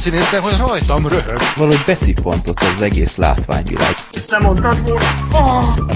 [0.00, 1.38] színészem, hogy rajtam röhög.
[1.56, 3.94] Valahogy beszippantott az egész látványvilág.
[4.12, 5.04] Ezt nem mondtad volna?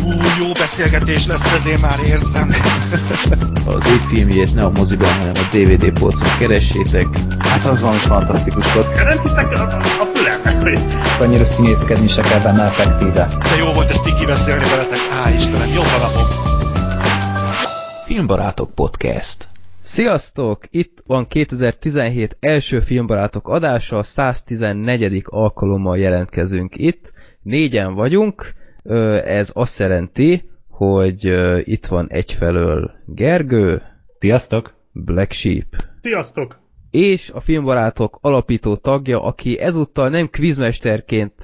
[0.01, 2.55] Hú, jó beszélgetés lesz, ezért már érzem.
[3.67, 7.07] az év filmjét ne a moziban, hanem a DVD polcon keressétek.
[7.39, 9.05] Hát az valami fantasztikus volt.
[9.05, 9.63] Nem hiszek a,
[10.01, 10.79] a fülemnek, hogy...
[11.21, 13.29] Annyira színészkedni se kell benne effektíve.
[13.39, 14.99] De jó volt ezt tiki beszélni veletek.
[15.25, 16.29] Á, Istenem, jó napok!
[18.07, 19.49] Filmbarátok Podcast
[19.87, 20.65] Sziasztok!
[20.71, 25.23] Itt van 2017 első Filmbarátok adása, 114.
[25.25, 27.13] alkalommal jelentkezünk itt.
[27.43, 28.53] Négyen vagyunk,
[29.25, 31.25] ez azt jelenti, hogy
[31.69, 33.83] itt van egyfelől Gergő.
[34.19, 34.75] Sziasztok!
[34.93, 35.85] Black Sheep.
[36.03, 36.61] Sziasztok!
[36.91, 41.35] És a Filmbarátok alapító tagja, aki ezúttal nem quizmesterként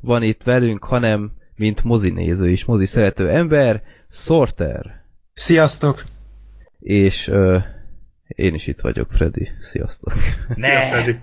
[0.00, 5.04] van itt velünk, hanem mint mozinéző és mozi szerető ember, Sorter.
[5.34, 6.04] Sziasztok!
[6.82, 7.62] És uh,
[8.26, 9.48] én is itt vagyok, Freddy.
[9.58, 10.12] Sziasztok!
[10.54, 10.90] Ne!
[10.90, 11.18] Freddy.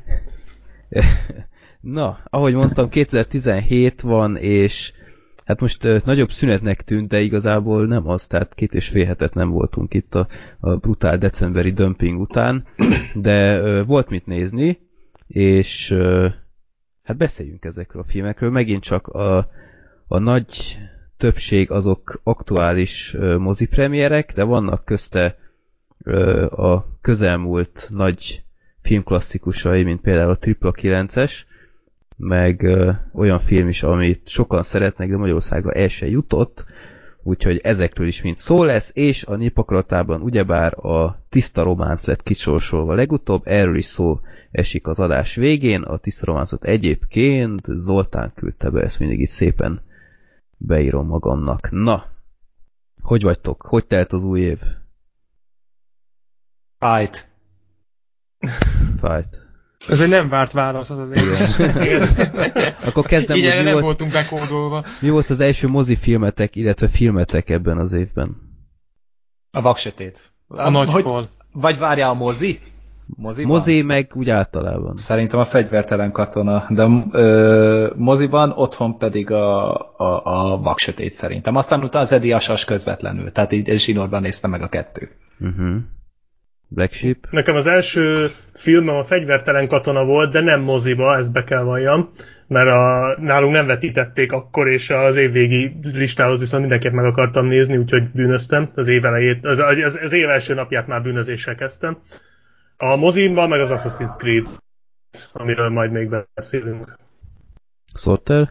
[1.81, 4.93] Na, ahogy mondtam, 2017 van, és
[5.45, 9.33] hát most uh, nagyobb szünetnek tűnt, de igazából nem az, tehát két és fél hetet
[9.33, 10.27] nem voltunk itt a,
[10.59, 12.67] a brutál decemberi dömping után,
[13.13, 14.79] de uh, volt mit nézni,
[15.27, 16.31] és uh,
[17.03, 18.49] hát beszéljünk ezekről a filmekről.
[18.49, 19.49] Megint csak a,
[20.07, 20.77] a nagy
[21.17, 25.37] többség azok aktuális mozipremierek, de vannak közte
[26.49, 28.43] a közelmúlt nagy
[28.81, 31.31] filmklasszikusai, mint például a Tripla 9-es,
[32.17, 32.67] meg
[33.13, 36.65] olyan film is, amit sokan szeretnek, de Magyarországra el se jutott,
[37.23, 42.93] úgyhogy ezekről is mind szó lesz, és a népakaratában ugyebár a tiszta románc lett kisorsolva
[42.93, 44.19] legutóbb, erről is szó
[44.51, 49.81] esik az adás végén, a tiszta románcot egyébként Zoltán küldte be, ezt mindig itt szépen
[50.57, 51.69] beírom magamnak.
[51.71, 52.05] Na,
[53.01, 53.61] hogy vagytok?
[53.61, 54.59] Hogy telt az új év?
[56.79, 57.29] Fight.
[59.01, 59.47] Fight.
[59.89, 61.11] Ez egy nem várt válasz az az
[61.75, 62.07] Igen.
[62.87, 64.83] Akkor kezdem, Igen, hogy mi nem volt, voltunk bekódolva.
[65.01, 68.37] mi volt az első mozifilmetek, illetve filmetek ebben az évben?
[69.51, 70.31] A vaksötét.
[70.47, 71.29] A nagy fal.
[71.51, 72.59] Vagy várjál a mozi?
[73.05, 73.51] Moziban?
[73.51, 74.95] Mozi meg úgy általában.
[74.95, 81.55] Szerintem a fegyvertelen katona, de ö, moziban, otthon pedig a, a, a vaksötét szerintem.
[81.55, 85.11] Aztán utána az Eddie Asas közvetlenül, tehát így zsinórban néztem meg a kettő.
[85.39, 85.75] Uh-huh.
[86.69, 87.17] Black Sheep?
[87.29, 92.11] Nekem az első filmem a fegyvertelen katona volt, de nem moziba, ezt be kell valljam,
[92.47, 97.77] mert a, nálunk nem vetítették akkor, és az évvégi listához viszont mindenképp meg akartam nézni,
[97.77, 101.97] úgyhogy bűnöztem az év elejét, az, az, az év első napját már bűnözéssel kezdtem.
[102.77, 104.47] A mozimban meg az Assassin's Creed,
[105.31, 106.97] amiről majd még beszélünk.
[107.93, 108.49] Sorter?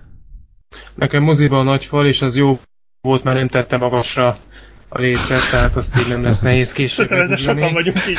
[0.94, 2.58] Nekem moziban a nagy fal, és az jó
[3.00, 4.38] volt, mert nem tette magasra
[4.88, 7.08] a lécet, tehát azt így nem lesz nehéz később.
[7.08, 8.18] Szerintem ezzel sokan vagyunk így.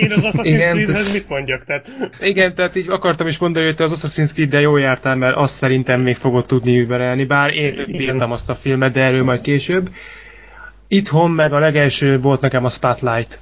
[0.00, 1.64] Én az Assassin's Igen, Creedhez mit mondjak?
[1.64, 1.86] Tehát...
[2.20, 5.56] Igen, tehát így akartam is mondani, hogy te az Assassin's Creed-del jól jártál, mert azt
[5.56, 9.90] szerintem még fogod tudni überelni, bár én bírtam azt a filmet, de erről majd később.
[10.88, 13.40] Itthon meg a legelső volt nekem a Spotlight,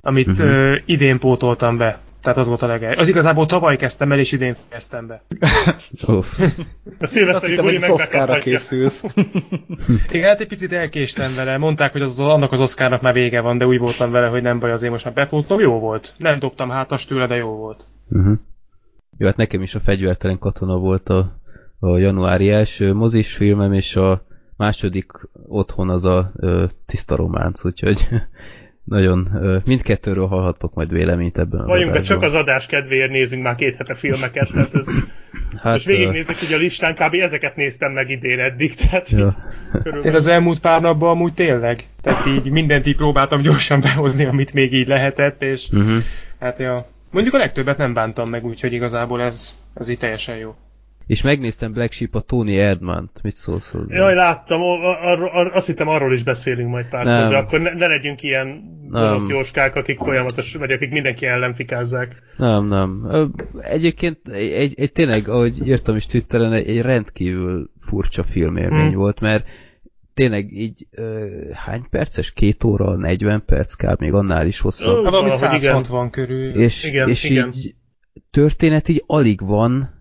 [0.00, 0.76] amit uh-huh.
[0.84, 2.00] idén pótoltam be.
[2.22, 2.98] Tehát az volt a legelső.
[3.00, 5.22] Az igazából tavaly kezdtem el, és idén fejeztem be.
[6.06, 6.40] Uff.
[6.40, 6.44] A
[6.98, 8.38] Azt szilveszteri hittem, buli megkaphatja.
[8.38, 9.04] készülsz.
[10.10, 11.56] Igen, hát egy picit elkéstem vele.
[11.56, 14.58] Mondták, hogy az, annak az Oscarnak már vége van, de úgy voltam vele, hogy nem
[14.58, 15.60] baj, azért most már bepótlom.
[15.60, 16.14] Jó volt.
[16.18, 17.86] Nem dobtam hátas tőle, de jó volt.
[18.10, 18.38] Uh-huh.
[19.18, 21.40] Jó, hát nekem is a fegyvertelen katona volt a,
[21.78, 24.24] a januári első mozis filmem, és a
[24.56, 25.12] második
[25.48, 28.08] otthon az a ö, tiszta románc, úgyhogy
[28.84, 29.28] nagyon
[29.64, 33.76] mindkettőről hallhattok majd véleményt ebben az Valljunk be, csak az adás kedvéért nézünk már két
[33.76, 34.86] hete filmeket, tehát ez,
[35.62, 37.14] hát, most végignézzük, hogy a listán kb.
[37.14, 39.36] ezeket néztem meg idén eddig, tehát ja.
[39.74, 40.16] Én körülbelül.
[40.16, 41.86] az elmúlt pár napban amúgy tényleg.
[42.00, 45.96] Tehát így mindent így próbáltam gyorsan behozni, amit még így lehetett, és uh-huh.
[46.40, 46.90] hát ja.
[47.10, 50.54] Mondjuk a legtöbbet nem bántam meg, úgyhogy igazából ez, ez így teljesen jó.
[51.06, 53.22] És megnéztem Black Sheep a Tony Erdmant.
[53.22, 53.96] Mit szólsz hozzá?
[53.96, 57.22] Jaj, láttam, ar- ar- azt hittem arról is beszélünk majd pár Nem.
[57.22, 58.46] szó, de akkor ne, ne legyünk ilyen
[58.90, 59.02] Nem.
[59.02, 62.22] gonosz jóskák, akik folyamatos, vagy akik mindenki ellen fikázzák.
[62.36, 63.06] Nem, nem.
[63.60, 68.94] Egyébként egy, egy, egy tényleg, ahogy írtam is Twitteren, egy, egy rendkívül furcsa filmélmény Hmm.
[68.98, 69.46] volt, mert
[70.14, 72.32] tényleg így ö, hány perces?
[72.32, 74.00] Két óra, 40 perc, kb.
[74.00, 74.94] még annál is hosszabb.
[74.94, 75.72] Hát valami valahogy igen.
[75.72, 76.54] 160 körül.
[76.54, 77.48] és, igen, és igen.
[77.54, 77.74] így
[78.30, 80.00] történet így alig van,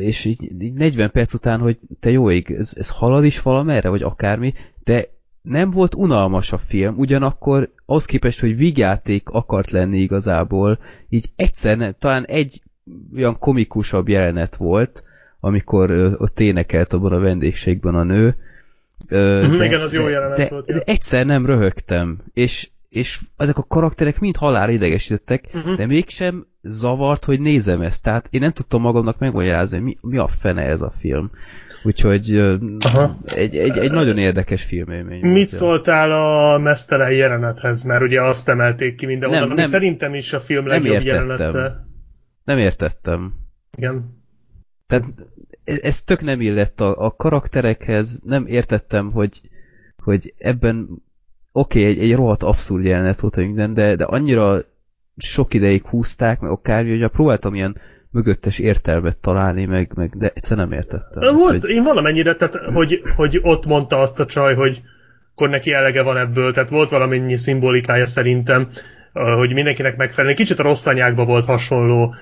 [0.00, 3.88] és így, így 40 perc után, hogy te jó ég, ez, ez halad is valamerre,
[3.88, 4.54] vagy akármi,
[4.84, 5.04] de
[5.42, 10.78] nem volt unalmas a film, ugyanakkor ahhoz képest, hogy vígjáték akart lenni igazából,
[11.08, 12.62] így egyszer nem, talán egy
[13.16, 15.04] olyan komikusabb jelenet volt,
[15.40, 18.36] amikor ö, ott énekelt abban a vendégségben a nő,
[19.08, 20.80] Ö, Mhm, igen, az jó jelenet de, volt, De ja.
[20.84, 25.74] egyszer nem röhögtem, és és ezek a karakterek mind halál idegesítettek, Mhm.
[25.74, 28.02] de mégsem zavart, hogy nézem ezt.
[28.02, 31.30] Tehát én nem tudtam magamnak megmagyarázni, mi, mi a fene ez a film.
[31.84, 32.36] Úgyhogy
[32.78, 33.18] Aha.
[33.24, 35.20] egy, egy, egy nagyon érdekes filmélmény.
[35.20, 35.56] volt, Mit ja.
[35.56, 37.82] szóltál a mesztelen jelenethez?
[37.82, 39.68] Mert ugye azt emelték ki mindenhol, Nem, nem.
[39.68, 41.38] szerintem is a film Nem legjobb értettem.
[41.38, 41.86] jelenete.
[42.44, 43.34] Nem értettem.
[43.76, 44.20] Igen.
[44.86, 45.04] Tehát
[45.64, 49.40] ez, ez tök nem illett a, a karakterekhez, nem értettem, hogy,
[50.02, 51.02] hogy ebben
[51.52, 54.58] oké, okay, egy, egy rohadt abszurd jelenet volt minden, de, de annyira
[55.16, 57.76] sok ideig húzták, meg akármi, hogy próbáltam ilyen
[58.10, 61.34] mögöttes értelmet találni, meg, meg de egyszer nem értettem.
[61.34, 64.82] Volt, Úgyhogy- én valamennyire, tehát hogy, hogy ott mondta azt a csaj, hogy
[65.34, 68.68] akkor neki elege van ebből, tehát volt valamennyi szimbolikája szerintem,
[69.12, 70.36] hogy mindenkinek megfelelni.
[70.36, 72.14] Kicsit a rossz anyákba volt hasonló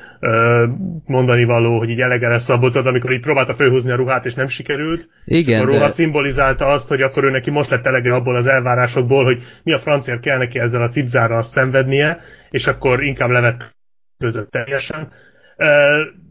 [1.06, 4.34] mondani való, hogy így elege lesz abból, tudod, amikor így próbálta fölhúzni a ruhát, és
[4.34, 5.08] nem sikerült.
[5.24, 8.46] Igen, a ruha de, szimbolizálta azt, hogy akkor ő neki most lett elege abból az
[8.46, 12.18] elvárásokból, hogy mi a francia kell neki ezzel a cipzárral szenvednie,
[12.50, 13.76] és akkor inkább levet
[14.18, 15.12] között teljesen.
[15.62, 15.66] Uh,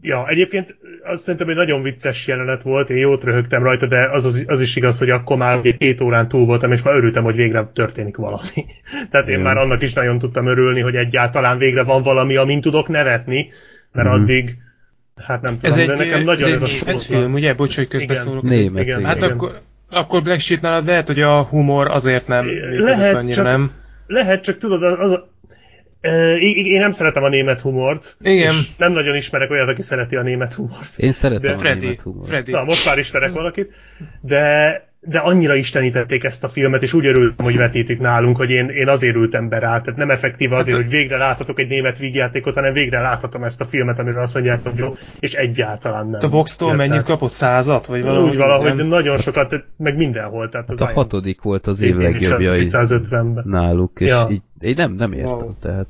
[0.00, 4.24] ja, egyébként azt szerintem egy nagyon vicces jelenet volt, én jót röhögtem rajta, de az,
[4.24, 7.34] az, az is igaz, hogy akkor már két órán túl voltam, és már örültem, hogy
[7.36, 8.48] végre történik valami.
[9.10, 9.40] Tehát én Igen.
[9.44, 13.48] már annak is nagyon tudtam örülni, hogy egyáltalán végre van valami, amin tudok nevetni,
[13.92, 14.16] mert Mhm.
[14.22, 14.56] addig,
[15.26, 17.54] hát nem tudom, Ez egy, de nekem ez nagyon egy ez a német film, ugye?
[17.54, 18.44] Bocs, hogy közbeszólok.
[18.44, 18.56] Igen.
[18.58, 19.04] német, igen.
[19.04, 19.30] Hát Igen.
[19.30, 19.60] akkor,
[19.90, 22.46] akkor Black Sheep nálad lehet, hogy a humor azért nem
[22.78, 23.70] Lehet, annyira, csak- nem?
[24.06, 25.28] Lehet, csak tudod, az a...
[26.00, 28.16] E, én nem szeretem a német humort.
[28.20, 28.52] Igen.
[28.52, 30.92] És nem nagyon ismerek olyat, aki szereti a német humort.
[30.96, 32.28] én szeretem de a Freddy, német humort.
[32.28, 32.50] Freddy.
[32.50, 33.70] Na, most már ismerek valakit.
[34.20, 38.68] De, de annyira istenítették ezt a filmet, és úgy örültem, hogy vetítik nálunk, hogy én,
[38.68, 39.80] én azért ültem be rá.
[39.80, 43.60] Tehát nem effektíve azért, Hát- hogy végre láthatok egy német vígjátékot, hanem végre láthatom ezt
[43.60, 46.20] a filmet, amiről azt mondják, hogy jó, és egyáltalán nem.
[46.22, 47.30] A Vox-tól mennyit kapott?
[47.30, 47.86] Százat?
[47.86, 48.28] Vagy valami?
[48.28, 48.86] Úgy valahogy, de nem?
[48.86, 50.48] nagyon sokat, meg mindenhol.
[50.48, 53.42] Tehát Hát a hatodik volt az év legjobbja 250-ben.
[53.46, 54.26] náluk, és Ja.
[54.30, 55.54] így, én nem, nem értem, Wow.
[55.60, 55.86] tehát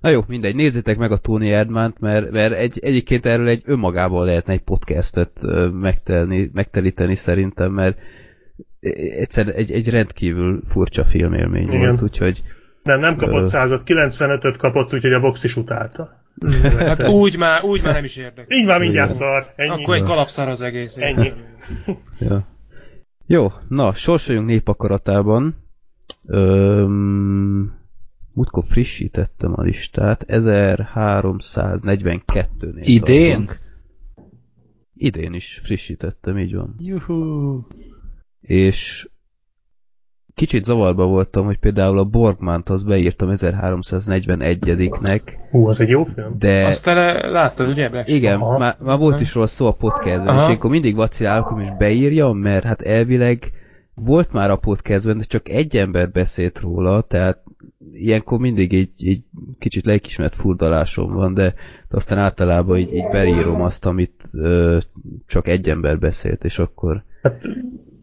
[0.00, 4.24] Na jó, mindegy, nézzétek meg a Tony Erdmant, mert, mert egy, egyébként erről egy önmagában
[4.24, 5.32] lehetne egy podcastet
[5.72, 7.98] megtelni, megtelíteni szerintem, mert
[9.18, 11.78] egyszer egy, egy rendkívül furcsa filmélmény Igen.
[11.80, 12.42] volt, úgyhogy
[12.82, 16.18] Nem, nem kapott százat, 95-öt kapott, úgyhogy a Vox is utálta.
[16.78, 18.56] Hát úgy már, úgy már nem is érdekel.
[18.56, 19.20] Így már mindjárt Igen.
[19.20, 19.52] szar.
[19.56, 19.82] Ennyi.
[19.82, 20.96] Akkor egy kalapszar az egész.
[20.96, 21.32] Ennyi.
[22.18, 22.46] Ja.
[23.26, 25.56] Jó, na, sorsoljunk népakaratában.
[26.26, 27.79] Öm,
[28.32, 33.36] múltkor frissítettem a listát, 1342-nél Idén?
[33.36, 33.58] tartunk.
[34.94, 36.74] Idén is frissítettem, így van.
[36.78, 37.60] Juhu.
[38.40, 39.08] És
[40.34, 46.38] kicsit zavarba voltam, hogy például a Borgmant az beírtam 1341-nek, Hú, az egy jó film.
[46.38, 46.66] de...
[46.66, 47.88] Azt te le- láttad, ugye?
[47.88, 48.08] Black?
[48.08, 48.58] Igen, Aha.
[48.58, 50.50] már, már volt is róla szó a podcastben, Aha.
[50.50, 53.52] és akkor mindig vacilálok, hogy most beírjam, mert hát elvileg
[53.94, 57.42] volt már a podcastben, de csak egy ember beszélt róla, tehát
[57.92, 59.22] ilyenkor mindig így, így
[59.58, 61.54] kicsit lelkismert furdalásom van, de,
[61.90, 64.78] aztán általában így, így beírom azt, amit ö,
[65.26, 67.04] csak egy ember beszélt, és akkor...
[67.22, 67.42] Hát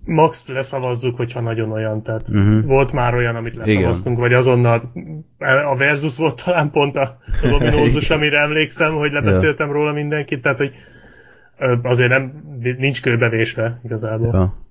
[0.05, 2.65] max leszavazzuk, hogyha nagyon olyan, tehát Uh-huh.
[2.65, 4.91] volt már olyan, amit leszavaztunk, vagy azonnal
[5.71, 10.57] a Versus volt talán pont a- az ominózus, amire emlékszem, hogy lebeszéltem róla mindenkit, tehát
[10.57, 10.71] hogy
[11.83, 12.43] azért nem,
[12.77, 14.33] nincs kőbevésve igazából.
[14.33, 14.65] Ja.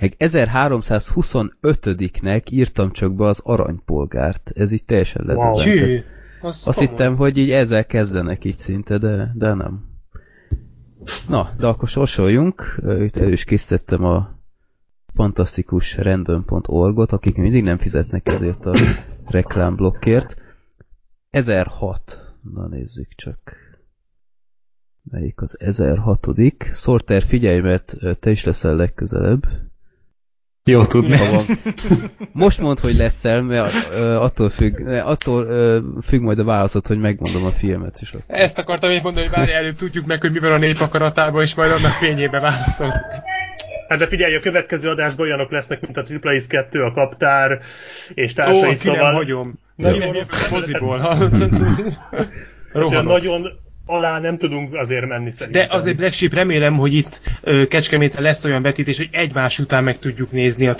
[0.00, 4.50] Meg 1325-nek írtam csak be az aranypolgárt.
[4.54, 5.60] Ez így teljesen Wow.
[5.60, 6.02] Csű.
[6.40, 6.90] Az Azt komoly.
[6.90, 9.88] hittem, hogy így ezzel kezdenek így szinte, de, de nem.
[11.28, 12.80] Na, de akkor sorsoljunk.
[12.98, 14.38] Itt el is készítettem a
[15.14, 18.76] fantasztikus random.org-ot, akik mindig nem fizetnek ezért a
[19.26, 20.42] reklámblokkért.
[21.30, 22.34] 1006.
[22.54, 23.38] Na nézzük csak.
[25.02, 26.26] Melyik az 1006
[26.72, 29.69] Sorter, figyelj, mert te is leszel legközelebb.
[30.64, 31.16] Jó tudni.
[31.16, 31.44] Ha van.
[32.32, 36.98] Most mondd, hogy leszel, mert ö, attól függ, attól ö, függ majd a válaszod, hogy
[36.98, 38.14] megmondom a filmet is.
[38.26, 41.42] Ezt akartam én mondani, hogy várj, előbb tudjuk meg, hogy mi van a nép akaratában,
[41.42, 42.94] és majd annak fényébe válaszol.
[43.88, 47.60] Hát de figyelj, a következő adásban olyanok lesznek, mint a Triple Ace 2, a Kaptár
[48.14, 49.58] és Ó, társai, ki nem szóval hagyom.
[49.76, 50.98] Nagyon Ki nem moziból.
[50.98, 51.48] de
[52.72, 53.04] Rohanok.
[53.12, 53.59] nagyon
[53.90, 55.66] alá nem tudunk azért menni szerintem.
[55.68, 59.84] De azért Black Sheep remélem, hogy itt ö, Kecskeméten lesz olyan vetítés, hogy egymás után
[59.84, 60.74] meg tudjuk nézni a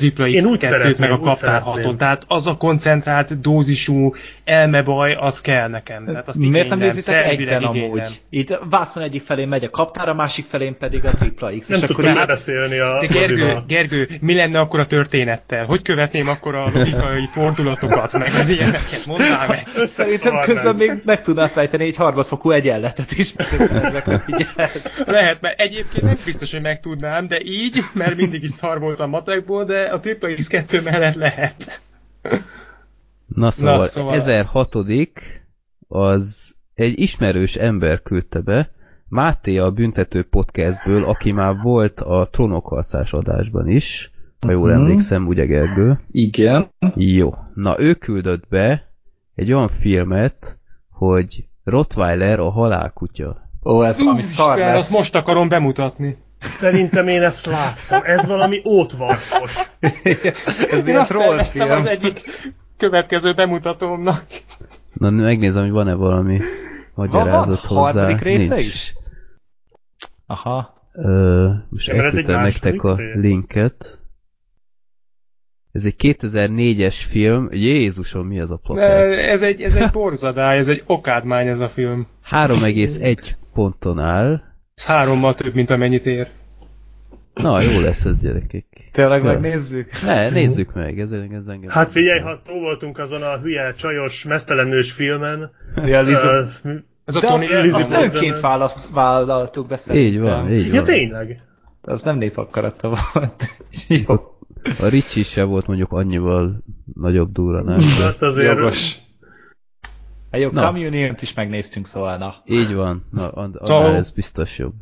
[0.44, 1.84] úgy X2-t szeretném, meg a Kaptár szeretném.
[1.84, 4.14] 6 Tehát az a koncentrált dózisú
[4.50, 6.04] elmebaj, az kell nekem.
[6.06, 7.90] Tehát azt Miért nem igénylem, nézitek szervileg egyben igénylem.
[7.90, 8.20] amúgy?
[8.30, 11.68] Itt Vászon egyik felén megy a kaptár, a másik felén pedig a tripla X.
[11.68, 13.62] nem és akkor hát, lebeszélni a De Gergő.
[13.66, 15.64] Gergő, mi lenne akkor a történettel?
[15.64, 19.06] Hogy követném akkor a logikai fordulatokat, meg az ilyeneket?
[19.06, 19.66] Mondd meg!
[19.86, 23.34] szerintem közben még meg tudnál fejteni egy harmadfokú egyenletet is.
[25.06, 29.64] Lehet, mert egyébként nem biztos, hogy megtudnám, de így, mert mindig is szar voltam matekból,
[29.64, 31.80] de a Triple X2 mellett lehet.
[33.34, 34.74] Na szóval, Na, szóval- 1006
[35.88, 38.70] az egy ismerős ember küldte be,
[39.08, 44.10] Máté a Büntető Podcastből, aki már volt a Trónokharcás adásban is,
[44.40, 44.78] ha jól Mhm.
[44.78, 46.00] emlékszem, ugye Gergő?
[46.10, 46.70] Igen.
[46.94, 47.34] Jó.
[47.54, 48.92] Na, ő küldött be
[49.34, 50.58] egy olyan filmet,
[50.90, 53.50] hogy Rottweiler a halálkutya.
[53.64, 54.76] Ó, ez valami szar lesz.
[54.78, 56.16] azt most akarom bemutatni.
[56.40, 58.00] Szerintem én ezt láttam.
[58.04, 59.56] Ez valami ótvarkos.
[59.80, 61.70] ez Én ilyen azt terveztem trollfilm.
[61.70, 62.22] az egyik
[62.80, 64.24] következő bemutatómnak.
[64.92, 66.38] Na, megnézem, hogy van-e valami
[66.94, 68.00] Van, magyarázat van hozzá.
[68.00, 68.66] harmadik része Nincs.
[68.68, 68.94] is?
[70.26, 70.74] Aha.
[70.92, 73.14] Ö, most Ja, elküldtem nektek a rész.
[73.14, 73.98] linket.
[75.72, 77.48] Ez egy 2004-es film.
[77.52, 79.18] Jézusom, mi az a Ne, plakát?
[79.18, 82.06] Ez egy, ez egy borzadály, ez egy okádmány ez a film.
[82.30, 84.42] 3,1 ponton áll.
[84.74, 86.30] Ez hárommal több, mint amennyit ér.
[87.34, 88.64] Na, jó lesz ez, gyerekek.
[88.92, 89.32] Tényleg Ja.
[89.32, 90.02] megnézzük?
[90.02, 91.70] Ne, nézzük meg, ez, ez engem.
[91.70, 95.50] Hát figyelj, ha túl voltunk azon a hülye, csajos, mesztelenős filmen.
[95.86, 96.28] Ja, Lizu.
[96.28, 96.44] ö,
[97.04, 100.12] Ez a Tony azt, Lizzie azt önként választ, vállaltuk be szerintem.
[100.12, 100.84] így van, így Ja, van.
[100.84, 101.40] tényleg.
[101.82, 103.44] Az nem népakarata volt.
[104.06, 104.14] Jó.
[104.80, 107.78] A, Ricsi se volt mondjuk annyival nagyobb durra, nem?
[108.02, 108.56] Hát azért...
[108.56, 108.98] Jogos.
[110.30, 110.60] Hát jó, Na.
[112.46, 113.78] így van, na, an- Ciao.
[113.78, 114.74] annál ez biztos jobb.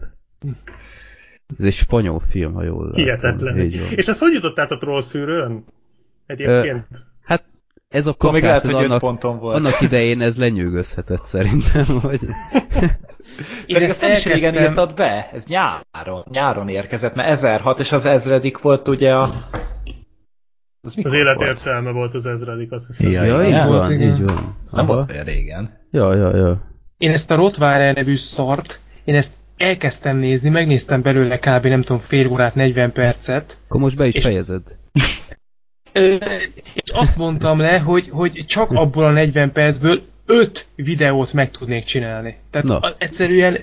[1.59, 3.03] Ez egy spanyol film, ha jól látom.
[3.05, 3.59] Hihetetlen.
[3.97, 5.65] És ezt hogy jutott át a troll szűrőn?
[6.27, 6.87] Egyébként.
[7.25, 7.45] Hát
[7.89, 9.57] ez a Akkor még plakát, lehet, ez hogy annak, ponton volt.
[9.57, 12.21] annak idején ez lenyűgözhetett szerintem, vagy...
[13.67, 17.93] Én Pedig ezt nem is régen írtad be, ez nyáron, nyáron érkezett, mert 1006 és
[17.93, 19.49] az ezredik volt ugye a...
[20.81, 21.49] Az, Az élet volt?
[21.49, 23.11] értelme volt az ezredik, azt hiszem.
[23.11, 24.15] Ja, Ja, így volt, van, igen.
[24.15, 24.57] így van.
[24.63, 25.79] Ez nem volt olyan régen.
[25.91, 26.63] Ja, ja, ja.
[26.97, 31.67] én ezt a Rottweiler nevű szart, én ezt elkezdtem nézni, megnéztem belőle kb.
[31.67, 34.63] nem tudom fél órát, 40 percet, Akkor most be is És- fejezed.
[36.75, 41.85] És azt mondtam le, hogy, hogy csak abból a 40 percből 5 videót meg tudnék
[41.85, 42.37] csinálni.
[42.51, 42.79] Tehát Na.
[42.79, 43.59] a, egyszerűen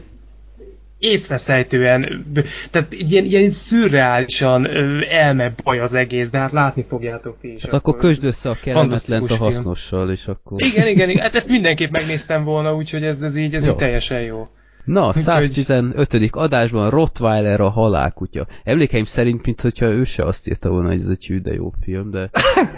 [1.00, 2.26] észveszejtően,
[2.72, 4.68] tehát ilyen, ilyen szürreálisan
[5.10, 7.62] elme baj az egész, de hát látni fogjátok ti is.
[7.62, 10.62] Hát akkor kösd össze a kellemetlent a hasznossal, és akkor...
[10.62, 13.72] Igen, igen, igen, hát ezt mindenképp megnéztem volna, úgyhogy ez, ez így, ez Jó.
[13.72, 14.48] így teljesen jó.
[14.86, 16.30] Na, Úgyhogy- 115.
[16.32, 18.48] adásban Rottweiler a halálkutya.
[18.64, 22.12] Emlékeim szerint, mintha ő se azt írta volna, hogy ez egy hű, de jó film,
[22.12, 22.30] de,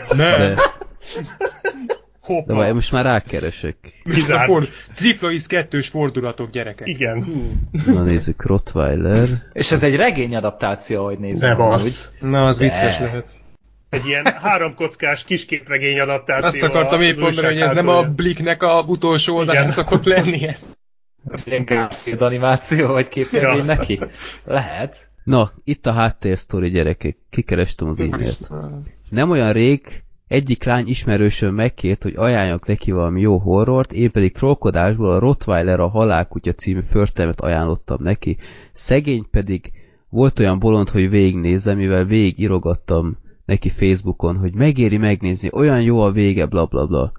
[0.09, 0.55] Nem, de, de
[2.21, 2.53] hoppá.
[2.53, 3.75] majd most már rákeresek.
[4.03, 4.45] Kizárt.
[4.45, 4.63] for,
[4.95, 6.87] tripla is kettős fordulatok, gyerekek.
[6.87, 7.27] Igen.
[7.85, 9.29] Na nézzük, Rottweiler.
[9.53, 11.41] És ez egy regény adaptáció, hogy nézzük.
[11.41, 11.67] Ne amúgy.
[11.69, 12.09] bassz.
[12.21, 12.63] Na, az De.
[12.63, 13.35] vicces lehet.
[13.89, 16.45] Egy ilyen háromkockás kisképregény adaptáció.
[16.47, 18.03] Azt akartam az épp mondani, hogy ez nem a.
[18.03, 19.73] Blicknek a utolsó oldalán Igen.
[19.73, 20.65] szokott lenni ez.
[21.29, 23.63] Ez ilyen Garfield animáció, vagy képregény Ja.
[23.63, 23.99] neki?
[24.45, 25.11] Lehet.
[25.23, 27.17] Na, itt a háttérsztori gyerekek.
[27.29, 28.49] Kikerestem az e-mailt.
[29.09, 34.33] Nem olyan rég egyik lány ismerősöm megkért, hogy ajánljak neki valami jó horrort, én pedig
[34.33, 38.37] trollkodásból a Rottweiler a halálkutya című förtelmet ajánlottam neki.
[38.71, 39.71] Szegény pedig
[40.09, 46.01] volt olyan bolond, hogy végignézze, mivel végig írogattam neki Facebookon, hogy megéri megnézni, olyan jó
[46.01, 47.11] a vége, bla bla bla.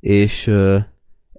[0.00, 0.78] És ö,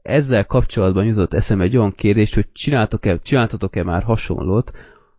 [0.07, 4.71] ezzel kapcsolatban jutott eszembe egy olyan kérdés, hogy csináltok-e, csináltatok-e már hasonlót,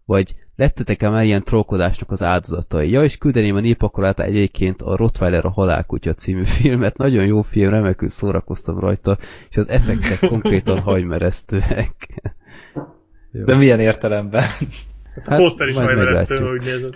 [0.04, 2.90] vagy lettetek-e már ilyen trollkodásnak az áldozatai?
[2.90, 6.96] Ja, és küldeném a népakorát egyébként a Rottweiler a halálkutya című filmet.
[6.96, 9.18] Nagyon jó film, remekül szórakoztam rajta,
[9.50, 12.22] és az effektek konkrétan hajmeresztőek.
[13.32, 13.44] Jó.
[13.44, 14.44] De milyen értelemben?
[15.24, 16.48] A poszter is veresztő, meglátjuk.
[16.48, 16.94] hogy nézed.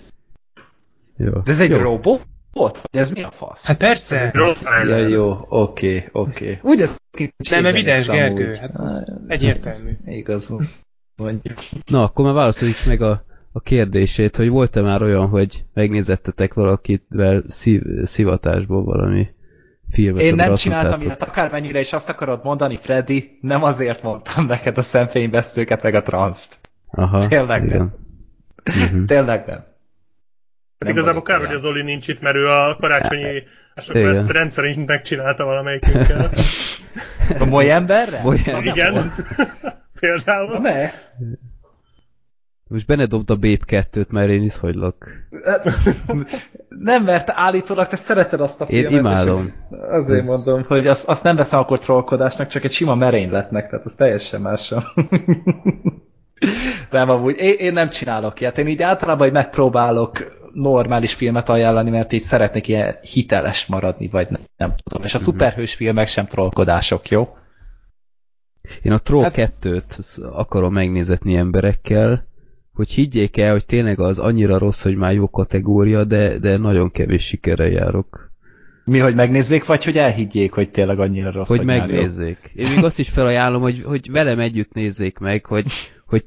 [1.16, 1.30] Jó.
[1.30, 1.76] De ez egy Jó.
[1.76, 2.26] robot?
[2.52, 3.66] Vagy ez mi a fasz?
[3.66, 4.32] Hát persze.
[4.85, 6.59] Ja, jó, oké, oké.
[6.62, 8.06] Úgy ez ki Nem evidens.
[8.06, 8.54] Gergő.
[8.54, 9.90] Hát ez egyértelmű.
[10.04, 10.56] Igaz.
[11.16, 11.59] Mondjuk.
[11.87, 17.42] Na, akkor már válaszoljuk meg a, a kérdését, hogy volt-e már olyan, hogy megnézettetek valakivel
[17.47, 19.28] szív, szivatásból valami
[19.90, 20.23] filmet?
[20.23, 24.82] Én nem csináltam ilyet, akármennyire is azt akarod mondani, Freddy, nem azért mondtam neked a
[24.82, 26.59] szemfényvesztőket, meg a transzt.
[26.90, 27.78] Aha, Tényleg igen.
[27.78, 27.92] nem.
[28.92, 29.04] Mhm.
[29.04, 29.64] Tényleg nem.
[30.84, 33.42] Hát Nem igazából kár, hogy az Oli nincs itt, mert ő a karácsonyi
[33.74, 34.14] ásokra Igen.
[34.16, 36.30] ezt rendszerint megcsinálta valamelyikünkkel.
[37.40, 38.20] A moly emberre?
[38.24, 39.12] Olyan- Igen.
[40.00, 40.58] Például.
[40.58, 40.90] Ne.
[42.68, 45.26] Most benedobd a Babe 2-t, mert én itt hagylak.
[46.68, 48.98] Nem, mert állítólag te szereted azt a Én filmet.
[48.98, 49.52] imádom.
[49.70, 53.68] és Azért Ez- mondom, hogy azt, azt nem veszem akkor trollkodásnak, csak egy sima merényletnek,
[53.68, 54.74] tehát az teljesen más.
[56.90, 58.58] nem, amúgy én, én nem csinálok ilyet.
[58.58, 64.30] Én így általában hogy megpróbálok normális filmet ajánlani, mert így szeretnék ilyen hiteles maradni, vagy
[64.30, 65.04] nem, nem tudom.
[65.04, 67.37] És a szuperhős filmek sem trollkodások, jó?
[68.82, 72.26] Én a Troll Hát- 2-t akarom megnézetni emberekkel,
[72.73, 76.90] hogy higgyék el, hogy tényleg az annyira rossz, hogy már jó kategória, de, de nagyon
[76.90, 78.30] kevés sikerrel járok.
[78.85, 81.64] Mi, hogy megnézzék, vagy hogy elhiggyék, hogy tényleg annyira rossz, hogy jó?
[81.64, 82.52] megnézzék.
[82.54, 85.66] Én még azt is felajánlom, hogy, hogy velem együtt nézzék meg, hogy,
[86.12, 86.25] hogy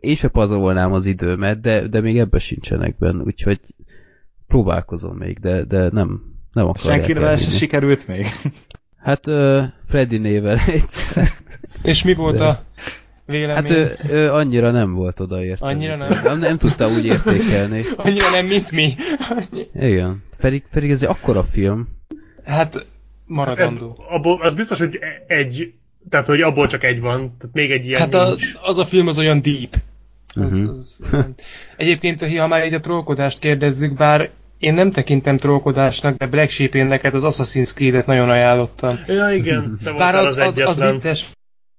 [0.00, 3.60] én se pazarolnám az időmet, de, de még ebbe sincsenek benne, úgyhogy
[4.46, 6.20] próbálkozom még, de, de nem,
[6.52, 8.26] nem akarják Senkivel se sikerült még?
[8.96, 11.28] Hát uh, Freddy nével egyszer.
[11.82, 12.64] És mi volt De- a
[13.26, 13.54] vélemény?
[13.54, 15.66] Hát ő, ő annyira nem volt odaértve.
[15.66, 16.20] Annyira nem?
[16.22, 16.38] nem?
[16.38, 17.82] Nem tudta úgy értékelni.
[17.96, 18.94] Annyira nem, mint mi.
[19.74, 20.22] Igen.
[20.38, 21.88] Pedig, pedig ez egy akkora film.
[22.44, 22.86] Hát
[23.24, 24.04] maradandó.
[24.08, 25.74] Abból, az biztos, hogy egy,
[26.10, 28.52] tehát hogy abból csak egy van, tehát még egy ilyen Hát a, nincs.
[28.62, 29.74] az a film az olyan deep.
[30.34, 30.68] Az, Mhm.
[30.68, 31.00] az,
[31.76, 36.74] egyébként, ha már így a trollkodást kérdezzük, bár én nem tekintem trollkodásnak, de Black sheep
[36.74, 38.98] én neked az Assassin's Creed-et nagyon ajánlottam.
[39.06, 41.26] Ja, igen, te Bár az, az, az, az vicces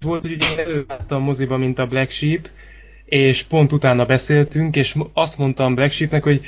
[0.06, 2.48] volt, hogy ugye én előváltam a moziba, mint a Black Sheep,
[3.06, 6.42] és pont utána beszéltünk, és azt mondtam Black Sheepnek, hogy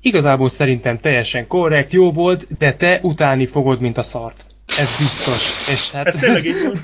[0.00, 4.44] igazából szerintem teljesen korrekt, jó volt, de te utáni fogod, mint a szart.
[4.66, 5.68] Ez biztos.
[5.70, 6.80] És hát Ez tényleg így van.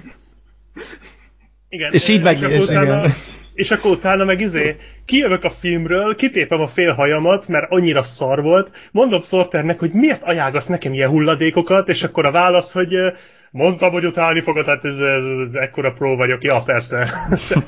[1.69, 3.13] Igen, És így meg akkor is, utána, igen.
[3.55, 8.43] És akkor utána meg izé, kijövök a filmről, kitépem a fél hajamat, mert annyira szar
[8.43, 12.95] volt, mondom Sorternek, hogy miért ajágasz nekem ilyen hulladékokat, és akkor a válasz, hogy
[13.51, 17.09] mondtam, hogy utálni fogod, hát ez, ez, ez ekkora pró vagyok, ja persze.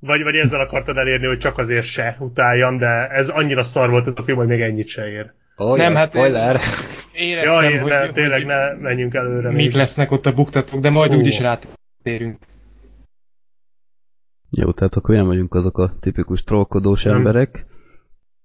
[0.00, 4.06] vagy, vagy ezzel akartad elérni, hogy csak azért se utáljam, de ez annyira szar volt
[4.06, 5.32] ez a film, hogy még ennyit se ér.
[5.56, 6.60] Oh, Nem, hát- spoiler.
[7.12, 9.48] éreztem, Ja, hogy, ne, hogy, tényleg hogy ne menjünk előre.
[9.48, 9.74] mik még.
[9.74, 11.16] lesznek ott a buktatók, de majd Ó.
[11.16, 11.75] úgyis rátérünk.
[14.50, 17.16] Jó, tehát akkor nem vagyunk azok a tipikus trollkodós Nem.
[17.16, 17.66] emberek.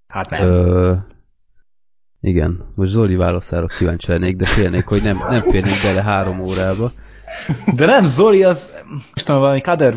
[0.07, 0.47] Hát nem.
[0.47, 0.95] Ö,
[2.19, 6.91] igen, most Zoli válaszára kíváncsi lennék, de félnék, hogy nem, nem férnék bele három órába.
[7.75, 9.95] De nem, Zoli az, most tudom, valami Kader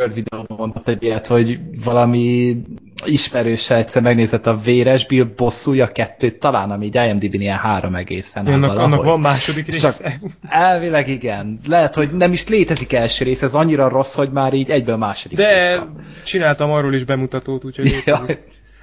[0.00, 2.56] World videóban mondott egy ilyet, hogy valami
[3.04, 8.46] ismerőse egyszer megnézett a Véres Bill bosszúja kettőt, talán ami így IMDb-n ilyen három egészen
[8.46, 8.92] áll Annak, valahogy.
[8.92, 10.08] annak van második És része.
[10.10, 11.58] Csak elvileg igen.
[11.66, 15.36] Lehet, hogy nem is létezik első rész, ez annyira rossz, hogy már így egyből második
[15.38, 15.80] De rész
[16.24, 18.04] csináltam arról is bemutatót, úgyhogy...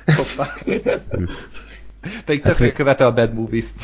[0.05, 0.53] Hoppá.
[2.25, 3.75] Pedig tökre hogy- követe a Bad Movies-t.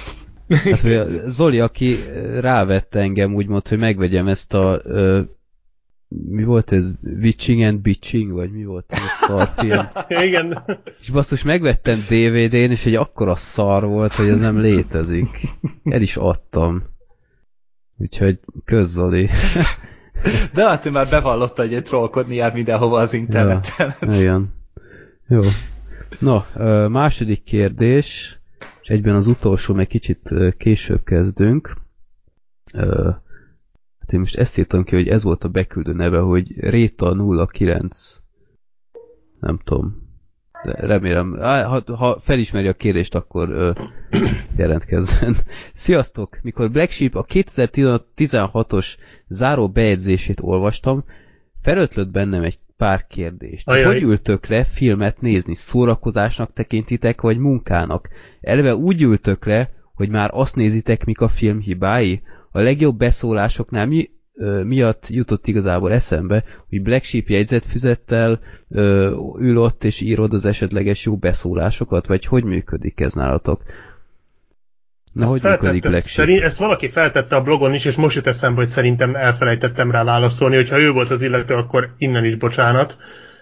[0.49, 1.95] Hát, a Zoli, aki
[2.39, 5.21] rávette engem, úgymond, hogy megvegyem ezt a ö,
[6.29, 6.91] mi volt ez?
[7.01, 8.31] Witching and Bitching?
[8.31, 9.87] Vagy mi volt ez a szar film?
[10.27, 10.63] Igen.
[10.99, 15.47] És basszus, megvettem DVD-n, és egy akkora szar volt, hogy ez nem létezik.
[15.83, 16.83] El is adtam.
[17.97, 19.29] Úgyhogy köz Zoli.
[20.53, 23.93] De hát ő már bevallotta, hogy egy trollkodni jár mindenhova az interneten.
[24.01, 24.53] Igen.
[25.27, 25.41] Jó.
[26.19, 26.41] No,
[26.87, 28.39] második kérdés,
[28.81, 31.77] és egyben az utolsó, meg kicsit később kezdünk.
[34.13, 37.15] Én most ezt írtam ki, hogy ez volt a beküldő neve, hogy Réta
[37.51, 38.21] 09.
[39.39, 40.11] Nem tudom.
[40.63, 43.71] De remélem, ha, ha felismeri a kérdést, akkor ö,
[44.57, 45.35] jelentkezzen.
[45.73, 46.39] Sziasztok!
[46.41, 48.95] Mikor Black Sheep a 2016-os
[49.27, 51.03] záró bejegyzését olvastam,
[51.61, 53.67] felötlött bennem egy pár kérdést.
[53.67, 53.93] Ajaj.
[53.93, 55.55] Hogy ültök le filmet nézni?
[55.55, 58.09] Szórakozásnak tekintitek, vagy munkának?
[58.41, 62.21] Eleve úgy ültök le, hogy már azt nézitek, mik a film hibái?
[62.55, 68.39] A legjobb beszólásoknál mi, ö, miatt jutott igazából eszembe, hogy Black Sheep jegyzetfüzettel
[68.69, 73.63] ö, ül ott és írod az esetleges jó beszólásokat, vagy hogy működik ez nálatok?
[75.13, 76.27] Na, Ezt hogy működik Black Sheep?
[76.27, 80.03] szerint, ezt valaki feltette a blogon is, és most jut eszembe, hogy szerintem elfelejtettem rá
[80.03, 82.97] válaszolni, hogyha ő volt az illető, akkor innen is bocsánat.
[82.99, 83.32] Ö,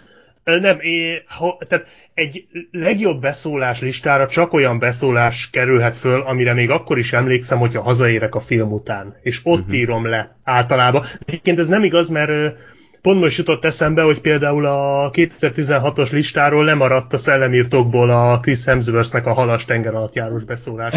[0.43, 6.69] Nem, é, ha, tehát egy legjobb beszólás listára csak olyan beszólás kerülhet föl, amire még
[6.69, 9.15] akkor is emlékszem, hogyha hazaérek a film után.
[9.21, 9.75] És ott uh-huh.
[9.75, 11.03] írom le általában.
[11.25, 12.57] Egyébként ez nem igaz, mert
[13.01, 19.25] pont most jutott eszembe, hogy például a 2016-os listáról lemaradt a szellemírtókból a Chris Hemsworthnek
[19.25, 20.93] a halas tenger alatt járós beszólás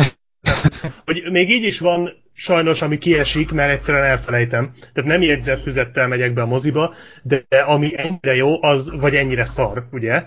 [1.06, 4.72] hogy még így is van sajnos, ami kiesik, mert egyszerűen elfelejtem.
[4.92, 9.44] Tehát nem jegyzett füzettel megyek be a moziba, de ami ennyire jó, az, vagy ennyire
[9.44, 10.24] szar, ugye,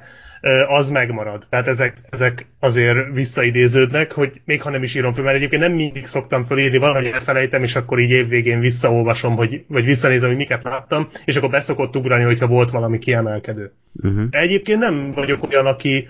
[0.68, 1.46] az megmarad.
[1.50, 5.72] Tehát ezek, ezek azért visszaidéződnek, hogy még ha nem is írom föl, mert egyébként nem
[5.72, 10.64] mindig szoktam fölírni, valahogy elfelejtem, és akkor így évvégén visszaolvasom, hogy, vagy visszanézem, hogy miket
[10.64, 13.74] láttam, és akkor beszokott ugrani, hogyha volt valami kiemelkedő.
[14.04, 14.24] Uh-huh.
[14.30, 16.08] Egyébként nem vagyok olyan, aki,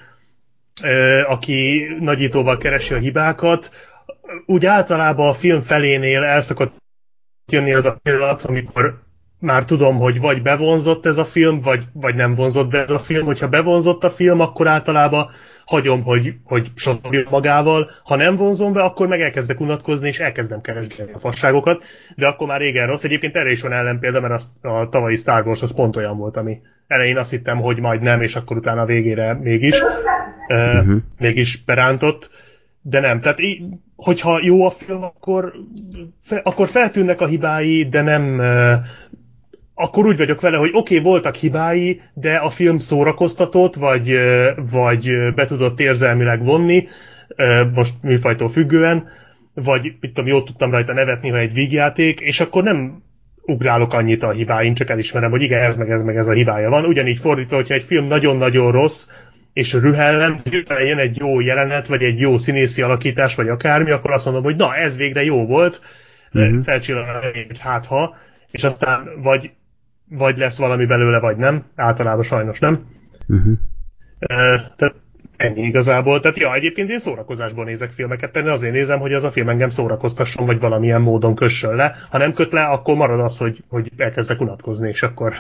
[1.28, 3.70] aki nagyítóval keresi a hibákat.
[4.46, 6.76] Úgy általában a film felénél el szokott
[7.52, 9.00] jönni az a pillanat, amikor
[9.40, 13.00] már tudom, hogy vagy bevonzott ez a film, vagy, vagy nem vonzott be ez a
[13.00, 13.26] film.
[13.26, 15.30] Hogyha bevonzott a film, akkor általában
[15.66, 17.90] hagyom, hogy, hogy sodorjon magával.
[18.04, 21.84] Ha nem vonzom be, akkor meg elkezdek unatkozni, és elkezdem keresgélni a fasságokat,
[22.16, 23.04] de akkor már régen rossz.
[23.04, 26.38] Egyébként erre is van ellenpélda, mert az, a tavalyi Star Wars az pont olyan volt,
[26.38, 29.76] ami elején azt hittem, hogy majd nem, és akkor utána a végére mégis.
[30.50, 30.96] Uh, Mhm.
[31.18, 32.30] mégis berántott.
[32.82, 33.64] De nem, tehát í-
[33.98, 35.54] hogyha jó a film, akkor,
[36.22, 38.42] fe, akkor feltűnnek a hibái, de nem
[39.80, 44.20] akkor úgy vagyok vele, hogy oké, okay, voltak hibái, de a film szórakoztatott, vagy,
[44.72, 46.88] vagy be tudott érzelmileg vonni,
[47.74, 49.08] most műfajtól függően,
[49.54, 53.04] vagy mit tudom, jól tudtam rajta nevetni, ha egy vígjáték, és akkor nem
[53.42, 56.70] ugrálok annyit a hibáin, csak elismerem, hogy igen, ez meg ez meg ez a hibája
[56.70, 56.86] van.
[56.86, 59.08] Ugyanígy fordítva, hogyha egy film nagyon-nagyon rossz,
[59.58, 64.12] és rühellem, hirtelen jön egy jó jelenet, vagy egy jó színészi alakítás, vagy akármi, akkor
[64.12, 65.82] azt mondom, hogy na, ez végre jó volt,
[66.38, 66.60] mm-hmm.
[66.60, 67.06] felcsillan
[67.60, 68.16] hát ha,
[68.52, 69.52] és aztán vagy,
[70.10, 71.66] vagy lesz valami belőle, vagy nem.
[71.76, 72.86] Általában sajnos nem.
[73.28, 73.58] Uh-huh.
[74.76, 74.96] tehát
[75.38, 76.20] ennyi igazából.
[76.20, 79.70] Tehát ja, egyébként én szórakozásból nézek filmeket, de azért nézem, hogy az a film engem
[79.70, 81.96] szórakoztasson, vagy valamilyen módon kössön le.
[82.10, 85.34] Ha nem köt le, akkor marad az, hogy, hogy elkezdek unatkozni, és akkor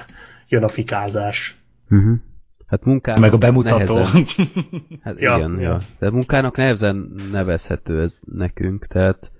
[0.47, 1.55] jön a fikázás.
[1.89, 2.17] Uh-huh.
[2.67, 3.93] Hát munkának Meg a bemutató.
[3.93, 4.25] Nehezen,
[5.03, 5.69] hát ja, igen, ja.
[5.69, 5.81] ja.
[5.99, 9.31] De munkának nehezen nevezhető ez nekünk, tehát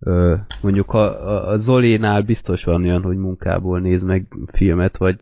[0.00, 5.20] ö, mondjuk a, a Zolénál biztos van olyan, hogy munkából néz meg filmet, vagy,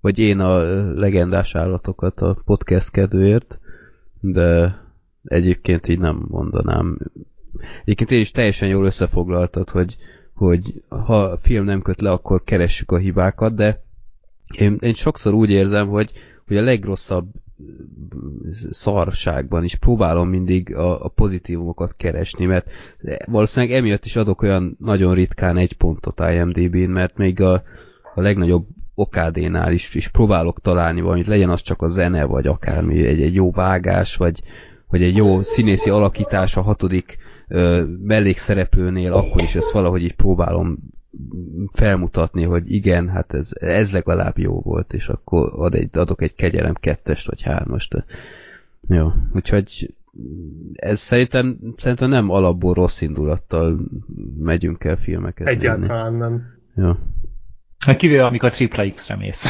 [0.00, 0.58] vagy én a
[0.94, 3.58] legendás állatokat a podcast kedvéért,
[4.20, 4.78] de
[5.24, 6.98] egyébként így nem mondanám.
[7.82, 9.96] Egyébként én is teljesen jól összefoglaltad, hogy,
[10.34, 13.82] hogy ha a film nem köt le, akkor keressük a hibákat, de
[14.58, 16.12] én, én sokszor úgy érzem, hogy,
[16.46, 17.26] hogy a legrosszabb
[18.70, 22.66] szarságban is próbálom mindig a, a pozitívumokat keresni, mert
[23.26, 27.52] valószínűleg emiatt is adok olyan nagyon ritkán egy pontot IMDb-n, mert még a,
[28.14, 33.06] a legnagyobb okádénál is, is próbálok találni valamit, legyen az csak a zene, vagy akármi,
[33.06, 34.42] egy, egy jó vágás, vagy,
[34.88, 40.78] vagy egy jó színészi alakítás a hatodik ö, mellékszereplőnél, akkor is ezt valahogy így próbálom
[41.72, 46.34] felmutatni, hogy igen, hát ez, ez legalább jó volt, és akkor ad egy, adok egy
[46.34, 48.04] kegyelem kettest vagy hármast.
[48.88, 49.94] Jó, úgyhogy
[50.72, 53.80] ez szerintem, szerintem nem alapból rossz indulattal
[54.38, 56.26] megyünk el filmeket Egyáltalán nézni.
[56.28, 56.52] nem.
[56.76, 56.92] Jó.
[57.86, 59.46] Hát kivéve, amikor tripla X-re mész.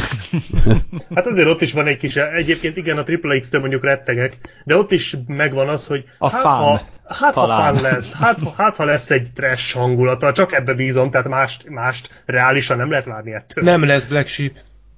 [1.14, 4.77] hát azért ott is van egy kis, egyébként igen, a tripla X-től mondjuk rettegek, de
[4.77, 8.77] ott is megvan az, hogy a hát, fun, ha, hát ha fán lesz, hát, hát
[8.77, 13.33] ha lesz egy trash hangulata, csak ebbe bízom, tehát mást, mást reálisan nem lehet várni
[13.33, 13.64] ettől.
[13.64, 14.53] Nem lesz Black Sheep.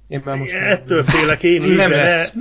[0.07, 2.33] Én már most Ettől félek én is, nem de lesz.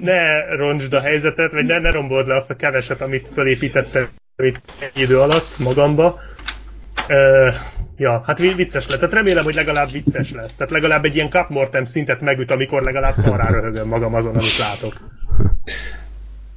[0.00, 4.08] ne, ne roncsd a helyzetet, vagy ne, ne rombold le azt a keveset, amit fölépítettem
[4.36, 6.20] itt egy idő alatt magamba.
[7.08, 7.54] Uh,
[7.96, 8.98] ja, hát vicces lett.
[8.98, 10.54] Tehát remélem, hogy legalább vicces lesz.
[10.54, 14.58] Tehát legalább egy ilyen Cup Mortem szintet megüt, amikor legalább szarrá röhögöm magam azon, amit
[14.58, 14.94] látok.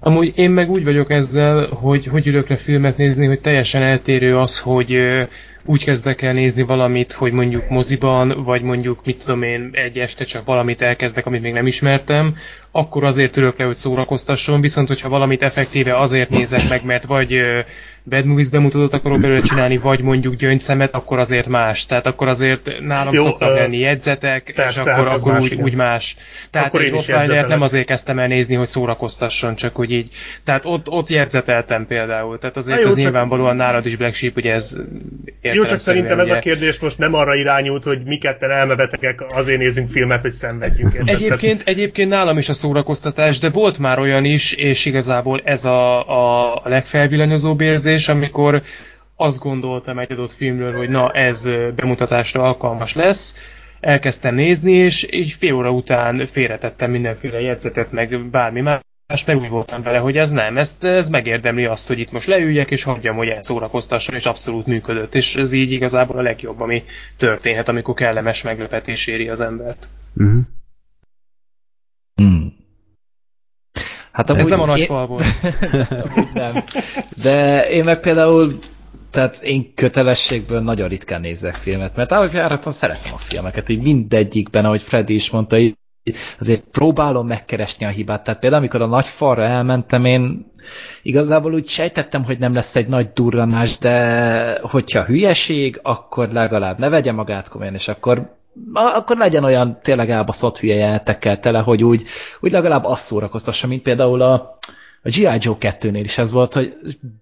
[0.07, 4.37] Amúgy én meg úgy vagyok ezzel, hogy hogy ülök le filmet nézni, hogy teljesen eltérő
[4.37, 4.97] az, hogy
[5.65, 10.23] úgy kezdek el nézni valamit, hogy mondjuk moziban, vagy mondjuk, mit tudom én, egy este
[10.23, 12.35] csak valamit elkezdek, amit még nem ismertem,
[12.71, 17.41] akkor azért ülök le, hogy szórakoztasson, viszont hogyha valamit effektíve azért nézek meg, mert vagy
[18.09, 21.85] Bad Movies bemutatót akarok belőle csinálni, vagy mondjuk gyöngyszemet, akkor azért más.
[21.85, 25.51] Tehát akkor azért nálam Jó, szoktak uh, lenni jegyzetek, persze, és akkor, hát akkor más,
[25.51, 26.15] úgy, úgy más.
[26.49, 30.09] Tehát akkor egy Rottweilert nem azért kezdtem el nézni, hogy szórakoztasson, csak hogy így.
[30.43, 32.37] Tehát ott, ott jegyzeteltem például.
[32.39, 34.77] Tehát azért jó, ez nyilvánvalóan nálad is Black Sheep, hogy ez
[35.55, 39.59] Jó, csak szerintem ez a kérdés most nem arra irányult, hogy mi ketten elmebetegek, azért
[39.59, 40.97] nézünk filmet, hogy szenvedjünk.
[41.05, 45.99] Egyébként, egyébként nálam is a szórakoztatás, de volt már olyan is, és igazából ez a,
[46.53, 48.61] a legfelvillanozóbb érzés, amikor
[49.15, 53.35] azt gondoltam egy adott filmről, hogy na ez bemutatásra alkalmas lesz,
[53.79, 58.79] elkezdtem nézni, és így fél óra után félretettem mindenféle jegyzetet, meg bármi más,
[59.25, 62.71] meg úgy voltam vele, hogy ez nem, ezt, ez megérdemli azt, hogy itt most leüljek,
[62.71, 65.15] és hagyjam, hogy elszórakoztasson, és abszolút működött.
[65.15, 66.83] És ez így igazából a legjobb, ami
[67.17, 69.87] történhet, amikor kellemes meglepetés éri az embert.
[70.15, 70.41] Uh-huh.
[72.15, 72.53] Hmm.
[74.11, 74.85] Hát Ez nem a nagy én...
[74.85, 75.23] fal volt.
[76.33, 76.63] nem.
[77.21, 78.57] De én meg például
[79.11, 84.65] tehát én kötelességből nagyon ritkán nézek filmet, mert ahogy járaton szeretem a filmeket, így mindegyikben,
[84.65, 85.75] ahogy Freddy is mondta, így
[86.39, 88.23] azért próbálom megkeresni a hibát.
[88.23, 90.51] Tehát például, amikor a nagy falra elmentem, én
[91.01, 96.89] igazából úgy sejtettem, hogy nem lesz egy nagy durranás, de hogyha hülyeség, akkor legalább ne
[96.89, 98.33] vegye magát komolyan, és akkor
[98.73, 102.03] akkor legyen olyan tényleg elbaszott hülye jelentekkel tele, hogy úgy,
[102.39, 104.57] úgy legalább azt szórakoztassa, mint például a,
[105.05, 105.37] a G.I.
[105.39, 106.73] Joe 2-nél is ez volt, hogy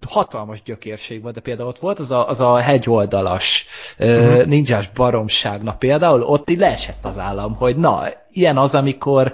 [0.08, 3.66] hatalmas gyökérség volt, de például ott volt az a, az a hegyoldalas
[3.98, 4.36] uh-huh.
[4.36, 9.32] uh, ninjás baromság, na például ott így leesett az állam, hogy na, ilyen az, amikor,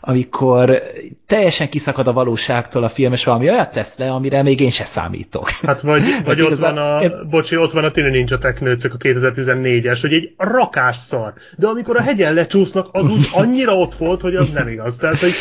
[0.00, 0.82] amikor
[1.26, 4.84] teljesen kiszakad a valóságtól a film, és valami olyat tesz le, amire még én se
[4.84, 5.50] számítok.
[5.50, 7.28] Hát vagy, vagy ott igazán, van a, én...
[7.30, 11.32] bocsi, ott van a Tini Ninja Technőcök a 2014-es, hogy egy rakás szar.
[11.56, 14.96] De amikor a hegyen lecsúsznak, az úgy annyira ott volt, hogy az nem igaz.
[14.96, 15.32] Tehát, hogy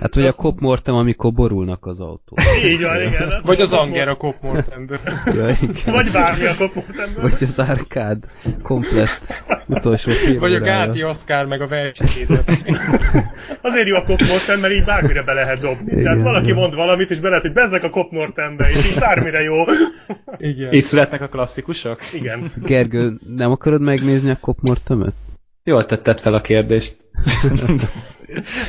[0.00, 2.36] Hát vagy a Azt- Cop Mortem, amikor borulnak az autó.
[2.64, 3.40] Így van, igen.
[3.44, 5.00] Vagy az Anger a Cop Mortemből.
[5.34, 5.94] Ja, igen.
[5.94, 7.22] Vagy bármi a kopmutemben.
[7.22, 8.24] Vagy az Arkád
[8.62, 10.60] komplett utolsó film Vagy a.
[10.60, 12.50] Gáti Oscar, meg a versenyzet.
[13.62, 15.90] Azért jó a kopmortem, mert így bármire be lehet dobni.
[15.92, 16.56] Igen, Tehát valaki igen.
[16.56, 19.54] mond valamit, és be lehet, hogy bezzek a kopmortembe, és így bármire jó.
[20.36, 20.72] Igen.
[20.72, 22.00] Itt születnek a klasszikusok?
[22.12, 22.52] Igen.
[22.64, 25.14] Gergő, nem akarod megnézni a Cop Mortemet?
[25.64, 26.96] Jól tetted fel a kérdést.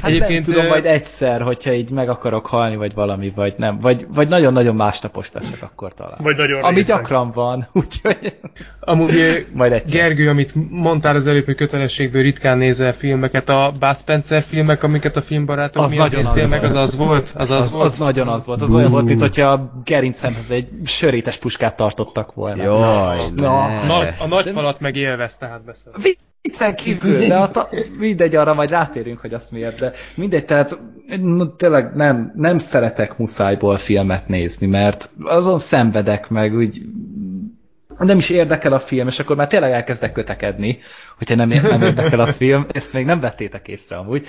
[0.02, 3.80] Hát Egyébként nem tudom, majd egyszer, hogyha így meg akarok halni, vagy valami, vagy nem.
[3.80, 6.18] Vagy, vagy nagyon-nagyon másnapos leszek akkor talán.
[6.22, 6.96] Vagy nagyon Ami részeg.
[6.96, 8.38] gyakran van, úgyhogy
[8.80, 10.00] Amúgy majd egyszer.
[10.02, 15.16] Gergő, amit mondtál az előbb, hogy kötelességből ritkán nézel filmeket, a Bud Spencer filmek, amiket
[15.16, 16.72] a filmbarátok Az miatt nagyon néztél az meg, volt.
[16.72, 17.34] az az volt?
[17.36, 17.86] Az az, az, volt?
[17.86, 18.62] az nagyon az volt.
[18.62, 18.78] Az Bú.
[18.78, 22.64] olyan volt, mint hogyha a gerincemhez egy sörétes puskát tartottak volna.
[22.64, 23.88] Jaj, Na, ne.
[23.88, 25.94] Nagy, a nagy falat meg élvez, tehát beszél.
[26.48, 30.80] Viccen kívül, de a ta, mindegy, arra majd rátérünk, hogy azt miért, de mindegy, tehát
[31.58, 36.82] tényleg nem, nem szeretek muszájból filmet nézni, mert azon szenvedek meg, úgy
[37.98, 40.80] nem is érdekel a film, és akkor már tényleg elkezdek kötekedni,
[41.18, 44.28] hogyha nem, nem érdekel a film, ezt még nem vettétek észre amúgy.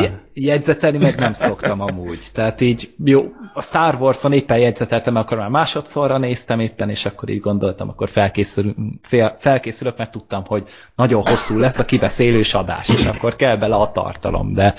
[0.00, 2.24] Je- Jegyzetelni meg nem szoktam amúgy.
[2.32, 3.22] Tehát így, jó,
[3.54, 8.08] a Star Wars-on éppen jegyzeteltem, akkor már másodszorra néztem éppen, és akkor így gondoltam, akkor
[8.08, 10.64] felkészül, fél, felkészülök, mert tudtam, hogy
[10.96, 14.74] nagyon hosszú lesz a kibeszélős adás, és akkor kell bele a tartalom, de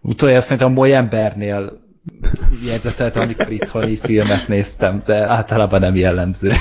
[0.00, 1.80] utoljára szerintem moly embernél
[2.66, 6.52] jegyzeteltem, amikor itthoni filmet néztem, de általában nem jellemző.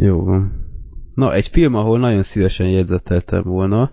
[0.00, 0.66] Jó van.
[1.14, 3.92] Na, egy film, ahol nagyon szívesen jegyzeteltem volna,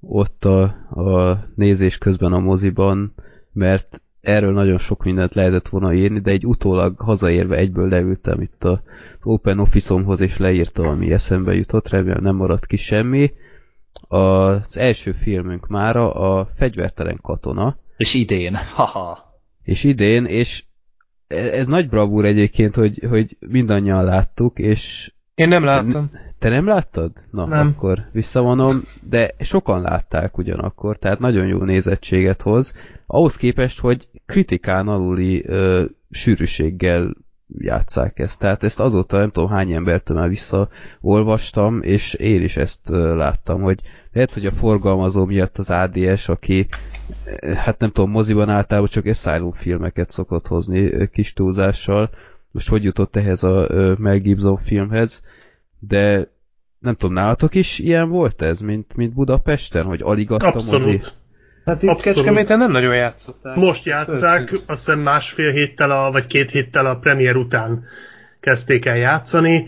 [0.00, 3.14] ott a, a nézés közben a moziban,
[3.52, 8.64] mert erről nagyon sok mindent lehetett volna írni, de egy utólag hazaérve egyből leültem itt
[8.64, 8.78] az
[9.22, 13.32] Open Office-omhoz, és leírtam, ami eszembe jutott, remélem nem maradt ki semmi.
[14.08, 19.26] Az első filmünk mára a Fegyvertelen katona, És idén, haha.
[19.62, 20.64] és idén, és
[21.26, 26.10] e- ez nagy bravúr egyébként, hogy, hogy mindannyian láttuk, és Én nem láttam.
[26.38, 27.12] te nem láttad?
[27.30, 27.74] Na, Nem.
[27.76, 32.74] akkor visszavonom, de sokan látták ugyanakkor, tehát nagyon jó nézettséget hoz.
[33.06, 37.14] Ahhoz képest, hogy kritikán aluli ö, sűrűséggel
[37.58, 38.38] játszák ezt.
[38.38, 43.60] Tehát ezt azóta nem tudom hány embertől már visszaolvastam, és én is ezt ö, láttam,
[43.60, 43.80] hogy
[44.12, 46.66] lehet, hogy a forgalmazó miatt az ADS, aki
[47.54, 52.10] hát nem tudom, moziban általában csak Asylum filmeket szokott hozni kis túlzással.
[52.54, 53.66] Most hogy jutott ehhez a
[53.98, 55.22] Mel Gibson filmhez,
[55.78, 56.32] de
[56.78, 60.74] nem tudom, nálatok is ilyen volt ez, mint, mint Budapesten, hogy alig adta mozi?
[60.74, 61.14] Abszolút.
[61.64, 62.16] Hát itt Abszolút.
[62.16, 63.56] Kecskeméten nem nagyon játszották.
[63.56, 67.84] Most játszák, azt hiszem másfél héttel, a, vagy két héttel a premier után
[68.40, 69.66] kezdték el játszani.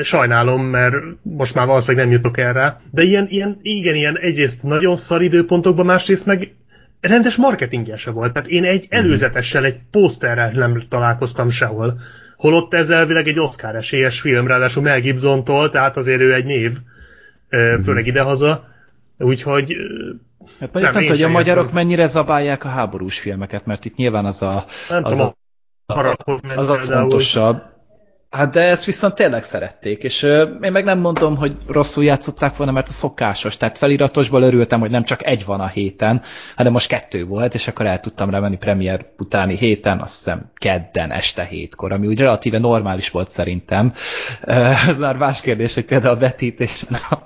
[0.00, 2.80] Sajnálom, mert most már valószínűleg nem jutok erre.
[2.90, 6.54] De ilyen, ilyen, igen, ilyen egyrészt nagyon szar időpontokban, másrészt meg
[7.00, 8.32] rendes marketingje se volt.
[8.32, 12.00] Tehát én egy előzetessel, egy pószterrel nem találkoztam sehol.
[12.36, 16.76] Holott ez elvileg egy Oscar esélyes film, ráadásul Mel Gibson-tól, tehát azért ő egy név,
[17.48, 18.64] ö, főleg idehaza.
[19.18, 19.76] Úgyhogy
[20.60, 23.96] Hát Nem, nem, nem tudom, hogy a magyarok mennyire zabálják a háborús filmeket, mert itt
[23.96, 25.32] nyilván az a, nem az tudom,
[25.86, 26.16] a, a
[26.56, 27.62] az a fontosabb.
[28.30, 32.56] Hát de ezt viszont tényleg szerették, és ö, én meg nem mondom, hogy rosszul játszották
[32.56, 36.22] volna, mert a szokásos, tehát feliratosból örültem, hogy nem csak egy van a héten,
[36.56, 40.50] hanem most kettő volt, és akkor el tudtam rá menni premier utáni héten, azt hiszem
[40.54, 43.92] kedden este hétkor, ami úgy relatíve normális volt szerintem.
[44.88, 47.22] Ez már más kérdés, hogy például a vetítésen a,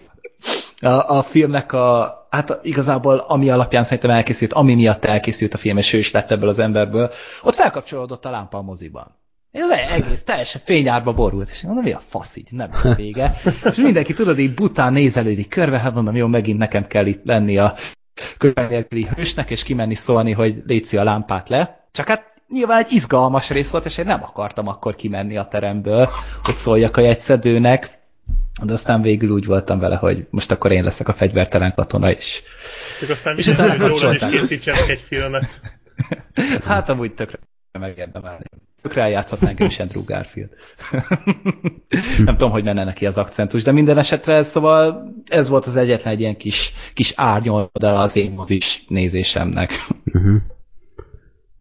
[0.87, 5.77] a, a filmnek a, hát igazából ami alapján szerintem elkészült, ami miatt elkészült a film,
[5.77, 7.11] és ő is lett ebből az emberből,
[7.43, 9.21] ott felkapcsolódott a lámpa a moziban.
[9.53, 13.37] Ez egész teljesen fényárba borult, és mondom, mi a fasz így, nem a vége.
[13.65, 17.59] És mindenki tudod, így bután nézelődik körbe, hát mondom, jó, megint nekem kell itt lenni
[17.59, 17.75] a
[18.39, 21.87] körbenélküli hősnek, és kimenni szólni, hogy létszi a lámpát le.
[21.93, 26.11] Csak hát nyilván egy izgalmas rész volt, és én nem akartam akkor kimenni a teremből,
[26.43, 27.99] hogy szóljak a jegyszedőnek,
[28.63, 32.43] de aztán végül úgy voltam vele, hogy most akkor én leszek a fegyvertelen katona is.
[33.01, 35.61] Csak aztán És utána is készítsenek egy filmet.
[36.65, 37.39] Hát amúgy tökre
[37.79, 38.45] megérdemelni.
[38.83, 40.51] Tökre eljátszhatná engem is Andrew Garfield.
[42.25, 46.13] Nem tudom, hogy menne neki az akcentus, de minden esetre szóval ez volt az egyetlen
[46.13, 49.71] egy ilyen kis, kis árnyoldala az én mozis nézésemnek.
[50.05, 50.37] Uh-huh.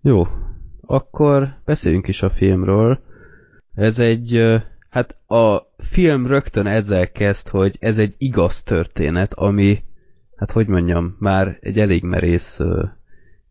[0.02, 0.28] Jó,
[0.86, 3.00] akkor beszéljünk is a filmről.
[3.76, 9.84] Ez egy, hát a film rögtön ezzel kezd, hogy ez egy igaz történet, ami,
[10.36, 12.60] hát hogy mondjam, már egy elég merész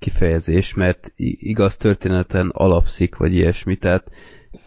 [0.00, 4.10] kifejezés, mert igaz történeten alapszik, vagy ilyesmi, tehát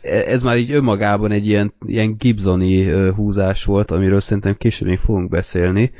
[0.02, 4.98] e- ez már így önmagában egy ilyen, ilyen Gibsoni húzás volt, amiről szerintem később még
[4.98, 5.91] fogunk beszélni,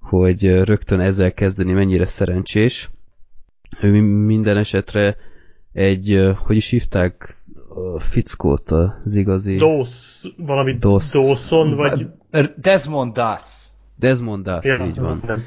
[0.00, 2.90] hogy rögtön ezzel kezdeni mennyire szerencsés.
[3.80, 5.16] Ő minden esetre
[5.72, 7.42] egy, hogy is hívták
[7.94, 9.56] a fickót az igazi...
[9.56, 11.10] Dawes, valami Dawes.
[11.10, 12.06] Dawson, vagy...
[12.56, 13.66] Desmond Das.
[13.98, 15.22] Desmond Das, Ja, így van.
[15.26, 15.42] Nem.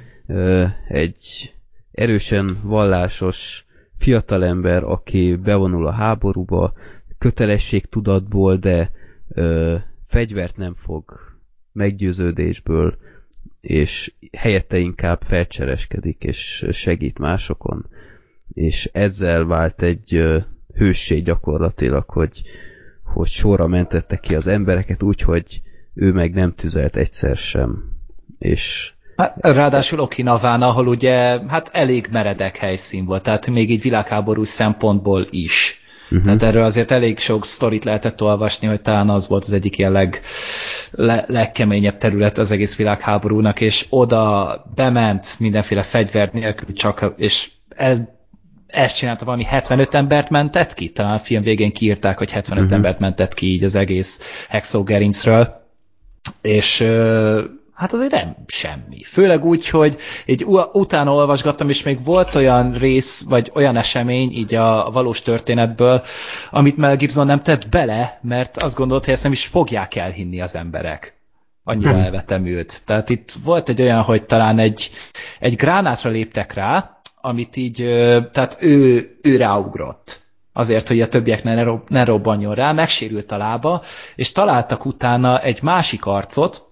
[0.87, 1.53] Egy
[1.91, 3.65] erősen vallásos
[3.97, 6.73] fiatalember, aki bevonul a háborúba,
[7.17, 8.91] kötelességtudatból, de
[9.27, 9.75] ö,
[10.07, 11.19] fegyvert nem fog
[11.71, 12.97] meggyőződésből,
[13.61, 17.89] és helyette inkább felcsereskedik, és segít másokon.
[18.53, 20.37] És ezzel vált egy ö,
[20.75, 22.41] hősség gyakorlatilag, hogy,
[23.03, 25.61] hogy sorra mentette ki az embereket úgy, hogy
[25.93, 27.83] ő meg nem tüzelt egyszer sem.
[28.37, 34.43] És Hát, ráadásul Okinaván, ahol ugye hát elég meredek helyszín volt, tehát még így világháború
[34.43, 35.81] szempontból is.
[36.03, 36.23] Uh-huh.
[36.23, 39.91] Tehát erről azért elég sok sztorit lehetett olvasni, hogy talán az volt az egyik ilyen
[39.91, 40.21] leg,
[40.91, 48.01] le, legkeményebb terület az egész világháborúnak, és oda bement mindenféle fegyver nélkül csak, és ez,
[48.67, 52.77] ezt csinálta valami 75 embert mentett ki, talán a film végén kiírták, hogy 75 uh-huh.
[52.77, 55.67] embert mentett ki így az egész hexogerincről,
[56.41, 56.85] és
[57.79, 59.03] hát azért nem semmi.
[59.03, 64.55] Főleg úgy, hogy így utána olvasgattam, és még volt olyan rész, vagy olyan esemény így
[64.55, 66.03] a, valós történetből,
[66.51, 70.41] amit Mel Gibson nem tett bele, mert azt gondolt, hogy ezt nem is fogják elhinni
[70.41, 71.17] az emberek.
[71.63, 72.01] Annyira Hmm.
[72.01, 72.85] elvetemült.
[72.85, 74.89] Tehát itt volt egy olyan, hogy talán egy,
[75.39, 77.75] egy gránátra léptek rá, amit így,
[78.31, 80.21] tehát ő, ő ráugrott
[80.53, 83.83] azért, hogy a többiek ne, rob, ne robbanjon rá, megsérült a lába,
[84.15, 86.68] és találtak utána egy másik arcot,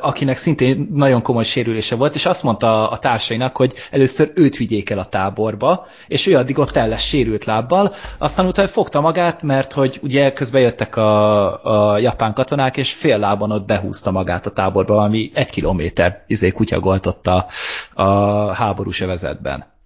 [0.00, 4.90] akinek szintén nagyon komoly sérülése volt, és azt mondta a társainak, hogy először őt vigyék
[4.90, 9.42] el a táborba, és ő addig ott el lesz sérült lábbal, aztán utána fogta magát,
[9.42, 14.46] mert hogy ugye közben jöttek a, a japán katonák, és fél lábon ott behúzta magát
[14.46, 17.46] a táborba, ami egy kilométer izé kutyagolt a,
[17.92, 19.76] a háborús övezetben.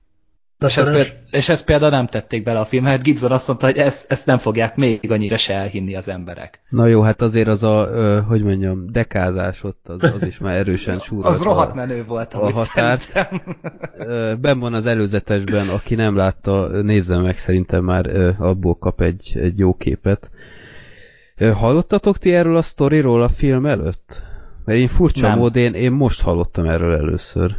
[0.68, 3.66] És ezt, például, és ezt például nem tették bele a filmbe, hát Gibson azt mondta,
[3.66, 6.60] hogy ezt, ezt nem fogják még annyira se elhinni az emberek.
[6.68, 10.56] Na jó, hát azért az a, ö, hogy mondjam, dekázás ott, az, az is már
[10.56, 11.28] erősen súrolta.
[11.28, 13.12] Az rohadt menő volt, a határt.
[14.40, 19.32] Ben van az előzetesben, aki nem látta, nézze meg, szerintem már ö, abból kap egy,
[19.34, 20.30] egy jó képet.
[21.36, 24.22] Ö, Hallottatok ti erről a sztoriról a film előtt?
[24.64, 25.38] Mert én furcsa Nem.
[25.38, 27.54] mód, én, én most hallottam erről először.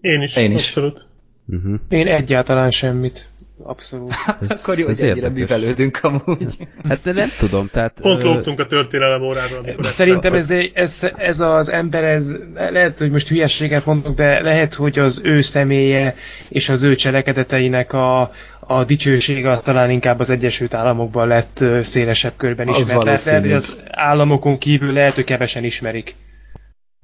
[0.00, 0.66] Én is, Én is.
[0.66, 1.05] abszolút.
[1.48, 1.74] Uh-huh.
[1.88, 3.28] Én egyáltalán semmit.
[3.62, 4.12] Abszolút.
[4.40, 6.56] Ez, Akkor jó, ez hogy ennyire művelődünk amúgy.
[6.88, 7.98] Hát de nem tudom, tehát...
[8.00, 9.64] Pont ö, lógtunk a történelem óráról.
[9.80, 14.98] Szerintem ez, ez, ez az ember, ez, lehet, hogy most hülyességet mondok, de lehet, hogy
[14.98, 16.14] az ő személye
[16.48, 18.30] és az ő cselekedeteinek a,
[18.60, 23.04] a dicsősége az talán inkább az Egyesült Államokban lett szélesebb körben Az ismert.
[23.04, 26.14] Tehát lehet, hogy az államokon kívül lehet, hogy kevesen ismerik.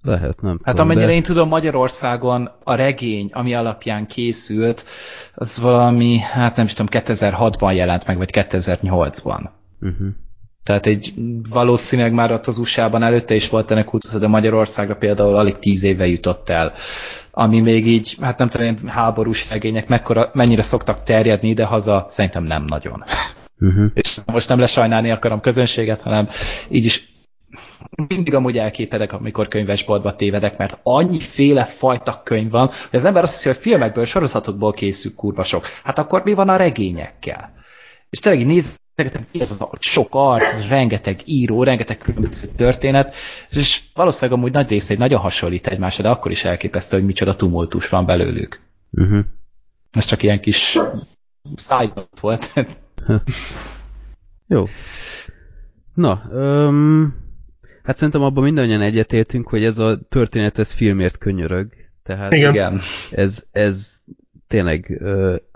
[0.02, 1.12] Lehet, nem Hát tudom, amennyire de...
[1.16, 4.86] én tudom, Magyarországon a regény, ami alapján készült,
[5.34, 9.48] az valami, hát nem is tudom, 2006-ban jelent meg, vagy 2008-ban.
[9.80, 10.08] Uh-huh.
[10.64, 11.14] Tehát egy
[11.50, 15.82] valószínűleg már ott az USA-ban előtte is volt ennek kultusza, de Magyarországra például alig tíz
[15.82, 16.72] éve jutott el.
[17.30, 22.44] Ami még így, hát nem tudom, háborús regények mekkora, mennyire szoktak terjedni, de haza szerintem
[22.44, 23.04] nem nagyon.
[23.60, 23.90] Uh-huh.
[23.94, 26.28] És most nem lesajnálni akarom közönséget, hanem
[26.68, 27.11] így is
[27.96, 33.32] mindig amúgy elképedek, amikor könyvesboltba tévedek, mert annyiféle fajta könyv van, hogy az ember azt
[33.32, 35.66] hiszi, hogy filmekből, sorozatokból készül kurva sok.
[35.84, 37.52] Hát akkor mi van a regényekkel?
[38.10, 43.14] És tényleg nézegetem, mi ez az a sok arc, ez rengeteg író, rengeteg különböző történet,
[43.50, 47.36] és valószínűleg amúgy nagy része egy nagyon hasonlít egymásra, de akkor is elképesztő, hogy micsoda
[47.36, 48.60] tumultus van belőlük.
[48.90, 49.24] Uh-huh.
[49.90, 50.78] Ez csak ilyen kis
[51.54, 52.52] szájnot volt.
[54.46, 54.66] Jó.
[55.94, 57.21] Na, öm,
[57.82, 61.66] hát szerintem abban mindannyian egyetértünk, hogy ez a történet, ez filmért könyörög.
[62.02, 62.80] Tehát Igen.
[63.10, 64.02] Ez, ez
[64.48, 65.02] tényleg,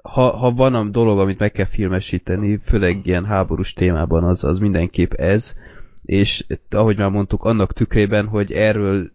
[0.03, 4.59] ha, ha van a dolog, amit meg kell filmesíteni, főleg ilyen háborús témában, az, az
[4.59, 5.55] mindenképp ez,
[6.03, 9.11] és ahogy már mondtuk, annak tükrében, hogy erről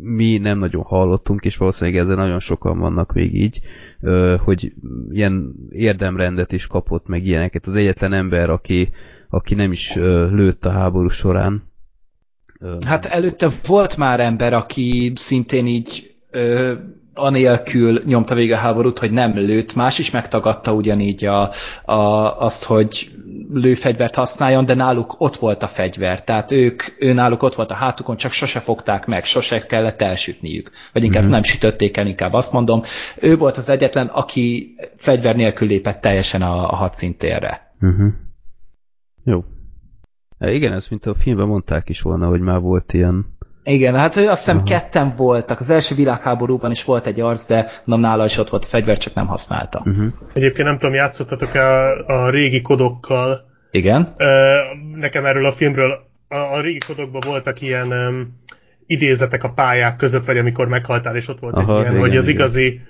[0.00, 3.60] mi nem nagyon hallottunk, és valószínűleg ezzel nagyon sokan vannak még így,
[4.38, 4.72] hogy
[5.10, 7.66] ilyen érdemrendet is kapott, meg ilyeneket.
[7.66, 8.88] Az egyetlen ember, aki,
[9.28, 9.94] aki nem is
[10.30, 11.67] lőtt a háború során.
[12.86, 16.72] Hát előtte volt már ember, aki szintén így ö,
[17.14, 19.74] anélkül nyomta végig a háborút, hogy nem lőtt.
[19.74, 21.50] Más is megtagadta ugyanígy a,
[21.84, 21.94] a,
[22.40, 23.10] azt, hogy
[23.52, 26.24] lőfegyvert használjon, de náluk ott volt a fegyver.
[26.24, 30.70] Tehát ők, ő náluk ott volt a hátukon, csak sose fogták meg, sose kellett elsütniük.
[30.92, 31.32] Vagy inkább Mhm.
[31.32, 32.82] nem sütötték el, inkább azt mondom.
[33.20, 37.72] Ő volt az egyetlen, aki fegyver nélkül lépett teljesen a, a hadszintérre.
[37.80, 38.08] Uh-huh.
[39.24, 39.44] Jó.
[40.38, 43.36] E, igen, ez mint a filmben mondták is volna, hogy már volt ilyen.
[43.64, 45.60] Igen, hát azt hiszem ketten voltak.
[45.60, 48.98] Az első világháborúban is volt egy arc, de nem nála is ott volt a fegyver,
[48.98, 49.82] csak nem használta.
[49.84, 50.06] Uh-huh.
[50.32, 53.40] Egyébként nem tudom, játszottatok a, a régi kodokkal.
[53.70, 54.08] Igen?
[54.16, 54.56] Ö,
[54.94, 55.90] nekem erről a filmről,
[56.28, 58.40] a, a régi kodokban voltak ilyen um,
[58.86, 62.16] idézetek a pályák között, vagy amikor meghaltál, és ott volt Aha, egy ilyen, igen, hogy
[62.16, 62.40] az igen.
[62.40, 62.80] igazi,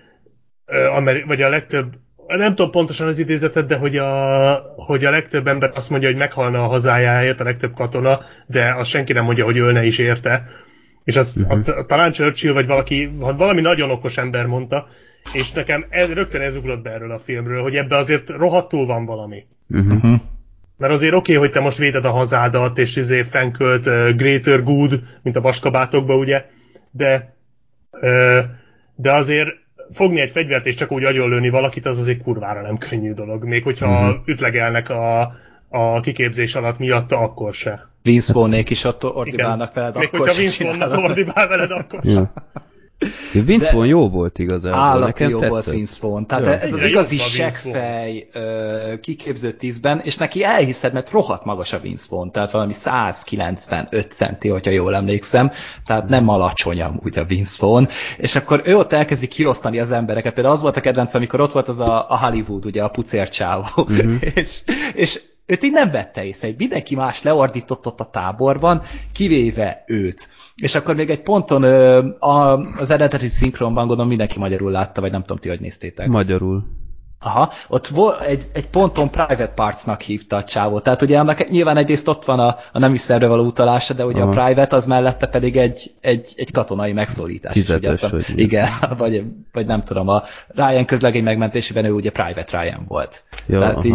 [0.96, 1.94] ameri- vagy a legtöbb,
[2.36, 6.18] nem tudom pontosan az idézetet, de hogy a, hogy a legtöbb ember azt mondja, hogy
[6.18, 10.48] meghalna a hazájáért, a legtöbb katona, de azt senki nem mondja, hogy ölne is érte.
[11.04, 11.78] És az, uh-huh.
[11.78, 14.88] a, talán Churchill, vagy valaki, valami nagyon okos ember mondta,
[15.32, 19.04] és nekem ez, rögtön ez ugrott be erről a filmről, hogy ebbe azért rohadtul van
[19.04, 19.46] valami.
[19.68, 20.20] Uh-huh.
[20.76, 24.62] Mert azért oké, okay, hogy te most véded a hazádat, és izé fenkölt uh, Greater
[24.62, 26.44] Good, mint a vaskabátokba, ugye,
[26.90, 27.34] de,
[27.90, 28.38] uh,
[28.94, 29.48] de azért
[29.92, 33.44] fogni egy fegyvert és csak úgy agyonlőni valakit, az azért kurvára nem könnyű dolog.
[33.44, 34.20] Még hogyha uh-huh.
[34.24, 35.32] ütlegelnek a,
[35.68, 37.88] a kiképzés alatt miatta, akkor se.
[38.02, 42.32] Vince is ott ordibálnak veled, Még akkor hogyha se Vince ordibál veled, akkor se.
[43.32, 43.42] Ja.
[43.44, 45.50] Vince De- Vaughn jó volt igazából, Állati nekem jó tetszett.
[45.52, 46.24] volt Vince Vaughn.
[46.26, 46.58] Tehát Ja.
[46.58, 48.28] ez az Igen, igazi seggfej
[49.00, 54.48] kiképző tízben, és neki elhiszed, mert rohadt magas a Vince Vaughn, tehát valami 195 centi,
[54.48, 55.50] hogyha jól emlékszem,
[55.86, 57.84] tehát nem alacsony amúgy a Vince Vaughn,
[58.16, 60.34] és akkor ő ott elkezdi kiosztani az embereket.
[60.34, 63.64] Például az volt a kedvenc, amikor ott volt az a, a Hollywood, ugye a pucércsávó,
[63.76, 64.14] uh-huh.
[64.34, 64.62] és,
[64.94, 68.82] és őt így nem vette észre, hogy mindenki más leordított ott a táborban,
[69.12, 70.28] kivéve őt.
[70.62, 71.62] És akkor még egy ponton
[72.78, 76.08] az eredeti szinkronban gondolom mindenki magyarul látta, vagy nem tudom ti, hogy néztétek.
[76.08, 76.64] Magyarul.
[77.20, 80.82] Aha, ott vo- egy, egy ponton Private Partsnak hívta a csávót.
[80.82, 84.20] Tehát ugye annak nyilván egyrészt ott van a, a nemi szerre való utalása, de ugye
[84.22, 84.30] Aha.
[84.30, 87.54] a Private az mellette pedig egy, egy, egy katonai megszólítás.
[87.54, 88.38] is, Fizetes, ugye vagy?
[88.38, 93.22] Igen, vagy, vagy nem tudom, a Ryan közlegény megmentésében ő ugye Private Ryan volt.
[93.46, 93.94] Ja, Tehát így,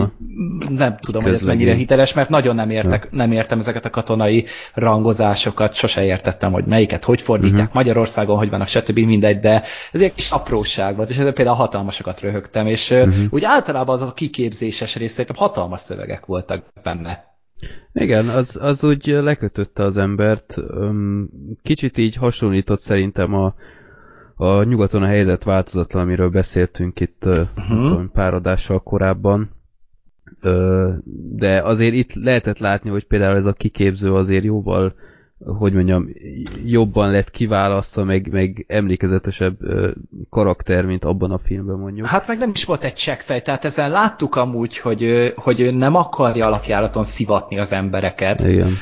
[0.69, 1.59] nem tudom, hogy ez Közlegény.
[1.65, 6.65] mennyire hiteles, mert nagyon nem, értek, nem értem ezeket a katonai rangozásokat, sose értettem, hogy
[6.65, 7.74] melyiket hogy fordítják, uh-huh.
[7.76, 8.99] Magyarországon hogy vannak, stb.
[8.99, 13.12] mindegy, de ez egy kis apróság volt, és ezzel például hatalmasokat röhögtem, és Mhm.
[13.14, 13.34] Uh-huh.
[13.34, 17.32] úgy általában az a kiképzéses rész, szerintem hatalmas szövegek voltak benne.
[17.93, 20.57] Igen, az, az úgy lekötötte az embert.
[21.61, 23.55] Kicsit így hasonlított szerintem a,
[24.36, 28.05] a nyugaton a helyzet változatlan, amiről beszéltünk itt uh-huh.
[28.14, 29.49] pár adással korábban.
[31.32, 34.93] De azért itt lehetett látni, hogy például ez a kiképző azért jóval,
[35.45, 36.09] hogy mondjam,
[36.65, 39.57] jobban lett kiválasztva, meg, meg emlékezetesebb
[40.29, 42.07] karakter, mint abban a filmben mondjuk.
[42.07, 45.95] Hát meg nem is volt egy csekkfej, tehát ezen láttuk amúgy, hogy, hogy ő nem
[45.95, 48.43] akarja alapjáraton szivatni az embereket.
[48.43, 48.73] Igen.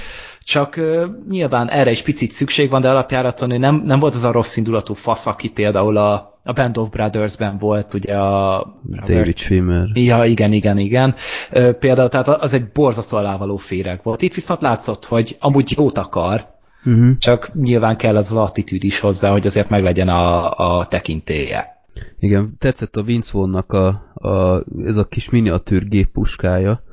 [0.44, 4.32] Csak uh, nyilván erre is picit szükség van, de alapjáraton nem, nem volt az a
[4.32, 8.66] rossz indulatú fasz, aki például a, a Band of Brothers-ben volt, ugye a...
[9.06, 9.88] David Schwimmer.
[9.94, 11.16] Ja, igen, igen, igen.
[11.52, 14.22] Ö, Például tehát az egy borzasztó alávaló féreg volt.
[14.22, 16.50] Itt viszont látszott, hogy amúgy jót akar,
[16.86, 17.18] Uh-huh.
[17.18, 21.84] csak nyilván kell az az attitűd is hozzá, hogy azért meglegyen a, a tekintélye.
[22.20, 26.84] Igen, tetszett a Vince Vaughn-nak a, a, ez a kis miniatűr géppuskája,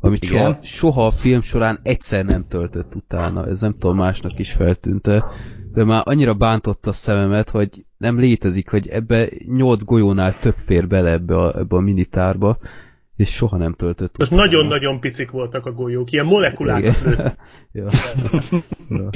[0.00, 0.36] amit Igen.
[0.36, 3.46] soha, soha a film során egyszer nem töltött utána.
[3.46, 5.24] Ez nem tudom, másnak is feltűnte,
[5.72, 10.88] de már annyira bántotta a szememet, hogy nem létezik, hogy ebbe nyolc golyónál több fér
[10.88, 12.58] bele ebbe a, ebbe a minitárba,
[13.16, 16.26] és soha nem töltött Most nagyon-nagyon picik voltak a golyók, ilyen.
[16.78, 16.94] Igen.
[17.72, 17.88] ja.
[18.88, 19.10] ja.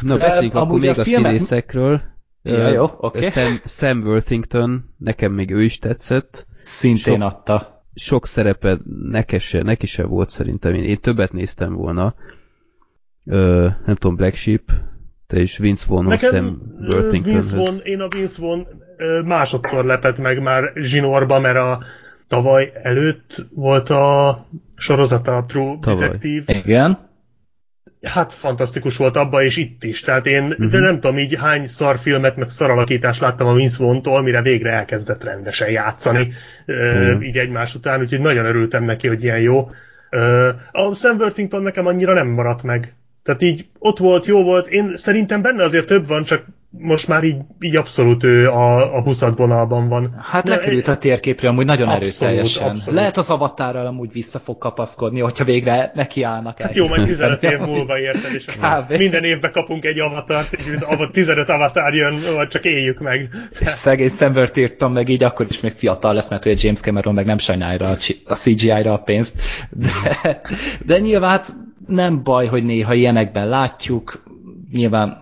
[0.00, 2.02] Na, beszéljünk akkor még a a, filmet- színészekről.
[2.42, 3.28] Ja, jó, oké.
[3.28, 6.46] Sam, Sam Worthington, nekem még ő is tetszett.
[6.70, 7.84] Szintén Sok- adta.
[7.94, 8.78] Sok szerepe
[9.10, 10.74] neki se, neki se volt szerintem.
[10.74, 12.14] Én, én többet néztem volna.
[13.24, 14.62] Ö, nem tudom, Black Sheep,
[15.26, 17.32] te is Vince Vaughnhoz, Sam Nekem ö, Worthington.
[17.32, 18.66] Vince Vaughn, én a Vince Vaughn
[19.24, 21.82] másodszor lepett meg már zsinórba, mert a
[22.28, 24.46] tavaly előtt volt a
[24.76, 26.00] sorozata a True Tavaly.
[26.06, 26.58] Detective.
[26.58, 27.09] Igen.
[28.02, 30.00] Hát fantasztikus volt abba és itt is.
[30.00, 30.52] Tehát én, Mhm.
[30.52, 30.70] uh-huh.
[30.70, 35.24] de nem tudom így hány szarfilmet, meg szaralakítást láttam a Vince Vaughn-tól, mire végre elkezdett
[35.24, 36.32] rendesen játszani,
[36.66, 37.22] Mhm.
[37.22, 39.70] így egymás után, úgyhogy nagyon örültem neki, hogy ilyen jó.
[40.72, 42.94] A Sam Worthington nekem annyira nem maradt meg.
[43.22, 44.68] Tehát így ott volt, jó volt.
[44.68, 49.02] Én szerintem benne azért több van, csak most már így, így abszolút ő a, a
[49.02, 50.16] 20 vonalban van.
[50.22, 52.68] Hát De- lekerült a térképre amúgy nagyon Abszolút, erőteljesen.
[52.68, 52.94] abszolút.
[53.00, 56.66] Lehet az avatárral amúgy vissza fog kapaszkodni, hogyha végre nekiállnak el.
[56.66, 58.96] Hát jó, majd 15 év múlva érted, és Kb.
[58.96, 63.28] minden évben kapunk egy avatart, és ava- 15 avatár jön, vagy csak éljük meg.
[63.60, 67.14] És szegény Szembert írtam meg így, akkor is még fiatal lesz, mert ugye James Cameron
[67.14, 69.40] meg nem sajnálja a CGI-ra a pénzt.
[69.70, 70.40] De,
[70.86, 71.46] de nyilván hát
[71.86, 74.22] nem baj, hogy néha ilyenekben látjuk.
[74.72, 75.18] Nyilván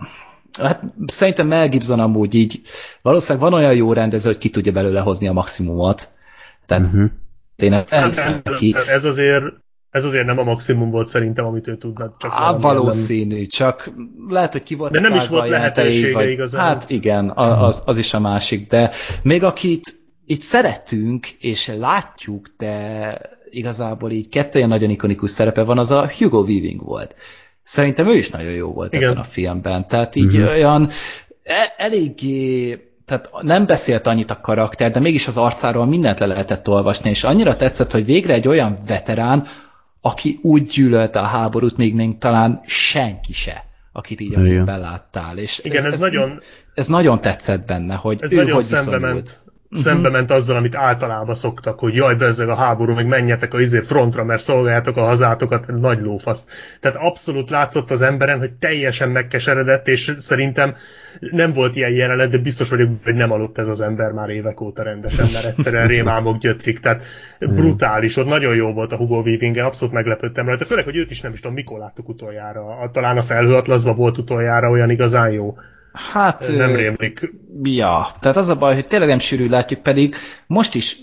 [0.58, 2.60] Hát szerintem Mel Gibson amúgy így
[3.02, 6.08] valószínűleg van olyan jó rendező, hogy ki tudja belőle hozni a maximumot.
[6.66, 7.10] Tehát Uh-huh.
[7.56, 8.74] én Hát elhiszem neki.
[8.88, 9.44] ez azért,
[9.90, 12.16] Ez azért nem a maximum volt szerintem, amit ő tudna.
[12.18, 13.46] Csak Á, valószínű, nem...
[13.46, 13.90] csak
[14.28, 16.28] lehet, hogy ki volt De nem is volt lehetősége vagy...
[16.28, 16.60] igazán.
[16.60, 18.90] Hát igen, az, az is a másik, de
[19.22, 19.96] még akit
[20.26, 26.10] itt szeretünk és látjuk, de igazából így kettő ilyen nagyon ikonikus szerepe van, az a
[26.18, 27.14] Hugo Weaving volt.
[27.68, 29.08] Szerintem ő is nagyon jó volt Igen.
[29.08, 29.88] ebben a filmben.
[29.88, 30.50] Tehát így uh-huh.
[30.50, 30.90] olyan
[31.42, 32.72] e- eléggé
[33.06, 37.24] tehát nem beszélt annyit a karakter, de mégis az arcáról mindent le lehetett olvasni, és
[37.24, 39.46] annyira tetszett, hogy végre egy olyan veterán,
[40.00, 45.38] aki úgy gyűlölte a háborút, még még talán senki se, akit így a filmben láttál.
[45.38, 46.40] És Igen, ez, ez, ez, nagyon...
[46.74, 49.40] Ez nagyon tetszett benne, hogy ez ő nagyon hogy szembe ment.
[49.70, 53.80] Szembe ment azzal, amit általában szoktak, hogy jaj, bezzeg a háború, meg menjetek a izé
[53.80, 56.46] frontra, mert szolgáljátok a hazátokat, nagy lófasz.
[56.80, 60.74] Tehát abszolút látszott az emberen, hogy teljesen megkeseredett, és szerintem
[61.20, 64.60] nem volt ilyen jelenet, de biztos vagyok, hogy nem aludt ez az ember már évek
[64.60, 67.02] óta rendesen, mert egyszerűen rémámok gyötrik, tehát
[67.38, 71.20] brutális, ott nagyon jó volt a Hugo Weavingen, abszolút meglepődtem rajta, főleg, hogy őt is
[71.20, 75.56] nem is tudom, mikor láttuk utoljára, talán a felhőatlaszban volt utoljára olyan igazán jó.
[75.92, 76.56] Hát...
[76.56, 77.30] Nem rémlik.
[77.62, 80.14] Ja, tehát az a baj, hogy tényleg nem sűrű látjuk, pedig
[80.46, 80.96] most is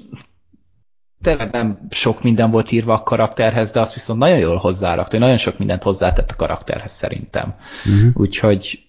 [1.22, 5.38] tényleg nem sok minden volt írva a karakterhez, de azt viszont nagyon jól hozzárakta, nagyon
[5.38, 7.56] sok mindent hozzátett a karakterhez szerintem.
[7.86, 8.12] Uh-huh.
[8.14, 8.84] Úgyhogy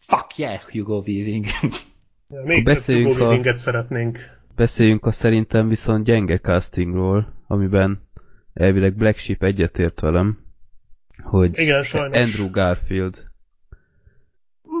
[0.00, 1.44] fuck yeah, Hugo Weaving.
[2.28, 4.18] Ja, még beszéljünk Hugo a, szeretnénk.
[4.56, 8.08] Beszéljünk a szerintem viszont gyenge castingról, amiben
[8.54, 10.38] elvileg Black Sheep egyetért velem,
[11.22, 13.27] hogy Igen, Andrew Garfield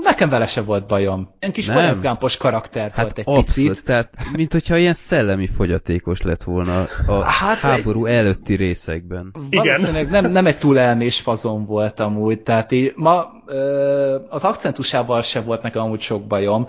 [0.08, 1.34] Nekem vele se volt bajom.
[1.40, 3.84] Ilyen kis Forrest karakter hát volt egy abszolút, picit.
[3.84, 8.14] tehát mint hogyha ilyen szellemi fogyatékos lett volna a hát háború egy...
[8.14, 9.34] előtti részekben.
[9.50, 13.26] Valószínűleg nem, nem egy túl elmés fazon volt amúgy, tehát így ma
[14.28, 16.66] az akcentusával se volt nekem amúgy sok bajom,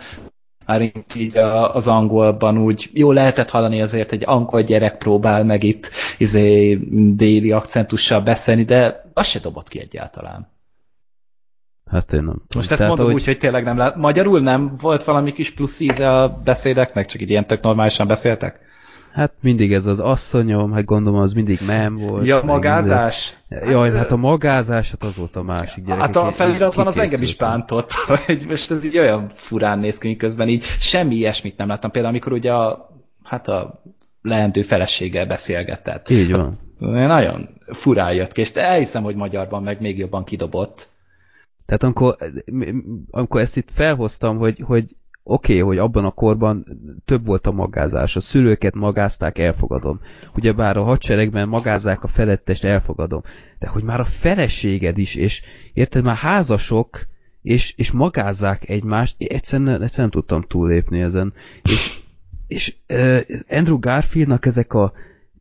[0.66, 1.38] már így
[1.74, 6.80] az angolban úgy jó lehetett hallani azért, egy angol gyerek próbál meg itt izé,
[7.16, 10.48] déli akcentussal beszélni, de az se dobott ki egyáltalán.
[11.90, 12.42] Hát én nem.
[12.56, 13.20] Most ezt Tehát, mondom ahogy...
[13.20, 13.96] úgy, hogy tényleg nem lát.
[13.96, 18.68] Magyarul nem volt valami kis plusz íze a beszédeknek, csak így ilyen tök normálisan beszéltek?
[19.12, 22.26] Hát mindig ez az asszonyom, hát gondolom az mindig nem volt.
[22.26, 23.38] Ja, magázás?
[23.48, 23.70] Minden...
[23.70, 26.02] Jaj, hát, hát a magázás, hát az volt a másik gyerek.
[26.02, 27.94] Hát a feliratban az engem is bántott,
[28.26, 31.92] hogy most ez így olyan furán néz ki, közben így semmi ilyesmit nem láttam.
[31.92, 32.90] Például amikor ugye a,
[33.24, 33.82] hát a
[34.22, 36.10] leendő feleséggel beszélgetett.
[36.10, 36.60] Így van.
[36.80, 40.88] Nagyon furán jött ki, és elhiszem, hogy magyarban meg még jobban kidobott.
[41.70, 42.16] Tehát amikor,
[43.10, 46.66] amikor ezt itt felhoztam, hogy, hogy oké, okay, hogy abban a korban
[47.06, 50.00] több volt a magázás, a szülőket magázták, elfogadom.
[50.36, 53.22] Ugyebár a hadseregben magázzák a felettest, elfogadom.
[53.60, 55.42] De hogy már a feleséged is, és
[55.74, 57.08] érted, már házasok,
[57.42, 61.34] és, és magázzák egymást, egyszerűen, egyszerűen nem tudtam túllépni ezen.
[61.64, 62.00] És,
[62.48, 64.94] és uh, Andrew Garfieldnak ezek a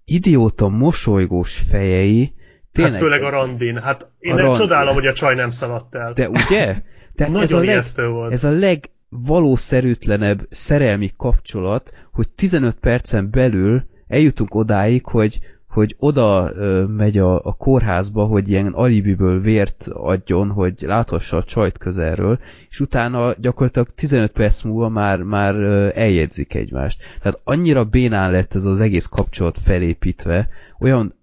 [0.04, 2.32] idióta mosolygós fejei,
[2.72, 2.92] Tényleg.
[2.92, 3.76] Hát főleg a randin.
[3.76, 4.58] Hát én a nem rand...
[4.58, 6.12] csodálom, hogy a csaj nem szaladt el.
[6.12, 6.76] De ugye?
[7.18, 8.32] Tehát Nagyon ez a, leg, volt.
[8.32, 16.84] ez a legvalószerűtlenebb szerelmi kapcsolat, hogy 15 percen belül eljutunk odáig, hogy, hogy oda ö,
[16.84, 22.38] megy a, a kórházba, hogy ilyen alibiből vért adjon, hogy láthassa a csajt közelről,
[22.68, 27.02] és utána gyakorlatilag 15 perc múlva már, már ö, eljegyzik egymást.
[27.22, 30.48] Tehát annyira bénán lett ez az egész kapcsolat felépítve,
[30.78, 31.17] olyan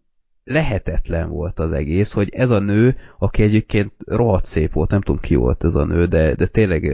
[0.45, 5.21] lehetetlen volt az egész, hogy ez a nő, aki egyébként rohadt szép volt, nem tudom
[5.21, 6.93] ki volt ez a nő, de, de tényleg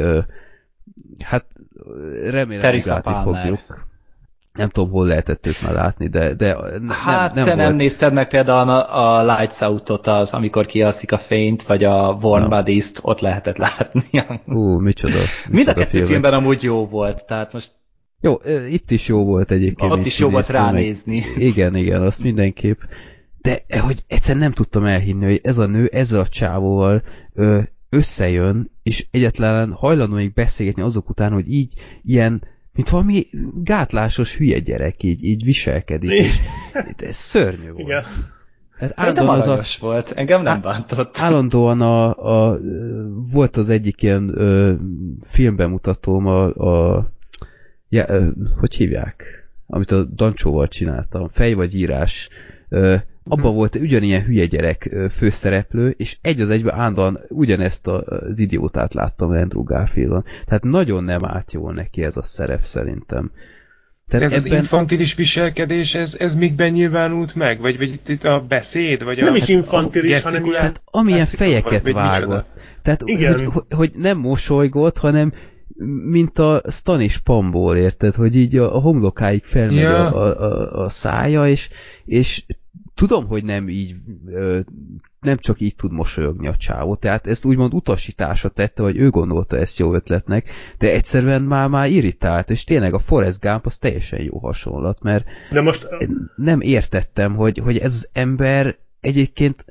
[1.24, 1.46] hát
[2.24, 3.90] remélem, hogy látni fogjuk.
[4.54, 7.68] Nem tudom, hol lehetett őt már látni, de, de ne, hát nem, nem te volt.
[7.68, 12.18] nem nézted meg például a, a Lights Out-ot, az, amikor kialszik a fényt, vagy a
[12.22, 14.04] Warm Bodies-t, ott lehetett látni.
[14.46, 15.14] Ú, micsoda.
[15.20, 17.72] micsoda Mind a kettő filmben amúgy jó volt, tehát most
[18.22, 18.36] jó,
[18.70, 19.92] itt is jó volt egyébként.
[19.92, 21.20] Ott is jó volt ránézni.
[21.20, 21.44] Meg.
[21.44, 22.80] Igen, igen, azt mindenképp
[23.42, 27.60] de eh, hogy egyszer nem tudtam elhinni, hogy ez a nő ezzel a csávóval ö,
[27.90, 31.74] összejön, és egyetlen hajlandó még beszélgetni azok után, hogy így
[32.04, 33.26] ilyen, mint valami
[33.64, 36.40] gátlásos hülye gyerek így, így viselkedik, és
[36.98, 37.80] ez szörnyű volt.
[37.80, 38.04] Igen.
[38.80, 41.18] Ez állandóan az a, volt, engem nem bántott.
[41.20, 42.60] Állandóan a, a,
[43.32, 44.74] volt az egyik ilyen ö,
[45.22, 47.12] filmbemutatóm, a, a
[47.90, 48.28] ja, ö,
[48.60, 49.24] hogy hívják?
[49.68, 52.30] Amit a Dancsóval csináltam, fej vagy írás
[53.24, 53.56] abban uh-huh.
[53.56, 59.64] volt ugyanilyen hülye gyerek főszereplő, és egy az egyben állandóan ugyanezt az idiótát láttam Andrew
[59.64, 60.24] Garfieldon.
[60.46, 63.32] Tehát nagyon nem állt jól neki ez a szerep szerintem.
[64.08, 64.52] Tehát ez ebben...
[64.52, 67.60] az infantilis viselkedés, ez, ez mikben nyilvánult meg?
[67.60, 69.04] Vagy, vagy itt a beszéd?
[69.04, 70.60] Vagy nem a, is infantilis, hanem ilyen...
[70.60, 72.48] Tehát amilyen fejeket vagy, vágott.
[72.82, 73.34] Tehát, Igen.
[73.34, 75.32] Hogy, hogy, hogy nem mosolygott, hanem
[76.06, 78.14] mint a Stanis Pamból, érted?
[78.14, 80.12] Hogy így a, a homlokáig felmegy ja.
[80.12, 81.70] a, a, a szája, és,
[82.06, 82.44] és
[82.94, 83.96] tudom, hogy nem így,
[85.20, 89.58] nem csak így tud mosolyogni a csávó, tehát ezt úgymond utasításra tette, vagy ő gondolta
[89.58, 94.22] ezt jó ötletnek, de egyszerűen már, már irritált, és tényleg a Forrest Gump az teljesen
[94.22, 95.88] jó hasonlat, mert De most
[96.36, 99.66] nem értettem, hogy, hogy ez az ember egyébként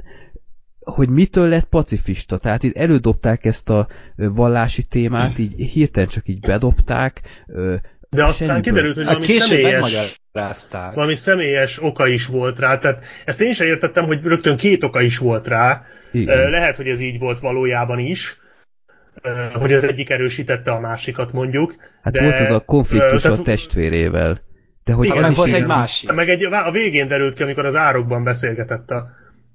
[0.81, 2.39] hogy mitől lett pacifista.
[2.39, 7.23] Tehát itt elődobták ezt a vallási témát, így hirtelen csak így bedobták.
[8.11, 8.63] De aztán semmiből.
[8.63, 10.21] kiderült, hogy A valami személyes,
[10.95, 12.79] valami személyes oka is volt rá.
[12.79, 15.83] Tehát ezt én sem értettem, hogy rögtön két oka is volt rá.
[16.13, 16.51] Igen.
[16.51, 18.39] Lehet, hogy ez így volt valójában is,
[19.53, 21.75] hogy az egyik erősítette a másikat mondjuk.
[22.03, 24.41] Hát de, volt az a konfliktus ö, a tehát- testvérével.
[24.85, 26.13] De hogy Igen, az volt egy másik.
[26.13, 29.09] Meg egy, a végén derült ki, amikor az árokban beszélgetett a,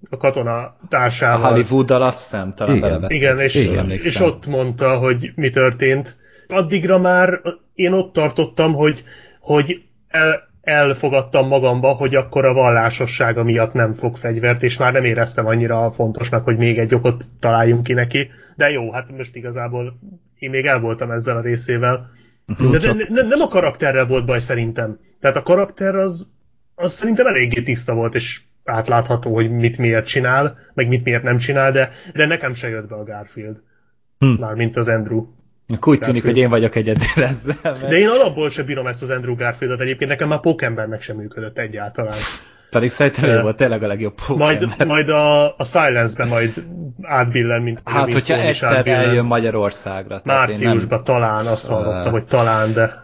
[0.10, 1.52] a katona A társával.
[1.52, 3.06] Hollywood-dal azt hiszem, talán Igen.
[3.08, 6.24] Igen, és, Igen, és ott mondta, hogy mi történt.
[6.48, 7.42] Addigra már
[7.74, 9.04] én ott tartottam, hogy,
[9.40, 15.04] hogy el, elfogadtam magamba, hogy akkor a vallásossága miatt nem fog fegyvert, és már nem
[15.04, 18.30] éreztem annyira fontosnak, hogy még egy okot találjunk ki neki.
[18.56, 20.00] De jó, hát most igazából
[20.40, 22.10] én még el voltam ezzel a részével.
[22.58, 25.00] Jó, De, de ne, nem a karakterrel volt baj szerintem.
[25.20, 26.30] Tehát a karakter az,
[26.76, 31.38] az szerintem eléggé tiszta volt, és átlátható, hogy mit miért csinál, meg mit miért nem
[31.38, 33.62] csinál, de, de nekem se jött be a Garfield.
[34.20, 34.28] Hm.
[34.28, 35.26] Mármint az Andrew.
[35.74, 37.56] Akkor Úgy tűnik, hogy én vagyok egyedül ezzel.
[37.64, 41.16] mert- De én alapból sem bírom ezt az Andrew Garfieldot egyébként, nekem már Pókembernek sem
[41.16, 42.14] működött egyáltalán.
[42.70, 44.88] Pedig szerintem ő volt tényleg a legjobb Majd, Pokémon.
[44.88, 46.64] majd a, a Silence-be majd
[47.02, 49.00] átbillen, mint Hát, hogyha egyszer átbillen.
[49.06, 50.16] eljön Magyarországra.
[50.16, 53.04] én nem- Márciusban talán, azt hallottam, Ö, hogy talán, de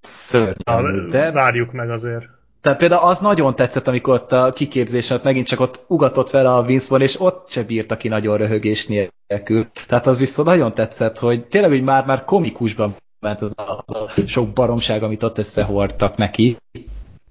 [0.00, 1.08] Szörnyű.
[1.08, 2.24] De várjuk meg azért.
[2.66, 6.54] Tehát például az nagyon tetszett, amikor ott a kiképzésen ott megint csak ott ugatott vele
[6.54, 9.66] a Vince Vaughn, és ott se bírta ki nagyon röhögés nélkül.
[9.86, 13.96] Tehát az viszont nagyon tetszett, hogy tényleg hogy már, már komikusban ment az a, az
[13.96, 16.56] a sok baromság, amit ott összehordtak neki.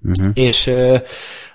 [0.02, 0.30] Uh-huh.
[0.34, 0.70] És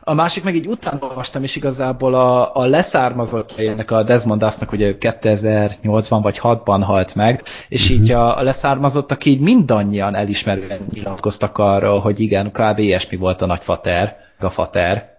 [0.03, 4.95] a másik meg így utána olvastam, és igazából a, a leszármazottjainak, a Desmond Dustnak ugye
[4.99, 8.01] 2008-ban vagy 6-ban halt meg, és Mhm.
[8.01, 12.79] így a, a leszármazottak így mindannyian elismerően nyilatkoztak arról, hogy igen, kb.
[12.79, 15.09] ilyesmi volt a nagyfater, a fater.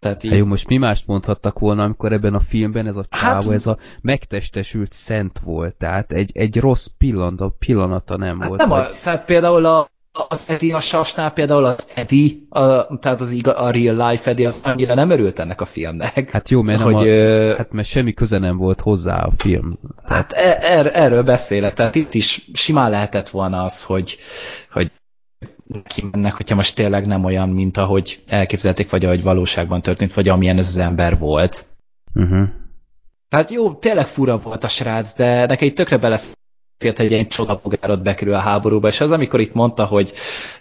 [0.00, 3.04] Tehát így, Hát jó, most mi mást mondhattak volna, amikor ebben a filmben ez a
[3.10, 8.48] csávó, Hát- ez a megtestesült szent volt, tehát egy, egy rossz pillanata, pillanata nem hát
[8.48, 8.60] volt.
[8.60, 9.88] nem a, tehát például a,
[10.28, 14.46] az Eddie a Sasnál például az Eddie, a, tehát az iga, a real life Eddie,
[14.46, 16.30] az annyira nem örült ennek a filmnek.
[16.30, 19.78] Hát jó, mert, hogy, a, ö, hát mert semmi köze nem volt hozzá a film.
[20.04, 24.18] Hát er, er, erről beszélek, tehát itt is simán lehetett volna az, hogy,
[24.70, 24.90] hogy
[25.66, 30.28] neki mennek, hogyha most tényleg nem olyan, mint ahogy elképzelték, vagy ahogy valóságban történt, vagy
[30.28, 31.66] amilyen ez az ember volt.
[32.14, 32.48] Uh-huh.
[33.28, 35.96] Tehát jó, tényleg fura volt a srác, de neki itt tökre
[36.78, 40.12] belefért, hogy egy csodapogárot bekerül a háborúba, és az, amikor itt mondta, hogy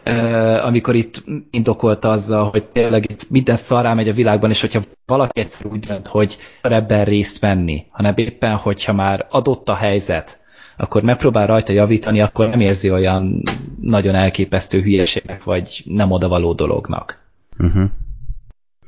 [0.05, 4.81] uh, amikor itt indokolta azzal, hogy tényleg itt minden szarrá megy a világban, és hogyha
[5.05, 10.41] valaki egyszer úgy dönt, hogy ebben részt venni, hanem éppen, hogyha már adott a helyzet,
[10.77, 13.41] akkor megpróbál rajta javítani, akkor nem érzi olyan
[13.81, 17.21] nagyon elképesztő hülyeségnek, vagy nem odavaló dolognak.
[17.59, 17.89] Uh-huh.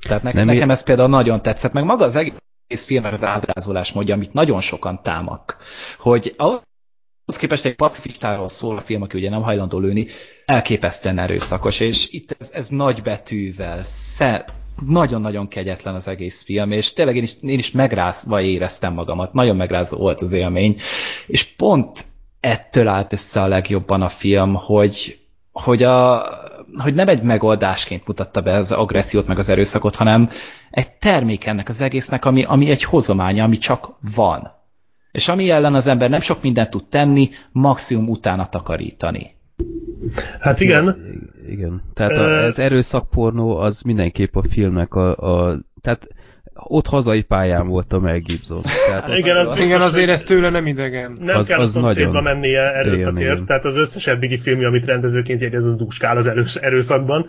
[0.08, 3.92] Tehát ne, Nem nekem ez például nagyon tetszett, meg maga az egész filmnek az ábrázolás
[3.92, 5.58] módja, amit nagyon sokan támak,
[5.98, 6.62] hogy ahhoz
[7.26, 10.08] képest egy pacifistáról szól a film, aki ugye nem hajlandó lőni,
[10.46, 14.54] elképesztően erőszakos, és itt ez, ez nagy betűvel, sze-
[14.86, 19.56] nagyon-nagyon kegyetlen az egész film, és tényleg én is, én is megrázva éreztem magamat, nagyon
[19.56, 20.76] megrázó volt az élmény,
[21.28, 22.06] és pont
[22.40, 25.20] ettől állt össze a legjobban a film, hogy,
[25.52, 26.26] hogy, a,
[26.78, 30.30] hogy nem egy megoldásként mutatta be az agressziót, meg az erőszakot, hanem
[30.72, 34.52] egy termék ennek az egésznek, ami, ami egy hozománya, ami csak van.
[35.16, 39.36] És ami ellen az ember nem sok mindent tud tenni, maximum utána takarítani.
[40.40, 40.98] Hát igen,
[41.50, 41.82] Igen.
[41.94, 46.08] Tehát a, Ö- ez erőszakpornó az mindenképp a filmnek a, a tehát
[46.54, 48.62] ott hazai pályán volt a Mel Gibson.
[48.88, 51.18] Tehát igen, az biztos, Igen, azért ez tőle nem idegen.
[51.22, 53.46] nem az- kell az a szomszédba mennie erőszakért, Igen, igen.
[53.46, 57.26] tehát az összes eddigi filmje, amit rendezőként jegyez, az duskál az erős, erőszakban.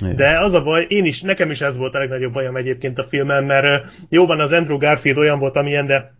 [0.00, 0.16] Igen.
[0.16, 3.02] De az a baj, én is, nekem is ez volt a legnagyobb bajom egyébként a
[3.08, 6.14] filmen, mert jó van, az Andrew Garfield olyan volt, amilyen, de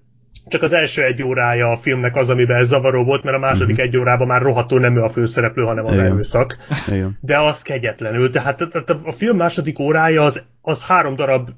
[0.48, 3.78] csak az első egy órája a filmnek az, amiben ez zavaró volt, mert a második
[3.78, 6.04] egy órában már rohadtul nem ő a főszereplő, hanem az Igen.
[6.04, 6.56] erőszak.
[6.88, 7.18] Igen.
[7.20, 8.30] De az kegyetlenül.
[8.30, 11.50] Tehát tehát a, a film második órája az, az három darab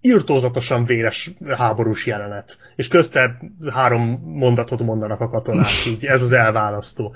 [0.00, 2.58] írtózatosan véres háborús jelenet.
[2.76, 3.36] És közte
[3.70, 7.14] három mondatot mondanak a katonák, így ez az elválasztó.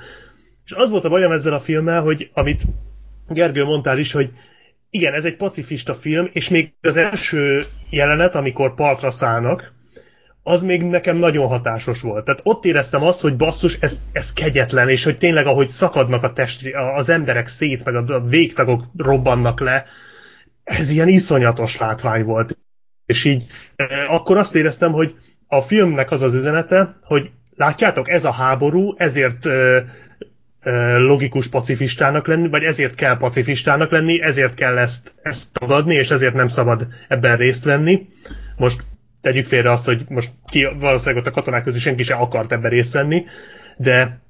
[0.64, 2.62] És az volt a bajom ezzel a filmmel, hogy amit
[3.28, 4.30] Gergő mondtál is, hogy
[4.90, 9.72] igen, ez egy pacifista film, és még az első jelenet, amikor partra szállnak,
[10.46, 12.24] az még nekem nagyon hatásos volt.
[12.24, 16.32] Tehát ott éreztem azt, hogy basszus, ez, ez kegyetlen, és hogy tényleg ahogy szakadnak a
[16.32, 19.84] testri, az emberek szét, meg a, végtagok robbannak le,
[20.64, 22.58] ez ilyen iszonyatos látvány volt.
[23.06, 25.14] És így eh, akkor azt éreztem, hogy
[25.46, 29.82] a filmnek az az üzenete, hogy látjátok, ez a háború, ezért eh,
[30.60, 36.10] eh, logikus pacifistának lenni, vagy ezért kell pacifistának lenni, ezért kell ezt, ezt tagadni, és
[36.10, 38.08] ezért nem szabad ebben részt venni.
[38.56, 38.82] Most
[39.24, 42.70] tegyük félre azt, hogy most ki, valószínűleg ott a katonák közül senki sem akart ebben
[42.70, 43.24] részt venni,
[43.76, 44.20] de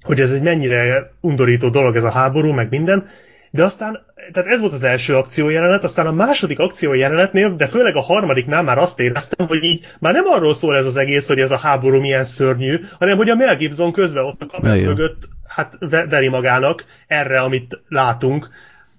[0.00, 3.08] hogy ez egy mennyire undorító dolog ez a háború, meg minden,
[3.50, 3.98] de aztán,
[4.32, 8.78] tehát ez volt az első akciójelenet, aztán a második akciójelenetnél, de főleg a harmadiknál már
[8.78, 12.00] azt éreztem, hogy így már nem arról szól ez az egész, hogy ez a háború
[12.00, 16.84] milyen szörnyű, hanem hogy a Mel Gibson közben ott a kamera mögött hát veri magának
[17.06, 18.48] erre, amit látunk,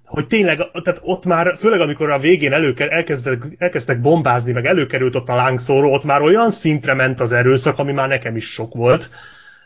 [0.05, 5.15] hogy tényleg, tehát ott már, főleg amikor a végén előker, elkezdtek, elkezdtek bombázni, meg előkerült
[5.15, 8.73] ott a lángszóró, ott már olyan szintre ment az erőszak, ami már nekem is sok
[8.73, 9.09] volt.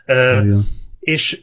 [0.06, 0.58] Uh,
[1.00, 1.40] és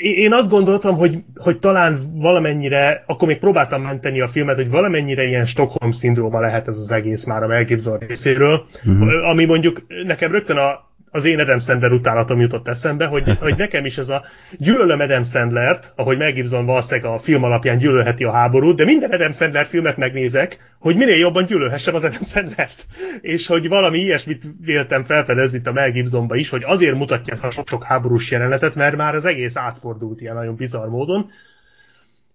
[0.00, 5.22] én azt gondoltam, hogy, hogy talán valamennyire, akkor még próbáltam menteni a filmet, hogy valamennyire
[5.22, 9.28] ilyen Stockholm-szindróma lehet ez az egész már a Mel Gibson részéről, uh-huh.
[9.30, 13.84] ami mondjuk nekem rögtön a, az én Adam Sandler utálatom jutott eszembe, hogy, hogy nekem
[13.84, 14.24] is ez a
[14.58, 19.10] gyűlölöm Adam Sandlert, ahogy Mel Gibson valószínűleg a film alapján gyűlölheti a háborút, de minden
[19.10, 22.86] Adam Sandler filmet megnézek, hogy minél jobban gyűlölhessem az Adam Sandlert.
[23.20, 27.44] És hogy valami ilyesmit véltem felfedezni itt a Mel Gibsonba is, hogy azért mutatja ezt
[27.44, 31.30] a sok-sok háborús jelenetet, mert már az egész átfordult ilyen nagyon bizarr módon.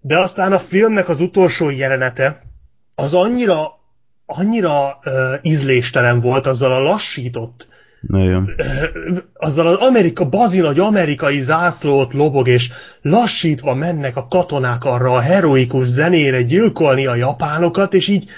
[0.02, 2.42] De aztán a filmnek az utolsó jelenete,
[2.96, 3.78] az annyira
[4.26, 7.68] annyira uh, ízléstelen volt azzal a lassított
[8.02, 8.50] nagyon.
[9.34, 12.72] Azzal az Amerika, bazi nagy amerikai zászlót lobog, és
[13.02, 18.30] lassítva mennek a katonák arra a heroikus zenére gyilkolni a japánokat, és így,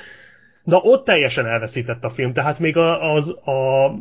[0.63, 3.91] na ott teljesen elveszített a film, tehát még a, az, a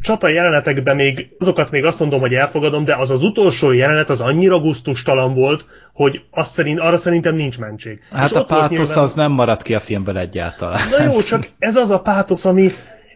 [0.00, 4.20] csata jelenetekben még, azokat még azt mondom, hogy elfogadom, de az az utolsó jelenet az
[4.20, 8.00] annyira gusztustalan volt, hogy azt szerint, arra szerintem nincs mentség.
[8.10, 9.04] Hát és a pátosz nyilván...
[9.04, 10.80] az nem maradt ki a filmből egyáltalán.
[10.98, 12.70] Na jó, csak ez az a pátosz, ami,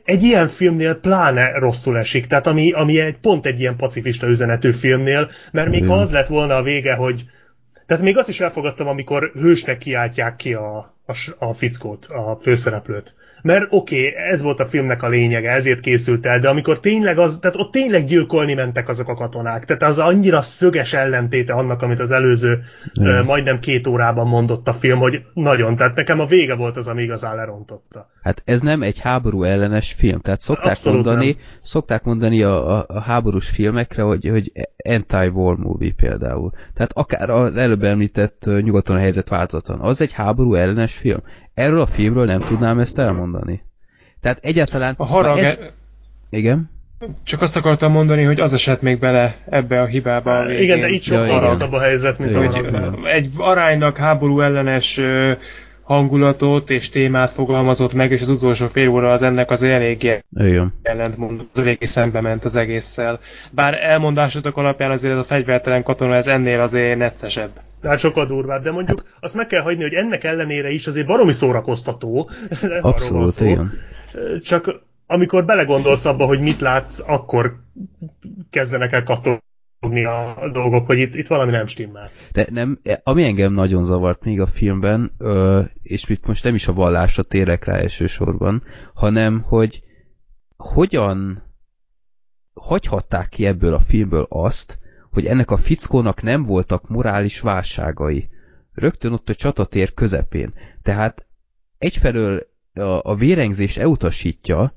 [0.06, 4.72] egy ilyen filmnél pláne rosszul esik, tehát ami, ami egy, pont egy ilyen pacifista üzenetű
[4.72, 7.24] filmnél, mert még ha az lett volna a vége, hogy
[7.86, 10.76] tehát még azt is elfogadtam, amikor hősnek kiáltják ki a,
[11.06, 13.14] a, a fickót, a főszereplőt
[13.46, 17.18] mert oké, okay, ez volt a filmnek a lényege, ezért készült el, de amikor tényleg
[17.18, 21.82] az, tehát ott tényleg gyilkolni mentek azok a katonák, tehát az annyira szöges ellentéte annak,
[21.82, 22.62] amit az előző
[23.00, 26.86] uh, majdnem két órában mondott a film, hogy nagyon, tehát nekem a vége volt az,
[26.86, 28.10] ami igazán lerontotta.
[28.22, 31.44] Hát ez nem egy háború ellenes film, tehát szokták Abszolút mondani, nem.
[31.62, 34.52] szokták mondani a, a, a háborús filmekre, hogy, hogy
[34.84, 36.52] anti-war movie például.
[36.74, 39.80] Tehát akár az előbb említett nyugaton a helyzet változatlan.
[39.80, 41.22] Az egy háború ellenes film
[41.56, 43.62] erről a filmről nem tudnám ezt elmondani.
[44.20, 44.94] Tehát egyáltalán...
[44.96, 45.38] A harag...
[45.38, 45.58] Ez...
[45.58, 45.72] E-
[46.30, 46.70] Igen?
[47.24, 50.38] Csak azt akartam mondani, hogy az esett még bele ebbe a hibába.
[50.38, 55.00] A igen, de itt sokkal rosszabb a helyzet, mint hogy a Egy aránynak háború ellenes
[55.86, 60.20] hangulatot és témát fogalmazott meg, és az utolsó fél óra az ennek az eléggé
[60.82, 63.20] ellentmond, az eléggé szembe ment az egésszel.
[63.50, 67.50] Bár elmondásotok alapján azért ez a fegyvertelen katona, ez ennél azért neccesebb.
[67.82, 71.32] Hát sokkal durvább, de mondjuk azt meg kell hagyni, hogy ennek ellenére is azért baromi
[71.32, 72.28] szórakoztató.
[72.80, 73.72] Abszolút, igen.
[74.42, 77.56] Csak amikor belegondolsz abba, hogy mit látsz, akkor
[78.50, 79.02] kezdenek el
[79.86, 82.10] kattogni a dolgok, hogy itt, itt valami nem stimmel.
[82.32, 85.12] De nem, ami engem nagyon zavart még a filmben,
[85.82, 88.62] és itt most nem is a vallásra térek rá elsősorban,
[88.94, 89.82] hanem hogy
[90.56, 91.42] hogyan
[92.54, 94.78] hagyhatták ki ebből a filmből azt,
[95.10, 98.28] hogy ennek a fickónak nem voltak morális válságai.
[98.72, 100.54] Rögtön ott a csatatér közepén.
[100.82, 101.26] Tehát
[101.78, 102.40] egyfelől
[102.74, 104.74] a, a vérengzés elutasítja,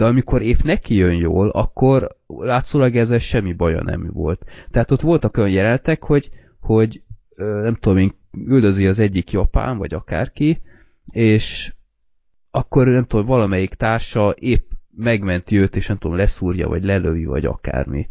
[0.00, 4.44] de amikor épp neki jön jól, akkor látszólag ezzel semmi baja nem volt.
[4.70, 6.30] Tehát ott voltak olyan jelenetek, hogy,
[6.60, 7.02] hogy
[7.36, 8.14] nem tudom én,
[8.46, 10.60] üldözi az egyik japán, vagy akárki,
[11.12, 11.74] és
[12.50, 17.44] akkor nem tudom, valamelyik társa épp megmenti őt, és nem tudom, leszúrja, vagy lelövi, vagy
[17.44, 18.08] akármi.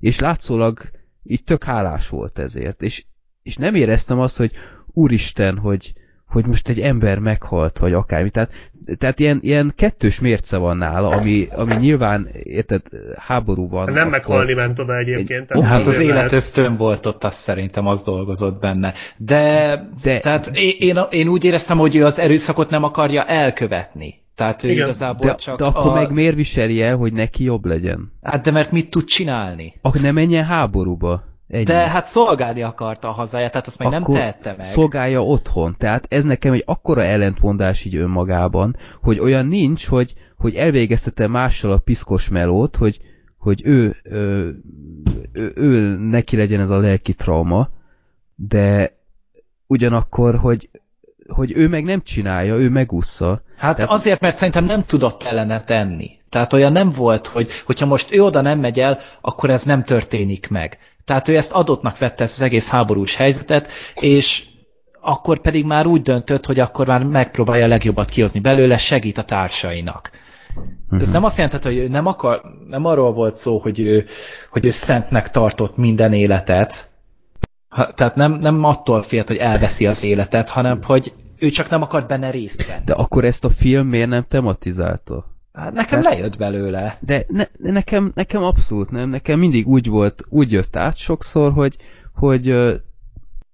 [0.00, 0.90] És látszólag
[1.22, 3.04] így tök hálás volt ezért, és,
[3.42, 4.52] és nem éreztem azt, hogy
[4.86, 5.92] úristen, hogy,
[6.28, 8.30] hogy most egy ember meghalt, vagy akármi.
[8.30, 8.50] Tehát,
[8.98, 12.82] tehát ilyen, ilyen kettős mérce van nála, ami, ami nyilván, érted,
[13.16, 13.84] háború van.
[13.84, 14.10] Nem akkor...
[14.10, 15.50] meghalni ment oda egyébként.
[15.50, 18.94] Egy, hát az élet ösztön volt ott, azt szerintem az dolgozott benne.
[19.16, 24.24] De, De tehát én, én, én úgy éreztem, hogy ő az erőszakot nem akarja elkövetni.
[24.34, 24.84] Tehát ő Igen.
[24.84, 25.94] igazából de, csak de akkor a...
[25.94, 28.12] meg miért viseli el, hogy neki jobb legyen?
[28.22, 29.74] Hát de mert mit tud csinálni?
[29.82, 31.22] Akkor nem menjen háborúba.
[31.48, 31.64] Ennyi.
[31.64, 34.66] De hát szolgálni akarta a hazáját, tehát azt meg Akkor nem tehette meg.
[34.66, 35.74] szolgálja otthon.
[35.78, 41.72] Tehát ez nekem egy akkora ellentmondás így önmagában, hogy olyan nincs, hogy, hogy elvégeztette mással
[41.72, 43.00] a piszkos melót, hogy,
[43.38, 44.56] hogy ő, ő,
[45.32, 47.70] ő, ő neki legyen ez a lelki trauma,
[48.34, 48.96] de
[49.66, 50.70] ugyanakkor, hogy
[51.28, 53.42] hogy ő meg nem csinálja, ő megúszza.
[53.56, 56.10] Hát Tehát- azért, mert szerintem nem tudott ellene tenni.
[56.36, 59.84] Tehát olyan nem volt, hogy hogyha most ő oda nem megy el, akkor ez nem
[59.84, 60.78] történik meg.
[61.04, 64.44] Tehát ő ezt adottnak vette ezt az egész háborús helyzetet, és
[65.00, 69.22] akkor pedig már úgy döntött, hogy akkor már megpróbálja a legjobbat kihozni belőle, segít a
[69.22, 70.10] társainak.
[70.88, 71.00] Mhm.
[71.00, 74.04] Ez nem azt jelenti, hogy nem, akar, nem arról volt szó, hogy ő,
[74.50, 76.90] hogy ő szentnek tartott minden életet,
[77.68, 81.82] ha, tehát nem, nem attól félt, hogy elveszi az életet, hanem hogy ő csak nem
[81.82, 82.84] akart benne részt venni.
[82.84, 85.35] De akkor ezt a film miért nem tematizálta?
[85.56, 86.98] Hát nekem Tehát- lejött belőle.
[87.00, 91.76] De ne, nekem, nekem abszolút nem, nekem mindig úgy volt, úgy jött át sokszor, hogy,
[92.14, 92.74] hogy, ö,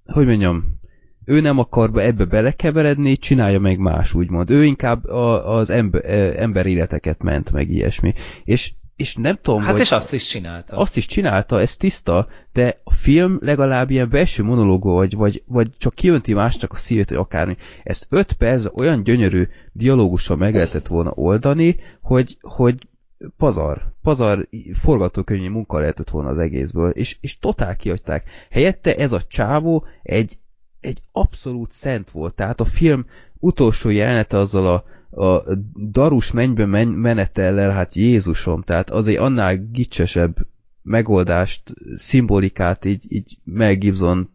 [0.06, 0.80] hogy mondjam,
[1.24, 4.50] ő nem akar be- ebbe belekeveredni, csinálja meg más, úgymond.
[4.50, 6.04] Ő inkább a, az ember,
[6.36, 8.14] ember életeket ment, meg ilyesmi.
[8.44, 10.76] És, és nem tudom, Hát és azt is csinálta.
[10.76, 15.70] Azt is csinálta, ez tiszta, de a film legalább ilyen belső monológa, vagy, vagy, vagy
[15.78, 17.56] csak kiönti másnak a szívét, vagy akármi.
[17.82, 22.88] Ezt öt percben olyan gyönyörű dialógussal meg lehetett volna oldani, hogy, hogy
[23.36, 28.30] pazar, pazar forgatókönyvi munka lehetett volna az egészből, és, és totál kihagyták.
[28.50, 30.38] Helyette ez a csávó egy,
[30.80, 33.06] egy abszolút szent volt, tehát a film
[33.38, 35.42] utolsó jelenete azzal a, a
[35.90, 40.36] darus mennybe men menetellel, hát Jézusom, tehát az egy annál gicsesebb
[40.82, 41.62] megoldást,
[41.94, 44.30] szimbolikát így, így Mel Gibson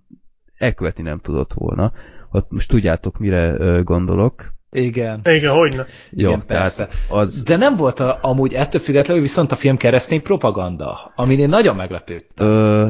[0.58, 1.94] elkövetni nem tudott volna.
[2.32, 4.56] Ott most tudjátok, mire gondolok.
[4.72, 5.22] Igen.
[5.24, 5.86] Igen, hogyne.
[6.12, 6.90] Jó, Igen, persze.
[7.10, 7.44] az...
[7.44, 11.76] De nem volt a, amúgy ettől függetlenül viszont a film keresztény propaganda, amin én nagyon
[11.76, 12.48] meglepődtem.
[12.48, 12.88] Ö,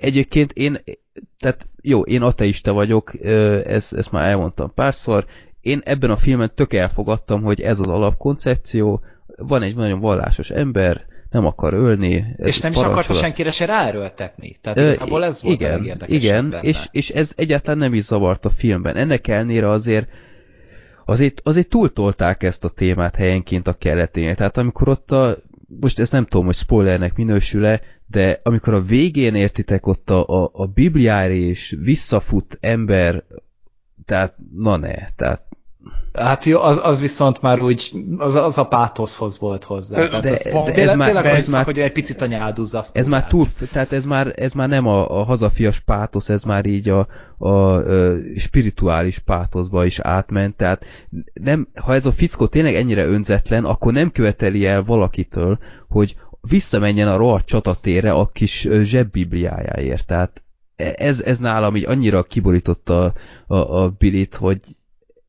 [0.00, 0.78] egyébként én,
[1.38, 3.24] tehát jó, én ateista vagyok,
[3.64, 5.26] ezt, ezt már elmondtam párszor,
[5.60, 9.00] én ebben a filmen tök elfogadtam, hogy ez az alapkoncepció,
[9.36, 12.24] van egy nagyon vallásos ember, nem akar ölni.
[12.36, 14.56] És nem is akarta senkire se ráerőltetni.
[14.60, 16.62] Tehát igazából ez volt a igen, legérdekesebb igen, benne.
[16.62, 18.96] és, és ez egyáltalán nem is zavart a filmben.
[18.96, 20.08] Ennek ellenére azért
[21.04, 24.34] azért, azért túltolták ezt a témát helyenként a keleténél.
[24.34, 25.36] Tehát amikor ott a,
[25.80, 30.50] most ezt nem tudom, hogy spoilernek minősül-e, de amikor a végén értitek ott a, a,
[30.52, 33.24] a Bibliára és visszafut ember,
[34.04, 35.49] tehát na ne, tehát
[36.12, 39.98] Hát jó, az, az viszont már úgy, az, az a pátoszhoz volt hozzá.
[39.98, 42.96] De- Tehát az, de ez már- tényleg ez már- hogy egy picit a nyáldúzza azt
[42.96, 46.66] ez már túl, tehát ez már, ez már nem a, a hazafias pátosz, ez már
[46.66, 47.06] így a,
[47.38, 50.84] a, a spirituális pátoszba is átment, tehát
[51.32, 55.58] nem, ha ez a fickó tényleg ennyire önzetlen, akkor nem követeli el valakitől,
[55.88, 56.16] hogy
[56.48, 60.42] visszamenjen a rohadt csatatérre a kis zsebbibliájáért, tehát
[60.94, 63.12] ez, ez nálam így annyira kiborította a,
[63.54, 64.60] a, a Billit, hogy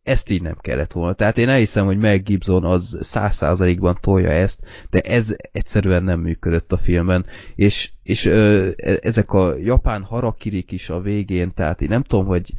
[0.03, 1.13] ezt így nem kellett volna.
[1.13, 6.19] Tehát én elhiszem, hogy Mel Gibson az száz százalékban tolja ezt, de ez egyszerűen nem
[6.19, 7.25] működött a filmben,
[7.55, 12.25] és, és ö, e- ezek a japán harakirik is a végén, tehát én nem tudom,
[12.25, 12.53] hogy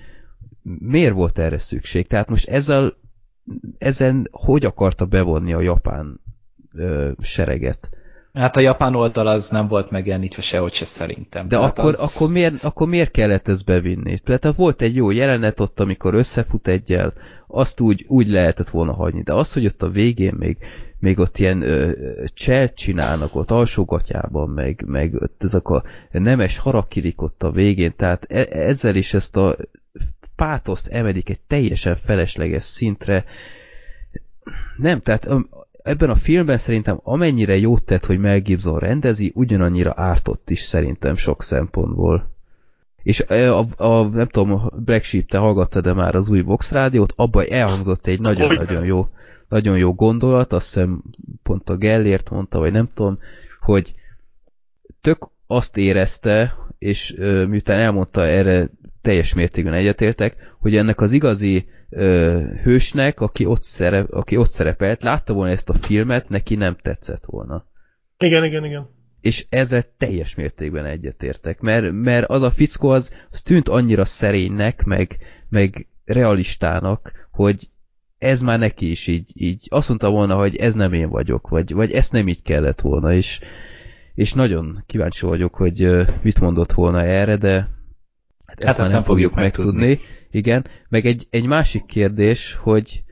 [0.63, 2.07] miért volt erre szükség.
[2.07, 2.97] Tehát most ezzel,
[3.79, 6.21] ezen hogy akarta bevonni a japán
[6.75, 7.91] ö, sereget?
[8.33, 11.49] Hát a japán oldal az nem volt megjelenítve sehogy se szerintem.
[11.49, 12.15] De Tehát akkor, az...
[12.17, 14.19] akkor, miért, akkor miért kellett ezt bevinni?
[14.19, 17.13] Tehát volt egy jó jelenet ott, amikor összefut egyel,
[17.47, 20.57] azt úgy, úgy lehetett volna hagyni, de az, hogy ott a végén még,
[20.99, 21.93] még ott ilyen ö,
[22.35, 28.27] cselt csinálnak ott alsógatyában, meg, meg ott ezek a nemes harakirik ott a végén, tehát
[28.29, 29.57] e, ezzel is ezt a
[30.37, 33.25] pátoszt emelik egy teljesen felesleges szintre.
[34.77, 35.29] Nem, tehát
[35.83, 41.17] ebben a filmben szerintem amennyire jót tett, hogy Mel Gibson rendezi, ugyanannyira ártott is szerintem
[41.17, 42.31] sok szempontból.
[43.03, 46.71] És a, a, a nem tudom, Black Sheep, te hallgattad de már az új Vox
[46.71, 49.09] rádiót, abban elhangzott egy nagyon-nagyon jó,
[49.49, 51.03] nagyon jó gondolat, azt hiszem
[51.43, 53.19] pont a Gellért mondta, vagy nem tudom,
[53.61, 53.95] hogy
[55.01, 58.71] tök azt érezte, és ö, miután elmondta erre
[59.03, 65.03] teljes mértékben egyetértek, hogy ennek az igazi ö, hősnek, aki ott, szerep, aki ott szerepelt,
[65.03, 67.67] látta volna ezt a filmet, neki nem tetszett volna.
[68.19, 68.89] Igen, igen, igen.
[69.21, 74.85] És ezzel teljes mértékben egyetértek, mert, mert az a fickó az, az tűnt annyira szerénynek,
[74.85, 75.17] meg,
[75.49, 77.69] meg realistának, hogy
[78.19, 81.73] ez már neki is így, így azt mondta volna, hogy ez nem én vagyok, vagy,
[81.73, 83.41] vagy ezt nem így kellett volna, és,
[84.15, 85.89] és nagyon kíváncsi vagyok, hogy
[86.23, 87.69] mit mondott volna erre, de
[88.59, 90.01] hát Hát ezt nem fogjuk megtudni.
[90.31, 93.03] Igen, meg egy, egy másik kérdés, hogy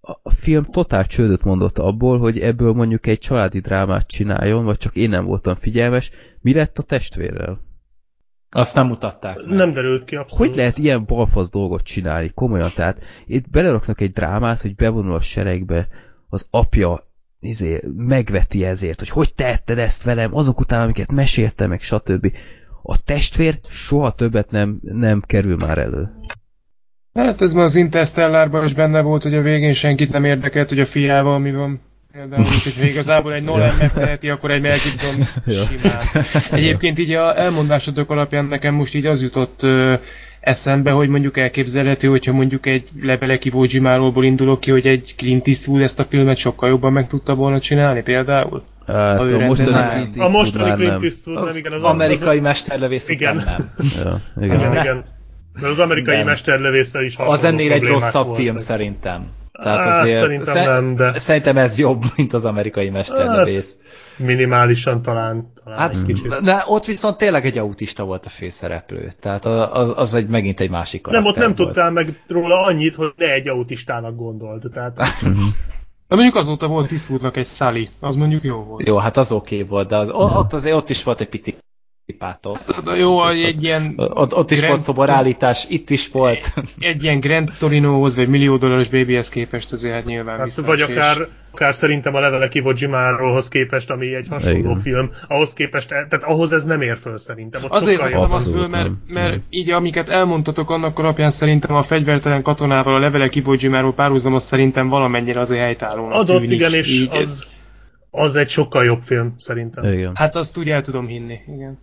[0.00, 4.76] a, a film totál csődöt mondott abból, hogy ebből mondjuk egy családi drámát csináljon, vagy
[4.76, 6.10] csak én nem voltam figyelmes.
[6.40, 7.60] Mi lett a testvérrel?
[8.50, 9.46] Azt nem mutatták meg.
[9.46, 10.46] Nem derült ki abszolút.
[10.46, 12.30] Hogy lehet ilyen balfasz dolgot csinálni?
[12.34, 15.88] Komolyan, tehát itt beleraknak egy drámát, hogy bevonul a seregbe,
[16.28, 21.80] az apja izé, megveti ezért, hogy hogy tetted ezt velem, azok után, amiket meséltem, meg
[21.80, 22.32] stb.
[22.86, 26.08] A testvér soha többet nem, nem kerül már elő.
[27.14, 30.80] Hát ez már az Interstellárban is benne volt, hogy a végén senkit nem érdekelt, hogy
[30.80, 31.80] a fiával mi van.
[32.12, 32.44] Például,
[32.78, 36.24] hogy igazából egy Nolan megteheti, akkor egy Mel Gibson simán.
[36.50, 39.60] Egyébként így a elmondásodok alapján nekem most így az jutott
[40.44, 45.82] eszembe, hogy mondjuk elképzelhető, hogyha mondjuk egy Lebeleki Iwo indulok ki, hogy egy Clint Eastwood
[45.82, 48.62] ezt a filmet sokkal jobban meg tudta volna csinálni például?
[48.86, 51.02] Hát A a mostani Clint A Eastwood mostani már Clint nem.
[51.02, 53.36] Eastwood nem, Az, igen, az amerikai Az, mesterlövész Igen.
[53.36, 53.90] után nem.
[54.04, 54.72] Ja, igen, igen.
[54.72, 55.04] igen.
[55.52, 56.26] Mert az amerikai Nem.
[56.26, 58.42] mesterlövésszel is Az ennél egy rosszabb voltak.
[58.42, 59.26] film szerintem.
[59.62, 63.76] Tehát Hát, azért szerintem szer- nem, de- Szerintem ez jobb, mint az amerikai mesterlövész.
[64.16, 65.52] Minimálisan talán.
[65.64, 66.40] talán Hát, egy kicsit.
[66.42, 69.08] de ott viszont tényleg egy autista volt a főszereplő.
[69.20, 71.68] Tehát az, az egy megint egy másik Nem, ott karakter nem volt.
[71.68, 74.72] tudtál meg róla annyit, hogy ne egy autistának gondolt.
[74.72, 74.96] Tehát
[76.08, 78.86] De mondjuk azóta volt Eastwoodnak egy Sally, az mondjuk jó volt.
[78.86, 81.56] Jó, hát az oké okay volt, de az, ott azért ott is volt egy pici
[82.12, 82.82] pátosz.
[82.84, 86.52] De jó, hogy egy ilyen, Ott, ott is Grand- volt szoborállítás, itt is volt.
[86.78, 91.16] egy ilyen Grand Torinohoz, vagy millió dolláros babyhez képest azért hát nyilván Hát, vagy akár,
[91.52, 94.76] akár szerintem a levelek Iwo Jimáról képest, ami egy hasonló Igen.
[94.76, 97.64] film, ahhoz képest, tehát ahhoz ez nem ér föl szerintem.
[97.64, 99.42] Ott Azért hoztam azt föl, mert, mert Nem.
[99.50, 104.88] így amiket elmondtatok annak alapján szerintem a fegyvertelen katonával a levelek Iwo Jimáról párhuzamos szerintem
[104.88, 106.50] valamennyire azért helytállónak Adott, tűnik.
[106.54, 107.46] igen, és Így- az,
[108.10, 109.84] az egy sokkal jobb film, szerintem.
[109.92, 110.12] Igen.
[110.14, 111.78] Hát azt úgy el tudom hinni, igen.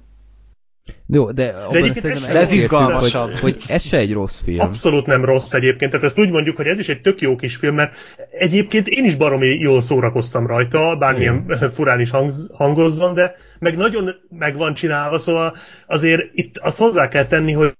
[1.08, 3.32] Jó, de abban egyébként ez- de ez izgalmasabb.
[3.32, 4.60] Hogy, hogy ez se egy rossz film.
[4.60, 7.56] Abszolút nem rossz egyébként, tehát ezt úgy mondjuk, hogy ez is egy tök jó kis
[7.56, 7.94] film, mert
[8.32, 14.16] egyébként én is baromi jól szórakoztam rajta, bármilyen furán is hangz, hangozzon, de meg nagyon
[14.30, 15.56] meg van csinálva, szóval
[15.88, 17.80] azért itt azt hozzá kell tenni, hogy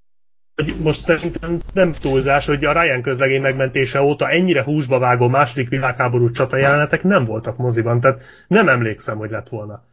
[0.56, 5.70] hogy most szerintem nem túlzás, hogy a Ryan közlegény megmentése óta ennyire húsba vágó második
[5.70, 9.84] világháború csata jelenetek nem voltak moziban, tehát nem emlékszem, hogy lett volna.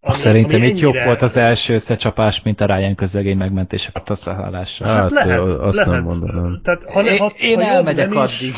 [0.00, 3.90] Ami- Szerintem ami itt jobb ennyire- volt az első összecsapás, mint a Ryan közlegény megmentése
[3.92, 4.84] katasztrofálása.
[4.84, 5.92] Hát, lehet, azt lehet.
[5.92, 6.60] nem mondom.
[6.64, 8.54] Tehát, ha, ne- Én, ha, én ha jobb elmegyek is- addig.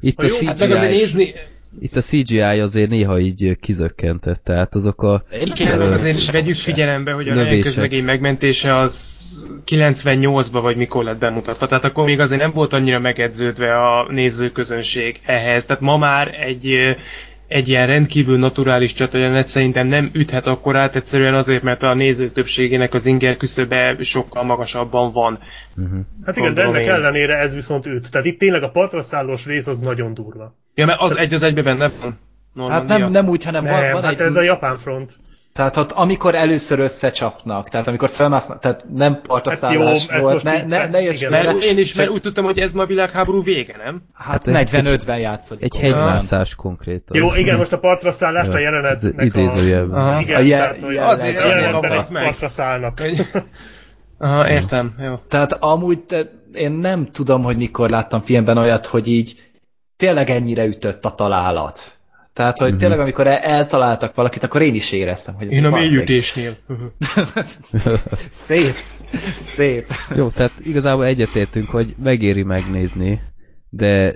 [0.00, 1.32] Itt a, jó, Hát CGI, nézni,
[1.80, 5.24] itt a CGI azért néha így kizökkentett, tehát azok a...
[5.44, 11.18] Igen, Ö, azért vegyük figyelembe, hogy a Ryan közlegény megmentése az 98-ban vagy mikor lett
[11.18, 11.66] bemutatva.
[11.66, 15.64] Tehát akkor még azért nem volt annyira megedződve a nézőközönség ehhez.
[15.64, 16.96] Tehát ma már egy
[17.48, 22.94] egy ilyen rendkívül naturális csatajelenet szerintem nem üthet akkorát, egyszerűen azért, mert a néző többségének
[22.94, 25.38] az inger küszöbe sokkal magasabban van.
[26.24, 26.90] Hát igen, de ennek én.
[26.90, 28.10] ellenére ez viszont üt.
[28.10, 30.54] Tehát itt tényleg a partra szállós rész az nagyon durva.
[30.74, 32.10] Ja, mert az egy az egybe benne van.
[32.10, 32.18] Hát
[32.54, 32.98] Normandia.
[32.98, 34.20] nem, nem úgy, hanem van, Nem, van hát egy...
[34.20, 35.12] ez a japán front.
[35.56, 40.44] Tehát ott, amikor először összecsapnak, tehát amikor felmásznak, tehát nem partaszállás Hát jó, volt, most
[40.44, 41.28] ne, így- ne, ne érts.
[41.28, 44.02] Mert én is, mert úgy tudtam, hogy ez ma a világháború vége, nem?
[44.14, 45.62] Hát Hát egy- 45-ben játszott.
[45.62, 47.16] Egy hegymászás konkrétan.
[47.16, 50.06] Jó, igen, most a partra szállást a jelenetnek idézőjelben.
[50.06, 53.02] A Igen, tehát, jelleg- Azért- a jelenetben partra szállnak.
[54.18, 55.14] Aha, értem, jó.
[55.28, 56.20] Tehát amúgy te,
[56.54, 59.50] én nem tudom, hogy mikor láttam filmben olyat, hogy így
[59.96, 61.95] tényleg ennyire ütött a találat.
[62.36, 65.52] Tehát, hogy tényleg amikor el- eltaláltak valakit, akkor én is éreztem, hogy...
[65.52, 66.52] Én a mélyütésnél.
[68.30, 68.74] Szép.
[69.42, 69.92] Szép.
[70.16, 73.22] Jó, tehát igazából egyetértünk, hogy megéri megnézni,
[73.70, 74.14] de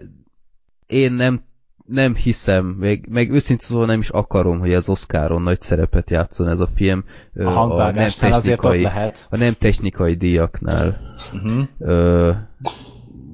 [0.87, 1.45] én nem,
[1.87, 6.49] nem hiszem, meg, meg őszintén szóval nem is akarom, hogy az Oscaron nagy szerepet játszon
[6.49, 7.05] ez a film
[7.35, 9.27] ö, A nem hangvágásnál azért ott technikai, lehet.
[9.31, 11.01] a nem technikai díjaknál.
[11.33, 11.63] Uh-huh.
[11.79, 12.31] Ö,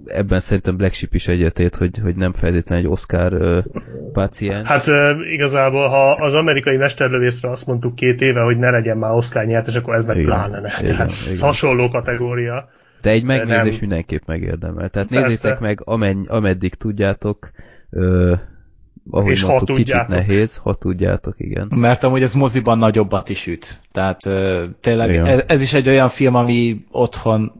[0.07, 3.59] ebben szerintem Black Sheep is egyetért, hogy, hogy nem feltétlenül egy Oscar ö,
[4.13, 4.69] páciens.
[4.69, 9.11] Hát ö, igazából, ha az amerikai mesterlövészre azt mondtuk két éve, hogy ne legyen már
[9.13, 10.69] Oscar nyertes, akkor ez meg Igen, pláne ne.
[10.81, 11.33] igen, Tehát igen.
[11.33, 12.69] ez hasonló kategória.
[13.01, 13.89] De egy megnézés nem.
[13.89, 14.89] mindenképp megérdemel.
[14.89, 15.27] Tehát Persze.
[15.27, 17.51] nézzétek meg, amenny, ameddig tudjátok,
[17.91, 18.35] ö,
[19.11, 20.27] ahogy És ha mondtuk, kicsit tudjátok.
[20.27, 21.67] nehéz, ha tudjátok, igen.
[21.71, 23.81] Mert amúgy ez moziban nagyobbat is üt.
[23.93, 25.27] Tehát ö, tényleg Igen.
[25.27, 27.53] ez, ez is egy olyan film, ami otthon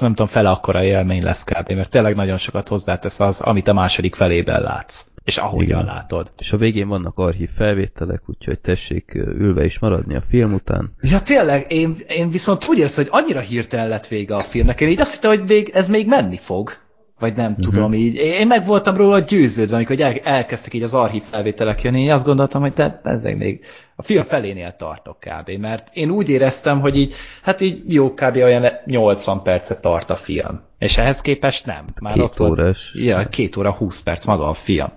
[0.00, 1.72] nem tudom, fele akkora élmény lesz kb.
[1.72, 5.06] Mert tényleg nagyon sokat hozzátesz az, amit a második felében látsz.
[5.24, 5.94] És ahogyan Igen.
[5.94, 6.32] látod.
[6.38, 10.92] És a végén vannak archív felvételek, úgyhogy tessék ülve is maradni a film után.
[11.00, 14.80] Ja tényleg, én, én viszont úgy érzem, hogy annyira hirtelen lett vége a filmnek.
[14.80, 16.82] Én így azt hittem, hogy még, ez még menni fog.
[17.24, 17.64] Vagy nem uh-huh.
[17.64, 18.14] tudom így.
[18.14, 22.24] Én meg voltam róla győződve, amikor el, elkezdtek így az archív felvételek jönni, én azt
[22.24, 23.64] gondoltam, hogy te ezek még
[23.96, 25.50] a film felénél tartok kb.
[25.50, 28.36] Mert én úgy éreztem, hogy így, hát így jó kb.
[28.36, 30.60] olyan 80 percet tart a film.
[30.78, 31.84] És ehhez képest nem.
[32.02, 32.94] Már Két ott volt- órás.
[32.94, 34.92] Ja, két óra 20 perc maga a film.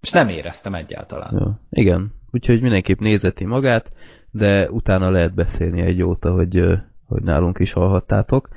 [0.00, 1.34] És nem éreztem egyáltalán.
[1.38, 3.88] Ja, igen, úgyhogy mindenképp nézeti magát,
[4.30, 6.60] de utána lehet beszélni egy jóta, hogy,
[7.06, 8.48] hogy nálunk is hallhattátok.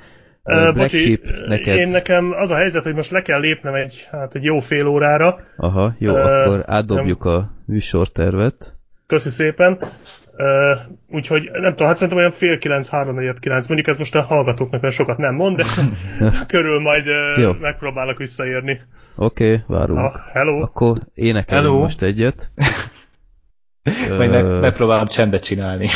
[0.50, 1.78] Uh, Black bocsi, Sheep, neked...
[1.78, 4.86] én nekem az a helyzet, hogy most le kell lépnem egy, hát egy jó fél
[4.86, 5.40] órára.
[5.56, 8.76] Aha, jó, Ö, akkor átdobjuk a műsortervet.
[9.06, 9.78] Köszi szépen.
[10.36, 10.46] Uh,
[11.08, 14.22] úgyhogy nem tudom, hát szerintem olyan fél kilenc, három, negyed kilenc, mondjuk ez most a
[14.22, 15.64] hallgatóknak olyan sokat nem mond, de
[16.46, 18.80] körül majd uh, megpróbálok visszaérni.
[19.16, 19.98] Oké, okay, várunk.
[19.98, 20.62] Ah, hello.
[20.62, 21.78] Akkor énekelünk hello.
[21.78, 22.50] most egyet.
[24.16, 25.88] Majd meg, megpróbálom csendbe csinálni.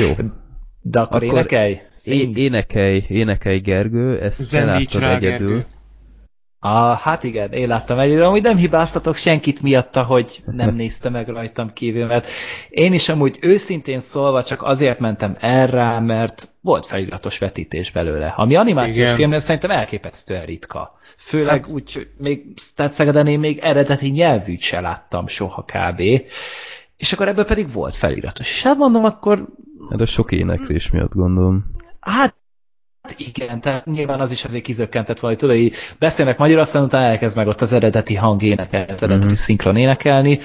[0.00, 0.14] Jó.
[0.90, 1.80] De akkor, akkor énekelj?
[2.04, 5.18] É- énekelj, énekelj Gergő, ezt láttad egyedül.
[5.20, 5.66] Gergő.
[6.58, 8.24] Ah, hát igen, én láttam egyedül.
[8.24, 12.28] Amúgy nem hibáztatok senkit miatta, hogy nem nézte meg rajtam kívül, mert
[12.68, 18.34] én is amúgy őszintén szólva csak azért mentem erre, mert volt feliratos vetítés belőle.
[18.36, 20.98] Ami animációs filmnél szerintem elképesztően ritka.
[21.16, 21.70] Főleg hát...
[21.70, 22.44] úgy, hogy még
[22.76, 26.00] Szegeden én még eredeti nyelvűt se láttam soha kb.
[26.96, 28.50] És akkor ebből pedig volt feliratos.
[28.50, 29.48] És hát mondom, akkor...
[29.90, 31.64] Hát a sok éneklés miatt gondolom.
[32.00, 32.34] Hát
[33.16, 37.36] igen, tehát nyilván az is azért kizökkentett valahogy, tudod, hogy beszélnek magyar, aztán utána elkezd
[37.36, 39.34] meg ott az eredeti hang énekelni, az eredeti mm-hmm.
[39.34, 40.38] szinkron énekelni,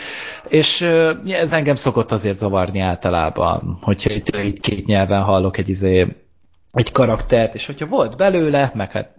[0.48, 0.82] és
[1.26, 6.08] ez engem szokott azért zavarni általában, hogyha itt, itt két nyelven hallok egy izé
[6.74, 9.10] egy karaktert, és hogyha volt belőle, meg hát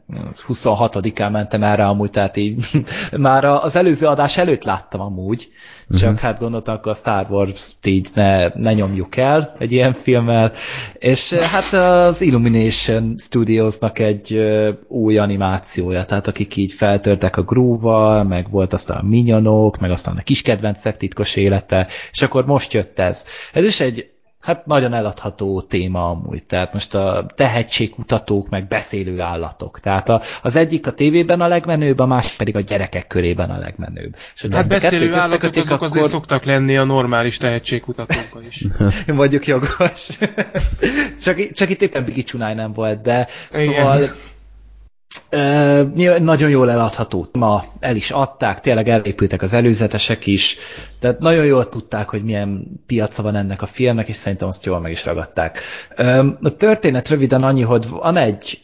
[0.49, 2.65] 26-án mentem erre amúgy, tehát így
[3.17, 5.49] már az előző adás előtt láttam amúgy,
[5.91, 6.19] csak uh-huh.
[6.19, 10.53] hát gondoltam, akkor a Star Wars-t így ne, ne nyomjuk el egy ilyen filmmel,
[10.93, 14.43] és hát az Illumination Studiosnak egy
[14.89, 20.17] új animációja, tehát akik így feltörtek a groove meg volt aztán a minyonok, meg aztán
[20.17, 23.27] a kis kedvencek titkos élete, és akkor most jött ez.
[23.53, 24.11] Ez is egy
[24.43, 26.47] hát nagyon eladható téma amúgy.
[26.47, 29.81] Tehát most a tehetségkutatók, meg beszélő állatok.
[29.81, 33.59] Tehát a, az egyik a tévében a legmenőbb, a másik pedig a gyerekek körében a
[33.59, 34.15] legmenőbb.
[34.35, 35.87] És hát beszélő állatok azok akkor...
[35.87, 38.65] azért szoktak lenni a normális tehetségkutatókkal is.
[39.07, 40.09] Vagyok jogos.
[41.25, 44.11] csak, csak itt éppen Bigi Csunáj nem volt, de Igen.
[46.21, 47.29] Nagyon jól eladható.
[47.33, 50.57] Ma el is adták, tényleg elépültek az előzetesek is,
[51.01, 54.81] tehát nagyon jól tudták, hogy milyen piaca van ennek a filmnek, és szerintem azt jól
[54.81, 55.61] meg is ragadták.
[56.43, 58.61] A történet röviden annyi, hogy van egy,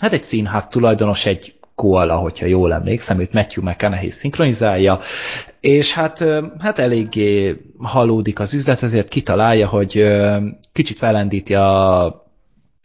[0.00, 4.98] hát egy színház tulajdonos, egy koala, hogyha jól emlékszem, őt Matthew McConaughey szinkronizálja,
[5.60, 6.24] és hát,
[6.58, 10.04] hát eléggé halódik az üzlet, ezért kitalálja, hogy
[10.72, 12.29] kicsit felendíti a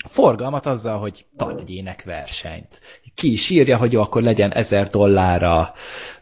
[0.08, 2.82] forgalmat azzal, hogy tart egy énekversenyt.
[3.16, 5.74] Ki is írja, hogy jó, akkor legyen ezer dollárra.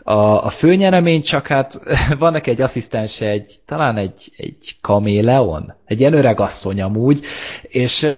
[0.04, 0.14] A,
[0.46, 1.80] a főnyeremény, csak hát
[2.20, 7.26] van neki egy asszisztens, egy, talán egy, egy kaméleon, egy ilyen öreg asszony amúgy,
[7.62, 8.16] és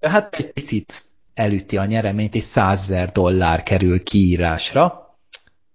[0.00, 1.02] hát egy picit
[1.34, 5.03] elüti a nyereményt, és százezer dollár kerül kiírásra,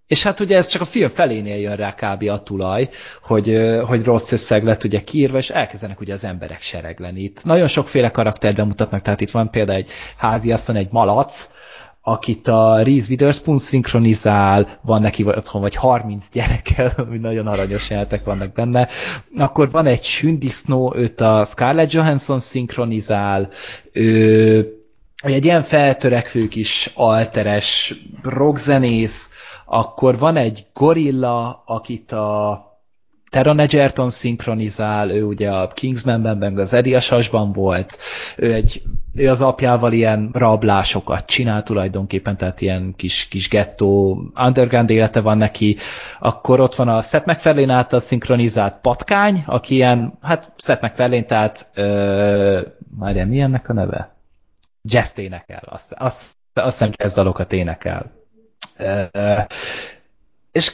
[0.09, 2.29] és hát ugye ez csak a film felénél jön rá kb.
[2.29, 2.89] a tulaj,
[3.21, 7.21] hogy, hogy rossz összeg lett ugye kiírva, és elkezdenek ugye az emberek seregleni.
[7.21, 11.51] Itt nagyon sokféle karaktert bemutatnak, tehát itt van például egy háziasszony, egy malac,
[12.01, 18.23] akit a Reese Witherspoon szinkronizál, van neki otthon vagy 30 gyerekkel, ami nagyon aranyos jeltek
[18.23, 18.87] vannak benne.
[19.37, 23.49] Akkor van egy sündisznó, őt a Scarlett Johansson szinkronizál,
[23.91, 24.73] ő
[25.21, 29.31] egy ilyen feltörekvő kis alteres rockzenész,
[29.69, 32.63] akkor van egy gorilla, akit a
[33.29, 37.97] Teron Egerton szinkronizál, ő ugye a Kingsmanben, meg az Ediasasban volt,
[38.37, 38.81] ő, egy,
[39.13, 45.37] ő az apjával ilyen rablásokat csinál tulajdonképpen, tehát ilyen kis, kis gettó underground élete van
[45.37, 45.77] neki,
[46.19, 51.69] akkor ott van a Seth MacFarlane által szinkronizált patkány, aki ilyen, hát Seth MacFarlane, tehát
[51.73, 52.61] ö,
[52.97, 54.15] már mi ennek a neve?
[54.81, 58.18] Jazz énekel, azt, azt, azt hiszem jazz dalokat énekel
[60.51, 60.73] és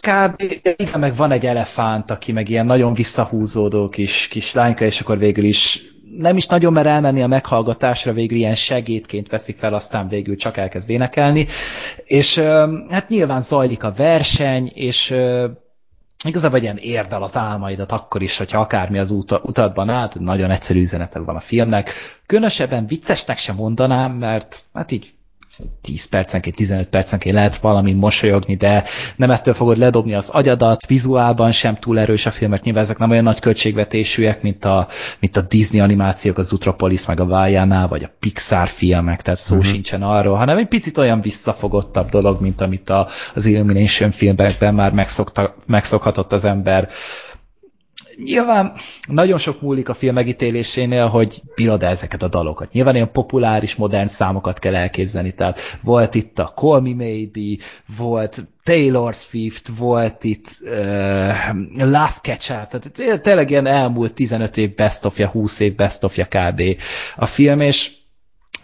[0.00, 0.42] kb.
[0.76, 5.18] igen, meg van egy elefánt, aki meg ilyen nagyon visszahúzódó kis, kis lányka, és akkor
[5.18, 5.82] végül is
[6.18, 10.56] nem is nagyon mer elmenni a meghallgatásra, végül ilyen segédként veszik fel, aztán végül csak
[10.56, 11.46] elkezd énekelni.
[12.04, 12.38] És
[12.88, 15.14] hát nyilván zajlik a verseny, és
[16.24, 20.80] igazából ilyen érdel az álmaidat akkor is, hogyha akármi az út, utatban áll, nagyon egyszerű
[20.80, 21.90] üzenete van a filmnek.
[22.26, 25.14] Különösebben viccesnek sem mondanám, mert hát így
[25.82, 28.84] 10 percenként, 15 percenként lehet valami mosolyogni, de
[29.16, 32.98] nem ettől fogod ledobni az agyadat, vizuálban sem túl erős a film, mert nyilván ezek
[32.98, 34.88] nem olyan nagy költségvetésűek, mint a,
[35.20, 39.56] mint a Disney animációk, az Utropolis, meg a Vájánál, vagy a Pixar filmek, tehát szó
[39.56, 39.70] uh-huh.
[39.70, 44.92] sincsen arról, hanem egy picit olyan visszafogottabb dolog, mint amit a, az Illumination filmekben már
[44.92, 46.88] megszokta, megszokhatott az ember
[48.24, 48.72] nyilván
[49.08, 52.72] nagyon sok múlik a film megítélésénél, hogy bírod -e ezeket a dalokat.
[52.72, 55.34] Nyilván ilyen populáris, modern számokat kell elképzelni.
[55.34, 57.62] Tehát volt itt a Call Me Maybe,
[57.96, 64.74] volt Taylor Swift, volt itt uh, Last Catch Up, tehát tényleg ilyen elmúlt 15 év
[64.74, 66.62] best ofja, 20 év best ofja kb.
[67.16, 67.92] a film, és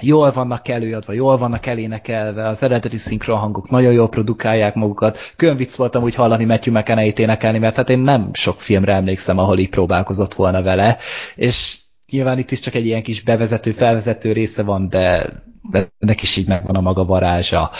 [0.02, 5.18] jól vannak előadva, jól vannak elénekelve, az eredeti szinkron hangok nagyon jól produkálják magukat.
[5.36, 9.38] Külön vicc voltam úgy hallani Matthew mcconaughey énekelni, mert hát én nem sok filmre emlékszem,
[9.38, 10.96] ahol így próbálkozott volna vele,
[11.34, 11.78] és
[12.10, 15.32] nyilván itt is csak egy ilyen kis bevezető, felvezető része van, de,
[15.70, 17.70] de ennek is így megvan a maga varázsa.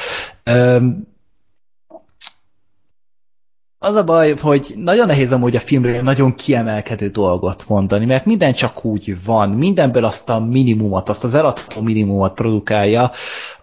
[0.45, 1.12] Öm,
[3.83, 8.53] az a baj, hogy nagyon nehéz amúgy a filmről nagyon kiemelkedő dolgot mondani, mert minden
[8.53, 13.11] csak úgy van, mindenből azt a minimumot, azt az eladható minimumot produkálja,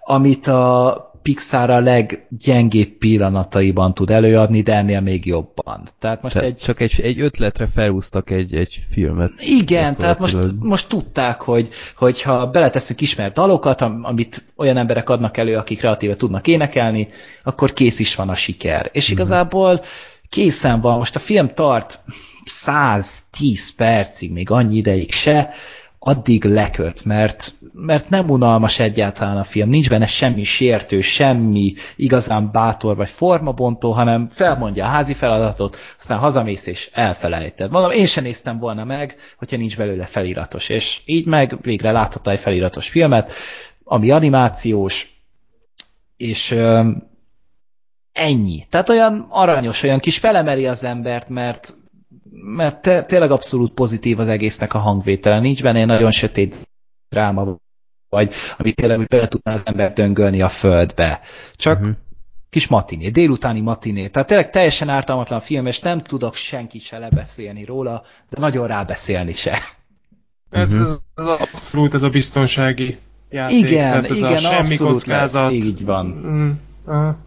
[0.03, 5.83] amit a Pixar a leggyengébb pillanataiban tud előadni, de ennél még jobban.
[5.99, 6.55] Tehát most Te, egy...
[6.55, 9.31] Csak egy, egy ötletre felhúztak egy, egy filmet.
[9.37, 15.37] Igen, tehát most, most tudták, hogy, hogy ha beleteszünk ismert dalokat, amit olyan emberek adnak
[15.37, 17.07] elő, akik kreatíve tudnak énekelni,
[17.43, 18.89] akkor kész is van a siker.
[18.93, 19.13] És Mhm.
[19.13, 19.81] igazából
[20.29, 20.97] készen van.
[20.97, 21.99] Most a film tart
[22.45, 25.49] 110 percig, még annyi ideig se,
[25.99, 32.51] addig leköt, mert, mert nem unalmas egyáltalán a film, nincs benne semmi sértő, semmi igazán
[32.51, 37.71] bátor vagy formabontó, hanem felmondja a házi feladatot, aztán hazamész és elfelejted.
[37.71, 42.31] Mondom, én sem néztem volna meg, hogyha nincs belőle feliratos, és így meg végre láthatta
[42.31, 43.31] egy feliratos filmet,
[43.83, 45.07] ami animációs,
[46.17, 46.55] és
[48.13, 48.65] ennyi.
[48.69, 51.73] Tehát olyan aranyos, olyan kis felemeli az embert, mert
[52.41, 55.39] mert te, tényleg abszolút pozitív az egésznek a hangvétele.
[55.39, 56.55] Nincs benne egy nagyon sötét
[57.09, 57.57] dráma,
[58.09, 61.21] vagy amit tényleg bele tudná az ember döngölni a földbe.
[61.55, 61.95] Csak uh-huh.
[62.49, 64.07] kis matiné, délutáni matiné.
[64.07, 69.33] Tehát tényleg teljesen ártalmatlan film, és nem tudok senki se lebeszélni róla, de nagyon rábeszélni
[69.33, 69.51] se.
[70.51, 72.97] Hát ez, ez abszolút ez a biztonsági
[73.29, 73.57] játék.
[73.57, 75.51] Igen, tehát ez igen, a semmi abszolút kockázat.
[75.51, 76.05] Így van.
[76.05, 76.51] Mm,
[76.85, 77.17] aha.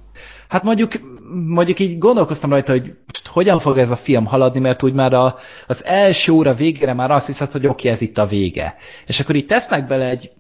[0.49, 0.93] Hát mondjuk,
[1.33, 2.95] mondjuk így gondolkoztam rajta, hogy
[3.25, 5.37] hogyan fog ez a film haladni, mert úgy már a,
[5.67, 8.77] az első óra végére már azt hiszed, hogy oké, ez itt a vége.
[9.07, 10.33] És akkor így tesznek bele egy,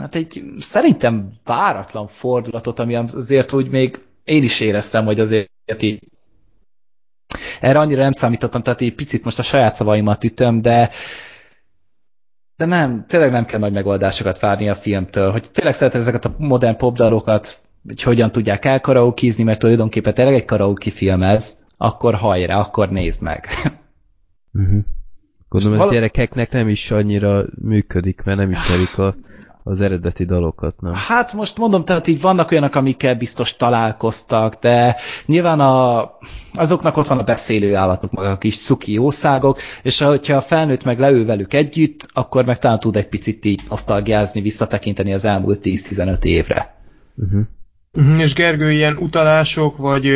[0.00, 5.98] hát egy szerintem váratlan fordulatot, ami azért úgy még én is éreztem, hogy azért így
[7.60, 10.90] erre annyira nem számítottam, tehát így picit most a saját szavaimat ütöm, de
[12.56, 16.34] de nem, tényleg nem kell nagy megoldásokat várni a filmtől, hogy tényleg szereted ezeket a
[16.38, 22.58] modern popdalokat, hogy hogyan tudják elkaraokizni, mert tulajdonképpen tényleg egy karaoke film ez, akkor hajrá,
[22.58, 23.46] akkor nézd meg.
[24.52, 24.80] Uh-huh.
[25.48, 29.14] Gondolom, ez gyerekeknek nem is annyira működik, mert nem ismerik a,
[29.62, 30.92] az eredeti dalokat, nem?
[30.94, 34.96] Hát most mondom, tehát így vannak olyanok, amikkel biztos találkoztak, de
[35.26, 36.10] nyilván a,
[36.54, 40.84] azoknak ott van a beszélő állatok, maga a kis cuki jószágok, és hogyha a felnőtt
[40.84, 45.60] meg leül velük együtt, akkor meg talán tud egy picit így nosztalgiázni, visszatekinteni az elmúlt
[45.62, 46.74] 10-15 évre.
[47.16, 47.42] Uh-huh.
[47.98, 48.20] Uh-huh.
[48.20, 50.08] És Gergő, ilyen utalások, vagy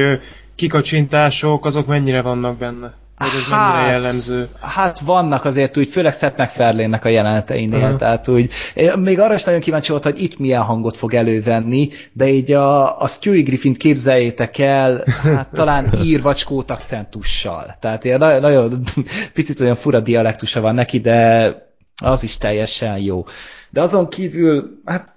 [0.54, 2.94] kikacsintások, azok mennyire vannak benne?
[3.18, 4.48] Vagy ez hát, mennyire jellemző?
[4.60, 7.98] Hát vannak azért úgy, főleg Seth MacFarlane-nek a jeleneteinél, uh-huh.
[7.98, 8.52] tehát úgy,
[8.98, 13.00] még arra is nagyon kíváncsi volt, hogy itt milyen hangot fog elővenni, de így a,
[13.00, 17.76] a Stewie Griffin-t képzeljétek el, hát talán írvacskót akcentussal.
[17.80, 18.82] Tehát ilyen nagyon, nagyon
[19.34, 21.54] picit olyan fura dialektusa van neki, de
[22.02, 23.24] az is teljesen jó.
[23.70, 25.14] De azon kívül, hát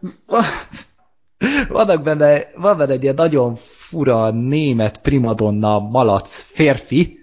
[1.69, 7.19] vannak benne, van benne egy ilyen nagyon fura német primadonna malac férfi,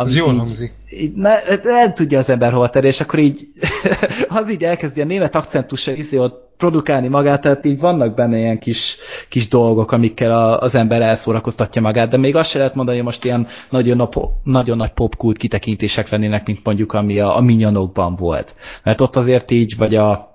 [0.00, 0.72] az jól hangzik.
[0.90, 3.46] Így, ne, nem tudja az ember hova tenni, és akkor így
[4.28, 8.58] az így elkezdi a német akcentussal izé ott produkálni magát, tehát így vannak benne ilyen
[8.58, 8.96] kis,
[9.28, 13.06] kis dolgok, amikkel a, az ember elszórakoztatja magát, de még azt se lehet mondani, hogy
[13.06, 14.14] most ilyen nagyon, nap,
[14.44, 18.56] nagyon nagy popkult kitekintések lennének, mint mondjuk ami a, a Minyonokban volt.
[18.82, 20.29] Mert ott azért így, vagy a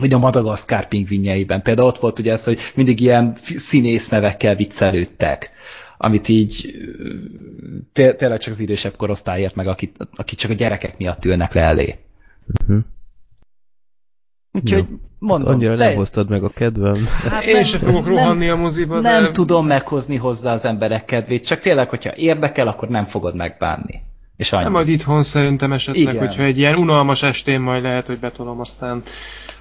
[0.00, 1.62] vagy a Madagaszkár pingvinjeiben.
[1.62, 5.50] Például ott volt ugye ez, hogy mindig ilyen színész nevekkel viccelődtek
[6.02, 6.74] amit így
[7.92, 11.60] té tényleg csak az idősebb korosztályért meg, akik, akik csak a gyerekek miatt ülnek le
[11.60, 11.98] elé.
[12.62, 12.84] Uh-huh.
[14.52, 14.86] Úgyhogy
[15.18, 15.54] mondom.
[15.54, 17.06] Annyira nem hoztad meg a kedvem.
[17.06, 19.30] Hát Én nem, sem fogok rohanni a moziba, Nem de...
[19.30, 24.02] tudom meghozni hozzá az emberek kedvét, csak tényleg, hogyha érdekel, akkor nem fogod megbánni.
[24.36, 24.62] És annyi.
[24.62, 26.26] Nem majd itthon szerintem esetleg, Igen.
[26.26, 29.02] hogyha egy ilyen unalmas estén majd lehet, hogy betolom, aztán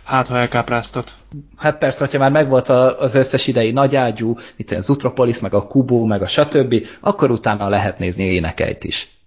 [0.09, 1.17] hát ha elkápráztat.
[1.55, 6.05] Hát persze, hogyha már megvolt az összes idei nagyágyú, itt a Zutropolis, meg a Kubo,
[6.05, 9.17] meg a stb., akkor utána lehet nézni énekeit is.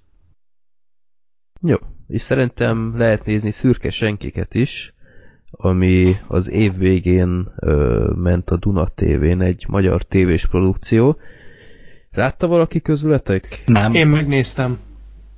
[1.61, 1.77] Jó,
[2.09, 4.95] és szerintem lehet nézni szürke senkiket is,
[5.51, 11.17] ami az év végén ö, ment a Duna TV-n, egy magyar tévés produkció.
[12.11, 13.63] Látta valaki közületek?
[13.67, 13.95] Nem.
[13.95, 14.79] Én megnéztem.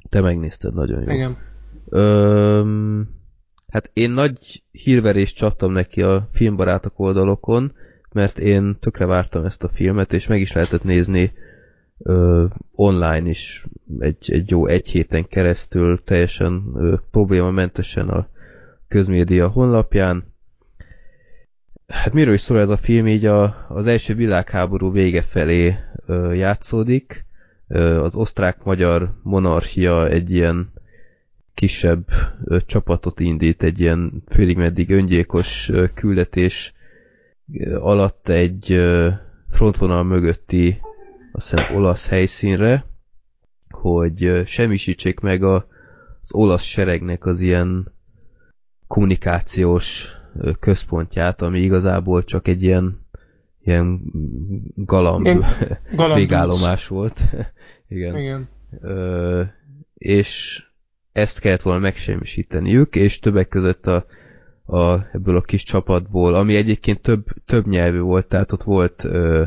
[0.08, 1.12] Te megnézted, nagyon jó.
[1.12, 1.36] Igen.
[1.88, 3.00] Ö,
[3.74, 7.72] Hát én nagy hírverést csaptam neki a filmbarátok oldalokon,
[8.12, 11.32] mert én tökre vártam ezt a filmet, és meg is lehetett nézni
[11.98, 13.66] ö, online is
[13.98, 18.28] egy, egy jó egy héten keresztül, teljesen ö, problémamentesen a
[18.88, 20.34] közmédia honlapján.
[21.86, 25.76] hát miről is szól ez a film, így a, az első világháború vége felé
[26.06, 27.26] ö, játszódik.
[27.68, 30.73] Ö, az osztrák-magyar monarchia egy ilyen
[31.54, 32.08] kisebb
[32.44, 36.74] ö, csapatot indít, egy ilyen félig meddig öngyilkos ö, küldetés
[37.52, 39.08] ö, alatt egy ö,
[39.50, 40.80] frontvonal mögötti
[41.32, 42.84] azt hiszem olasz helyszínre,
[43.70, 45.54] hogy ö, semmisítsék meg a,
[46.22, 47.92] az olasz seregnek az ilyen
[48.86, 53.02] kommunikációs ö, központját, ami igazából csak egy ilyen
[53.64, 54.00] ilyen
[54.74, 55.24] galamb
[55.96, 56.18] Galandus.
[56.18, 57.20] végállomás volt.
[57.88, 58.18] Igen.
[58.18, 58.48] Igen.
[58.80, 59.42] Ö,
[59.94, 60.62] és
[61.14, 64.06] ezt kellett volna megsemmisíteniük, és többek között a,
[64.66, 69.42] a, ebből a kis csapatból, ami egyébként több, több nyelvű volt, tehát ott volt ö,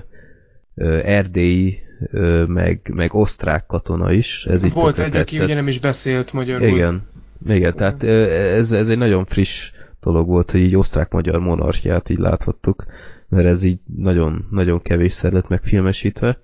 [0.76, 1.80] ö, erdélyi,
[2.12, 6.34] ö, meg, meg osztrák katona is, ez így Volt egy, aki ugye nem is beszélt
[6.34, 6.68] magyarul.
[6.68, 7.08] Igen,
[7.48, 9.72] igen, tehát ez, ez egy nagyon friss
[10.02, 12.86] dolog volt, hogy így osztrák-magyar monarchiát így láthattuk,
[13.30, 16.38] mert ez így nagyon, nagyon kevésszer lett megfilmesítve.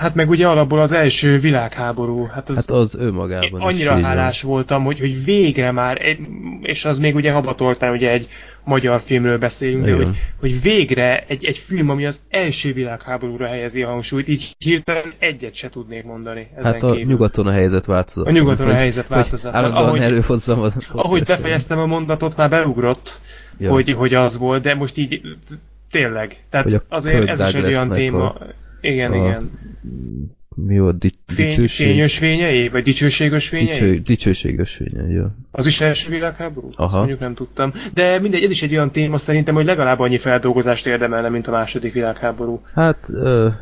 [0.00, 2.26] Hát meg ugye alapból az első világháború.
[2.26, 4.10] Hát az, Hát az önmagában Én is annyira így van.
[4.10, 6.18] hálás voltam, hogy, hogy végre már, egy,
[6.62, 8.28] és az még ugye habatoltán ugye egy
[8.64, 10.08] magyar filmről beszélünk, de hogy,
[10.40, 15.54] hogy végre egy, egy film, ami az első világháborúra helyezi a hangsúlyt, így hirtelen egyet
[15.54, 16.48] se tudnék mondani.
[16.56, 17.04] Ezen Hát a kívül.
[17.10, 18.26] nyugaton a helyzet változott.
[18.26, 19.54] A nyugaton a Hogy- helyzet hogy változott.
[19.54, 20.66] Állandóan Ahogy- előhozzam a...
[20.92, 23.20] Ahogy befejeztem a mondatot, már beugrott,
[23.58, 23.70] Ja.
[23.70, 25.20] hogy, hogy az volt, de most így
[25.90, 26.44] tényleg.
[26.50, 28.28] Tehát Hogy azért ez is egy olyan téma.
[28.30, 28.46] a-
[28.86, 29.50] Igen, a igen.
[30.56, 30.98] Mi volt?
[30.98, 31.86] Di- Fény, dicsőség?
[31.86, 32.68] fényös fényei?
[32.68, 33.66] Vagy dicsőséges fényei?
[33.66, 35.24] Dicső, dicsőséges fényei, jó.
[35.50, 36.66] Az is első világháború?
[36.66, 36.98] Azt Aha.
[36.98, 37.72] mondjuk nem tudtam.
[37.94, 41.50] De mindegy, ez is egy olyan téma szerintem, hogy legalább annyi feldolgozást érdemelne, mint a
[41.50, 42.60] második világháború.
[42.74, 43.12] Hát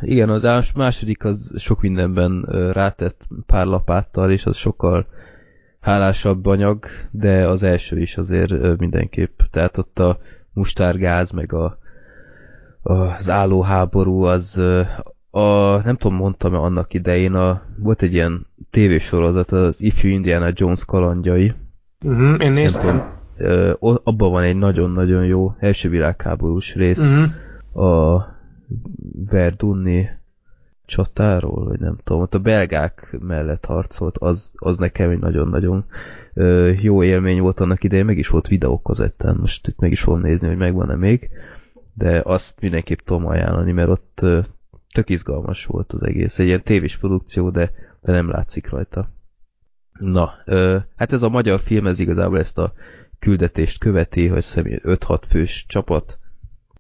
[0.00, 2.42] igen, az ás- második az sok mindenben
[2.72, 5.06] rátett pár lapáttal, és az sokkal
[5.80, 9.40] hálásabb anyag, de az első is azért mindenképp.
[9.50, 10.18] Tehát ott a
[10.52, 11.78] mustárgáz, meg a,
[12.82, 14.62] a az állóháború, az
[15.34, 20.84] a, nem tudom, mondtam-e annak idején, a, volt egy ilyen tévésorozat, az ifjú Indiana Jones
[20.84, 21.52] kalandjai,
[22.04, 23.02] Uh-huh, én néztem.
[23.36, 27.86] tudom, abban van egy nagyon-nagyon jó első világháborús rész, Uh-huh.
[27.86, 28.26] a
[29.30, 30.08] Verdunni
[30.86, 35.84] csatáról, vagy nem tudom, ott a belgák mellett harcolt, az, az nekem egy nagyon-nagyon
[36.80, 40.48] jó élmény volt annak idején, meg is volt videókazettán, most itt meg is fogom nézni,
[40.48, 41.30] hogy megvan-e még,
[41.94, 44.20] de azt mindenképp tudom ajánlani, mert ott
[44.94, 49.10] tök izgalmas volt az egész, egy ilyen tévés produkció, de, de nem látszik rajta.
[49.98, 52.72] Na, ö, hát ez a magyar film, ez igazából ezt a
[53.18, 56.18] küldetést követi, hogy személy 5-6 fős csapat,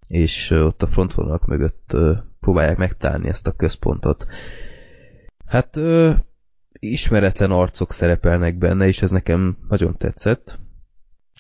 [0.08, 4.26] és ott a frontvonalak mögött ö, próbálják megtalálni ezt a központot.
[5.46, 6.12] Hát ö,
[6.72, 10.58] ismeretlen arcok szerepelnek benne, és ez nekem nagyon tetszett.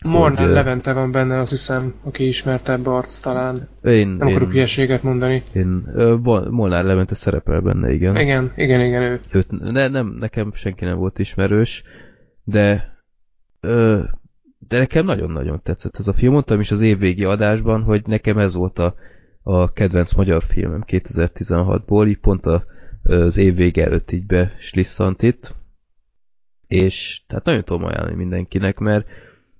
[0.04, 3.68] Mornán Hogy, Levente van benne, azt hiszem, aki ismertebb arc talán.
[3.82, 5.42] Én, Nem akarok én, hülyeséget mondani.
[5.52, 5.84] én
[6.22, 8.16] Vol- Molnár Levente szerepel benne, igen.
[8.16, 9.20] Igen, igen, igen, ő.
[9.32, 11.82] Őt, ne, nem, nekem senki nem volt ismerős,
[12.44, 12.92] de
[13.60, 14.02] ö,
[14.68, 16.32] de nekem nagyon-nagyon tetszett ez a film.
[16.32, 18.94] Mondtam is az évvégi adásban, hogy nekem ez volt a,
[19.42, 22.64] a kedvenc magyar filmem 2016-ból, így pont a,
[23.02, 25.54] az évvége előtt így beslisszant itt.
[26.66, 29.06] És tehát nagyon tudom ajánlani mindenkinek, mert,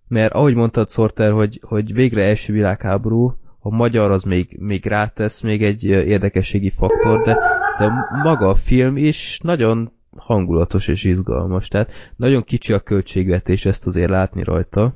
[0.09, 5.41] mert ahogy mondtad, Sorter, hogy, hogy végre első világháború, a magyar az még, még rátesz
[5.41, 7.39] még egy érdekességi faktor, de,
[7.79, 11.69] de maga a film is nagyon hangulatos és izgalmas.
[11.69, 14.95] Tehát nagyon kicsi a költségvetés, ezt azért látni rajta.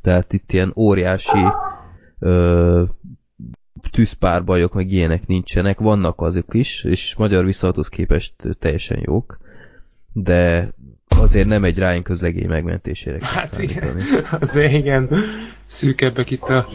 [0.00, 1.44] Tehát itt ilyen óriási
[2.18, 2.82] ö,
[3.90, 9.38] tűzpárbajok, meg ilyenek nincsenek, vannak azok is, és magyar viszonylathoz képest teljesen jók,
[10.12, 10.68] de
[11.08, 14.26] azért nem egy Ryan közlegény megmentésére kell Hát igen, számítani.
[14.40, 15.10] azért igen,
[15.64, 16.68] szűkebbek itt a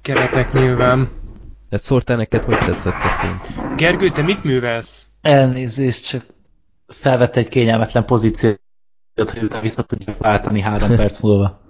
[0.00, 1.10] keretek nyilván.
[1.70, 3.76] Hát szórtál neked, hogy tetszett a film?
[3.76, 5.06] Gergő, te mit művelsz?
[5.20, 6.24] Elnézést, csak
[6.86, 8.60] felvette egy kényelmetlen pozíciót,
[9.14, 11.60] hogy utána vissza tudjuk váltani három perc múlva.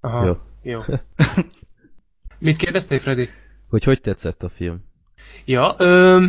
[0.00, 0.36] Aha, Jó.
[0.62, 0.80] jó.
[2.38, 3.28] Mit kérdeztél, Freddy?
[3.68, 4.84] Hogy hogy tetszett a film?
[5.44, 6.26] Ja, ö,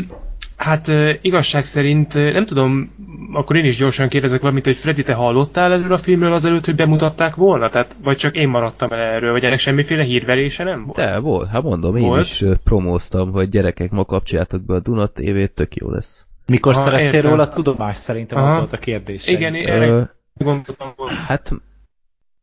[0.60, 0.88] hát
[1.22, 2.91] igazság szerint, nem tudom,
[3.34, 6.76] akkor én is gyorsan kérdezek valamit, hogy Freddy, te hallottál erről a filmről azelőtt, hogy
[6.76, 7.69] bemutatták volna?
[7.69, 10.98] Tehát, vagy csak én maradtam el erről, vagy ennek semmiféle hírverése nem volt?
[10.98, 12.26] De volt, hát mondom, én Volt?
[12.26, 16.26] is promóztam, hogy gyerekek, ma kapcsoljátok be a Duna TV-t, tök jó lesz.
[16.45, 17.30] Mikor Aha, szereztél értem.
[17.30, 18.60] róla tudomás szerintem az Aha.
[18.60, 19.27] volt a kérdés.
[19.27, 21.15] Igen, erre gondoltam volna.
[21.15, 21.52] Hát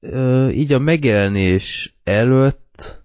[0.01, 3.05] ö, így a megjelenés előtt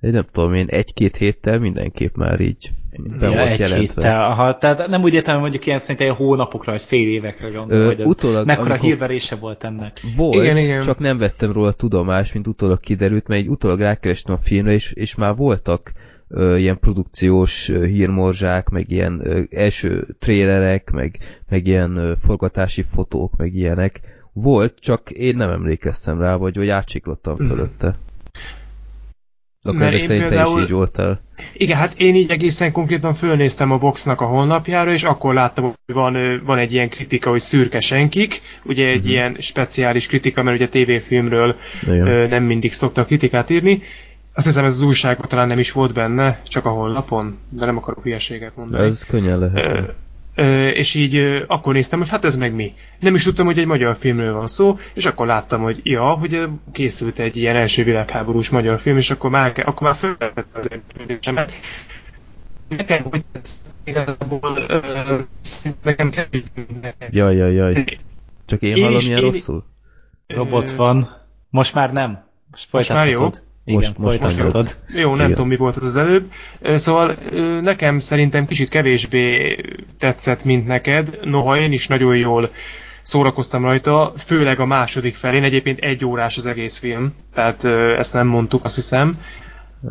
[0.00, 2.70] egy nem tudom én, egy-két héttel mindenképp már így
[3.02, 3.78] be ja, volt egy jelentve.
[3.78, 7.48] héttel, aha, tehát nem úgy értem, hogy mondjuk ilyen szerintem ilyen hónapokra, vagy fél évekre
[7.48, 10.00] gondolom, hogy ez utólag, mekkora hírverése volt ennek.
[10.16, 10.80] Volt, Igen, igen.
[10.80, 14.92] csak nem vettem róla tudomást, mint utólag kiderült, mert egy utólag rákerestem a filmre, és,
[14.92, 15.92] és már voltak
[16.28, 21.18] ö, ilyen produkciós ö, hírmorzsák, meg ilyen ö, első trélerek, meg,
[21.48, 24.00] meg ilyen ö, forgatási fotók, meg ilyenek.
[24.32, 27.48] Volt, csak én nem emlékeztem rá, vagy, vagy átsiklottam Mhm.
[27.48, 27.94] fölötte.
[29.66, 31.20] Akkor Mert ezek szerint te például- is így voltál.
[31.52, 35.94] Igen, hát én így egészen konkrétan fölnéztem a Vox-nak a honlapjára, és akkor láttam, hogy
[35.94, 39.08] van, van egy ilyen kritika, hogy szürke senkik, ugye egy Mhm.
[39.08, 43.82] ilyen speciális kritika, mert ugye tévéfilmről ö, nem mindig szoktak kritikát írni.
[44.34, 47.76] Azt hiszem ez az újságban talán nem is volt benne, csak a honlapon, de nem
[47.76, 48.86] akarok hülyeséget mondani.
[48.86, 49.56] Ez könnyen lehet.
[49.56, 49.80] ö,
[50.74, 52.72] és így akkor néztem, hogy hát ez meg mi.
[53.00, 56.42] Nem is tudtam, hogy egy magyar filmről van szó, és akkor láttam, hogy ja, hogy
[56.72, 61.52] készült egy ilyen első világháborús magyar film, és akkor már, akkor már felvetett az érdeklődésemet.
[62.68, 64.58] Nekem, hogy ez igazából
[65.82, 66.42] nekem kevés
[66.82, 67.08] nekem.
[67.10, 67.84] Jaj, jaj, jaj.
[68.46, 69.64] Csak én Én hallom ilyen én- rosszul?
[70.26, 71.08] Robot van.
[71.50, 72.24] Most már nem.
[72.50, 73.30] Most Most már jó?
[73.64, 74.60] Igen, Most- most már jó.
[75.00, 75.30] Jó, nem Igen.
[75.30, 76.30] tudom, mi volt az az előbb.
[76.62, 77.12] Szóval
[77.60, 79.56] nekem szerintem kicsit kevésbé
[79.98, 81.18] tetszett, mint neked.
[81.22, 82.50] Noha én is nagyon jól
[83.02, 85.44] szórakoztam rajta, főleg a második felén.
[85.44, 87.64] Egyébként egy órás az egész film, tehát
[87.98, 89.18] ezt nem mondtuk, azt hiszem.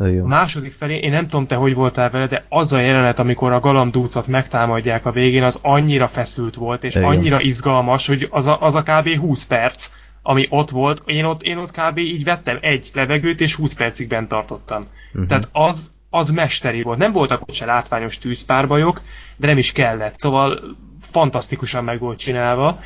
[0.00, 0.24] Jó.
[0.24, 3.52] A második felén, én nem tudom te, hogy voltál vele, de az a jelenet, amikor
[3.52, 7.08] a galambdúcot megtámadják a végén, az annyira feszült volt, és Igen.
[7.08, 9.16] annyira izgalmas, hogy az a, az a kb.
[9.18, 9.90] 20 perc,
[10.26, 11.98] ami ott volt, én ott, én ott kb.
[11.98, 14.86] így vettem egy levegőt, és 20 percig bent tartottam.
[15.12, 15.26] Mhm.
[15.26, 16.98] Tehát az, az mesteri volt.
[16.98, 19.02] Nem voltak ott se látványos tűzpárbajok,
[19.36, 20.18] de nem is kellett.
[20.18, 22.80] Szóval fantasztikusan meg volt csinálva.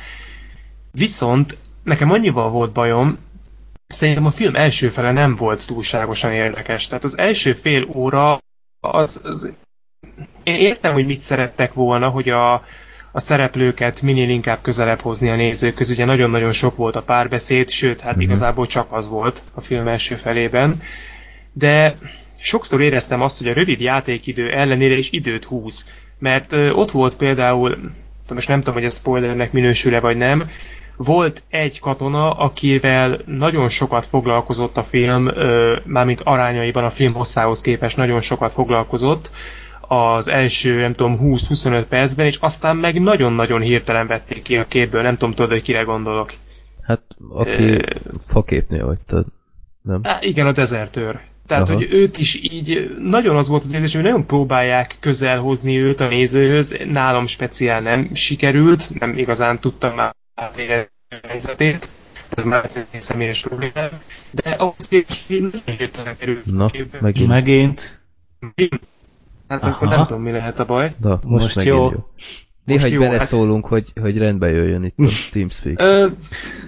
[0.91, 3.17] Viszont nekem annyival volt bajom,
[3.87, 6.87] szerintem a film első fele nem volt túlságosan érdekes.
[6.87, 8.37] Tehát az első fél óra
[8.79, 9.53] az, az
[10.43, 12.63] én értem, hogy mit szerettek volna, hogy a,
[13.11, 15.89] a szereplőket minél inkább közelebb hozni a nézőköz.
[15.89, 18.21] Ugye nagyon-nagyon sok volt a párbeszéd, sőt, hát Mhm.
[18.21, 20.81] igazából csak az volt a film első felében.
[21.53, 21.95] De
[22.39, 25.87] sokszor éreztem azt, hogy a rövid játékidő ellenére is időt húz.
[26.19, 27.77] Mert ott volt például,
[28.33, 30.49] most nem tudom, hogy ez spoilernek minősül-e vagy nem,
[30.97, 35.31] volt egy katona, akivel nagyon sokat foglalkozott a film,
[35.85, 39.31] mármint arányaiban a film hosszához képest nagyon sokat foglalkozott
[39.89, 45.01] az első, nem tudom, 20-25 percben, és aztán meg nagyon-nagyon hirtelen vették ki a képből,
[45.01, 46.33] nem tudom, tudod, hogy kire gondolok.
[46.81, 47.81] Hát, aki Ö,
[48.25, 49.23] faképnél vagy, te,
[49.81, 49.99] nem?
[50.03, 51.19] Á, igen, a dezertőr.
[51.47, 51.73] Tehát, Aha.
[51.73, 55.99] hogy őt is így nagyon az volt az érzés, hogy nagyon próbálják közel hozni őt
[55.99, 56.77] a nézőhöz.
[56.85, 60.15] Nálam speciál nem sikerült, nem igazán tudtam már
[61.27, 61.89] helyzetét.
[62.29, 63.89] Ez már egy személyes problémám.
[64.31, 66.97] De ahhoz képest nagyon hirtelen került Na, a képbe.
[67.01, 67.27] megint.
[67.27, 67.99] Megint.
[69.49, 69.71] Hát Aha.
[69.75, 70.95] akkor nem tudom, mi lehet a baj.
[71.01, 71.75] Na, most, Most jó.
[71.91, 72.09] jó.
[72.65, 75.79] Néha Most jó, hát- beleszólunk, hogy, hogy rendbe jöjjön itt a TeamSpeak.
[75.81, 76.07] Ö,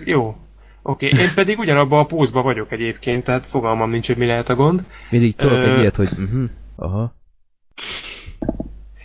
[0.05, 0.35] jó.
[0.81, 4.55] Oké, én pedig ugyanabban a pózban vagyok egyébként, tehát fogalmam nincs, hogy mi lehet a
[4.55, 4.83] gond.
[5.09, 7.13] Mindig tudok Ö, egy ilyet, hogy uh-huh, aha,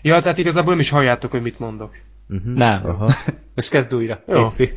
[0.03, 1.91] Ja, tehát igazából nem is halljátok, hogy mit mondok.
[2.29, 2.87] uh-huh, Nem.
[2.87, 3.11] aha.
[3.55, 4.23] Most kezd újra.
[4.27, 4.43] Jó.
[4.43, 4.73] Léci.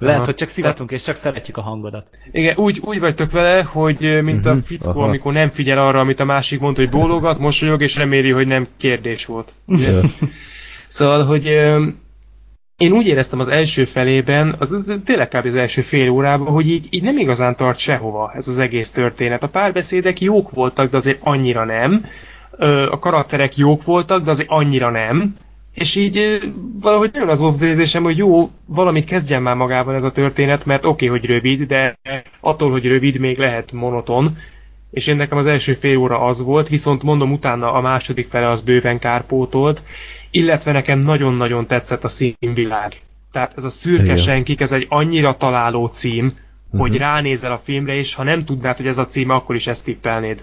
[0.00, 0.24] Lehet, Aha.
[0.26, 2.06] hogy csak szivatunk, és csak szeretjük a hangodat.
[2.32, 5.02] Igen, úgy, úgy vagytok vele, hogy ö, mint a Mhm, fickó, aha.
[5.08, 8.66] amikor nem figyel arra, amit a másik mond, hogy bólogat, mosolyog, és reméli, hogy nem
[8.76, 9.52] kérdés volt.
[10.86, 11.86] Szóval, hogy ö,
[12.76, 15.46] én úgy éreztem az első felében, az az tényleg kb.
[15.46, 19.42] az első fél órában, hogy így, így nem igazán tart sehova ez az egész történet.
[19.42, 22.04] A párbeszédek jók voltak, de azért annyira nem.
[22.90, 25.34] A karakterek jók voltak, de azért annyira nem.
[25.74, 26.40] És így
[26.80, 30.64] valahogy nagyon az volt az érzésem, hogy jó, valamit kezdjen már magával ez a történet,
[30.64, 31.98] mert oké, okay, hogy rövid, de
[32.40, 34.36] attól, hogy rövid, még lehet monoton.
[34.90, 38.48] És én nekem az első fél óra az volt, viszont mondom utána a második fele
[38.48, 39.82] az bőven kárpótolt,
[40.30, 43.00] illetve nekem nagyon-nagyon tetszett a színvilág.
[43.32, 44.16] Tehát ez a szürke Igen.
[44.16, 46.36] senkik, ez egy annyira találó cím,
[46.70, 46.98] hogy Mhm.
[47.00, 50.42] ránézel a filmre, és ha nem tudnád, hogy ez a címe, akkor is ezt tippelnéd.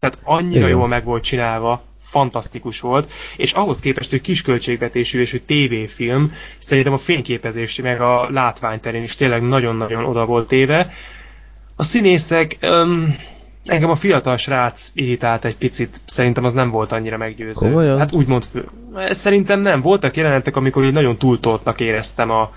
[0.00, 0.70] Tehát annyira Igen.
[0.78, 1.82] jól meg volt csinálva,
[2.16, 8.28] fantasztikus volt, és ahhoz képest, hogy kisköltségvetésű és hogy tévéfilm, szerintem a fényképezés meg a
[8.30, 10.90] látványterén is tényleg nagyon-nagyon oda volt téve.
[11.76, 13.16] A színészek, öm,
[13.64, 17.66] engem a fiatal srác irritált egy picit, szerintem az nem volt annyira meggyőző.
[17.66, 17.98] Komolyan?
[17.98, 18.68] Hát úgymond fő.
[19.10, 19.80] Szerintem nem.
[19.80, 22.50] Voltak jelenetek, amikor így nagyon túltoltnak éreztem a,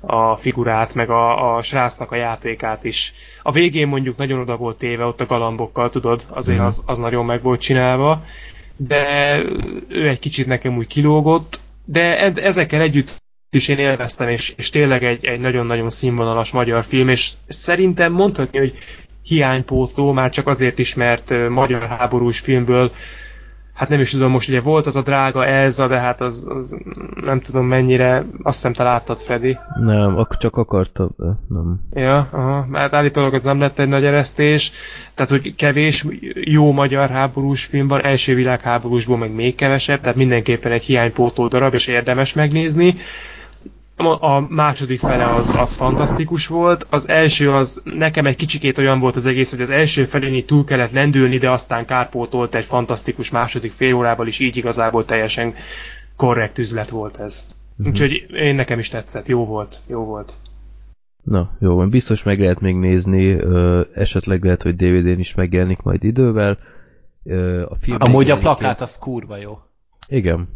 [0.00, 3.12] a figurát, meg a, a srácnak a játékát is.
[3.42, 6.66] A végén mondjuk nagyon oda volt téve ott a galambokkal, tudod, azért Mhm.
[6.66, 8.24] az, az nagyon meg volt csinálva,
[8.76, 9.36] de
[9.88, 15.04] ő egy kicsit nekem úgy kilógott, de ezekkel együtt is én élveztem, és, és tényleg
[15.04, 18.74] egy, egy nagyon-nagyon színvonalas magyar film, és szerintem mondhatni, hogy
[19.22, 22.92] hiánypótló, már csak azért is, mert magyar háborús filmből
[23.74, 26.78] hát nem is tudom, most ugye volt az a drága Elza, de hát az, az
[27.20, 29.58] nem tudom mennyire, azt hiszem te láttad, Freddy.
[29.80, 31.80] Nem, ak- csak akartam, de nem.
[31.92, 34.72] Ja, aha, mert állítólag az nem lett egy nagy eresztés,
[35.14, 40.72] tehát hogy kevés jó magyar háborús film van, első világháborúsból meg még kevesebb, tehát mindenképpen
[40.72, 42.96] egy hiánypótó darab, és érdemes megnézni.
[44.20, 49.16] A második fele az, az fantasztikus volt, az első az nekem egy kicsikét olyan volt
[49.16, 53.72] az egész, hogy az első felén túl kellett lendülni, de aztán kárpótolt egy fantasztikus második
[53.72, 55.54] fél órával, is így igazából teljesen
[56.16, 57.44] korrekt üzlet volt ez.
[57.86, 60.34] Úgyhogy én nekem is tetszett, jó volt, jó volt.
[61.22, 65.82] Na, jó van, biztos meg lehet még nézni, ö, esetleg lehet, hogy DVD-n is megjelenik
[65.82, 66.58] majd idővel.
[67.24, 69.58] Ö, a film Amúgy a plakát az kurva jó.
[70.08, 70.48] Igen.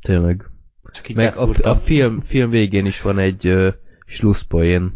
[0.00, 0.49] Tényleg.
[0.90, 3.74] Csak így Meg a, a film, film végén is van egy uh,
[4.06, 4.92] slusszpoén,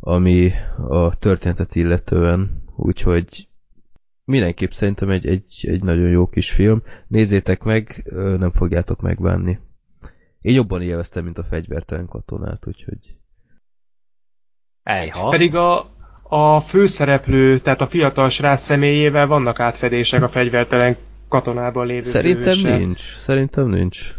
[0.00, 0.52] ami
[0.88, 3.48] a történetet illetően, úgyhogy
[4.24, 6.82] mindenképp szerintem egy, egy, egy nagyon jó kis film.
[7.08, 8.04] Nézzétek meg,
[8.38, 9.58] nem fogjátok megbánni.
[10.40, 13.16] Én jobban élveztem, mint a fegyvertelen katonát, úgyhogy...
[14.82, 15.28] Ejha.
[15.28, 15.86] Pedig a,
[16.22, 20.96] a főszereplő, tehát a fiatal srác személyével vannak átfedések a fegyvertelen
[21.28, 22.78] katonában lévő Szerintem főhőssel.
[22.78, 23.00] nincs.
[23.00, 24.14] Szerintem nincs.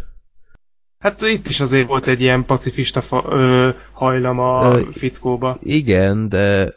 [1.06, 5.60] Hát itt is azért volt egy ilyen pacifista fa, ö, hajlam a Ö, fickóba.
[5.64, 6.74] Igen, de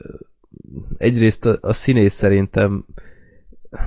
[0.98, 2.84] egyrészt a, a színész szerintem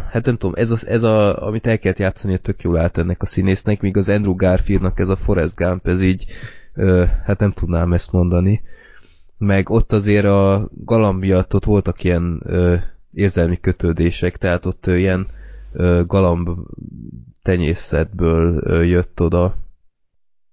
[0.10, 3.22] hát nem tudom, ez, az, ez a, amit el kellett játszani, tök jól állt ennek
[3.22, 6.26] a színésznek, míg az Andrew Garfieldnak ez a Forrest Gump, ez így,
[6.74, 8.62] ö, hát nem tudnám ezt mondani.
[9.38, 12.76] Meg ott azért a galamb miatt ott voltak ilyen ö,
[13.14, 15.28] érzelmi kötődések, tehát ott ö, ilyen
[15.74, 16.50] ö, galamb
[17.44, 19.56] tenyészetből ö, jött oda.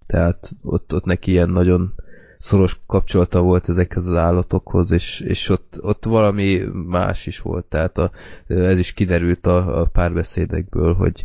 [0.09, 1.95] Tehát ott, ott neki ilyen nagyon
[2.39, 7.99] szoros kapcsolata volt ezekhez az állatokhoz, és, és ott, ott valami más is volt, tehát
[7.99, 8.11] a,
[8.47, 11.25] ez is kiderült a, a párbeszédekből, hogy,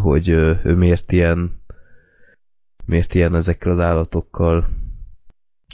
[0.00, 1.62] hogy ő miért ilyen
[2.84, 4.66] miért ilyen ezekkel az állatokkal.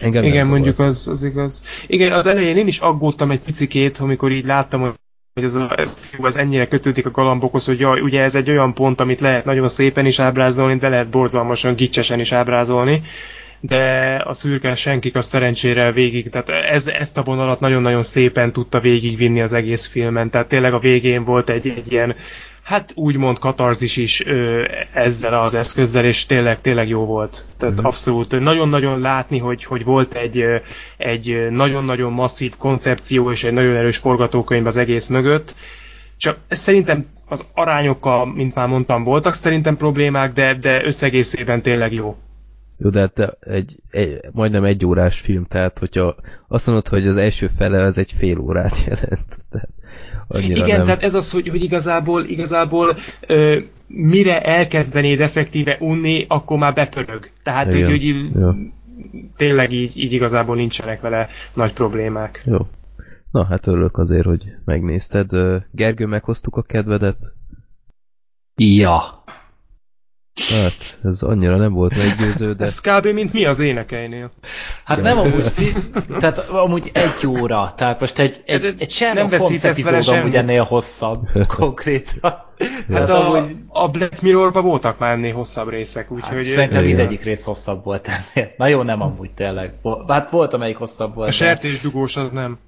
[0.01, 1.63] Engem Igen, mondjuk az, az igaz.
[1.87, 4.95] Igen, az elején én is aggódtam egy picikét, amikor így láttam, hogy
[5.35, 5.77] hogy ez, a,
[6.23, 9.67] ez, ennyire kötődik a galambokhoz, hogy jaj, ugye ez egy olyan pont, amit lehet nagyon
[9.69, 13.03] szépen is ábrázolni, de lehet borzalmasan gicsesen is ábrázolni,
[13.61, 18.81] de a szürke senkik a szerencsére végig, tehát ez, ezt a vonalat nagyon-nagyon szépen tudta
[18.81, 22.17] végigvinni az egész filmen, tehát tényleg a végén volt egy, egy ilyen,
[22.63, 24.65] hát úgymond katarzis is ö,
[24.95, 27.45] ezzel az eszközzel, és tényleg, tényleg jó volt.
[27.57, 27.87] Tehát Mhm.
[27.87, 30.45] abszolút nagyon-nagyon látni, hogy, hogy volt egy,
[30.97, 35.55] egy nagyon-nagyon masszív koncepció és egy nagyon erős forgatókönyv az egész mögött.
[36.17, 42.17] Csak szerintem az arányokkal, mint már mondtam, voltak szerintem problémák, de, de összegészében tényleg jó.
[42.79, 46.15] Jó, de hát egy, egy, majdnem egy órás film, tehát hogyha
[46.49, 49.69] azt mondod, hogy az első fele az egy fél órát jelent, tehát
[50.33, 50.87] annyira Igen, nem.
[50.87, 52.97] tehát ez az, hogy, hogy igazából, igazából
[53.27, 57.31] ö, mire elkezdenéd effektíve unni, akkor már bepörög.
[57.43, 57.91] Tehát, hogy, Igen.
[57.91, 58.51] hogy így, Jó.
[59.37, 62.43] tényleg így, így igazából nincsenek vele nagy problémák.
[62.47, 62.59] Jó.
[63.31, 65.31] Na, hát örülök azért, hogy megnézted.
[65.71, 67.19] Gergő, meghoztuk a kedvedet?
[68.57, 69.20] Ja.
[70.63, 73.07] Hát, ez annyira nem volt meggyőző, de Ez kb.
[73.07, 74.31] mint mi az énekeinél.
[74.85, 75.73] Hát nem amúgy, fi,
[76.19, 80.35] tehát amúgy egy óra, tehát most egy, egy, De egy Sherlock nem Holmes epizód amúgy
[80.37, 82.21] ennél hosszabb konkrétan.
[82.21, 86.85] Hát Tehát a, amúgy- a Black Mirrorban voltak már ennél hosszabb részek, úgyhogy Hát, szerintem
[86.85, 86.97] Igen.
[86.97, 88.51] mindegyik rész hosszabb volt ennél.
[88.57, 89.73] Na jó, nem amúgy tényleg.
[90.09, 91.29] Hát volt, amelyik hosszabb volt.
[91.29, 92.59] a de- sertésdugós az nem.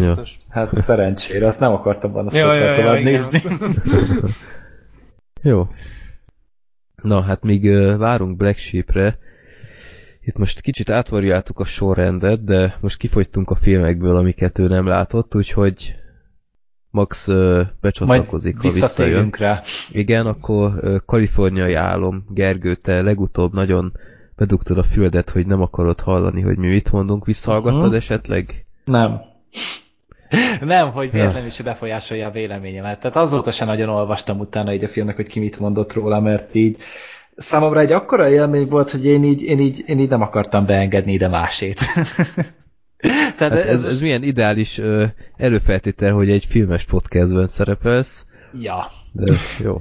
[0.00, 0.22] ja.
[0.50, 3.12] Hát szerencsére, azt nem akartam volna Ja, sokkal ja, ja, tovább igen.
[3.12, 3.42] nézni.
[5.42, 5.66] Jó.
[7.02, 9.18] Na, hát míg várunk Black Sheep-re,
[10.20, 15.34] itt most kicsit átvarjáltuk a sorrendet, de most kifogytunk a filmekből, amiket ő nem látott,
[15.34, 15.94] úgyhogy
[16.90, 19.34] Max ö, Majd becsatlakozik, ha visszajön.
[19.38, 19.62] rá.
[19.92, 20.72] Igen, akkor
[21.06, 22.24] kaliforniai álom.
[22.28, 23.92] Gergő, te legutóbb nagyon
[24.36, 27.26] bedugtad a füldet, hogy nem akarod hallani, hogy mi mit mondunk.
[27.26, 27.94] Visszahallgattad Mhm.
[27.94, 28.66] esetleg?
[28.84, 29.20] Nem.
[30.60, 33.00] Nem, hogy véletlenül is befolyásolja a véleményemet.
[33.00, 36.54] Tehát azóta sem nagyon olvastam utána így a filmnek, hogy ki mit mondott róla, mert
[36.54, 36.76] így
[37.36, 41.12] számomra egy akkora élmény volt, hogy én így, én így, én így nem akartam beengedni
[41.12, 41.80] ide másét.
[43.36, 44.80] Tehát Hát ez, ez milyen ideális
[45.36, 48.24] előfeltétel, hogy egy filmes podcastben szerepelsz,
[48.62, 48.90] Ja.
[49.12, 49.80] de jó.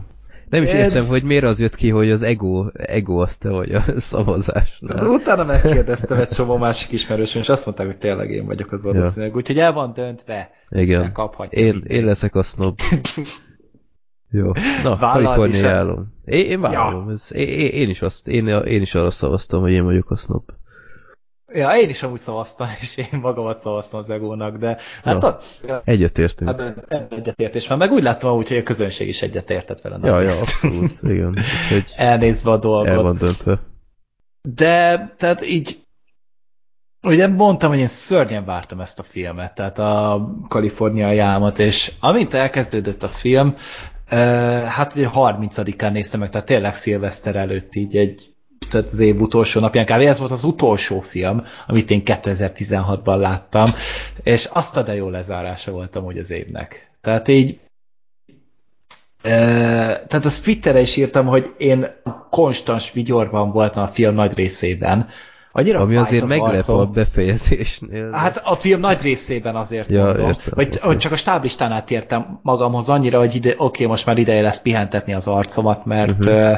[0.50, 3.50] Nem is Én- értem, hogy miért az jött ki, hogy az ego, ego az te
[3.50, 5.08] vagy a De szavazásnál.
[5.08, 9.36] utána megkérdeztem egy csomó másik ismerősöm, és azt mondták, hogy tényleg én vagyok az valószínűleg.
[9.36, 10.50] Úgyhogy el van döntve.
[10.70, 11.14] Igen.
[11.50, 12.80] Én, én leszek a snob.
[14.32, 14.52] Jó.
[14.84, 15.76] Na, Vállald Kaliforniai is el.
[15.78, 16.14] álom.
[16.26, 17.10] Én, én vállalom.
[17.10, 20.44] Ez, én, én, is azt, én, én is arra szavaztam, hogy én vagyok a snob.
[21.54, 25.38] Ja, én is amúgy szavaztam, és én magamat szavaztam az egónak, de hát Ja.
[25.68, 25.82] ja.
[25.86, 26.50] Egyetértünk.
[26.50, 30.00] ebben egyetértés van, meg úgy láttam úgy, hogy a közönség is egyetértett vele.
[30.04, 31.28] Ja, ja, abszolút, igen.
[31.28, 32.88] Úgyhogy Elnézve a dolgot.
[32.88, 33.60] el van döntve.
[34.42, 35.78] De, tehát így,
[37.08, 42.34] ugye mondtam, hogy én szörnyen vártam ezt a filmet, tehát a kaliforniai álmot, és amint
[42.34, 43.56] elkezdődött a film,
[44.68, 48.36] hát ugye 30-án néztem meg, tehát tényleg szilveszter előtt így egy
[48.70, 50.02] tehát az év utolsó napján, kb.
[50.02, 53.66] ez volt az utolsó film, amit én 2016-ban láttam,
[54.24, 56.92] és azt a de jó lezárása voltam úgy az évnek.
[57.02, 57.60] Tehát így
[59.22, 61.88] tehát azt Twitterre is írtam, hogy én
[62.30, 65.08] konstans vigyorban voltam a film nagy részében.
[65.58, 66.80] Annyira Ami azért az meglep arcom.
[66.80, 68.12] a befejezésnél.
[68.12, 70.28] Hát a film nagy részében azért Ja, mondom.
[70.28, 74.42] értem, vagy, vagy csak a stáblistán átértem magamhoz annyira, hogy ide, oké, most már ideje
[74.42, 76.58] lesz pihentetni az arcomat, mert, uh-huh.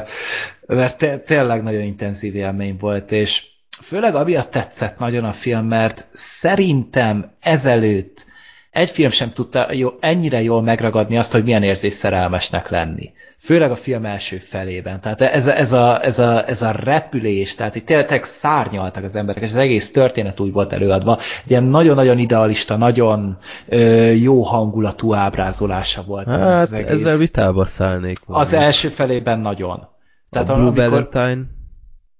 [0.66, 3.46] mert té- tényleg nagyon intenzív élmény volt, és
[3.82, 8.26] főleg amiatt tetszett nagyon a film, mert szerintem ezelőtt
[8.70, 13.10] egy film sem tudta jó, ennyire jól megragadni azt, hogy milyen érzés szerelmesnek lenni.
[13.38, 15.00] Főleg a film első felében.
[15.00, 19.14] Tehát ez a, ez a, ez a, ez a repülés, tehát itt tényleg szárnyaltak az
[19.14, 21.18] emberek, és az egész történet úgy volt előadva.
[21.46, 23.38] Ilyen nagyon-nagyon idealista, nagyon
[23.68, 26.90] ö, jó hangulatú ábrázolása volt Hát az egész.
[26.90, 28.18] ezzel vitába szállnék.
[28.26, 28.52] Az valamit.
[28.66, 29.88] első felében nagyon.
[30.30, 31.46] Tehát a a- Blue amikor- Valentine,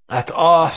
[0.06, 0.68] Hát, a,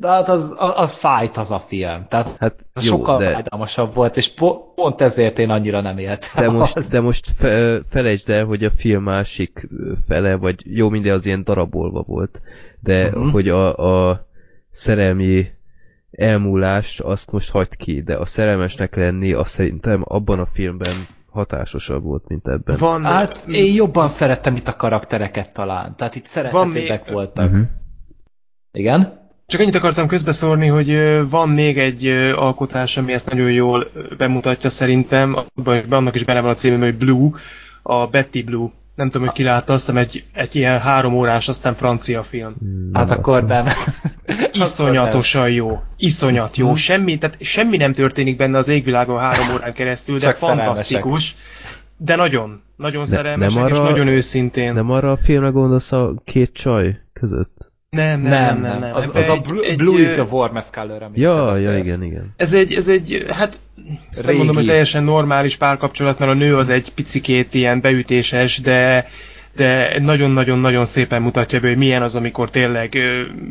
[0.00, 2.06] de hát az, az, az fájt az a film.
[2.08, 6.44] Tehát hát jó, sokkal de, fájdalmasabb volt, és po, pont ezért én annyira nem éltem.
[6.44, 6.90] de most, azt.
[6.90, 9.68] de most fe, felejtsd el, hogy a film másik
[10.08, 12.40] fele, vagy jó, minden az ilyen darabolva volt,
[12.80, 13.28] de Mhm.
[13.28, 13.76] hogy a,
[14.08, 14.26] a
[14.70, 15.46] szerelmi
[16.10, 20.92] elmúlás, azt most hagyd ki, de a szerelmesnek lenni, azt szerintem abban a filmben
[21.30, 22.76] hatásosabb volt, mint ebben.
[22.78, 25.96] Van, Hát én jobban szerettem itt a karaktereket talán.
[25.96, 27.50] Tehát itt szerethetőbbek még- voltak.
[27.50, 27.60] Mhm.
[28.72, 29.27] Igen?
[29.50, 30.90] Csak ennyit akartam közbeszórni, hogy
[31.30, 36.50] van még egy alkotás, ami ezt nagyon jól bemutatja szerintem, abban annak is benne van
[36.50, 37.30] a címe, hogy Blue,
[37.82, 38.68] a Betty Blue.
[38.94, 42.54] Nem tudom, hogy ki látta, azt hiszem egy, egy ilyen három órás, aztán francia film.
[42.92, 43.66] Hát akkor nem.
[44.52, 45.82] Iszonyatosan jó.
[45.96, 46.74] Iszonyat jó.
[46.74, 51.34] Semmi, tehát semmi nem történik benne az égvilágon három órán keresztül, de Csak fantasztikus.
[51.96, 54.72] De nagyon, nagyon Ne- szerelmesek, nem és arra- nagyon őszintén.
[54.72, 57.57] Nem arra a filmre gondolsz a két csaj között?
[57.90, 58.94] Nem, nem, Nem, nem, nem.
[58.94, 62.34] Az, az a egy- Blue, egy, Blue is the warmest color, Ja, ja, igen, igen.
[62.36, 63.58] Ez egy, ez egy, hát
[64.10, 68.60] ezt nem mondom, hogy teljesen normális párkapcsolat, mert a nő az egy picikét ilyen beütéses,
[68.60, 69.08] de
[69.56, 72.96] de nagyon-nagyon-nagyon szépen mutatja be, hogy milyen az, amikor tényleg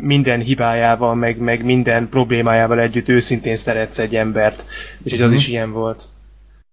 [0.01, 4.65] minden hibájával, meg, meg minden problémájával együtt őszintén szeretsz egy embert,
[5.03, 5.38] és hogy az Mhm.
[5.38, 6.03] is ilyen volt.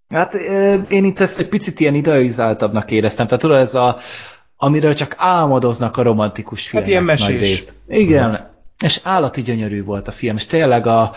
[0.09, 0.33] Hát
[0.89, 3.25] én itt ezt egy picit ilyen idealizáltabbnak éreztem.
[3.25, 3.97] Tehát tudod, ez a,
[4.57, 6.89] amiről csak álmodoznak a romantikus filmek.
[6.89, 7.27] ilyen mesés.
[7.27, 7.73] nagy részt.
[7.87, 8.53] Igen.
[8.83, 11.13] És állati gyönyörű volt a film, és tényleg a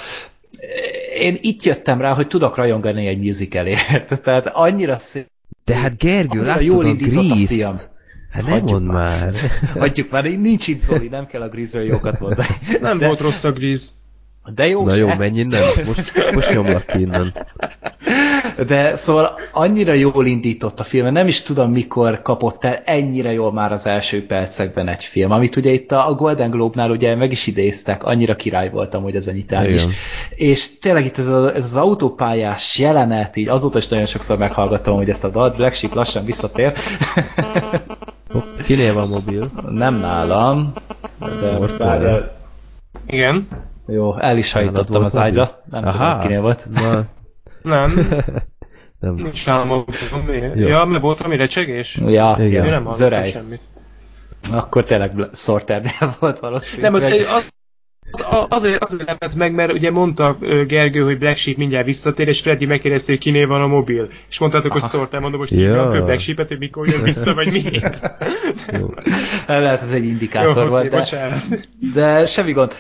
[1.18, 4.20] én itt jöttem rá, hogy tudok rajongani egy musicalért.
[4.24, 5.26] Tehát annyira szép.
[5.64, 6.94] De hát Gergő, láttad jól a.
[6.94, 7.90] Grease-t?
[8.30, 9.20] Hát ne Hagyjuk mondd már.
[9.20, 9.32] már.
[9.78, 12.48] Hagyjuk már, nincs itt Zoli, nem kell a Grizzly jókat mondani.
[12.80, 13.86] Nem de, volt rossz a Grease.
[14.54, 14.96] De jó Na se.
[14.96, 17.34] jó, menj innen, most, most nyomlak innen.
[18.66, 23.52] De szóval annyira jól indított a film, nem is tudom mikor kapott el ennyire jól
[23.52, 27.46] már az első percekben egy film, amit ugye itt a Golden Globe-nál ugye meg is
[27.46, 29.82] idéztek, annyira király voltam, hogy ez a nyitán is.
[30.30, 34.96] És tényleg itt ez, a, ez az autópályás jelenet, így azóta is nagyon sokszor meghallgatom,
[34.96, 36.72] hogy ezt a dalt Black Sheep lassan visszatér.
[38.64, 39.46] Kinél van mobil?
[39.70, 40.72] nem nálam,
[41.40, 42.36] de Most várjál.
[43.06, 43.48] Igen.
[43.86, 45.62] Jó, el is hajtottam az ágyra.
[45.70, 46.68] Nem tudom, kinél volt.
[46.74, 47.04] Na,
[47.62, 47.92] Nem,
[49.00, 49.14] nem.
[49.14, 49.46] nincs
[50.54, 50.68] Jó.
[50.68, 52.00] Ja, mert volt valami recsegés?
[52.06, 52.64] Ja, Igen.
[52.64, 53.60] Én nem hallottam semmit.
[54.52, 56.92] Akkor tényleg Sorternél volt valószínűleg.
[56.92, 57.52] Nem, az, az,
[58.10, 62.40] az, azért, azért lepett meg, mert ugye mondta Gergő, hogy Black Sheep mindjárt visszatér, és
[62.40, 64.08] Freddy megkérdezte, hogy kinél van a mobil.
[64.28, 65.90] És mondtátok, hogy Sorter, mondom, most Ja.
[65.90, 67.98] föl Black Sheepet, hogy mikor jön vissza, vagy miért.
[68.80, 68.94] Jó.
[69.46, 71.40] Lehet, ez egy indikátor Jó, volt, de, bocsánat.
[71.94, 72.72] de semmi gond.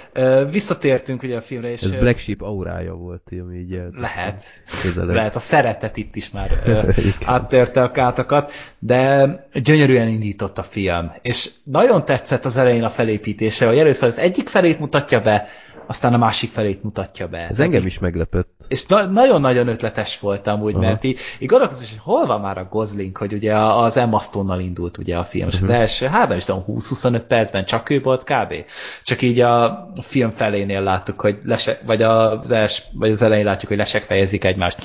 [0.50, 4.00] Visszatértünk ugye a filmre, és Ez Black Sheep aurája volt, ami így jelzett.
[4.00, 4.42] lehet.
[4.82, 5.14] Közelebb.
[5.14, 6.50] Lehet, a szeretet itt is már
[7.24, 11.12] áttérte a kátakat, de gyönyörűen indított a film.
[11.22, 15.48] És nagyon tetszett az elején a felépítése, hogy először az egyik felét mutatja be,
[15.86, 17.38] aztán a másik felét mutatja be.
[17.38, 18.48] Ez engem is meglepett.
[18.68, 20.82] És na- nagyon-nagyon ötletes voltam úgy, Aha.
[20.82, 24.60] mert így, így gondolkozom, hogy hol van már a Gosling, hogy ugye az Emma Stone-nal
[24.60, 25.64] indult ugye a film, és Mhm.
[25.64, 28.54] az első, hát nem is tudom, 20-25 percben csak ő volt kb.
[29.02, 33.68] Csak így a film felénél láttuk, hogy lesek, vagy az, els, vagy az elején látjuk,
[33.68, 34.78] hogy lesek fejezik egymást.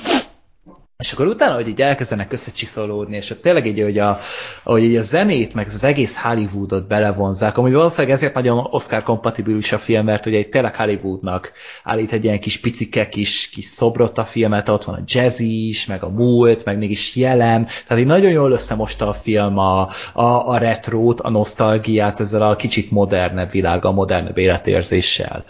[0.98, 4.18] És akkor utána, hogy így elkezdenek összecsiszolódni, és tényleg így, hogy a,
[4.64, 9.72] hogy így a zenét, meg az egész Hollywoodot belevonzák, ami valószínűleg ezért nagyon Oscar kompatibilis
[9.72, 11.52] a film, mert ugye tényleg Hollywoodnak
[11.82, 15.86] állít egy ilyen kis picike kis, kis szobrot a filmet, ott van a jazz is,
[15.86, 20.48] meg a múlt, meg mégis jelen, tehát így nagyon jól összemosta a film a, a,
[20.48, 25.44] a retrót, a nosztalgiát ezzel a kicsit modernebb világgal, modernebb életérzéssel.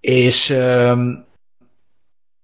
[0.00, 0.56] És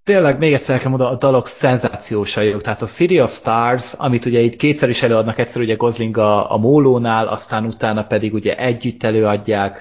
[0.05, 2.63] tényleg még egyszer nekem oda a dalok szenzációsan jók.
[2.63, 6.53] Tehát a City of Stars, amit ugye itt kétszer is előadnak, egyszer ugye Gosling a,
[6.53, 9.81] a mólónál, aztán utána pedig ugye együtt előadják,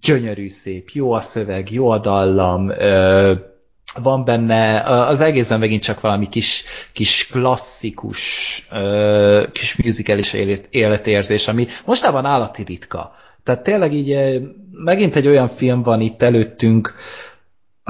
[0.00, 3.34] gyönyörű szép, jó a szöveg, jó a dallam, ö,
[4.02, 10.32] van benne, az egészben megint csak valami kis, kis klasszikus, ö, kis musicalis
[10.70, 13.14] életérzés, ami mostában állati ritka.
[13.44, 14.40] Tehát tényleg így
[14.72, 16.94] megint egy olyan film van itt előttünk,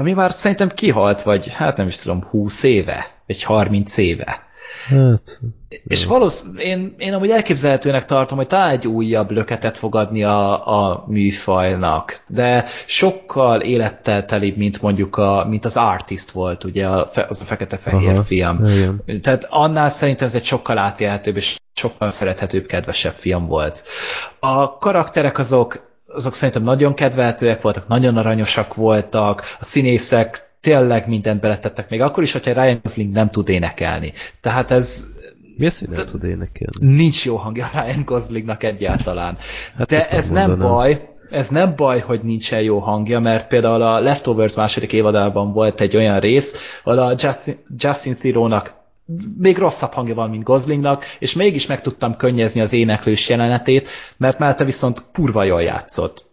[0.01, 4.49] ami már szerintem kihalt, vagy hát nem is tudom, 20 éve, vagy 30 éve.
[4.87, 5.41] Hát,
[5.87, 10.67] és valószínűleg én, én amúgy elképzelhetőnek tartom, hogy talán egy újabb löketet fog adni a,
[10.67, 17.41] a műfajnak, de sokkal élettel telibb, mint mondjuk a, mint az Artist volt, ugye az
[17.41, 18.65] a fekete-fehér film.
[18.65, 19.21] Igen.
[19.21, 23.83] Tehát annál szerintem ez egy sokkal átélhetőbb és sokkal szerethetőbb, kedvesebb film volt.
[24.39, 31.41] A karakterek azok azok szerintem nagyon kedvelhetőek voltak, nagyon aranyosak voltak, a színészek tényleg mindent
[31.41, 34.13] beletettek, még akkor is, hogyha Ryan Gosling nem tud énekelni.
[34.41, 35.07] Tehát ez...
[35.57, 36.95] Mi az, hogy nem tud énekelni?
[36.95, 39.37] Nincs jó hangja Ryan Goslingnak egyáltalán.
[39.77, 43.99] Hát De ez nem baj, ez nem baj, hogy nincsen jó hangja, mert például a
[43.99, 48.80] Leftovers második évadában volt egy olyan rész, ahol a Justin, Justin Theroux-nak
[49.37, 54.39] még rosszabb hangja van, mint Goslingnak, és mégis meg tudtam könnyezni az éneklős jelenetét, mert
[54.39, 56.29] mellette viszont kurva jól játszott.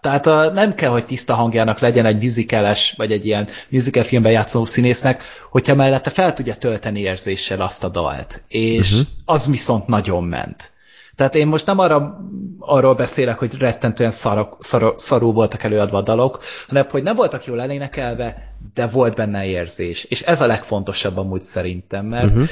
[0.00, 4.32] Tehát a, nem kell, hogy tiszta hangjának legyen egy musicales, vagy egy ilyen musical filmben
[4.32, 8.44] játszó színésznek, hogyha mellette fel tudja tölteni érzéssel azt a dalt.
[8.48, 9.06] És uh-huh.
[9.24, 10.73] az viszont nagyon ment.
[11.16, 12.20] Tehát én most nem arra,
[12.58, 17.44] arról beszélek, hogy rettentően szarok, szarok, szarú voltak előadva a dalok, hanem hogy nem voltak
[17.44, 20.04] jól elénekelve, de volt benne érzés.
[20.04, 22.48] És ez a legfontosabb amúgy szerintem, mert uh-huh.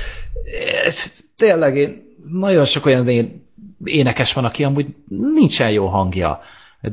[0.84, 3.46] ez, tényleg én, nagyon sok olyan én,
[3.84, 4.86] énekes van, aki amúgy
[5.34, 6.40] nincsen jó hangja.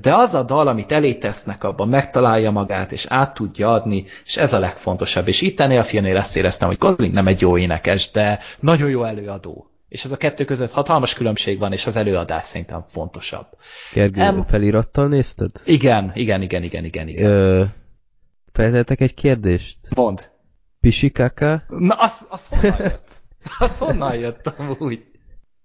[0.01, 4.37] De az a dal, amit elé tesznek, abban megtalálja magát, és át tudja adni, és
[4.37, 5.27] ez a legfontosabb.
[5.27, 8.89] És itt ennél a filmnél ezt éreztem, hogy Gosling nem egy jó énekes, de nagyon
[8.89, 13.47] jó előadó és ez a kettő között hatalmas különbség van, és az előadás szerintem fontosabb.
[13.93, 14.45] Gergő, em...
[14.45, 15.51] felirattal nézted?
[15.65, 17.07] Igen, igen, igen, igen, igen.
[17.07, 17.31] igen.
[17.31, 17.63] Ö,
[18.51, 19.77] feltettek egy kérdést?
[19.95, 20.31] Mond.
[20.79, 21.63] Pisikaka?
[21.67, 23.11] Na, az, az honnan jött?
[23.59, 25.05] Az honnan jött amúgy?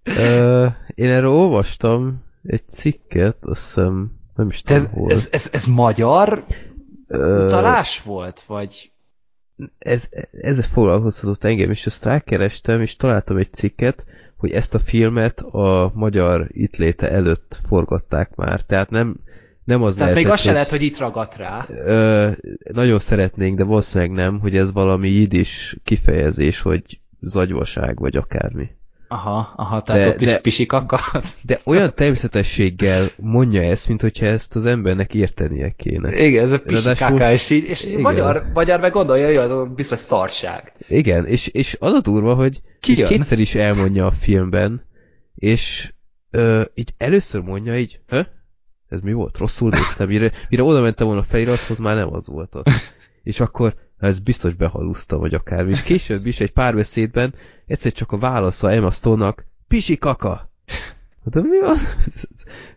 [0.02, 5.10] Ö, én erről olvastam egy cikket, azt hiszem, nem is tudom ez, hol.
[5.10, 6.44] Ez, ez, ez magyar
[7.06, 7.46] Ö...
[7.46, 8.92] utalás volt, vagy
[9.78, 10.08] ez,
[10.40, 14.06] ez foglalkoztatott engem, és azt rákerestem, és találtam egy cikket,
[14.36, 18.60] hogy ezt a filmet a magyar itt léte előtt forgatták már.
[18.60, 19.16] Tehát nem,
[19.64, 21.66] nem az Tehát lehetett, még az se lehet, hogy itt ragadt rá.
[21.68, 22.30] Ö,
[22.72, 28.68] nagyon szeretnénk, de valószínűleg nem, hogy ez valami idis kifejezés, hogy zagyvaság, vagy akármi.
[29.08, 31.02] Aha, aha, tehát de, ott is de, pisik akad.
[31.42, 36.16] De olyan természetességgel mondja ezt, mint hogyha ezt az embernek értenie kéne.
[36.16, 38.00] Igen, ez a pisikaká, és így, és igen.
[38.00, 40.72] magyar, magyar meg gondolja, hogy az biztos szarság.
[40.88, 44.86] Igen, és, és az a durva, hogy Ki kétszer is elmondja a filmben,
[45.34, 45.92] és
[46.30, 48.20] ö, így először mondja így, Hö?
[48.88, 49.38] ez mi volt?
[49.38, 52.72] Rosszul néztem, mire, mire oda mentem volna a felirathoz, már nem az volt az.
[53.22, 55.70] És akkor ez biztos behalúzta, vagy akármi.
[55.70, 57.34] És később is egy párbeszédben
[57.66, 60.52] egyszer csak a válasza Emma Stone-nak, pisi kaka!
[61.24, 61.76] De mi van?
[62.14, 62.24] Ez,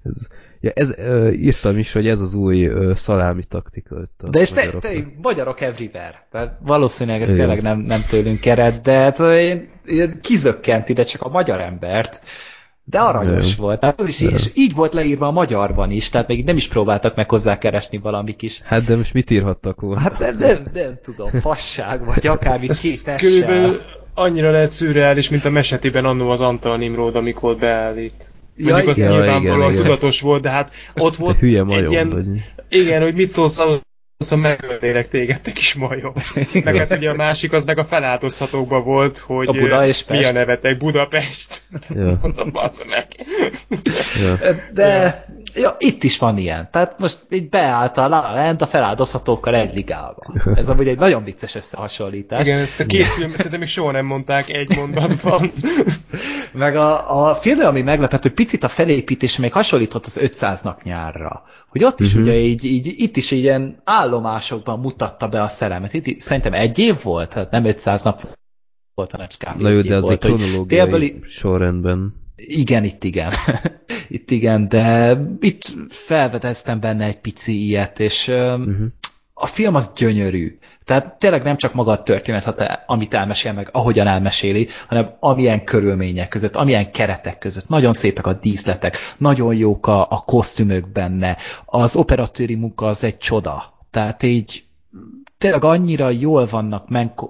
[0.04, 0.28] ez,
[0.60, 3.96] ja, ez, ö, írtam is, hogy ez az új ö, szalámi taktika.
[4.18, 6.28] A de és te, te, magyarok everywhere.
[6.32, 7.40] Tehát valószínűleg ez Igen.
[7.40, 12.22] tényleg nem, nem tőlünk ered, de hát, én, én kizökkent ide csak a magyar embert,
[12.90, 13.66] de aranyos nem.
[13.66, 13.84] volt.
[13.84, 17.16] Hát az is, és így volt leírva a magyarban is, tehát még nem is próbáltak
[17.16, 18.62] meg hozzákeresni valami kis...
[18.64, 20.00] Hát de most mit írhattak volna?
[20.00, 23.76] Hát nem, nem, nem tudom, fasság, vagy akármi kétessel.
[24.14, 28.32] annyira lehet szürreális, mint a mesetében annó az Antal Nimród, amikor beállít.
[28.58, 32.10] Ja, Mondjuk az nyilvánvalóan tudatos volt, de hát ott volt de hülye majom, egy ilyen,
[32.10, 32.26] vagy...
[32.70, 33.60] igen, hogy mit szólsz
[34.18, 36.14] Szóval megölnélek téged, te kis majom.
[36.64, 40.26] meg hát ugye a másik az meg a feláldozhatókban volt, hogy a Buda és mi
[40.26, 41.62] a nevetek, Budapest.
[41.90, 42.18] Ja.
[42.22, 42.52] Mondom,
[42.90, 43.08] meg.
[44.22, 44.56] Ja.
[44.74, 45.26] De
[45.56, 46.68] ja, itt is van ilyen.
[46.72, 50.42] Tehát most így beállt a La Land a feláldozhatókkal egy ligában.
[50.56, 52.48] Ez amúgy egy nagyon vicces összehasonlítás.
[52.48, 55.52] Igen, ezt a két filmet szerintem még soha nem mondták egy mondatban.
[56.54, 60.84] meg a, a film, ami meglepett, hogy picit a felépítés még hasonlított az 500 nap
[60.84, 61.44] nyárra.
[61.70, 62.22] Hogy ott is uh-huh.
[62.22, 65.94] ugye így, így, itt is ilyen állomásokban mutatta be a szerelmet.
[65.94, 68.28] Itt szerintem egy év volt, hát nem 500 nap
[68.94, 72.26] volt, hanem Na jó, de azért volt, hogy kronológiai tényleg- sorrendben.
[72.38, 73.34] Igen, itt igen.
[74.08, 78.76] itt igen, de itt felvedeztem benne egy pici ilyet, és uh-huh.
[79.34, 80.58] a film az gyönyörű.
[80.86, 86.28] Tehát tényleg nem csak maga a történet, amit elmesél meg, ahogyan elmeséli, hanem amilyen körülmények
[86.28, 87.70] között, amilyen keretek között.
[87.70, 91.38] Nagyon szépek a díszletek, nagyon jók a, a kosztümök benne.
[91.66, 93.86] Az operatőri munka az egy csoda.
[93.92, 94.64] Tehát így
[95.38, 96.88] tényleg annyira jól vannak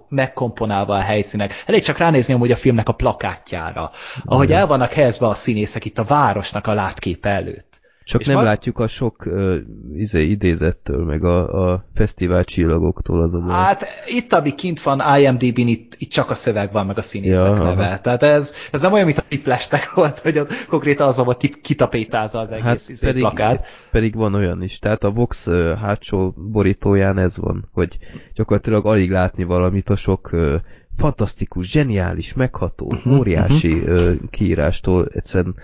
[0.10, 1.64] megkomponálva a helyszínek.
[1.66, 3.92] Elég csak ránézni amúgy a filmnek a plakátjára.
[4.26, 7.77] Ahogy el vannak helyezve a színészek itt a városnak a látképe előtt.
[8.08, 9.56] Csak És nem ma- látjuk a sok uh,
[9.96, 13.50] izé, idézettől, meg a, a fesztivál csillagoktól az a baj.
[13.56, 17.46] Hát itt, ami kint van IMDb-n, itt, itt csak a szöveg van, meg a színészek
[17.46, 17.64] Ja, ja, aha.
[17.70, 18.00] neve.
[18.00, 21.62] Tehát ez, ez nem olyan, mint a tiplestek volt, hogy ott konkrétan az volt tip,
[21.62, 23.66] kitapétázza az egész Hát izé, pedig, plakát.
[23.92, 24.80] pedig van olyan is.
[24.80, 27.98] Tehát a Vox uh, hátsó borítóján ez van, hogy
[28.34, 30.54] gyakorlatilag alig látni valamit a sok uh,
[30.98, 35.56] fantasztikus, zseniális, megható, Mhm, óriási uh, kiírástól egyszerűen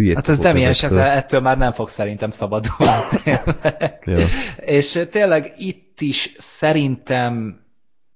[0.00, 0.90] hülyét Hát ez ezektől.
[0.90, 2.92] ezzel, ettől már nem fog szerintem szabadulni.
[4.04, 4.24] Ja.
[4.56, 7.58] És tényleg itt is szerintem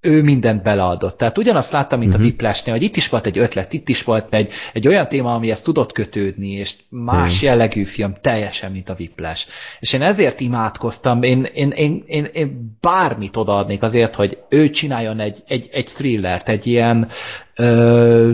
[0.00, 1.16] ő mindent beleadott.
[1.16, 2.26] Tehát ugyanazt láttam, mint uh-huh.
[2.26, 5.34] a Whiplashnél, hogy itt is volt egy ötlet, itt is volt egy, egy olyan téma,
[5.34, 7.48] amihez tudott kötődni, és más Hmm.
[7.48, 9.46] jellegű film, teljesen, mint a Whiplash.
[9.80, 15.20] És én ezért imádkoztam, én, én, én, én, én bármit odaadnék azért, hogy ő csináljon
[15.20, 17.08] egy, egy, egy thrillert, egy ilyen
[17.54, 18.32] ö,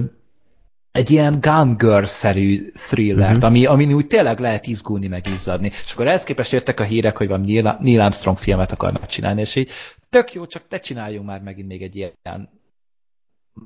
[0.93, 3.45] egy ilyen Gun Girl-szerű thrillert, Mhm.
[3.45, 5.71] ami, amin úgy tényleg lehet izgulni, meg izzadni.
[5.85, 9.41] És akkor ehhez képest jöttek a hírek, hogy van Neil, Neil Armstrong filmet akarnak csinálni,
[9.41, 9.71] és így
[10.09, 12.49] tök jó, csak te csináljunk már megint még egy ilyen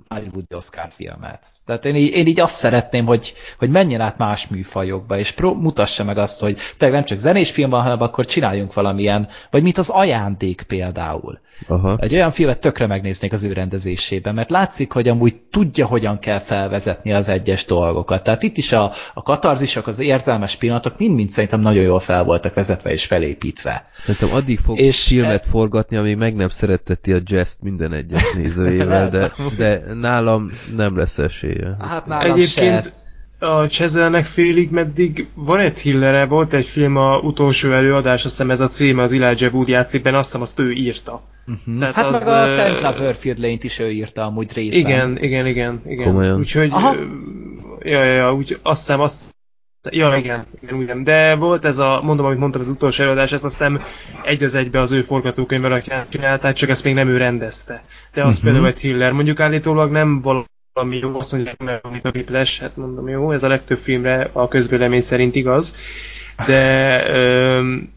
[0.09, 1.47] Hollywood Oscar filmet.
[1.67, 5.55] Tehát én így, én így azt szeretném, hogy, hogy menjen át más műfajokba, és pró-
[5.55, 9.63] mutassa meg azt, hogy tényleg nem csak zenés film van, hanem akkor csináljunk valamilyen, vagy
[9.63, 11.41] mint az ajándék például.
[11.69, 11.97] Aha.
[12.01, 16.39] Egy olyan filmet tökre megnéznék az ő rendezésében, mert látszik, hogy amúgy tudja, hogyan kell
[16.39, 18.23] felvezetni az egyes dolgokat.
[18.23, 22.55] Tehát itt is a, a katarzisok, az érzelmes pillanatok mind-mind szerintem nagyon jól fel voltak
[22.55, 23.89] vezetve és felépítve.
[24.01, 29.09] Szerintem addig fog És- filmet forgatni, amíg meg nem szeretteti a jazz minden egyes nézőjével,
[29.09, 31.77] de, de nálam nem lesz esélye.
[31.81, 32.93] Hát nálam Egyébként
[33.39, 33.47] se.
[33.47, 38.51] a Csezelnek félig meddig van egy thrillere, volt egy film a utolsó előadás, azt hiszem
[38.51, 41.23] ez a címe, az Elijah Wood játszik benne, azt hiszem azt ő írta.
[41.47, 41.79] Uh-huh.
[41.79, 44.79] tehát Hát az, meg a Ten Cloverfield Lane-t is ő írta amúgy részben.
[44.81, 46.07] Igen, igen, igen, igen.
[46.07, 46.39] Komolyan?
[46.39, 46.95] Úgyhogy, Aha.
[47.81, 49.34] ja, ja, ja, úgy azt hiszem, azt
[49.91, 51.05] Ja, igen, igen, igen.
[51.05, 53.83] De volt ez a, mondom, amit mondtam, az utolsó előadás, ezt azt hiszem
[54.23, 57.85] egy az egybe az ő forgatókönyv alapján csinálták, csak ezt még nem ő rendezte.
[58.13, 58.45] De az uh-huh.
[58.45, 59.13] például egy thriller.
[59.13, 63.49] Mondjuk állítólag nem valami jó, azt mondják, mert a Whiplash, hát mondom, jó, ez a
[63.49, 65.77] legtöbb filmre a közvélemény szerint igaz.
[66.47, 67.94] De öm,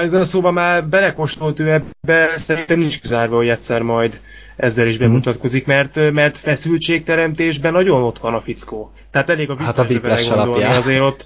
[0.00, 4.20] ez a szóval már belekóstolt ő ebbe, szerintem nincs kizárva, hogy egyszer majd
[4.56, 8.92] ezzel is bemutatkozik, mert, mert feszültségteremtésben nagyon ott van a fickó.
[9.10, 11.24] Tehát elég a Hát a belegondolni, azért ott,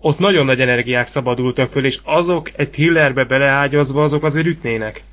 [0.00, 5.04] ott nagyon nagy energiák szabadultak föl, és azok egy thrillerbe beleágyazva, azok azért ütnének.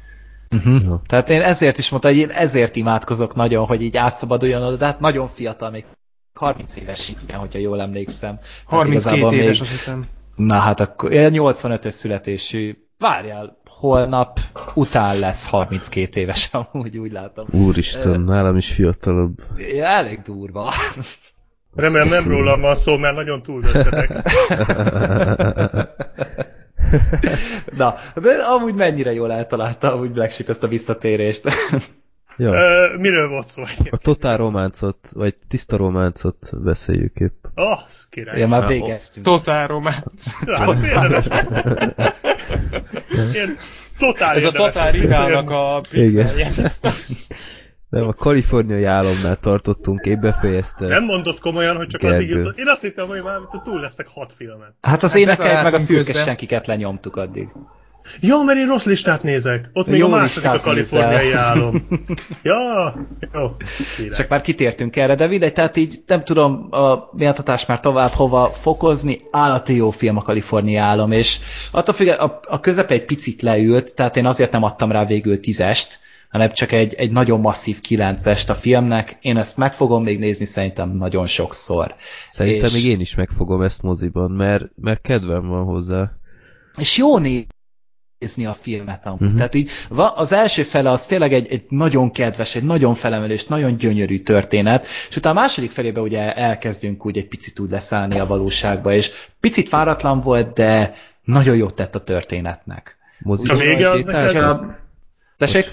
[0.55, 1.01] Uh-huh.
[1.07, 4.85] Tehát én ezért is mondtam, hogy én ezért imádkozok nagyon, hogy így átszabaduljon oda, de
[4.85, 5.85] hát nagyon fiatal, még
[6.34, 8.35] 30 éves, igen, hogyha jól emlékszem.
[8.39, 10.05] Tehát 32 igazából éves, még- azt hiszem.
[10.36, 14.40] Na hát akkor, én 85-ös születésű, várjál, holnap
[14.74, 17.48] után lesz 32 éves, amúgy úgy látom.
[17.52, 19.36] Úristen, nálam is fiatalabb.
[19.82, 20.72] Elég durva.
[21.76, 24.30] Remélem nem rólam van szó, mert nagyon túldöttetek.
[27.78, 31.49] Na, de amúgy mennyire jól eltalálta amúgy Black Sheep ezt a visszatérést.
[32.41, 32.53] Ja.
[32.53, 33.63] Ö, miről volt szó?
[33.89, 37.45] A totál románcot, vagy tiszta románcot beszéljük épp.
[37.53, 38.39] Ah, oh, király.
[38.39, 39.26] ja, már végeztünk.
[39.26, 40.26] Totál románc.
[43.31, 43.57] Ilyen
[43.97, 44.51] totál Ez a.
[44.51, 46.30] Totál Rivának a Igen.
[47.89, 50.88] Nem, a kaliforniai álomnál tartottunk, én befejezte.
[50.88, 52.15] Nem mondott komolyan, hogy csak Gergő.
[52.15, 52.57] addig jutott.
[52.57, 54.76] Én azt hittem, hogy már túl lesznek hat filmen.
[54.81, 57.49] Hát az Hát meg a szürke senkiket lenyomtuk addig.
[58.19, 59.69] Ja, mert én rossz listát nézek.
[59.73, 61.88] Ott még Jó a második a kaliforniai álom.
[62.43, 62.95] Ja,
[63.33, 63.55] jó.
[63.95, 64.15] Király.
[64.15, 68.51] Csak már kitértünk erre, de mindegy, tehát így nem tudom a méltatást már tovább hova
[68.51, 69.17] fokozni.
[69.31, 71.39] Állati jó film a Kalifornia álom, és
[71.71, 75.39] attól függ, a, a közepe egy picit leült, tehát én azért nem adtam rá végül
[75.39, 79.17] tízest, hanem csak egy, egy nagyon masszív kilencest a filmnek.
[79.21, 81.95] Én ezt meg fogom még nézni szerintem nagyon sokszor.
[82.27, 86.11] Szerintem és- még én is megfogom ezt moziban, mert, mert kedvem van hozzá.
[86.77, 87.17] És jó
[88.22, 89.22] nézni a filmet amúgy.
[89.22, 89.35] Uh-huh.
[89.35, 93.45] Tehát így va- az első fele az tényleg egy, egy nagyon kedves, egy nagyon felemelős,
[93.45, 98.19] nagyon gyönyörű történet, és utána a második felébe ugye elkezdünk úgy egy picit úgy leszállni
[98.19, 100.93] a valóságba, és picit fáratlan volt, de
[101.23, 102.98] nagyon jót tett a történetnek.
[103.19, 104.80] Moziban A vége az neked-
[105.38, 105.72] Tessék?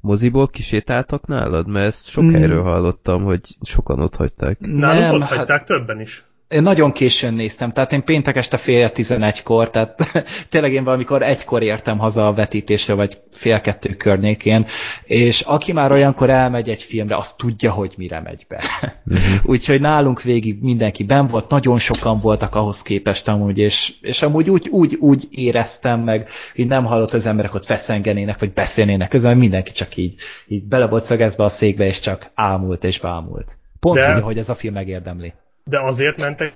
[0.00, 1.68] moziból kisétáltak nálad?
[1.68, 2.32] Mert ezt sok Mm.
[2.34, 4.58] helyről hallottam, hogy sokan ott hagyták.
[4.60, 6.24] Nálunk Nem, ott hát hagyták többen is.
[6.48, 10.12] Én nagyon későn néztem, tehát én péntek este fél tizenegykor, tehát
[10.50, 14.66] tényleg én valamikor egykor értem haza a vetítésre, vagy fél kettő környékén,
[15.04, 18.62] és aki már olyankor elmegy egy filmre, az tudja, hogy mire megy be.
[19.44, 24.50] Úgyhogy nálunk végig mindenki ben volt, nagyon sokan voltak ahhoz képest amúgy, és, és amúgy
[24.50, 29.36] úgy, úgy, úgy éreztem meg, hogy nem hallott az emberek ott feszengenének, vagy beszélnének közben,
[29.36, 30.14] mindenki csak így,
[30.46, 33.58] így bele volt szögezve a székbe, és csak ámult és bámult.
[33.80, 35.32] Pont De- úgy, hogy ez a film megérdemli.
[35.68, 36.52] De azért mentek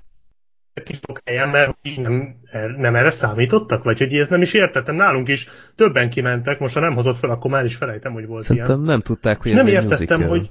[0.85, 2.35] ki sok helyen, mert így nem,
[2.77, 3.83] nem erre számítottak?
[3.85, 4.95] Vagy hogy ezt nem is értettem.
[4.95, 8.43] Nálunk is többen kimentek, most ha nem hozott fel, akkor már is felejtem, hogy volt
[8.43, 8.87] Szerintem ilyen.
[8.87, 10.39] nem tudták, hogy És ez nem értettem, musical.
[10.39, 10.51] hogy,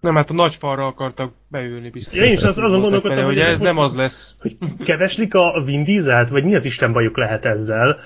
[0.00, 2.16] Nem, hát a nagy falra akartak beülni biztos.
[2.16, 4.34] Ja, én is az- azon gondolkodtam, hogy hogy ez nem az lesz.
[4.40, 7.96] hogy keveslik a Vin Dieselt, vagy mi az Isten bajuk lehet ezzel.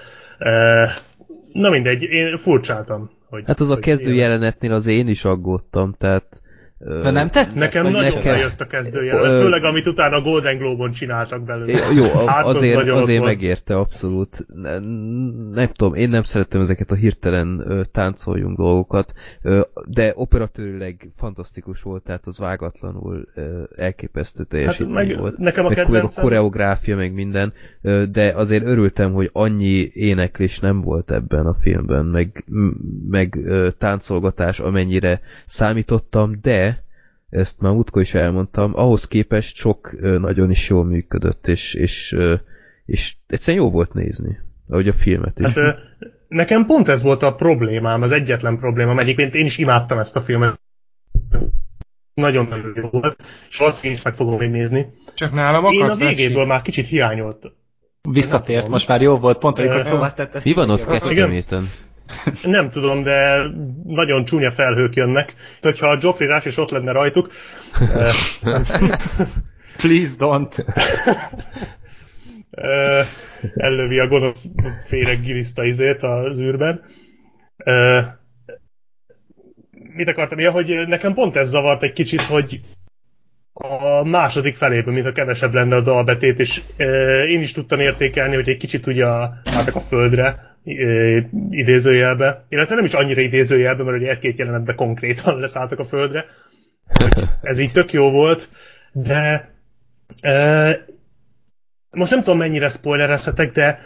[1.53, 3.11] Na mindegy, én furcsáltam.
[3.29, 4.29] Hogy, Hát az a hogy kezdő ilyen.
[4.31, 6.41] jelenetnél az én is aggódtam, tehát...
[6.79, 7.55] De nem tetszett?
[7.55, 11.81] Nekem nagyon nekem- bejött a kezdőjelenet, főleg amit utána a Golden Globe-on csináltak belőle.
[11.95, 13.31] Jó, Hát az azért, azért volt.
[13.31, 14.47] megérte abszolút.
[14.55, 14.83] Nem,
[15.53, 19.13] nem tudom, én nem szeretem ezeket a hirtelen táncoljunk dolgokat,
[19.89, 23.29] de operatőrileg fantasztikus volt, tehát az vágatlanul
[23.77, 25.37] elképesztő teljesítmény Hát meg volt.
[25.39, 27.53] nekem a meg, meg a kedvencem- koreográfia, meg minden,
[28.11, 32.45] de azért örültem, hogy annyi éneklés nem volt ebben a filmben, meg,
[33.09, 33.39] meg
[33.79, 36.85] táncolgatás, amennyire számítottam, de
[37.31, 42.17] ezt már múltkor is elmondtam, ahhoz képest sok nagyon is jól működött, és, és,
[42.85, 44.39] és egyszerűen jó volt nézni,
[44.69, 45.55] ahogy a filmet is.
[45.55, 45.79] Hát
[46.29, 48.99] nekem pont ez volt a problémám, az egyetlen problémám.
[48.99, 50.61] Egyébként én is imádtam ezt a filmet.
[52.15, 54.87] Nagyon-nagyon jó volt, és valószínűleg is meg fogom még nézni.
[55.15, 57.53] Csak nálam Én a akarsz végéből már kicsit hiányolt.
[58.13, 60.41] Visszatért, most már jó volt, pont amikor szóval tette.
[60.45, 61.71] Mi van ott Kecskeméten?
[62.43, 63.43] Nem tudom, de
[63.85, 65.35] nagyon csúnya felhők jönnek.
[65.63, 67.31] Hogyha a Joffrey Rush is ott lenne rajtuk,
[69.77, 70.65] Please don't.
[73.57, 74.47] ellövi a gonosz
[74.87, 76.83] féreg giliszta izét az űrben.
[79.71, 80.39] Mit akartam?
[80.39, 82.61] Ja, hogy nekem pont ez zavart egy kicsit, hogy
[83.59, 88.35] a második felében, mint a kevesebb lenne a dalbetét, és ö, én is tudtam értékelni,
[88.35, 89.07] hogy egy kicsit ugye
[89.45, 91.19] álltak a földre, ö,
[91.51, 96.25] idézőjelbe, illetve nem is annyira idézőjelbe, mert ugye egy-két jelenetben konkrétan leszálltak a földre,
[97.43, 98.49] ez így tök jó volt,
[98.93, 99.51] de
[100.23, 100.71] ö,
[101.91, 103.81] most nem tudom mennyire spoilerezhetek, de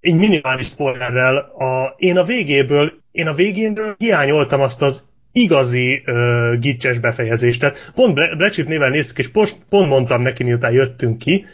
[0.00, 6.58] egy minimális spoilerrel, a, én a végéből, én a végénről hiányoltam azt az igazi uh,
[6.58, 7.60] gicses befejezést.
[7.60, 11.44] Tehát pont Brecsit néven néztük, és pont, pont mondtam neki, miután jöttünk ki,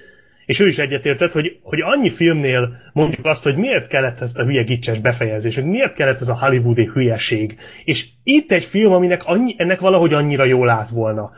[0.46, 4.44] és ő is egyetértett, hogy, hogy annyi filmnél mondjuk azt, hogy miért kellett ezt a
[4.44, 7.58] hülye gicses befejezés, hogy miért kellett ez a hollywoodi hülyeség.
[7.84, 11.30] És itt egy film, aminek annyi, ennek valahogy annyira jól állt volna.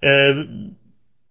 [0.00, 0.40] Ö,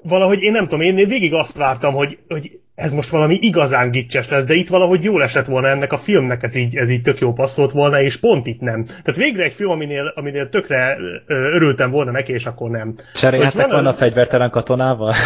[0.04, 4.30] valahogy én nem tudom, én végig azt vártam, hogy, hogy ez most valami igazán gicses
[4.30, 7.20] lesz, de itt valahogy jól esett volna ennek a filmnek, ez így, ez így tök
[7.20, 8.86] jó passzolt volna, és pont itt nem.
[8.86, 10.98] Tehát végre egy film, aminél, aminél tökre
[11.28, 12.96] örültem volna neki, és akkor nem.
[13.22, 15.14] Van volna a- a fegyvertelen katonával?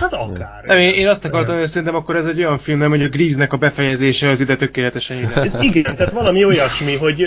[0.00, 0.62] Hát akár.
[0.64, 3.08] Nem, én, én azt akartam, hogy szerintem akkor ez egy olyan film, nem, hogy a
[3.08, 5.34] Grease-nek a befejezése az ide tökéletesen ide.
[5.34, 7.22] Ez igen, tehát valami olyasmi, hogy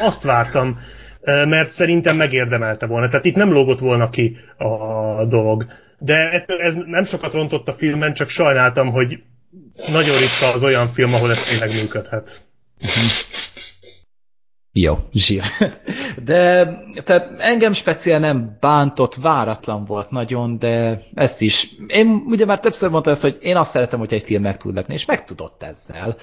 [0.00, 0.78] azt vártam,
[1.24, 3.08] mert szerintem megérdemelte volna.
[3.08, 5.66] Tehát itt nem lógott volna ki a dolog.
[6.04, 9.22] De ettől ez nem sokat rontott a filmen, csak sajnáltam, hogy
[9.86, 12.42] nagyon ritka az olyan film, ahol ez tényleg működhet.
[14.76, 15.42] Jó, zsír.
[16.24, 16.64] De
[17.04, 21.70] tehát engem speciál nem bántott, váratlan volt nagyon, de ezt is.
[21.86, 24.74] Én ugye már többször mondtam ezt, hogy én azt szeretem, hogy egy film meg tud
[24.74, 26.16] lepni, és meg tudott ezzel.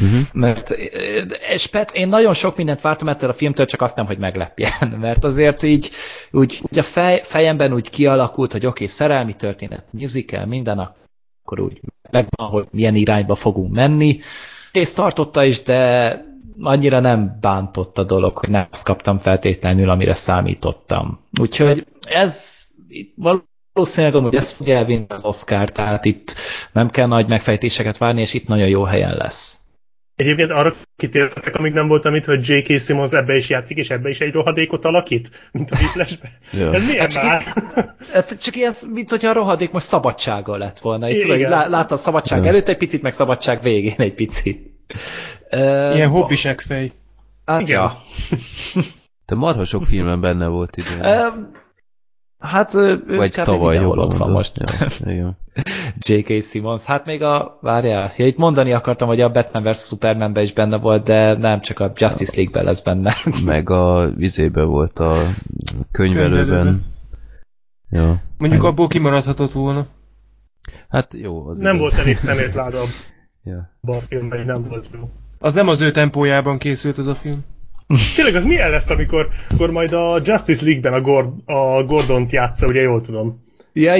[0.00, 0.20] Uh-huh.
[0.32, 4.06] Mert eh, és Pet, én nagyon sok mindent vártam ettől a filmtől, csak azt nem,
[4.06, 4.88] hogy meglepjen.
[5.00, 5.90] Mert azért így
[6.30, 11.60] úgy, úgy a fej, fejemben úgy kialakult, hogy oké, okay, szerelmi történet, musical, minden, akkor
[11.60, 11.80] úgy
[12.10, 14.18] megvan, hogy milyen irányba fogunk menni.
[14.72, 16.22] És tartotta is, de
[16.60, 21.20] annyira nem bántott a dolog, hogy nem azt kaptam feltétlenül, amire számítottam.
[21.40, 22.64] Úgyhogy ez
[23.14, 26.34] valószínűleg hogy ez fogja elvinni az Oscar, tehát itt
[26.72, 29.58] nem kell nagy megfejtéseket várni, és itt nagyon jó helyen lesz.
[30.16, 32.80] Egyébként arra kitértek, amíg nem voltam itt, hogy J.K.
[32.80, 36.32] Simmons ebbe is játszik, és ebbe is egy rohadékot alakít, mint a Whiplashbe.
[36.52, 36.72] Ja.
[36.72, 37.54] Ez milyen Hát már?
[38.12, 41.08] Hát csak ilyen, mint hogyha a rohadék most szabadsága lett volna.
[41.08, 42.48] Itt tudod, lá, látta a szabadság Ja.
[42.48, 44.70] előtt egy picit, meg szabadság végén egy picit.
[45.50, 46.92] Uh, Ilyen hobbisek fej.
[47.44, 47.80] Hát, Igen.
[47.80, 48.02] ja.
[49.26, 51.02] Te marha sok filmben benne volt idén.
[52.44, 54.52] Hát ő, Vagy tavaly jobban ott van most.
[54.56, 55.36] Ja, igen.
[55.98, 56.42] J.K.
[56.42, 56.84] Simmons.
[56.84, 59.78] Hát még a, várjál, ja, itt mondani akartam, hogy a Batman vs.
[59.86, 63.14] Supermanben is benne volt, de nem csak a Justice League-ben lesz benne.
[63.44, 65.14] Meg a vizébe volt a
[65.92, 66.36] könyvelőben.
[66.36, 66.84] Könyvelőben.
[67.90, 68.22] Ja.
[68.38, 69.86] Mondjuk Meg- abból kimaradhatott volna.
[70.88, 71.90] Hát jó, az Nem igaz.
[71.90, 72.90] volt elég szemétláda abban
[73.44, 73.70] Ja.
[73.82, 75.10] a filmben, nem volt jó.
[75.38, 77.44] Az nem az ő tempójában készült az a film.
[78.14, 82.66] Tényleg az milyen lesz, amikor, amikor majd a Justice League-ben a, Gord, a Gordont játsza,
[82.66, 83.44] ugye jól tudom.
[83.72, 83.94] ja,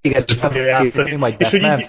[0.00, 0.24] igen,
[0.54, 1.14] játszani.
[1.14, 1.88] majd És hogy így-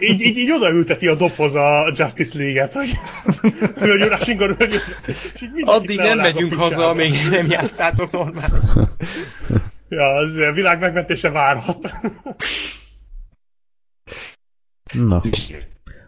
[0.00, 2.88] Így, így, így odaülteti a doboz a Justice League-et, hogy
[5.42, 8.96] így mindenkit Addig nem megyünk haza, amíg nem játszátok normálisan.
[9.88, 11.90] Ja, az a világ megmentése várhat.
[14.92, 15.22] Na.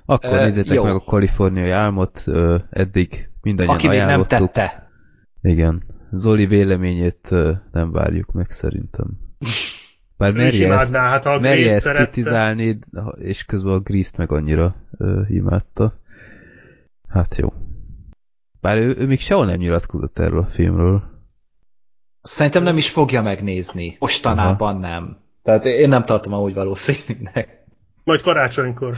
[0.04, 0.82] Akkor Ö, nézzétek jó.
[0.82, 4.90] meg a kaliforniai álmot, ö, eddig mindannyian Aki még nem tette.
[5.42, 5.82] Igen.
[6.12, 7.30] Zoli véleményét
[7.72, 9.06] nem várjuk meg szerintem.
[10.16, 12.04] Bár merje ezt, hát ha a merje ezt szerette.
[12.04, 12.78] kritizálni,
[13.14, 16.00] és közben a Grease-t meg annyira ö, imádta.
[17.08, 17.52] Hát jó.
[18.60, 21.02] Bár ő, ő még sehol nem nyilatkozott erről a filmről.
[22.22, 23.96] Szerintem nem is fogja megnézni.
[23.98, 25.18] Mostanában nem.
[25.42, 27.64] Tehát én nem tartom amúgy valószínűnek.
[28.04, 28.94] Majd karácsonykor.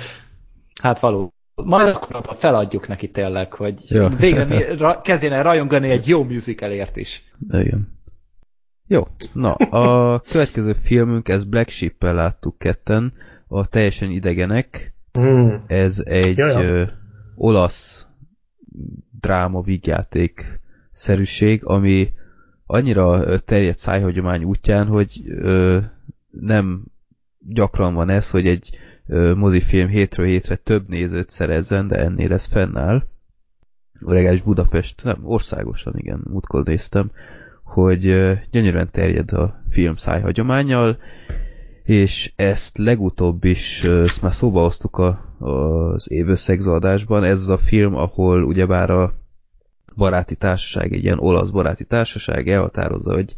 [0.82, 1.32] Hát való.
[1.64, 4.08] Majd akkor feladjuk neki tényleg, hogy Ja.
[4.08, 7.24] végre mi, ra, kezdjen el rajongani egy jó musicalért is.
[7.50, 7.96] Igen.
[8.86, 13.12] Jó, na, a következő filmünk, ez Black Sheep-el láttuk ketten,
[13.48, 14.94] a Teljesen Idegenek.
[15.18, 15.48] Mm.
[15.66, 16.82] Ez egy ö,
[17.34, 18.06] olasz
[19.20, 20.60] dráma vígjáték
[20.92, 22.12] szerűség, ami
[22.66, 25.78] annyira terjedt szájhagyomány útján, hogy ö,
[26.30, 26.84] nem
[27.38, 28.78] gyakran van ez, hogy egy
[29.36, 33.02] mozifilm hétről hétre több nézőt szerezzen, de ennél ez fennáll.
[34.00, 37.10] Legalábbis Budapest, nem, országosan, igen, múltkor néztem,
[37.64, 38.00] hogy
[38.50, 40.98] gyönyörűen terjed a film szájhagyományjal,
[41.84, 47.58] és ezt legutóbb is, ezt már szóba hoztuk a, az évösszegző adásban, ez az a
[47.58, 49.12] film, ahol ugyebár a
[49.96, 53.34] baráti társaság, egy ilyen olasz baráti társaság elhatározza, hogy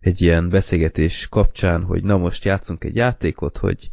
[0.00, 3.90] egy ilyen beszélgetés kapcsán, hogy na most játszunk egy játékot, hogy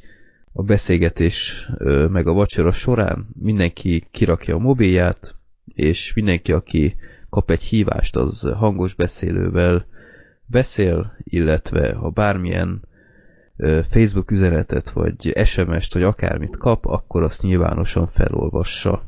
[0.51, 1.69] a beszélgetés
[2.09, 5.35] meg a vacsora során mindenki kirakja a mobilját,
[5.65, 6.95] és mindenki, aki
[7.29, 9.85] kap egy hívást, az hangos beszélővel
[10.45, 12.87] beszél, illetve ha bármilyen
[13.89, 19.03] Facebook üzenetet, vagy SMS-t, vagy akármit kap, akkor azt nyilvánosan felolvassa.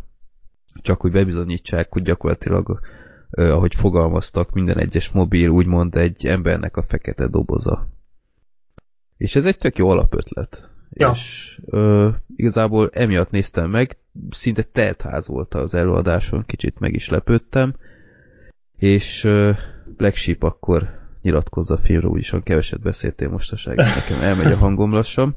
[0.81, 2.79] Csak hogy bebizonyítsák, hogy gyakorlatilag,
[3.31, 7.89] ahogy fogalmaztak, minden egyes mobil úgymond egy embernek a fekete doboza.
[9.17, 10.70] És ez egy tök jó alapötlet.
[10.93, 11.11] Ja.
[11.13, 13.97] És ö, igazából emiatt néztem meg,
[14.29, 17.73] szinte teltház volt az előadáson, kicsit meg is lepődtem,
[18.77, 19.51] és ö,
[19.97, 25.35] Black Sheep akkor nyilatkozza a filmről, úgyis keveset beszéltél mostaság, nekem elmegy a hangom lassan.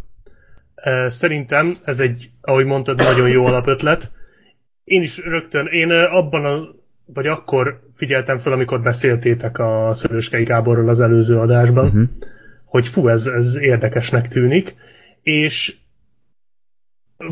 [1.09, 4.11] Szerintem ez egy, ahogy mondtad, nagyon jó alapötlet.
[4.85, 6.75] Én is rögtön, én abban a,
[7.07, 12.09] vagy akkor figyeltem fel, amikor beszéltétek a Szöröskei Gáborról az előző adásban, Uh-huh.
[12.65, 14.75] hogy fú, ez, ez érdekesnek tűnik,
[15.25, 15.77] és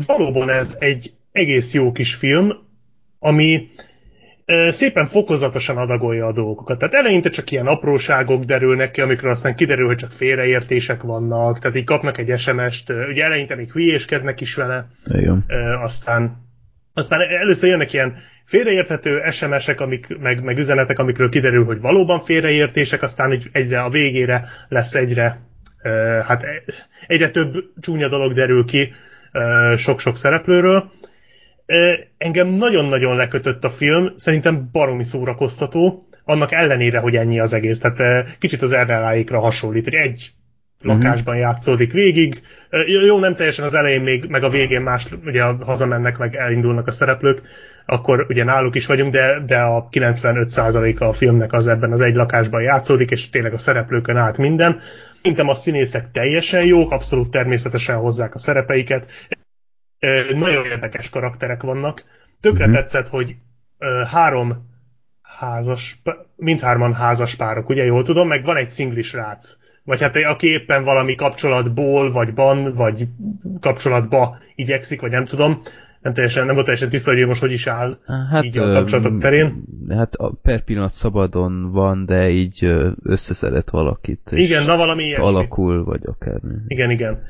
[0.05, 2.51] valóban ez egy egész jó kis film,
[3.19, 3.67] ami
[4.67, 6.79] szépen fokozatosan adagolja a dolgokat.
[6.79, 11.77] Tehát eleinte csak ilyen apróságok derülnek ki, amikről aztán kiderül, hogy csak félreértések vannak, tehát
[11.77, 15.45] így kapnak egy SMS-t, ugye eleinte még hülyéskednek is vele, Igen.
[15.81, 16.41] aztán
[16.93, 18.15] aztán először jönnek ilyen
[18.45, 24.47] félreérthető SMS-ek, amik, meg, meg üzenetek, amikről kiderül, hogy valóban félreértések, aztán egyre a végére
[24.69, 25.41] lesz egyre,
[26.23, 26.45] hát
[27.07, 28.93] egyre több csúnya dolog derül ki
[29.77, 30.91] sok-sok szereplőről.
[32.17, 37.79] Engem nagyon-nagyon lekötött a film, szerintem baromi szórakoztató, annak ellenére, hogy ennyi az egész.
[37.79, 40.31] Tehát kicsit az RLA-ikra hasonlít, hogy egy
[40.81, 42.41] lakásban játszódik végig.
[43.07, 46.91] Jó, nem teljesen az elején még, meg a végén más, ugye hazamennek, meg elindulnak a
[46.91, 47.41] szereplők,
[47.85, 52.15] akkor ugye náluk is vagyunk, de, de a 95%-a a filmnek az ebben az egy
[52.15, 54.79] lakásban játszódik, és tényleg a szereplőkön át minden.
[55.23, 59.11] Szerintem a színészek teljesen jók, abszolút természetesen hozzák a szerepeiket.
[60.33, 62.03] Nagyon érdekes karakterek vannak.
[62.39, 62.73] Tökre Mhm.
[62.75, 63.35] tetszett, hogy
[64.11, 64.69] három
[65.21, 66.01] házas,
[66.35, 69.57] mindhárman házas párok, ugye jól tudom, meg van egy szinglis rác.
[69.83, 73.07] Vagy hát aki éppen valami kapcsolatból, vagy ban, vagy
[73.59, 75.61] kapcsolatba igyekszik, vagy nem tudom.
[76.03, 77.97] Nem, teljesen, nem volt teljesen tiszta, hogy ő most hogy is áll
[78.31, 79.63] Hát, így a kapcsolatok terén.
[79.89, 85.25] Hát a per pillanat szabadon van, de így ö, összeszedett valakit, Igen, na valami ilyesmi.
[85.25, 86.53] alakul, vagy akármi.
[86.67, 87.23] Igen, igen.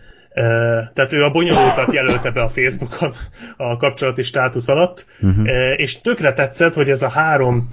[0.93, 3.13] Tehát ő a bonyolultat jelölte be a Facebookon
[3.57, 5.47] a kapcsolati státusz alatt, Uh-huh.
[5.75, 7.69] És tökre tetszett, hogy ez a három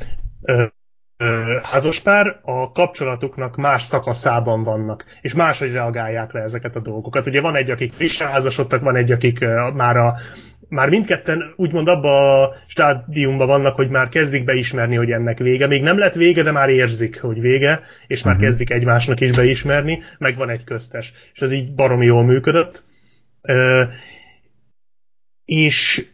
[1.63, 7.27] házaspár a kapcsolatuknak más szakaszában vannak, és máshogy reagálják le ezeket a dolgokat.
[7.27, 9.39] Ugye van egy, akik frissen házasodtak, van egy, akik
[9.75, 10.15] már a
[10.71, 15.67] már mindketten úgymond abba a stádiumban vannak, hogy már kezdik beismerni, hogy ennek vége.
[15.67, 18.49] Még nem lett vége, de már érzik, hogy vége, és már uh-huh.
[18.49, 21.13] kezdik egymásnak is beismerni, meg van egy köztes.
[21.35, 22.85] És ez így baromi jól működött.
[23.43, 23.83] Ö,
[25.45, 26.07] és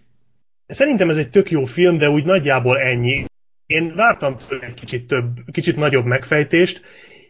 [0.67, 3.25] szerintem ez egy tök jó film, de úgy nagyjából ennyi.
[3.67, 6.81] Én vártam tőle egy kicsit több, kicsit nagyobb megfejtést,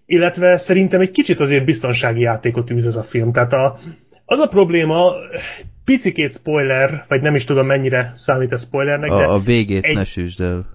[0.07, 3.32] illetve szerintem egy kicsit azért biztonsági játékot űz ez a film.
[3.32, 3.78] Tehát a,
[4.24, 5.12] az a probléma,
[5.87, 9.95] picikét spoiler, vagy nem is tudom mennyire számít a spoilernek, A, de a végét egy-
[9.95, 10.67] ne süsd el.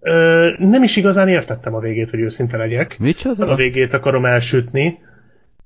[0.00, 2.88] ö, nem is igazán értettem a végét, hogy őszinte legyek.
[2.88, 3.54] Nem a Micsoda?
[3.54, 4.98] végét akarom elsütni.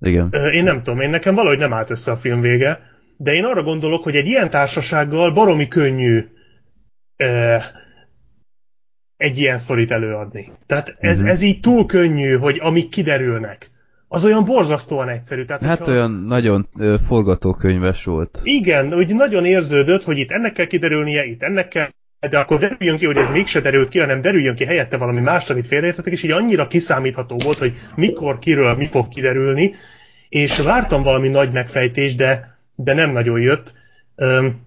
[0.01, 0.29] Igen.
[0.31, 2.79] Ö, Én nem tudom, én nekem valahogy nem állt össze a film vége,
[3.17, 6.21] de én arra gondolok, hogy egy ilyen társasággal baromi könnyű
[7.17, 7.57] ö,
[9.17, 10.53] egy ilyen sztorit előadni.
[10.67, 11.29] Tehát ez, Mhm.
[11.29, 13.71] ez így túl könnyű, hogy amik kiderülnek,
[14.13, 15.45] az olyan borzasztóan egyszerű.
[15.45, 18.41] Tehát, Hát hogyha- olyan nagyon ö, forgatókönyves volt.
[18.43, 21.89] Igen, úgy nagyon érződött, hogy itt ennek kell kiderülnie, itt ennek kell,
[22.31, 25.51] de akkor derüljön ki, hogy ez mégse derült ki, hanem derüljön ki helyette valami más,
[25.51, 29.75] amit félreértettek, és így annyira kiszámítható volt, hogy mikor, kiről mi fog kiderülni,
[30.29, 33.73] és vártam valami nagy megfejtés, de, de nem nagyon jött.
[34.17, 34.61] Öm,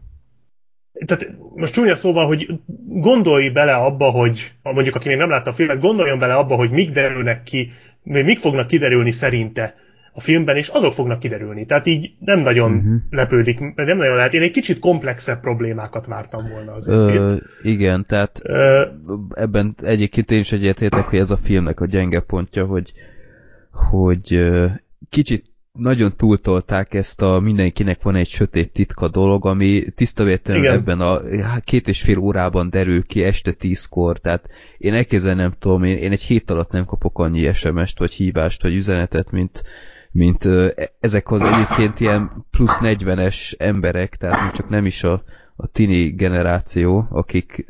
[1.05, 2.47] tehát most csúnya szóval, hogy
[2.87, 6.71] gondolj bele abba, hogy mondjuk aki még nem látta a filmet, gondoljon bele abba, hogy
[6.71, 7.71] mik derülnek ki,
[8.05, 9.75] mik fognak kiderülni szerinte
[10.13, 11.65] a filmben, és azok fognak kiderülni.
[11.65, 12.95] Tehát így nem nagyon uh-huh.
[13.09, 14.33] lepődik, nem nagyon lehet.
[14.33, 16.97] Én egy kicsit komplexebb problémákat vártam volna azért.
[16.97, 18.85] Ö, igen, tehát Ö,
[19.33, 22.93] ebben egyébként én is egyetértek, hogy ez a filmnek a gyenge pontja, hogy,
[23.71, 24.51] hogy
[25.09, 25.45] kicsit
[25.77, 30.75] nagyon túltolták ezt a mindenkinek van egy sötét titka dolog, ami tisztavétlenül Igen.
[30.75, 35.53] ebben a hát, két és fél órában derül ki este tízkor, tehát én elképzelni nem
[35.59, 39.63] tudom, én, én egy hét alatt nem kapok annyi SMS-t, vagy hívást, vagy üzenetet, mint,
[40.11, 45.23] mint e- ezek az egyébként ilyen plusz 40-es emberek, tehát még csak nem is a,
[45.55, 47.65] a tini generáció, akik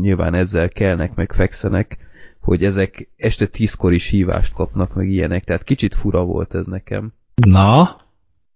[0.00, 1.98] nyilván ezzel kelnek, meg fekszenek,
[2.40, 7.12] hogy ezek este tízkor is hívást kapnak, meg ilyenek, tehát kicsit fura volt ez nekem.
[7.34, 7.96] Na,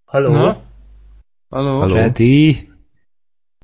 [0.05, 0.33] halló?
[0.33, 0.63] Na?
[1.49, 1.79] Halló?
[1.81, 1.95] Halló?
[1.95, 2.69] Freddy?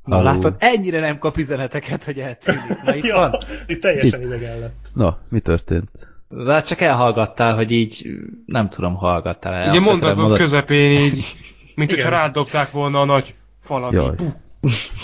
[0.03, 0.27] Na Halló.
[0.27, 2.81] látod, ennyire nem kap üzeneteket, hogy eltűnik.
[2.83, 3.37] Na itt Ja, van.
[3.67, 4.75] itt teljesen idegen lett.
[4.93, 5.89] Na, mi történt?
[6.29, 8.07] De hát csak elhallgattál, hogy így
[8.45, 9.69] nem tudom, hallgattál el.
[9.69, 11.35] Ugye mondatod mondod- közepén így,
[11.75, 13.91] mint hogyha rádobták volna a nagy falat.
[13.93, 14.13] Jaj.
[14.21, 14.33] így,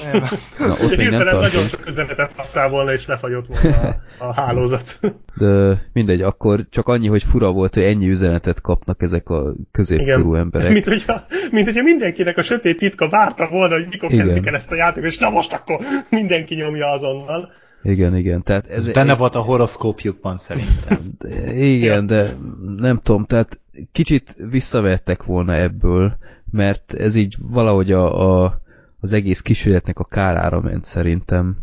[0.06, 0.30] El-
[0.60, 5.00] Na, ott még nem nagyon sok üzenetet kaptál volna, és lefagyott volna a, a hálózat.
[5.38, 10.36] De mindegy, akkor csak annyi, hogy fura volt, hogy ennyi üzenetet kapnak ezek a középkorú
[10.36, 10.72] emberek.
[10.72, 14.26] Mint hogyha, mint hogyha mindenkinek a sötét titka várta volna, hogy mikor Igen.
[14.26, 15.80] kezdik el ezt a játékot, és na most akkor
[16.10, 17.52] mindenki nyomja azonnal.
[17.84, 18.44] Igen, igen.
[18.44, 21.00] Tehát ez, Ez benne volt a horoszkópjukban szerintem.
[21.20, 22.36] De, igen, de
[22.78, 23.60] nem tudom, tehát
[23.92, 26.18] kicsit visszavettek volna ebből,
[26.52, 28.61] mert ez így valahogy a, a,
[29.02, 31.58] az egész kísérletnek a kárára ment szerintem.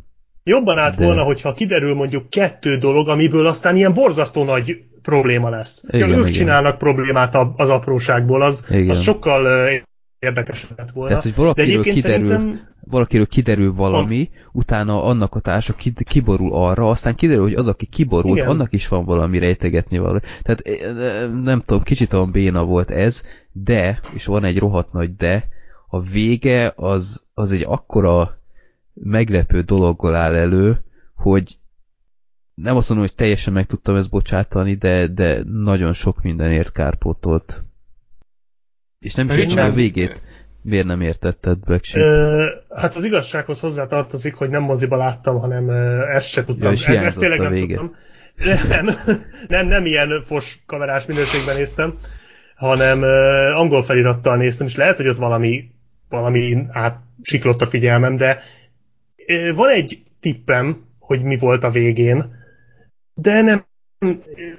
[0.45, 5.49] Jobban állt De- volna, hogyha kiderül mondjuk kettő dolog, amiből aztán ilyen borzasztó nagy probléma
[5.49, 5.83] lesz.
[5.89, 6.33] Igen, ők igen.
[6.33, 8.89] csinálnak problémát a- az apróságból, az, Igen.
[8.89, 9.71] az sokkal ö,
[10.19, 11.09] érdekesebb lett volna.
[11.09, 16.89] Tehát, hogy valakiről kiderül, szerintem valakiről kiderül valami, utána annak a társa ki, kiborul arra,
[16.89, 18.49] aztán kiderül, hogy az, aki kiborult, Igen.
[18.49, 20.21] annak is van valami rejtegetni való.
[20.43, 25.17] Tehát eh, nem tudom, kicsit olyan béna volt ez, de, és van egy rohadt nagy
[25.17, 25.49] de,
[25.89, 28.39] a vége az, az egy akkora
[28.95, 30.85] meglepő dologgal áll elő,
[31.15, 31.59] hogy
[32.55, 37.65] nem azt mondom, hogy teljesen meg tudtam ezt bocsátani, de, de nagyon sok mindenért kárpótolt.
[38.99, 40.23] És nem is a végét.
[40.63, 42.05] Miért nem értetted, Black Sheep?
[42.05, 45.71] Ö, hát az igazsághoz hozzá tartozik, hogy nem moziba láttam, hanem
[46.15, 46.67] ezt se tudtam.
[46.67, 47.77] Ja, és ezt, ezt tényleg a nem vége.
[47.77, 47.97] tudtam.
[48.69, 48.89] Nem,
[49.49, 51.99] nem, nem ilyen fos kamerás minőségben néztem,
[52.57, 53.03] hanem
[53.55, 55.71] angol felirattal néztem, és lehet, hogy ott valami,
[56.09, 58.43] valami átsiklott a figyelmem, de
[59.55, 62.37] van egy tippem, hogy mi volt a végén,
[63.15, 63.65] de nem,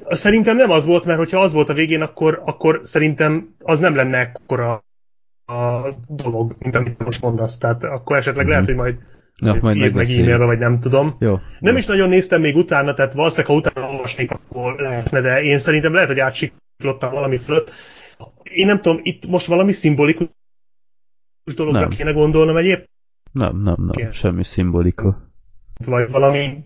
[0.10, 3.96] szerintem nem az volt, mert hogyha az volt a végén, akkor, akkor szerintem az nem
[3.96, 4.84] lenne ekkora
[5.46, 7.58] a dolog, mint amit most mondasz.
[7.58, 8.52] Tehát akkor esetleg Mhm.
[8.52, 8.98] lehet, hogy majd,
[9.36, 11.16] Na, majd írd meg e-mailbe, vagy nem tudom.
[11.20, 11.40] Jó.
[11.60, 15.60] Nem is nagyon néztem még utána, tehát valószínűleg, ha utána olvasnék, akkor lehetne, de én
[15.60, 17.72] szerintem lehet, hogy átsiklottam valami fölött.
[18.44, 20.28] Én nem tudom, itt most valami szimbolikus
[21.54, 21.90] dologra Nem.
[21.90, 22.90] kéne gondolnom egyébként,
[23.32, 24.08] Nem, nem, nem, Oké.
[24.12, 25.32] semmi szimbolika.
[25.86, 26.64] vagy valami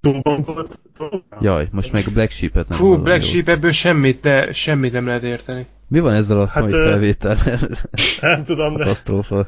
[0.00, 1.38] túl gondolt dologra?
[1.40, 3.22] Jaj, most meg a Black Sheep-et nem Fú, hallom Black.
[3.22, 5.66] Sheep ebből semmit, de semmit nem lehet érteni.
[5.88, 7.58] Mi van ezzel a Hát, mai ö, felvétellel?
[8.20, 9.46] Nem tudom, de Katasztrófa.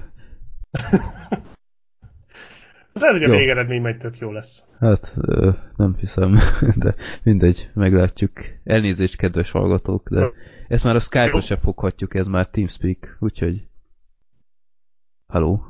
[2.92, 4.64] Lehet, hogy a végeredmény majd tök jó lesz.
[4.80, 6.38] Hát ö, nem hiszem,
[6.76, 8.32] de mindegy, meglátjuk.
[8.64, 10.30] Elnézést, kedves hallgatók, de
[10.68, 13.66] ezt már a Skype-ra se foghatjuk, ez már Teamspeak, úgyhogy...
[15.26, 15.64] Haló?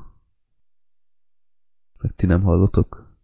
[1.99, 3.17] Meg ti nem hallotok?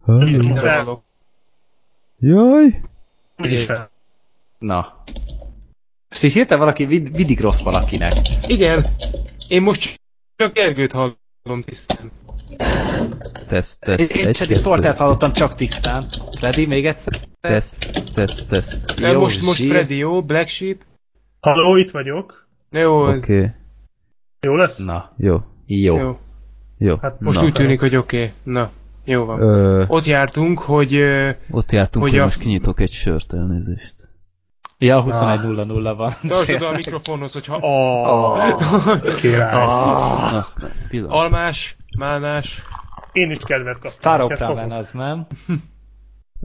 [0.00, 1.02] Halló?
[2.18, 2.82] Jaj!
[3.36, 3.88] Úgyis fel.
[4.58, 5.02] Na.
[6.08, 8.12] Most így hirtelen valaki vid- mindig rossz valakinek.
[8.46, 8.96] Igen.
[9.48, 10.00] Én most
[10.36, 12.12] csak Gergőt hallom tisztán.
[13.48, 14.60] Teszt, teszt, Én egy, Csedi kettő.
[14.60, 16.12] Sortert hallottam csak tisztán.
[16.38, 17.12] Freddy, még egyszer?
[17.40, 19.00] Teszt, teszt, teszt.
[19.00, 19.68] Jó, most, most zsír.
[19.70, 20.22] Freddy, jó?
[20.22, 20.76] Black Sheep?
[21.40, 22.48] Halló, itt vagyok.
[22.70, 23.50] Jó, Oké, okay.
[24.40, 24.78] Jó lesz?
[24.84, 25.98] Na, jó, jó.
[25.98, 26.18] jó.
[26.78, 26.96] jó.
[27.00, 27.44] Hát Most Na.
[27.44, 28.16] úgy tűnik, hogy oké.
[28.16, 28.32] Okay.
[28.42, 28.70] Na,
[29.04, 29.40] jó van.
[29.40, 30.94] Ö, Ott jártunk, hogy
[31.50, 33.94] ott jártunk, Hogy hogy, a- most kinyitok egy sört, elnézést.
[34.78, 36.12] Ja, 21.00 van.
[36.28, 38.36] tartsd a mikrofonhoz, hogyha a
[39.20, 39.52] Király.
[39.62, 40.46] Ah, Na,
[40.88, 41.16] pillanat.
[41.16, 42.62] almás, málnás,
[43.12, 44.16] Én is kedvet kaptam.
[44.16, 44.70] Ramen fogom.
[44.78, 45.26] az, nem?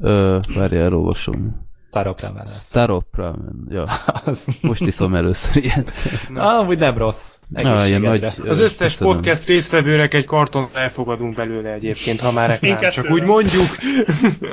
[0.02, 1.68] Ö, várjál, elolvasom.
[1.88, 2.66] Starok Ramen az.
[2.68, 3.84] Starop Ramen, ja.
[4.26, 4.48] az.
[4.62, 5.92] Most iszom először ilyet.
[6.36, 7.40] Ah, amúgy nem rossz.
[7.48, 8.24] Na, ilyen nagy...
[8.24, 9.14] Az összes köszönöm.
[9.14, 13.66] podcast résztvevőnek egy karton elfogadunk belőle egyébként, ha már reklám, csak úgy mondjuk.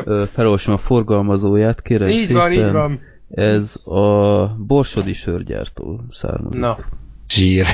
[0.04, 2.66] Ö, Felolvasom a forgalmazóját, kérem Így van, szépen.
[2.66, 3.00] így van.
[3.28, 6.60] Ez a Borsodi sörgyártó származik.
[6.60, 6.78] Na,
[7.28, 7.66] Zsír.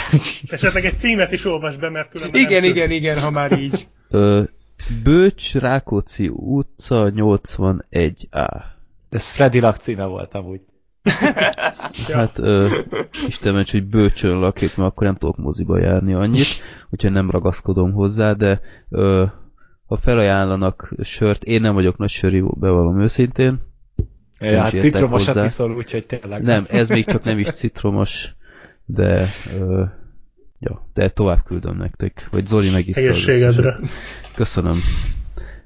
[0.48, 3.88] Esetleg egy címet is olvas be, mert különben igen, nem igen, igen, ha már így.
[5.02, 8.62] Bőcs Rákóczi utca 81A.
[9.10, 10.60] Ez Freddy lakcíme volt amúgy.
[12.12, 12.78] Hát ö,
[13.26, 16.46] Isten hogy bőcsön lakik, mert akkor nem tudok moziba járni annyit,
[16.90, 19.24] úgyhogy nem ragaszkodom hozzá, de ö,
[19.86, 23.71] ha felajánlanak sört, én nem vagyok nagy sörívó, bevallom őszintén.
[24.42, 25.46] Ja, hát citromosat hozzá.
[25.46, 26.42] iszol, úgyhogy tényleg.
[26.42, 28.34] Nem, ez még csak nem is citromos,
[28.84, 29.26] de
[29.58, 29.84] ö,
[30.58, 33.78] ja, de tovább küldöm nektek, vagy Zoli meg is Egészségedre.
[34.34, 34.80] Köszönöm.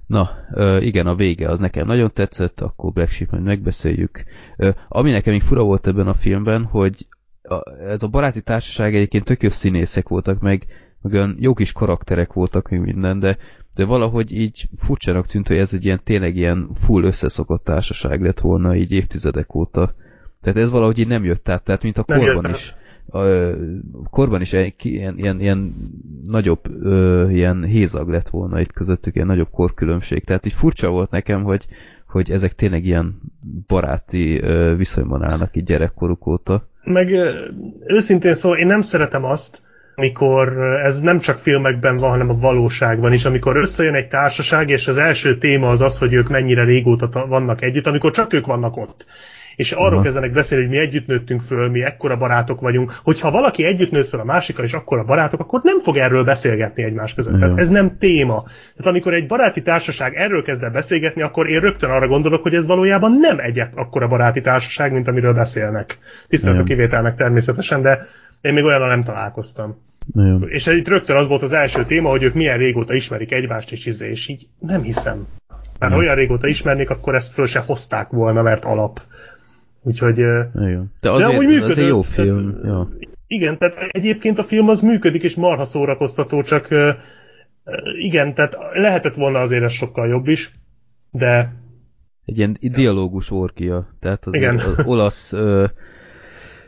[0.06, 4.24] Na, ö, igen, a vége az nekem nagyon tetszett, akkor Black Sheep majd megbeszéljük.
[4.56, 7.06] Ö, ami nekem még fura volt ebben a filmben, hogy
[7.42, 10.66] a, ez a baráti társaság egyébként tök jó színészek voltak, meg,
[11.02, 13.36] meg olyan jó kis karakterek voltak, még minden, de,
[13.74, 18.40] de valahogy így furcsának tűnt, hogy ez egy ilyen tényleg ilyen full összeszokott társaság lett
[18.40, 19.94] volna így évtizedek óta.
[20.42, 22.74] Tehát ez valahogy így nem jött át, tehát mint a Nem korban is.
[23.08, 23.18] A,
[24.10, 25.74] korban is ilyen, ilyen, ilyen
[26.24, 30.24] nagyobb ö, ilyen hézag lett volna itt közöttük, ilyen nagyobb korkülönbség.
[30.24, 31.66] Tehát így furcsa volt nekem, hogy,
[32.06, 33.20] hogy ezek tényleg ilyen
[33.66, 36.68] baráti ö, viszonyban állnak így gyerekkoruk óta.
[36.84, 37.50] Meg ö,
[37.86, 39.60] őszintén szóval én nem szeretem azt,
[39.96, 44.70] amikor ö, ez nem csak filmekben van, hanem a valóságban is, amikor összejön egy társaság,
[44.70, 48.32] és az első téma az az, hogy ők mennyire régóta ta- vannak együtt, amikor csak
[48.32, 49.06] ők vannak ott.
[49.56, 50.02] És arról Aha.
[50.02, 52.92] kezdenek beszélni, hogy mi együtt nőttünk föl, mi ekkora barátok vagyunk.
[53.02, 56.82] Hogyha valaki együtt nőtt föl a másikkal, és akkora barátok, akkor nem fog erről beszélgetni
[56.82, 57.40] egymás között.
[57.40, 58.42] Tehát ez nem téma.
[58.44, 62.54] Tehát amikor egy baráti társaság erről kezd el beszélgetni, akkor én rögtön arra gondolok, hogy
[62.54, 65.98] ez valójában nem egy akkora baráti társaság, mint amiről beszélnek.
[66.28, 66.76] Tisztelt a Igen.
[66.76, 67.98] kivételnek természetesen, de
[68.46, 69.84] én még olyannal nem találkoztam.
[70.12, 70.48] Nagyon.
[70.48, 73.86] És itt rögtön az volt az első téma, hogy ők milyen régóta ismerik egymást, és,
[73.86, 75.26] izé, és így nem hiszem.
[75.78, 79.00] Mert ha olyan régóta ismernék, akkor ezt föl se hozták volna, mert alap.
[79.82, 80.16] Úgyhogy
[80.52, 80.92] Nagyon.
[81.00, 81.76] De de azért, amúgy az működött.
[81.76, 82.58] egy jó tehát, film.
[82.62, 82.88] ö, Ja.
[83.26, 86.68] Igen, tehát egyébként a film az működik, és marha szórakoztató, csak
[87.98, 90.54] igen, tehát lehetett volna azért ez sokkal jobb is,
[91.10, 91.52] de
[92.24, 93.88] Egy ilyen dialógus orgia.
[94.00, 94.56] Tehát az, Igen.
[94.58, 95.64] az olasz ö,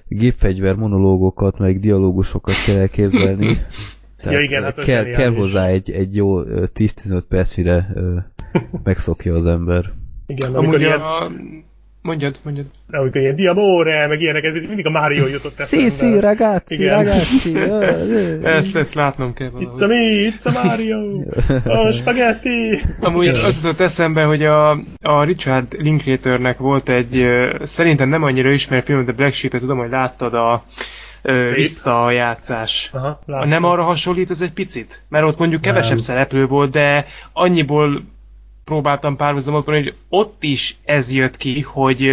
[0.08, 3.58] gépfegyver monológokat, meg dialógusokat kell elképzelni.
[4.24, 8.16] Ja, igen, hát kell, kell hozzá egy, egy jó ö, 10-15 perc, mire ö,
[8.82, 9.92] megszokja az ember.
[10.26, 11.30] igen, amikor Amúgy ilyen, a...
[12.02, 12.66] Mondjad, mondjad.
[12.90, 16.20] amikor ilyen diamore, meg ilyeneket, mindig a Mario jutott Sì, sì, eszembe.
[16.20, 16.96] ragazzi, Igen.
[17.04, 17.56] ragazzi.
[18.56, 19.88] Ezt, ezt látnom kell It's a valahogy.
[19.88, 20.98] me, it's a Mario,
[21.88, 22.80] a spaghetti.
[23.00, 24.70] Amúgy az jutott eszembe, hogy a,
[25.00, 27.26] a Richard Linklaternek volt egy,
[27.62, 30.64] szerintem nem annyira ismert film, de Black Sheep-et tudom, hogy láttad a
[31.22, 32.90] ö, visszajátszás.
[32.92, 33.48] Aha, látom.
[33.48, 35.02] Nem arra hasonlít ez egy picit?
[35.08, 35.98] Mert ott mondjuk kevesebb Nem.
[36.04, 38.02] szereplő volt, de annyiból
[38.68, 42.10] próbáltam párhuzamot mondani, hogy ott is ez jött ki, hogy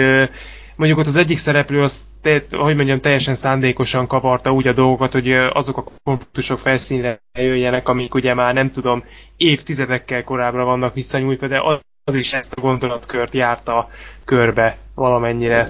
[0.76, 5.12] mondjuk ott az egyik szereplő az te, hogy mondjam, teljesen szándékosan kavarta úgy a dolgokat,
[5.12, 9.04] hogy azok a konfliktusok felszínre jöjjenek, amik ugye már nem tudom,
[9.38, 11.62] évtizedekkel korábbra vannak visszanyújtva, de
[12.04, 13.90] az, is ezt a gondolatkört járta
[14.26, 15.70] körbe valamennyire.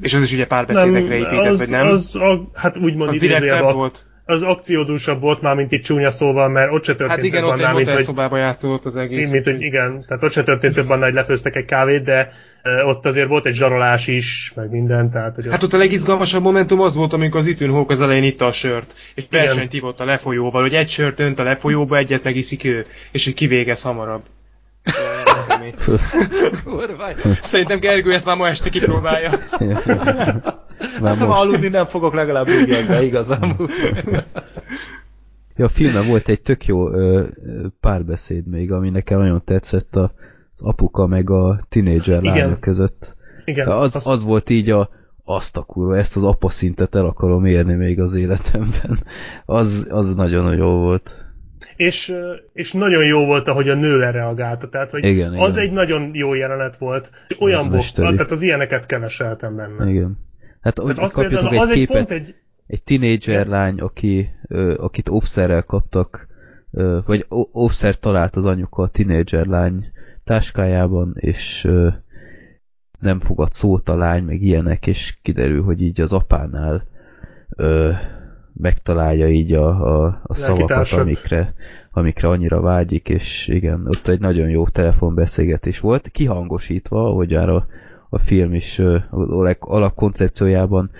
[0.00, 1.86] És az is ugye párbeszédekre épített, az, vagy nem?
[1.86, 4.06] Az, a, hát úgúgymond az direktebb volt?
[4.28, 7.48] Az akciódúsabb volt már, mint itt csúnya szóval, mert ott se történt Hát igen, több
[7.48, 9.30] ott egy annál, mint hogy, játszott az egész.
[9.30, 12.32] mint, hogy igen, tehát ott se történt több annál, hogy lefőztek egy kávét, de
[12.84, 16.80] ott azért volt egy zsarolás is, meg minden, tehát hogy Hát ott a legizgalmasabb momentum
[16.80, 20.04] az volt, amikor az Ethan Hawke az elején itta a sört, és versenyt hívott a
[20.04, 24.22] lefolyóval, hogy egy sört önt a lefolyóba, egyet megiszik ő, és hogy kivégez hamarabb.
[27.42, 29.30] Szerintem Gergő ezt már ma este kipróbálja.
[31.00, 31.40] Már Hát, most.
[31.40, 33.56] aludni nem fogok, legalább ügyek be, igazán.
[35.56, 37.24] Ja, a filmben volt egy tök jó ö,
[37.80, 40.12] párbeszéd még, ami nekem nagyon tetszett a,
[40.54, 43.16] az apuka meg a tinédzser lánya között.
[43.44, 44.90] igen, az, az volt így a
[45.24, 48.98] azt a kurva, ezt az apa szintet el akarom érni még az életemben.
[49.44, 51.24] Az, az nagyon jó volt.
[51.76, 52.14] És,
[52.52, 55.64] és nagyon jó volt, ahogy a nő reagálta, tehát hogy Igen, az igen.
[55.64, 59.90] egy nagyon jó jelenet volt, és olyan volt, tehát az ilyeneket keveseltem benne.
[59.90, 60.18] Igen.
[60.66, 62.34] Hát hogy az kapjatok például, egy egy képet, pont egy,
[62.66, 66.26] egy tinédzser lány, aki, ö, akit óvszerrel kaptak,
[66.70, 69.80] ö, vagy óvszer talált az anyuka a tinédzser lány
[70.24, 71.88] táskájában, és ö,
[73.00, 76.86] nem fogad szót a lány, meg ilyenek, és kiderül, hogy így az apánál
[77.48, 77.90] ö,
[78.52, 81.54] megtalálja így a, a, a szavakat, amikre,
[81.90, 87.66] amikre annyira vágyik, és igen, ott egy nagyon jó telefonbeszélgetés volt, kihangosítva, ahogy már
[88.08, 90.90] a, film is ö, a leg- alapkoncepciójában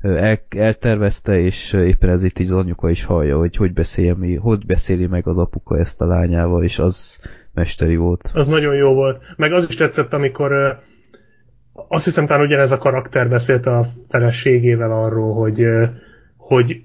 [0.00, 4.66] el, eltervezte, és éppen ezért így az anyuka is hallja, hogy hogy, beszélje, mi, hogy
[4.66, 7.20] beszéli meg az apuka ezt a lányával, és az
[7.52, 8.30] mesteri volt.
[8.34, 9.22] az nagyon jó volt.
[9.36, 10.82] Meg az is tetszett, amikor
[11.72, 15.66] azt hiszem talán ugyanez a karakter beszélt a feleségével arról, hogy,
[16.36, 16.82] hogy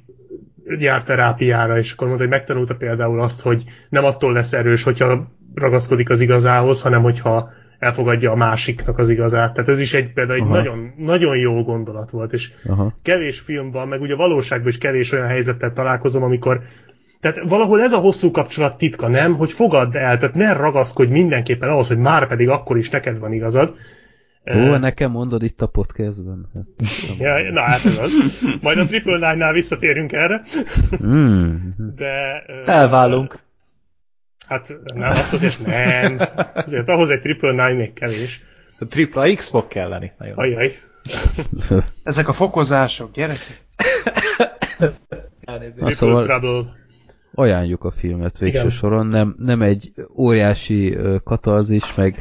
[0.80, 5.31] jár terápiára, és akkor mondta, hogy megtanulta például azt, hogy nem attól lesz erős, hogyha
[5.53, 9.53] ragaszkodik az igazához, hanem hogyha elfogadja a másiknak az igazát.
[9.53, 10.56] Tehát ez is egy például egy Aha.
[10.56, 12.93] nagyon, nagyon jó gondolat volt, és Aha.
[13.01, 16.61] kevés filmban, meg ugye valóságban is kevés olyan helyzettel találkozom, amikor
[17.22, 19.35] tehát valahol ez a hosszú kapcsolat titka, nem?
[19.35, 23.34] Hogy fogadd el, tehát ne ragaszkodj mindenképpen ahhoz, hogy már pedig akkor is neked van
[23.34, 23.76] igazad.
[24.56, 26.49] Ó, nekem mondod itt a podcastben?
[27.19, 28.11] Ja, na hát ez az.
[28.61, 30.41] Majd a Triple Nine-nál visszatérünk erre,
[31.06, 31.56] Mm.
[31.95, 32.43] de...
[32.65, 33.39] Elválunk.
[34.49, 36.19] Hát nem, azt azért nem.
[36.53, 38.43] Azért ahhoz egy Triple Nine még kevés.
[38.80, 40.11] A tripla X fog kelleni.
[40.17, 40.38] Nagyon.
[40.38, 40.76] Ajaj.
[42.03, 43.65] Ezek a fokozások, gyerekek.
[45.76, 46.71] Na, szóval- Trouble.
[47.34, 48.69] ajánljuk a filmet végső Igen.
[48.69, 49.07] soron.
[49.07, 52.19] Nem, nem egy óriási katarzis, meg,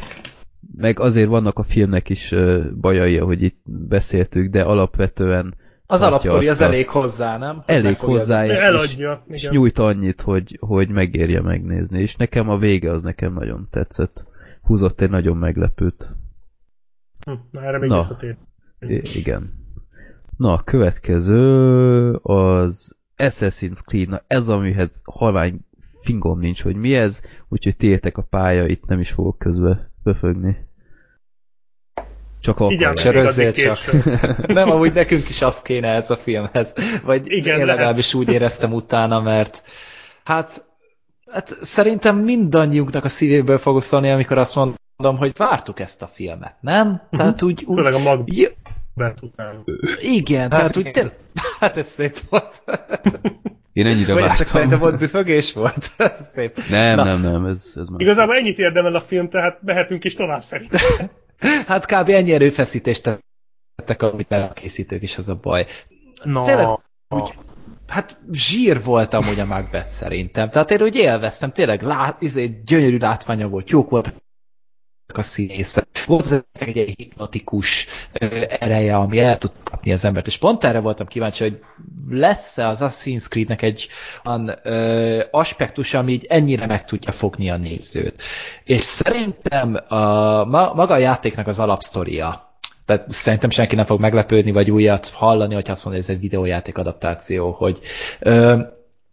[0.76, 2.34] meg azért vannak a filmnek is
[2.80, 5.54] bajai, ahogy itt beszéltük, de alapvetően
[5.90, 7.62] Az alapsztori az elég hozzá, nem?
[7.66, 9.24] elég hozzá, és, Eladja.
[9.28, 12.00] és nyújt annyit, hogy, hogy megérje megnézni.
[12.00, 14.26] És nekem a vége az nekem nagyon tetszett.
[14.62, 16.16] Húzott egy nagyon meglepőt.
[17.24, 17.96] Hm, Na, erre még Na.
[17.96, 18.36] visszatér.
[18.80, 19.52] I- igen.
[20.36, 24.08] Na, a következő az Assassin's Creed.
[24.08, 25.60] Na, ez amihez halvány
[26.02, 30.67] fingom nincs, hogy mi ez, úgyhogy tiétek a pálya, itt nem is fogok közbe befögni.
[32.40, 32.98] Csak Igen, akkor.
[32.98, 33.78] Se még rözzél addig csak.
[34.46, 36.74] Nem, amúgy nekünk is az kéne ez a filmhez.
[37.04, 37.76] Vagy Igen, Igen, én lehet.
[37.76, 39.62] legalábbis úgy éreztem utána, mert
[40.24, 40.64] hát,
[41.30, 46.54] hát szerintem mindannyiunknak a szívéből fog szólni, amikor azt mondom, hogy vártuk ezt a filmet,
[46.60, 47.02] nem?
[47.10, 49.64] Tehát úgy, úgy Főleg a Magbet Ja, után.
[50.00, 50.92] igen, hát tehát úgy igen.
[50.92, 51.16] tényleg,
[51.60, 52.62] hát ez szép volt.
[53.72, 54.46] Én ennyire Vagy ez csak vártam.
[54.46, 55.90] szerintem volt büfögés volt.
[55.96, 56.58] ez szép.
[56.70, 57.04] Nem, Na.
[57.04, 58.00] nem, nem, ez, ez már...
[58.00, 60.80] Igazából ennyit érdemel a film, tehát mehetünk is tovább szerintem.
[61.66, 62.08] Hát kb.
[62.08, 63.20] ennyi erőfeszítést
[63.74, 65.66] tettek, amit a készítők is, az a baj.
[66.22, 66.68] Na, Tényleg
[67.08, 67.34] úgy,
[67.86, 70.48] hát zsír volt amúgy a Macbeth szerintem.
[70.48, 74.14] Tehát én úgy élveztem, tényleg lát, izé, gyönyörű látványa volt, jók voltak
[75.06, 75.87] a színészek.
[76.06, 77.86] Volt ez egy, hipnotikus
[78.58, 80.26] ereje, ami el tud kapni az embert.
[80.26, 81.60] És pont erre voltam kíváncsi, hogy
[82.08, 83.88] lesz-e az Assassin's Creed-nek egy
[84.24, 88.22] olyan ö, aspektus, ami így ennyire meg tudja fogni a nézőt.
[88.64, 89.96] És szerintem a,
[90.44, 92.46] ma, maga a játéknak az alapsztoria,
[92.84, 96.30] tehát szerintem senki nem fog meglepődni, vagy újat hallani, hogy azt mondja, hogy ez egy
[96.30, 97.78] videójáték adaptáció, hogy
[98.20, 98.62] ö,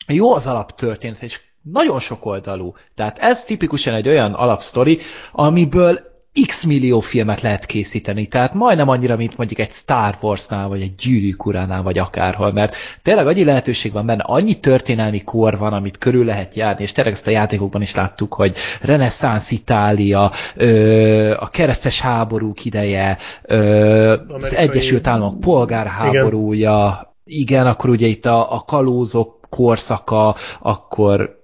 [0.08, 2.74] jó az alaptörténet, és nagyon sok oldalú.
[2.96, 5.00] Tehát ez tipikusan egy olyan alapsztori,
[5.32, 6.00] amiből
[6.48, 10.96] x millió filmet lehet készíteni, tehát majdnem annyira, mint mondjuk egy Star Warsnál, vagy egy
[10.96, 15.98] Gyűrűk uránál, vagy akárhol, mert tényleg annyi lehetőség van benne, annyi történelmi kor van, amit
[15.98, 21.50] körül lehet járni, és tényleg ezt a játékokban is láttuk, hogy reneszánsz Itália, ö, a
[21.50, 27.42] keresztes háborúk ideje, ö, az Egyesült Államok polgárháborúja, igen.
[27.42, 31.44] igen, akkor ugye itt a, a kalózok korszaka, akkor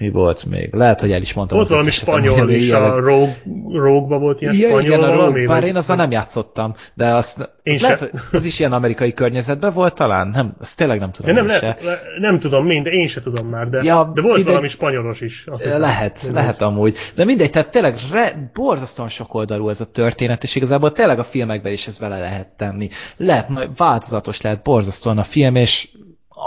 [0.00, 0.72] Mi volt még?
[0.74, 1.58] Lehet, hogy el is mondtam.
[1.58, 3.34] Volt valami spanyol is, a Rogue,
[3.72, 5.22] Rogue-ba volt ilyen Ja, spanyol igen, a valami?
[5.32, 8.58] Rogue, bár vagy- én azzal nem játszottam, de azt, Én azt lehet, hogy az is
[8.58, 10.28] ilyen amerikai környezetben volt talán?
[10.28, 11.30] Nem, azt tényleg nem tudom.
[11.30, 11.76] Én nem, lehet, se.
[11.84, 14.44] le- nem tudom, mind, én se tudom már, de, Ja, de volt mindegy.
[14.44, 15.44] valami spanyolos is.
[15.46, 15.80] Azt hiszem.
[15.80, 16.42] Lehet, Mindegy.
[16.42, 16.96] lehet amúgy.
[17.14, 21.72] De mindegy, tehát tényleg re, borzasztóan sokoldalú ez a történet, és igazából tényleg a filmekben
[21.72, 22.88] is ez vele lehet tenni.
[23.16, 25.88] Lehet, változatos lehet borzasztóan a film, és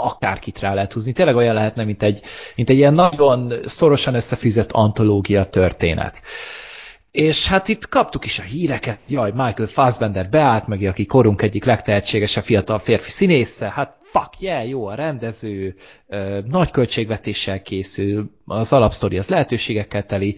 [0.02, 1.12] akárkit rá lehet húzni.
[1.12, 2.22] Tényleg olyan lehetne, mint egy,
[2.56, 6.22] mint egy ilyen nagyon szorosan összefűzött antológia történet.
[7.10, 11.64] És hát itt kaptuk is a híreket, jaj, Michael Fassbender beállt meg, aki korunk egyik
[11.64, 15.74] legtehetségesebb fiatal férfi színésze, hát fuck yeah, jó a rendező,
[16.46, 20.36] nagy költségvetéssel készül, az alapsztori az lehetőségekkel teli,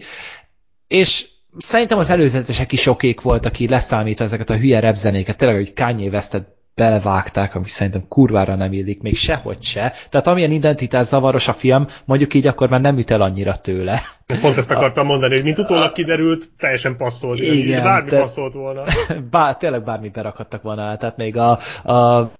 [0.87, 1.27] és
[1.57, 6.09] szerintem az előzetesek is okék voltak, aki leszámítva ezeket a hülye repzenéket, tényleg, hogy Kanye
[6.09, 6.47] Westet
[6.77, 9.93] belevágták, ami szerintem kurvára nem illik, még sehogy se.
[10.09, 14.01] Tehát amilyen identitás zavaros a film, mondjuk így akkor már nem üt el annyira tőle.
[14.41, 17.39] Pont ezt akartam mondani, hogy mint utólag kiderült, teljesen passzolt.
[17.39, 18.83] Igen, Bármi te- passzolt volna.
[19.31, 21.59] Bár, tényleg bármi berakhattak volna tehát még a,
[21.91, 22.31] a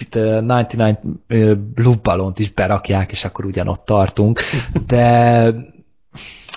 [0.00, 4.40] itt, ö, 99 ö, luftballont is berakják, és akkor ugyanott tartunk,
[4.86, 5.44] de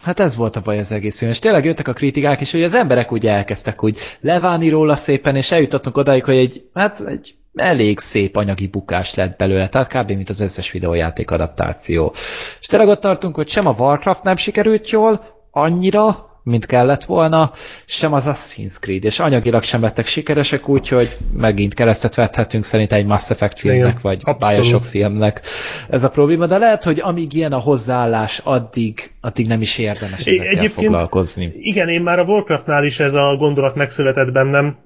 [0.06, 2.64] hát ez volt a baj az egész film, és tényleg jöttek a kritikák, és hogy
[2.64, 7.36] az emberek úgy elkezdtek úgy leválni róla szépen, és eljutottunk odáig, hogy egy, hát egy
[7.56, 10.11] elég szép anyagi bukás lett belőle, tehát kb.
[10.11, 12.14] mint az összes videójáték adaptáció.
[12.60, 17.52] És tényleg ott tartunk, hogy sem a Warcraft nem sikerült jól, annyira, mint kellett volna,
[17.86, 23.06] sem az Assassin's Creed, és anyagilag sem lettek sikeresek, úgyhogy megint keresztet vethetünk szerintem egy
[23.06, 24.56] Mass Effect filmnek, Igen, vagy abszolút.
[24.56, 25.42] Bioshock filmnek
[25.90, 30.26] ez a probléma, de lehet, hogy amíg ilyen a hozzáállás, addig, addig nem is érdemes
[30.26, 31.52] ezekkel egyébként- foglalkozni.
[31.56, 34.78] Igen, én már a Warcraftnál is ez a gondolat megszületett bennem,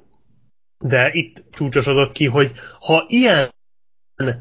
[0.79, 3.49] de itt csúcsosodott ki, hogy ha ilyen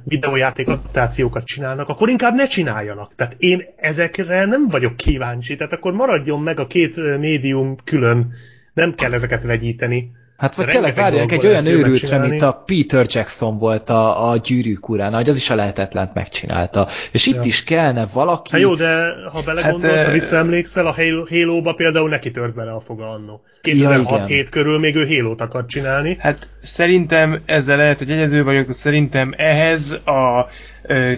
[0.04, 3.14] videójáték adaptációkat csinálnak, akkor inkább ne csináljanak.
[3.14, 8.32] Tehát én ezekre nem vagyok kíváncsi, tehát akkor maradjon meg a két médium külön,
[8.74, 10.10] nem kell ezeket vegyíteni.
[10.38, 14.88] Hát vagy tényleg várják egy olyan őrültre, mint a Peter Jackson volt a, a gyűrűk
[14.88, 16.88] urán, hogy az is a lehetetlent megcsinálta.
[17.12, 17.42] És itt Ja.
[17.44, 18.50] is kellene valaki...
[18.50, 22.72] Hát jó, de ha belegondolsz, Hát, ha visszaemlékszel, a Halo, Halo-ba például neki tört bele
[22.72, 23.42] a foga annó.
[23.62, 24.46] Ja, 2006 igen.
[24.50, 26.16] körül még ő Halo-t akart csinálni.
[26.20, 30.48] Hát szerintem ezzel lehet, hogy egyedül vagyok, de szerintem ehhez a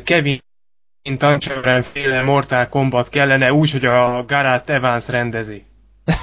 [0.05, 0.41] Kevin
[1.19, 5.65] Tancharoen féle Mortal Kombat kellene úgy, hogy a Gareth Evans rendezi.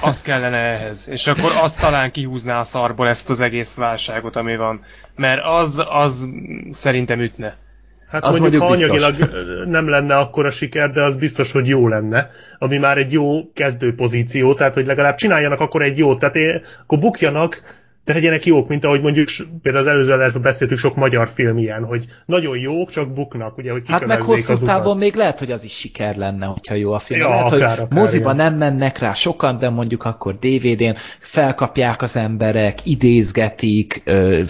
[0.00, 1.08] Azt kellene ehhez.
[1.10, 4.80] És akkor azt talán kihúzná a szarból ezt az egész válságot, ami van.
[5.16, 6.28] Mert az, az
[6.70, 7.56] szerintem ütne.
[8.08, 9.08] Hát Az az mondjuk, ha mondjuk biztos.
[9.08, 13.52] anyagilag nem lenne akkora siker, de az biztos, hogy jó lenne, ami már egy jó
[13.52, 17.62] kezdő pozíció, tehát hogy legalább csináljanak akkor egy jót, tehát én, akkor bukjanak,
[18.08, 19.28] de legyenek jók, mint ahogy mondjuk
[19.62, 23.70] például az előző adásban beszéltük sok magyar film ilyen, hogy nagyon jók, csak buknak, ugye,
[23.70, 26.92] hogy Hát meg hosszú az távon még lehet, hogy az is siker lenne, hogyha jó
[26.92, 27.20] a film.
[27.20, 28.36] Ja, lehet, akár, hogy akár, moziba igen.
[28.36, 34.42] nem mennek rá sokan, de mondjuk akkor DVD-n felkapják az emberek, idézgetik, ö,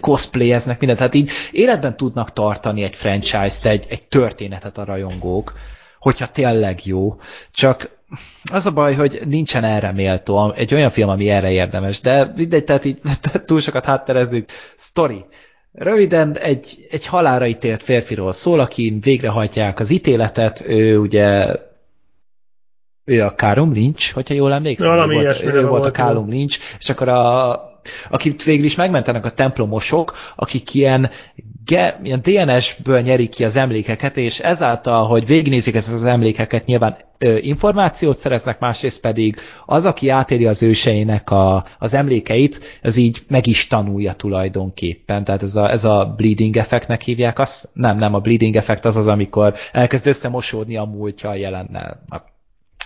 [0.00, 0.98] cosplayeznek, mindent.
[0.98, 5.52] Tehát így életben tudnak tartani egy franchise-t, egy, egy történetet a rajongók,
[5.98, 7.16] hogyha tényleg jó.
[7.52, 7.93] Csak
[8.52, 12.64] az a baj, hogy nincsen erre méltó, egy olyan film, ami erre érdemes, de mindegy,
[12.64, 12.98] tehát így
[13.46, 14.48] túl sokat hátterezzük.
[14.76, 15.24] Story.
[15.72, 21.56] Röviden egy, egy halára ítélt férfiról szól, aki végrehajtják az ítéletet, ő ugye
[23.04, 24.88] ő a Kárum Lynch, hogyha jól emlékszem.
[24.88, 27.52] Valami ő volt, ő volt a Kárum Lynch, és akkor a,
[28.10, 31.10] akit végül is megmentenek a templomosok, akik ilyen,
[31.66, 36.96] ge, ilyen DNS-ből nyerik ki az emlékeket, és ezáltal, hogy végignézik ezeket az emlékeket, nyilván
[37.18, 39.36] ö, információt szereznek, másrészt pedig
[39.66, 45.24] az, aki átéri az őseinek a, az emlékeit, ez így meg is tanulja tulajdonképpen.
[45.24, 47.70] Tehát ez a, ez a bleeding effektnek hívják azt?
[47.72, 52.02] Nem, nem, a bleeding effekt az az, amikor elkezd összemosódni a múltja a jelennel.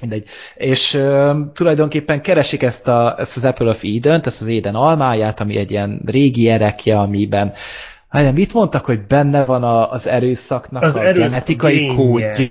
[0.01, 0.29] Mindegy.
[0.55, 5.41] És ö, tulajdonképpen keresik ezt, a, ezt az Apple of Eden-t, ezt az Éden almáját,
[5.41, 7.53] ami egy ilyen régi erekje, amiben
[8.09, 11.94] Hát mit mondtak, hogy benne van a, az erőszaknak Az a erőszak genetikai génje.
[11.94, 12.28] kódja?
[12.39, 12.47] Ja.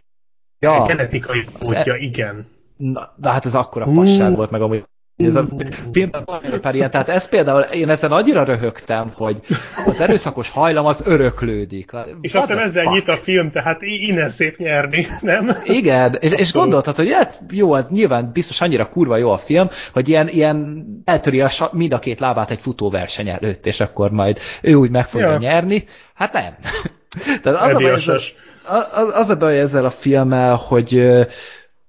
[0.60, 2.46] Ja, Genetikai kódja, igen.
[2.78, 3.94] na, de hát ez akkora Hú.
[3.94, 4.86] fasság volt meg amúgy.
[5.18, 5.48] Ez a
[5.92, 9.42] filmben van pár ilyen, tehát ez például, én ezen annyira röhögtem, hogy
[9.86, 11.92] az erőszakos hajlam az öröklődik.
[12.22, 15.50] És aztán the ezzel nyit a film, tehát innen szép nyerni, nem?
[15.64, 19.70] Igen, és, és gondoltad, hogy hát jó, az nyilván biztos annyira kurva jó a film,
[19.94, 24.40] hogy ilyen, ilyen eltöri a, mind a két lábát egy futóverseny előtt, és akkor majd
[24.62, 25.38] ő úgy meg fogja Ja.
[25.38, 25.84] nyerni.
[26.14, 26.56] Hát nem.
[27.42, 28.20] Tehát az a, baj ezzel,
[28.66, 31.12] az, az a baj ezzel a filmmel, hogy,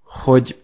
[0.05, 0.57] hogy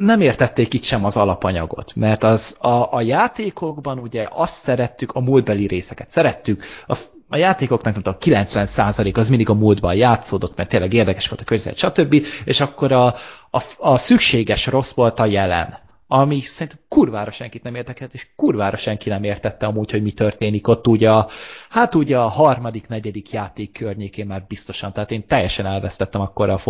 [0.00, 5.20] nem értették itt sem az alapanyagot, mert az a, a játékokban ugye azt szerettük, a
[5.20, 6.98] múltbeli részeket szerettük, a,
[7.28, 11.44] a játékoknak nem tudom, 90% az mindig a múltban játszódott, mert tényleg érdekes volt a
[11.44, 12.24] között, stb.
[12.44, 13.06] És akkor a,
[13.50, 18.76] a, a szükséges rossz volt a jelen ami szerintem kurvára senkit nem érdekelt, és kurvára
[18.76, 21.28] senki nem értette amúgy, hogy mi történik ott ugye a,
[21.68, 26.60] hát ugye a harmadik, negyedik játék környékén már biztosan, tehát én teljesen elvesztettem akkor a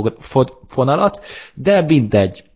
[0.66, 1.24] fonalat,
[1.54, 2.49] de mindegy,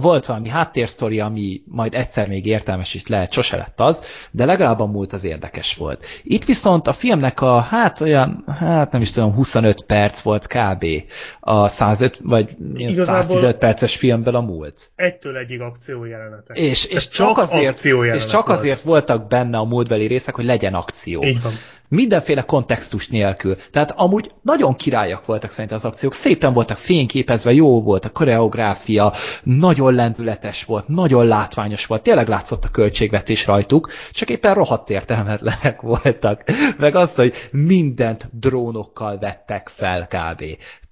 [0.00, 4.80] volt valami háttérsztori, ami majd egyszer még értelmes is lehet, sose lett az, de legalább
[4.80, 6.06] a múlt az érdekes volt.
[6.22, 10.84] Itt viszont a filmnek a, hát olyan, hát nem is tudom, 25 perc volt kb.
[11.40, 14.90] a 105, vagy Igazából 115 perces filmből a múlt.
[14.96, 16.56] Egytől egyig akciójelenetek.
[16.56, 18.58] És, és, csak azért, és csak volt.
[18.58, 21.24] azért voltak benne a múltbeli részek, hogy legyen akció.
[21.24, 21.52] Így van
[21.88, 23.56] mindenféle kontextus nélkül.
[23.70, 29.12] Tehát amúgy nagyon királyak voltak szerintem az akciók, szépen voltak fényképezve, jó volt a koreográfia,
[29.42, 35.80] nagyon lendületes volt, nagyon látványos volt, tényleg látszott a költségvetés rajtuk, csak éppen rohadt értelmetlenek
[35.92, 36.42] voltak.
[36.78, 40.44] Meg az, hogy mindent drónokkal vettek fel kb.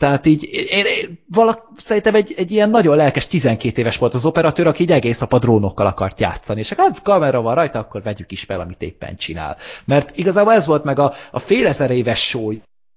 [0.02, 4.24] Tehát így, én, én valak, szerintem egy, egy ilyen nagyon lelkes 12 éves volt az
[4.24, 8.02] operatőr, aki így egész nap a drónokkal akart játszani, és hát kamera van rajta, akkor
[8.02, 9.56] vegyük is fel, amit éppen csinál.
[9.84, 12.36] Mert igazából ez volt meg a, a fél ezer éves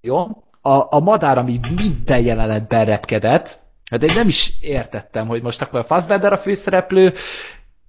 [0.02, 0.24] jó?
[0.62, 3.60] A, a madár, ami minden jelenetben repkedett,
[3.90, 7.14] hát én nem is értettem, hogy most akkor a Fassbender a főszereplő,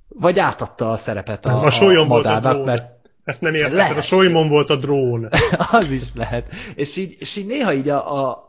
[0.09, 2.84] vagy átadta a szerepet a, a, a madárnak, mert
[3.24, 5.28] ezt nem értettem, a Solymon volt a drón.
[5.72, 6.52] az is lehet.
[6.74, 8.47] És így, és így néha így a, a,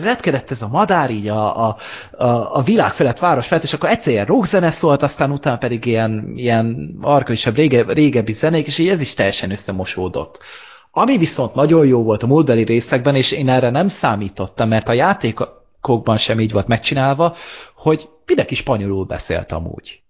[0.00, 1.76] repkedett ez a madár így a, a,
[2.10, 5.84] a, a világ felett, város felett, és akkor egyszer ilyen rockzene szólt, aztán utána pedig
[5.84, 10.42] ilyen, ilyen arkaisabb, rége, régebbi zenék, és így ez is teljesen összemosódott.
[10.90, 14.92] Ami viszont nagyon jó volt a múltbeli részekben, és én erre nem számítottam, mert a
[14.92, 17.34] játékokban sem így volt megcsinálva,
[17.74, 20.00] hogy mindenki spanyolul beszélt amúgy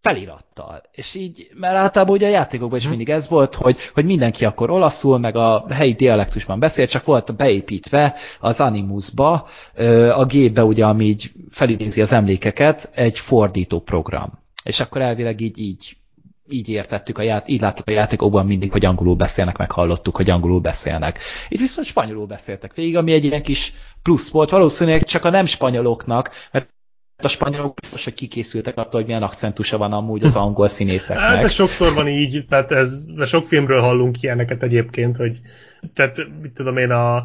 [0.00, 0.82] felirattal.
[0.90, 2.90] És így, mert általában ugye a játékokban is hm.
[2.90, 7.36] mindig ez volt, hogy, hogy mindenki akkor olaszul, meg a helyi dialektusban beszél, csak volt
[7.36, 9.48] beépítve az Animusba,
[10.14, 14.38] a gépbe ugye, ami így felidézi az emlékeket, egy fordító program.
[14.64, 15.96] És akkor elvileg így, így
[16.50, 20.30] így értettük, a ját, így láttuk a játékokban mindig, hogy angolul beszélnek, meg hallottuk, hogy
[20.30, 21.18] angolul beszélnek.
[21.48, 23.72] Itt viszont spanyolul beszéltek végig, ami egy ilyen kis
[24.02, 26.68] plusz volt, valószínűleg csak a nem spanyoloknak, mert
[27.24, 31.26] a spanyolok biztos, hogy kikészültek attól, hogy milyen akcentusa van amúgy az angol színészeknek.
[31.26, 35.40] Hát, de sokszor van így, tehát ez, de sok filmről hallunk ilyeneket egyébként, hogy
[35.94, 37.16] tehát mit tudom én a...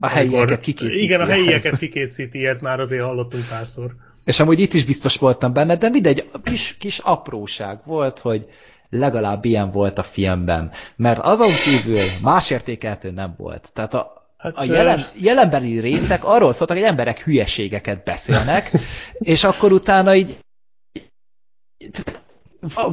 [0.00, 1.02] A helyieket kikészíti.
[1.02, 3.94] Igen, a helyieket kikészíti, ilyet már azért hallottunk párszor.
[4.24, 8.46] És amúgy itt is biztos voltam benne, de mindegy, kis, kis apróság volt, hogy
[8.90, 10.70] legalább ilyen volt a filmben.
[10.96, 13.70] Mert azon kívül más értékeltő nem volt.
[13.74, 18.70] Tehát a, Hát, a jelen, jelenbeli részek arról szóltak, hogy emberek hülyeségeket beszélnek,
[19.34, 20.36] és akkor utána így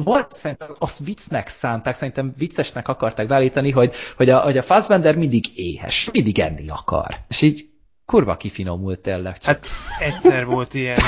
[0.04, 5.16] volt szerintem azt viccnek szánták, szerintem viccesnek akarták beállítani, hogy, hogy, a, hogy a Fassbender
[5.16, 7.18] mindig éhes, mindig enni akar.
[7.28, 7.68] És így
[8.04, 9.38] kurva kifinomult tényleg.
[9.38, 9.46] Csak.
[9.46, 9.66] Hát
[9.98, 10.98] egyszer volt ilyen,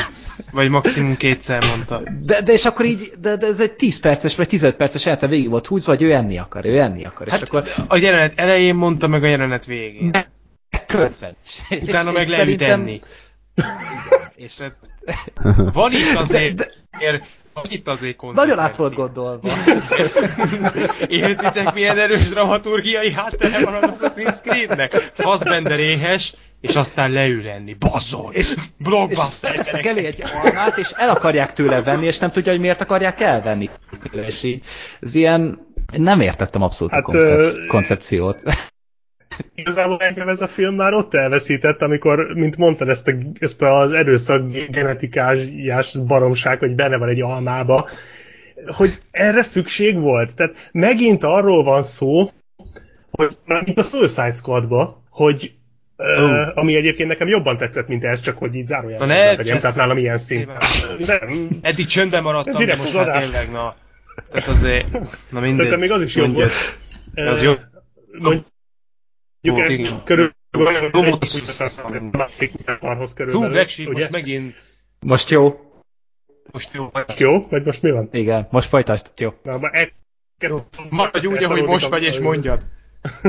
[0.52, 2.02] vagy maximum kétszer mondta.
[2.22, 5.26] De, de és akkor így, de, de ez egy 10 perces vagy 15 perces elete
[5.26, 7.28] végig volt húzva, vagy ő enni akar, ő enni akar.
[7.28, 7.68] Hát és akkor...
[7.88, 10.10] a jelenet elején mondta, meg a jelenet végén.
[10.98, 11.36] Közben.
[11.70, 12.80] Utána és, meg és leüt szerintem...
[12.80, 13.00] enni.
[13.54, 14.56] Igen, és...
[15.72, 17.26] Van itt azért, de, de...
[17.68, 19.48] itt azért Nagyon át volt gondolva.
[21.08, 24.92] Érzitek, milyen erős dramaturgiai háttere van az Assassin's Creed-nek?
[25.12, 27.74] Fassbender éhes, és aztán leül enni.
[27.74, 28.32] Bazzol!
[28.32, 29.54] És blockbuster!
[29.58, 33.20] És elé egy almát, és el akarják tőle venni, és nem tudja, hogy miért akarják
[33.20, 33.70] elvenni.
[34.12, 34.62] És így,
[35.00, 38.42] ez ilyen, nem értettem abszolút hát, a koncep- koncepciót.
[39.54, 43.92] Igazából engem ez a film már ott elveszített, amikor, mint mondtad, ezt, a, ezt az
[43.92, 45.38] erőszak genetikás
[46.06, 47.88] baromság, hogy benne van egy almába,
[48.66, 50.34] hogy erre szükség volt.
[50.34, 52.30] Tehát megint arról van szó,
[53.10, 55.52] hogy mint a Suicide Squadba, hogy
[55.96, 56.30] Oh.
[56.30, 59.76] Uh, ami egyébként nekem jobban tetszett, mint ez, csak hogy így zárójelben ne, legyen, tehát
[59.76, 60.50] nálam ilyen szint.
[61.06, 61.48] Nem.
[61.60, 63.74] Eddig csöndben maradtam, de most hát tényleg, na.
[64.30, 64.92] Tehát azért,
[65.30, 65.54] na mindegy.
[65.54, 66.78] Szerintem még az is jobb volt.
[67.14, 67.52] Az jó.
[69.42, 69.80] Mondjuk
[73.00, 74.54] ez körülbelül Hú, Black most megint...
[75.00, 75.60] Most jó.
[76.52, 76.90] Most jó.
[76.92, 77.46] Most jó?
[77.48, 78.08] Vagy most mi van?
[78.12, 79.34] Igen, most folytasd, jó.
[79.42, 79.92] Na, ma e-
[80.90, 82.64] Maradj úgy, ahogy most vagy, és mondjad.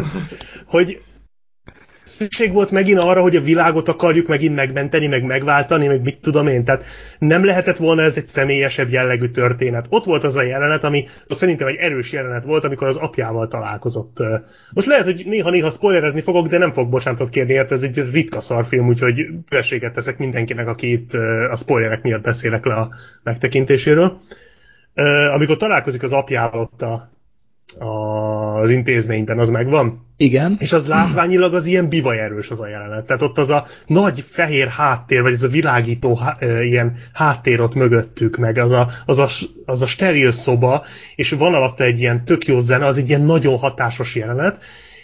[0.66, 1.02] hogy
[2.04, 6.48] szükség volt megint arra, hogy a világot akarjuk megint megmenteni, meg megváltani, meg mit tudom
[6.48, 6.66] én.
[6.66, 6.84] Tehát
[7.20, 9.86] nem lehetett volna ez egy személyesebb jellegű történet.
[9.90, 14.18] Ott volt az a jelenet, ami szerintem egy erős jelenet volt, amikor az apjával találkozott.
[14.74, 18.42] Most lehet, hogy néha-néha spoilerezni fogok, de nem fog bocsánatot kérni, mert ez egy ritka
[18.42, 21.14] szarfilm, úgyhogy vességet teszek mindenkinek, aki itt
[21.52, 22.90] a spoilerek miatt beszélek le a
[23.24, 24.20] megtekintéséről.
[25.34, 27.12] Amikor találkozik az apjával ott a
[27.80, 30.04] az intézményben, az megvan?
[30.18, 30.56] Igen.
[30.60, 33.06] És az látványilag az ilyen bivaj erős az a jelenet.
[33.06, 37.74] Tehát ott az a nagy fehér háttér, vagy ez a világító há, ilyen háttér ott
[37.74, 39.28] mögöttük, meg az a, az, a,
[39.66, 40.86] az a steril szoba,
[41.16, 44.58] és van alatta egy ilyen tök jó zene, az egy ilyen nagyon hatásos jelenet,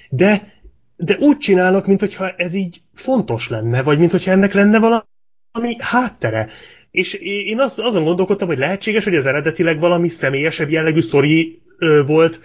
[0.09, 0.53] de,
[0.95, 6.49] de úgy csinálnak, mintha ez így fontos lenne, vagy mintha ennek lenne valami háttere.
[6.91, 7.14] És
[7.45, 11.61] én az, azon gondolkodtam, hogy lehetséges, hogy ez eredetileg valami személyesebb jellegű sztori
[12.06, 12.39] volt,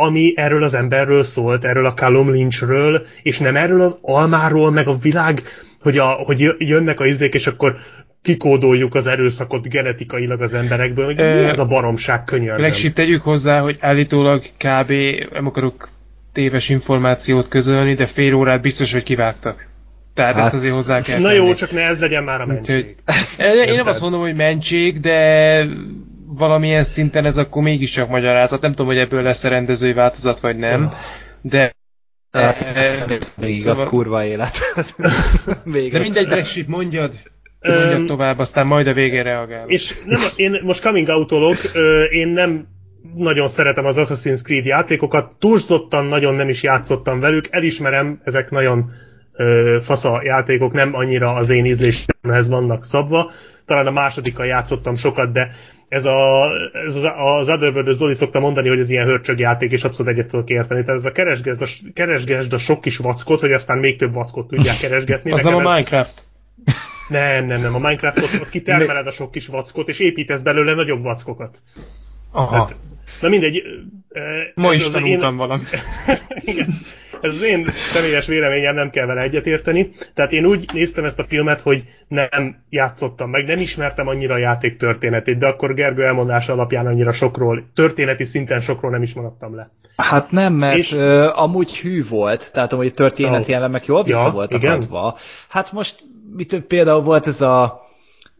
[0.00, 4.88] ami erről az emberről szólt, erről a Callum Lynchről, és nem erről az almáról, meg
[4.88, 5.42] a világ,
[5.80, 7.76] hogy, a, hogy jönnek a izék, és akkor
[8.22, 11.04] kikódoljuk az erőszakot genetikailag az emberekből.
[11.04, 12.60] Hogy mi ez a baromság könyörgöm?
[12.60, 14.92] Legsíbb tegyük hozzá, hogy állítólag kb.
[15.32, 15.88] nem akarok
[16.32, 19.66] téves információt közölni, de fél órát biztos, hogy kivágtak.
[20.14, 21.46] Tehát hát, ezt azért hozzá kell Na tenni.
[21.46, 22.96] jó, csak ne ez legyen már a mentség.
[23.38, 25.66] Úgyhogy, én nem azt mondom, hogy mentség, de
[26.36, 28.60] valamilyen szinten ez akkor mégiscsak magyarázat.
[28.60, 30.90] Nem tudom, hogy ebből lesz a rendezői változat, vagy nem,
[31.40, 31.76] de
[32.30, 33.72] Hát, ez még szóval...
[33.72, 34.58] az kurva élet.
[35.90, 37.18] De mindegy, Black mondjad.
[37.60, 39.68] Mondjad tovább, aztán majd a végén reagál.
[39.68, 41.32] És nem, én most coming out
[42.10, 42.66] én nem
[43.14, 48.90] nagyon szeretem az Assassin's Creed játékokat, túlzottan nagyon nem is játszottam velük, elismerem, ezek nagyon
[49.32, 53.30] ö, fasza játékok, nem annyira az én ízlésemhez vannak szabva.
[53.64, 55.50] Talán a másodikkal játszottam sokat, de
[55.88, 56.46] ez, a,
[56.86, 60.28] ez az, az Otherworld, Zoli szokta mondani, hogy ez ilyen hörcsög játék, és abszolút egyet
[60.28, 60.84] tudok érteni.
[60.84, 64.48] Tehát ez a keresgesd, a, keresgesd a sok kis vackot, hogy aztán még több vackot
[64.48, 65.30] tudják keresgetni.
[65.32, 66.26] az nem a Minecraft.
[67.08, 67.74] Nem, nem, nem.
[67.74, 71.58] A Minecraft ott, kitermeled a sok kis vackot, és építesz belőle nagyobb vackokat.
[72.32, 72.56] Aha.
[72.56, 72.76] Hát,
[73.20, 73.62] na mindegy.
[74.54, 75.36] Ma is tanultam én...
[75.36, 75.62] valami.
[76.40, 76.68] Igen.
[77.20, 79.90] Ez az én személyes véleményem, nem kell vele egyetérteni.
[80.14, 84.38] Tehát én úgy néztem ezt a filmet, hogy nem játszottam meg, nem ismertem annyira a
[84.38, 89.54] játék történetét, de akkor Gergő elmondása alapján annyira sokról, történeti szinten sokról nem is maradtam
[89.54, 89.70] le.
[89.96, 90.92] Hát nem, mert és...
[90.92, 93.56] uh, amúgy hű volt, tehát amúgy történeti oh.
[93.56, 94.74] elemek jól vissza ja, voltak igen?
[94.74, 95.16] adva.
[95.48, 96.04] Hát most
[96.36, 97.86] mit, például volt ez a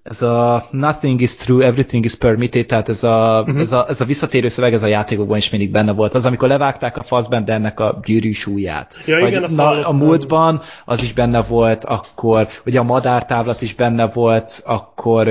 [0.08, 3.60] ez a nothing is true, everything is permitted, tehát ez a, uh-huh.
[3.60, 6.14] ez, a, ez a visszatérő szöveg, ez a játékokban is mindig benne volt.
[6.14, 8.96] Az, amikor levágták a Fassbendernek a gyűrű súlyát.
[9.06, 13.74] Ja, Vagy, igen, na, a múltban az is benne volt, akkor ugye a madártávlat is
[13.74, 15.28] benne volt, akkor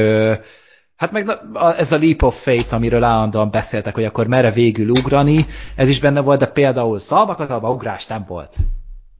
[0.95, 1.31] Hát meg
[1.77, 5.99] ez a Leap of Fate, amiről állandóan beszéltek, hogy akkor merre végül ugrani, ez is
[5.99, 8.55] benne volt, de például szalmakazalba ugrás nem volt.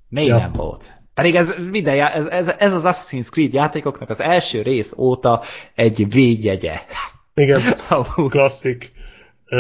[0.10, 0.38] Még ja.
[0.38, 1.02] nem volt.
[1.17, 5.43] Pedig ez, minden, ez, ez, ez az Assassin's Creed játékoknak az első rész óta
[5.75, 6.81] egy védjegye.
[7.33, 7.61] Igen,
[8.29, 8.91] klasszik.
[9.49, 9.59] Uh,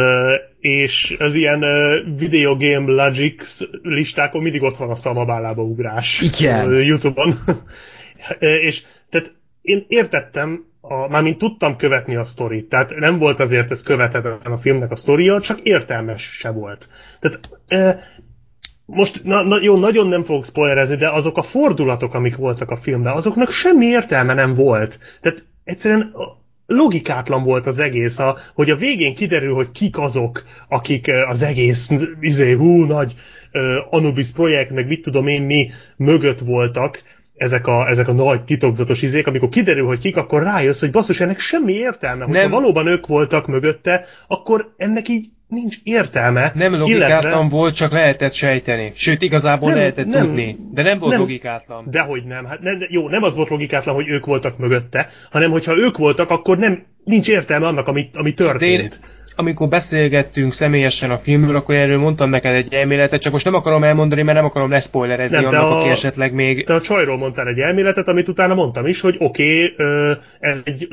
[0.59, 6.21] és az ilyen uh, Video Game Logics listákon mindig ott van a szamabálába ugrás.
[6.21, 6.67] Igen.
[6.67, 7.39] Uh, Youtube-on.
[8.67, 13.81] és tehát én értettem, a, mármint tudtam követni a sztorit, tehát nem volt azért ez
[13.81, 16.87] követhetetlen a filmnek a sztoria, csak értelmes se volt.
[17.19, 17.49] Tehát
[18.89, 22.75] most na, na, jó, nagyon nem fogok spoilerezni, de azok a fordulatok, amik voltak a
[22.75, 24.99] filmben, azoknak semmi értelme nem volt.
[25.21, 26.13] Tehát egyszerűen
[26.65, 31.89] logikátlan volt az egész, a, hogy a végén kiderül, hogy kik azok, akik az egész
[32.19, 33.15] izé, hú, nagy
[33.89, 37.01] Anubis projekt, meg mit tudom én mi mögött voltak,
[37.35, 41.19] ezek a, ezek a nagy titokzatos izék, amikor kiderül, hogy kik, akkor rájössz, hogy basszus,
[41.19, 42.25] ennek semmi értelme.
[42.25, 46.51] Hogyha valóban ők voltak mögötte, akkor ennek így nincs értelme.
[46.55, 47.55] Nem logikátlan illetve...
[47.57, 48.91] volt, csak lehetett sejteni.
[48.95, 50.57] Sőt, igazából nem, lehetett nem, tudni.
[50.71, 51.85] De nem volt nem, logikátlan.
[51.89, 52.45] Dehogy nem.
[52.45, 56.29] Hát nem, jó, nem az volt logikátlan, hogy ők voltak mögötte, hanem hogyha ők voltak,
[56.29, 58.81] akkor nem nincs értelme annak, ami, ami történt.
[58.81, 58.91] én,
[59.39, 63.83] amikor beszélgettünk személyesen a filmről, akkor erről mondtam neked egy elméletet, csak most nem akarom
[63.83, 66.65] elmondani, mert nem akarom leszpoilerezni nem, annak, a, aki esetleg még...
[66.65, 70.87] Te a csajról mondtál egy elméletet, amit utána mondtam is, hogy oké, okay, ez, egy,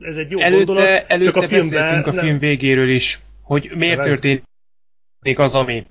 [0.00, 2.02] ez egy jó előtte, gondolat, előtte csak a filmben...
[2.02, 4.06] a film végéről is, hogy miért nem.
[4.06, 5.86] történik az, ami.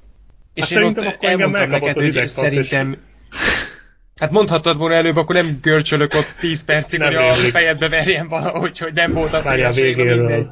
[0.54, 2.98] És hát én ott elmondtam neked, hogy szerintem...
[3.32, 3.72] És...
[4.16, 8.78] Hát mondhattad volna előbb, akkor nem görcsölök ott 10 percig, hogy a fejedbe verjen valahogy,
[8.78, 10.48] hogy nem volt az, Várjál hogy a mindegy.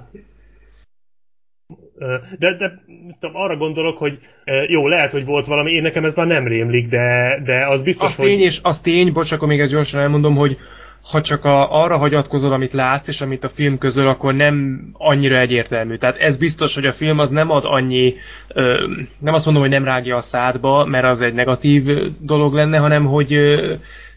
[2.40, 2.84] De, de
[3.20, 4.20] tudom, arra gondolok, hogy
[4.68, 8.08] jó, lehet, hogy volt valami, én nekem ez már nem rémlik, de, de az biztos,
[8.08, 8.26] az hogy...
[8.26, 10.58] Tény, és az tény, bocs, akkor még ezt gyorsan elmondom, hogy
[11.04, 15.40] ha csak a, arra hagyatkozol, amit látsz, és amit a film közöl, akkor nem annyira
[15.40, 15.96] egyértelmű.
[15.96, 18.14] Tehát ez biztos, hogy a film az nem ad annyi,
[18.48, 18.88] ö,
[19.20, 21.84] nem azt mondom, hogy nem rágja a szádba, mert az egy negatív
[22.20, 23.74] dolog lenne, hanem hogy ö,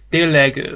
[0.09, 0.73] tényleg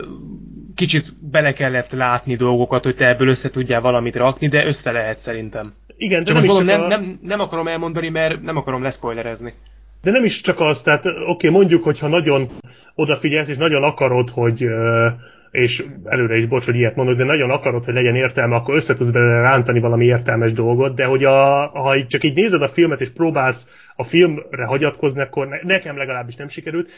[0.75, 5.19] kicsit bele kellett látni dolgokat, hogy te ebből össze tudjál valamit rakni, de össze lehet
[5.19, 5.73] szerintem.
[5.97, 6.89] Igen, de Csak nem, mondom, csak nem, a...
[6.89, 9.55] nem, nem akarom elmondani, mert nem akarom leszpoilerezni.
[10.03, 12.49] De nem is csak az, tehát oké, okay, mondjuk, hogyha nagyon
[12.95, 15.09] odafigyelsz, és nagyon akarod, hogy ö,
[15.51, 18.95] és előre is bocs, hogy ilyet mondok, de nagyon akarod, hogy legyen értelme, akkor össze
[18.95, 22.69] tudsz belőle rántani valami értelmes dolgot, de hogy a, ha így csak így nézed a
[22.69, 26.91] filmet, és próbálsz a filmre hagyatkozni, akkor ne, nekem legalábbis nem sikerült.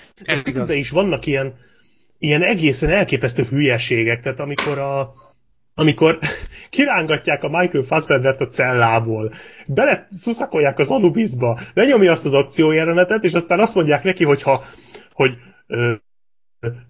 [0.67, 1.55] De is vannak ilyen,
[2.19, 5.13] ilyen egészen elképesztő hülyeségek, tehát amikor a,
[5.75, 6.19] amikor
[6.71, 9.33] kirángatják a Michael Fassbendert a cellából,
[9.67, 14.65] bele szuszakolják az Anubisba, lenyomja azt az akciójelenetet, és aztán azt mondják neki, hogyha,
[15.13, 15.93] hogy ö,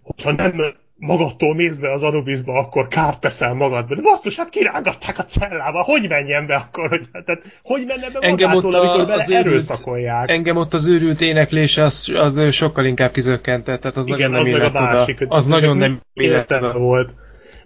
[0.03, 0.63] hogyha nem
[1.01, 3.95] magadtól mész be az Anubisba, akkor kárt teszel magadba.
[3.95, 6.89] De basszus, hát kirángatták a cellába, hogy menjen be akkor?
[6.89, 10.31] Hogy, tehát, hogy menne be Engem magától, ott a- amikor bele az őrült- erőszakolják?
[10.31, 14.43] Engem ott az őrült éneklése az, az sokkal inkább kizökkentett, tehát az Igen, nagyon az
[14.43, 14.93] nem meg a illett oda.
[14.97, 15.25] másik.
[15.29, 16.73] Az nagyon nem illett oda.
[16.79, 17.11] volt.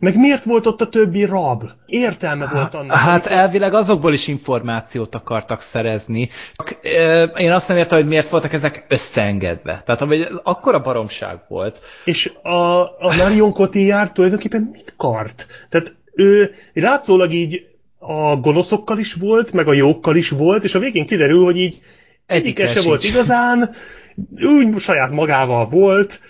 [0.05, 1.65] Meg miért volt ott a többi rab?
[1.86, 2.97] Értelme volt annak.
[2.97, 6.28] Hát amikor- elvileg azokból is információt akartak szerezni.
[7.36, 9.83] Én azt nem értem, hogy miért voltak ezek összeengedve.
[9.84, 11.81] Tehát hogy akkora baromság volt.
[12.05, 15.47] És a, a Marion Cotillard tulajdonképpen mit kart?
[15.68, 17.66] Tehát ő látszólag így
[17.99, 21.83] a gonoszokkal is volt, meg a jókkal is volt, és a végén kiderül, hogy így
[22.26, 23.70] egyike se volt igazán,
[24.41, 26.20] úgy saját magával volt,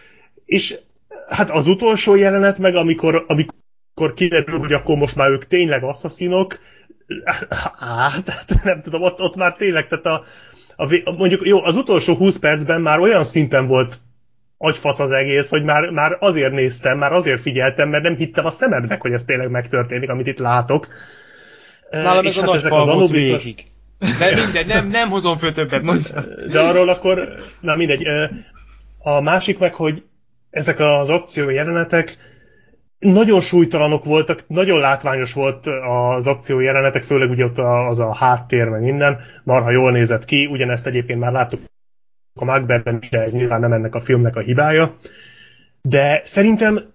[0.45, 0.79] és
[1.29, 3.63] hát az utolsó jelenet meg, amikor, amikor
[4.15, 6.59] kiderül, hogy akkor most már ők tényleg asszaszinok,
[7.79, 10.25] á, tehát nem tudom, ott, ott már tényleg, tehát a,
[10.77, 13.99] a, mondjuk jó, az utolsó 20 percben már olyan szinten volt
[14.59, 18.51] agyfasz az egész, hogy már, már azért néztem, már azért figyeltem, mert nem hittem a
[18.51, 20.89] szememnek, hogy ez tényleg megtörténik, amit itt látok.
[21.91, 23.65] Nálam ez a hát nagy ezek bal az végig.
[24.19, 26.25] De mindegy, nem, nem hozom föl többet, mondja.
[26.51, 27.29] De arról akkor,
[27.61, 28.07] na mindegy.
[28.99, 30.03] A másik meg, hogy
[30.51, 32.17] ezek az akció jelenetek
[33.05, 37.59] nagyon súlytalanok voltak, nagyon látványos volt az akció jelenetek, főleg ugye ott
[37.89, 41.61] az a háttér, meg minden, marha jól nézett ki, ugyanezt egyébként már láttuk
[42.41, 44.97] a Macbethben, de ez nyilván nem ennek a filmnek a hibája.
[45.83, 46.93] De szerintem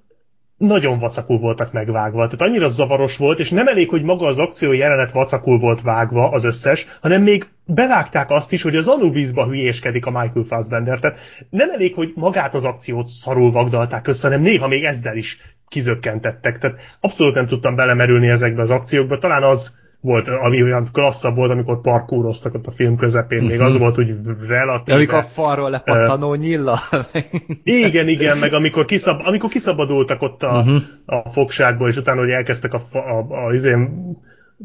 [0.57, 2.27] nagyon vacakul voltak megvágva.
[2.27, 6.29] Tehát annyira zavaros volt, és nem elég, hogy maga az akció jelenet vacakul volt vágva,
[6.29, 10.99] az összes, hanem még bevágták azt is, hogy az Anubisba hülyéskedik a Michael Fassbender.
[10.99, 15.37] Tehát nem elég, hogy magát az akciót szarul vagdalták össze, hanem néha még ezzel is
[15.69, 16.57] kizökkentettek.
[16.59, 19.17] Tehát abszolút nem tudtam belemerülni ezekbe az akciókba.
[19.17, 23.77] Talán az volt, ami olyan klasszabb volt, amikor parkúroztak ott a film közepén, még az
[23.77, 24.13] volt úgy
[24.47, 24.97] relatíve.
[24.97, 26.79] Amikor a falról lepattanó nyilla.
[27.63, 30.75] Igen, igen, meg amikor, kiszab, amikor kiszabadultak ott a, Mhm.
[31.05, 33.89] a fogságból, és utána, hogy elkezdtek a, a, a, a izén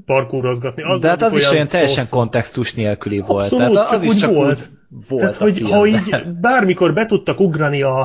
[0.06, 0.82] parkúrozgatni.
[0.82, 2.16] Az De hát az is olyan teljesen szószó.
[2.16, 3.52] kontextus nélküli volt.
[3.52, 4.70] Abszolút, Tehát az csak is csak volt.
[4.90, 8.00] úgy volt Tehát, a hogy ha így bármikor be tudtak ugrani a,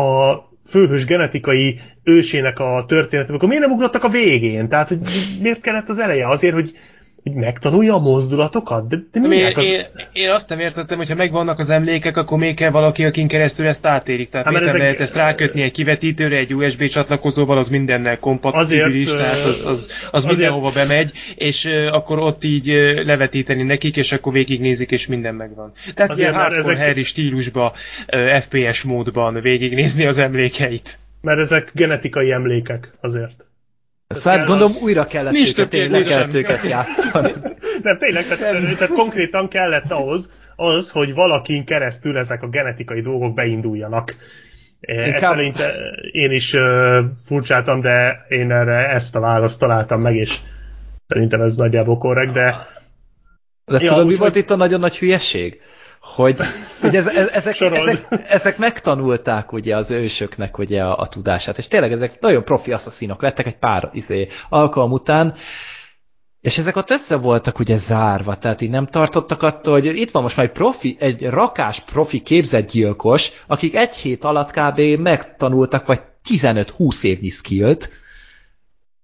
[0.00, 4.68] a főhős genetikai ősének a történetet, akkor miért nem ugrottak a végén?
[4.68, 4.98] Tehát, hogy
[5.40, 6.28] miért kellett az eleje?
[6.28, 6.72] Azért, hogy,
[7.22, 8.88] hogy megtanulja a mozdulatokat?
[8.88, 9.64] De, de minek az...
[9.64, 9.82] én,
[10.12, 13.66] én, azt nem értettem, hogy ha megvannak az emlékek, akkor még kell valaki, akin keresztül
[13.66, 14.30] ezt átérik.
[14.30, 19.06] Tehát Hát, miért ezek- lehet ezt rákötni egy kivetítőre, egy USB csatlakozóval, az mindennel kompatibilis,
[19.06, 22.66] Azért, tehát az, az, az azért- mindenhova bemegy, és akkor ott így
[23.04, 25.72] levetíteni nekik, és akkor végignézik, és minden megvan.
[25.94, 27.72] Tehát Azért ilyen hardcore ezek- Harry stílusba,
[28.40, 30.98] FPS módban végignézni az emlékeit.
[31.22, 33.44] Mert ezek genetikai emlékek azért.
[34.08, 36.18] Szóval hát gondolom újra kellett Nincs őket, tényleg kérdésem.
[36.18, 37.32] kellett őket játszani.
[37.82, 38.38] Nem, tényleg, tehát,
[38.76, 44.16] tehát konkrétan kellett ahhoz, az, hogy valakin keresztül ezek a genetikai dolgok beinduljanak.
[44.80, 45.32] Inkább- Inkább...
[45.32, 45.72] Eleinte
[46.12, 50.38] én is uh, furcsáltam, de én erre ezt a választ találtam meg, és
[51.06, 52.54] szerintem ez nagyjából korrekt, de
[53.64, 55.60] De Ja, tudod, mi volt hogy- itt a nagyon nagy hülyeség?
[56.14, 56.40] Hogy,
[56.80, 61.68] hogy ez, ez, ezek, ezek, ezek megtanulták ugye az ősöknek ugye a, a tudását, és
[61.68, 65.34] tényleg ezek nagyon profi asszaszínok lettek egy pár izé, alkalom után,
[66.40, 70.22] és ezek ott össze voltak ugye zárva, tehát így nem tartottak attól, hogy itt van
[70.22, 74.80] most már egy profi, egy rakás profi képzett gyilkos, akik egy hét alatt kb.
[74.80, 77.90] megtanultak, vagy 15-20 évnyi skillt,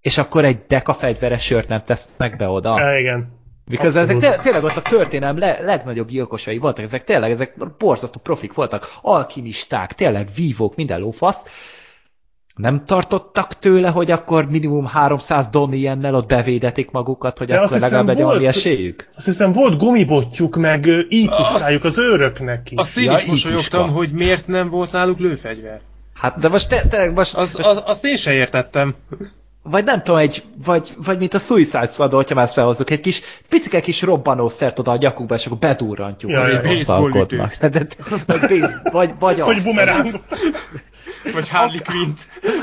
[0.01, 2.81] és akkor egy deka fegyveres sört nem tesznek be oda.
[2.81, 3.38] e, igen.
[3.69, 8.21] Miközben ezek té- tényleg ott a történelem le- legnagyobb gyilkosai voltak, ezek tényleg, ezek borzasztó
[8.23, 11.45] profik voltak, alkimisták, tényleg vívók, minden lófasz.
[12.55, 17.67] Nem tartottak tőle, hogy akkor minimum 300 don ilyennel ott bevédetik magukat, hogy De akkor
[17.67, 19.09] hiszem legalább legyen volt- valami esélyük?
[19.17, 22.79] Azt hiszem volt gumibotjuk, meg így pusztáljuk az őröknek is.
[22.79, 23.97] Azt én Ja, is mosolyogtam, puska.
[23.97, 25.81] hogy miért nem volt náluk lőfegyver.
[26.15, 28.95] Hát, de most te, te most, Az, most az, azt én se értettem.
[29.71, 33.01] Vagy nem tudom, egy, vagy, vagy mint a Suicide Squad, hogyha már ezt felhozzuk, egy
[33.01, 36.61] kis, picike kis robbanószert oda a nyakukba, és akkor bedurrantjuk, Ja, hogy
[37.71, 37.87] de,
[38.27, 40.21] vagy, vagy, vagy, Hogy azt, bumeráng.
[41.35, 42.13] Vagy Harley Quinn.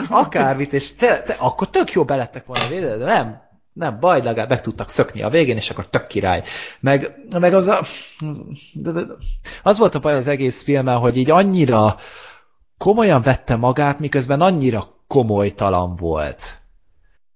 [0.09, 3.41] akármit, és te, te, akkor tök jó belettek volna védeni, de nem,
[3.73, 6.43] nem baj, legalább meg tudtak szökni a végén, és akkor tök király.
[6.79, 7.81] Meg, meg az a,
[8.73, 9.01] de, de,
[9.63, 11.97] az volt a baj az egész filmmel, hogy így annyira
[12.77, 16.64] komolyan vette magát, miközben annyira komolytalan volt.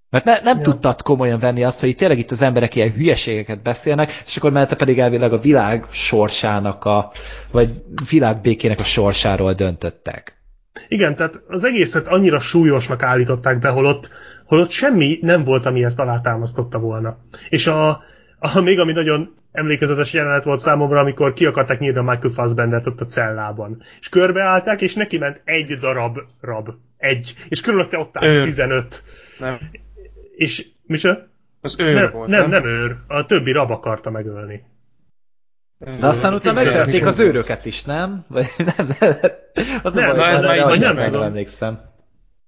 [0.10, 0.64] Mert ne, nem ja.
[0.64, 4.76] tudtad komolyan venni azt, hogy tényleg itt az emberek ilyen hülyeségeket beszélnek, és akkor mellette
[4.76, 7.12] pedig elvileg a világ sorsának a,
[7.52, 7.70] vagy
[8.10, 10.38] világ békének a sorsáról döntöttek.
[10.88, 14.10] Igen, tehát az egészet annyira súlyosnak állították be, holott,
[14.46, 17.18] holott semmi nem volt, ami ezt alátámasztotta volna.
[17.50, 18.04] És a,
[18.40, 22.88] a még ami nagyon emlékezetes jelenet volt számomra, amikor ki akarták nyírni a Michael Fassbendert
[22.88, 23.84] ott a cellában.
[24.00, 26.70] És körbeállták, és neki ment egy darab rab.
[26.98, 27.34] Egy.
[27.50, 28.44] És körülötte ott állt Őr.
[28.44, 29.04] 15.
[29.40, 29.60] Nem,
[30.40, 31.28] És micsoda?
[31.62, 32.96] az őr Nem, volt, nem, nem őr.
[33.08, 34.64] A többi rab akarta megölni.
[36.00, 38.26] De aztán utána megverték az őröket is, nem?
[38.28, 39.12] Vagy nem, nem.
[39.84, 41.22] Az Nem, a baj, ez már nem tudom.
[41.24, 41.80] emlékszem.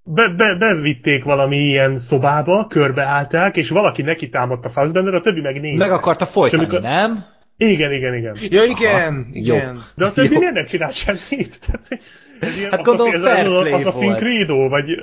[0.03, 5.59] Be, be, bevitték valami ilyen szobába, körbeállták, és valaki neki támadta Fassbender, a többi meg
[5.61, 5.77] nézte.
[5.77, 7.25] Meg akarta folytani, amikor- nem?
[7.57, 8.37] Igen, igen, igen.
[8.49, 9.55] Ja, igen, Jó.
[9.55, 9.83] igen.
[9.95, 10.39] De a többi Jó.
[10.39, 11.59] miért nem csinált semmit?
[12.39, 14.17] Ez ilyen Hát gondolom Assassin- ez fair az play Assassin's volt.
[14.17, 14.85] Creed-ó, vagy...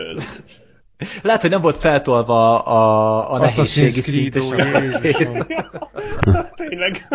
[1.22, 4.34] Lehet, hogy nem volt feltolva a, a nehézségi szint.
[4.34, 4.48] és.
[6.68, 7.08] Tényleg.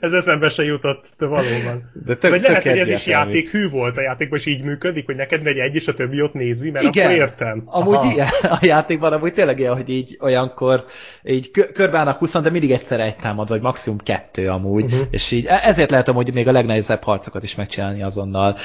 [0.00, 1.90] Ez eszembe se jutott, de valóban.
[2.04, 4.62] De tök, vagy lehet, tök hogy ez is játék hű volt a játékban, és így
[4.62, 7.04] működik, hogy neked megy egy, és a többi ott nézi, mert Igen.
[7.06, 7.62] akkor értem.
[7.66, 8.10] Amúgy Aha.
[8.10, 10.84] igen, a játékban amúgy tényleg ilyen, hogy így olyankor
[11.24, 15.00] így kö- körbeállnak 20, de mindig egyszer egy támad, vagy maximum kettő amúgy, Uh-huh.
[15.10, 18.56] és így e- ezért lehet amúgy még a legnehezebb harcokat is megcsinálni azonnal.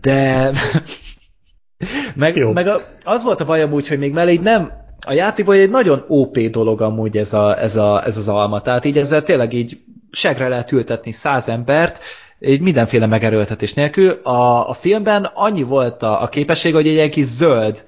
[0.00, 0.50] De
[2.14, 2.52] meg, Jó.
[2.52, 4.72] meg a, az volt a baj amúgy, hogy még mellé így nem,
[5.06, 8.84] a játékban egy nagyon OP dolog amúgy ez, a, ez, a, ez az alma, tehát
[8.84, 12.02] így ezzel tényleg így segre lehet ültetni száz embert,
[12.40, 14.10] így mindenféle megerőltetés nélkül.
[14.10, 17.86] A, a filmben annyi volt a, a képesség, hogy egy ilyen kis zöld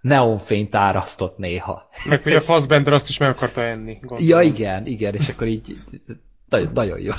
[0.00, 1.88] neonfényt árasztott néha.
[2.08, 3.98] Meg hogy a Fassbender azt is meg akarta enni.
[4.00, 4.26] Gondolom.
[4.26, 5.76] Ja, igen, igen, és akkor így
[6.48, 7.12] nagyon, nagyon jó.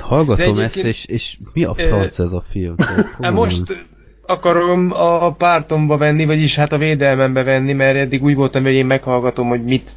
[0.00, 2.74] Hallgatom ezt, és, és mi a franc ez a film?
[3.20, 3.86] Hát most
[4.26, 8.86] akarom a pártomba venni, vagyis hát a védelmembe venni, mert eddig úgy voltam, hogy én
[8.86, 9.90] meghallgatom, hogy mit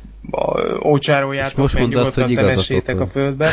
[0.85, 3.49] ócsároljátok, most meg mondd azt, nyugodtan hogy temessétek a földbe.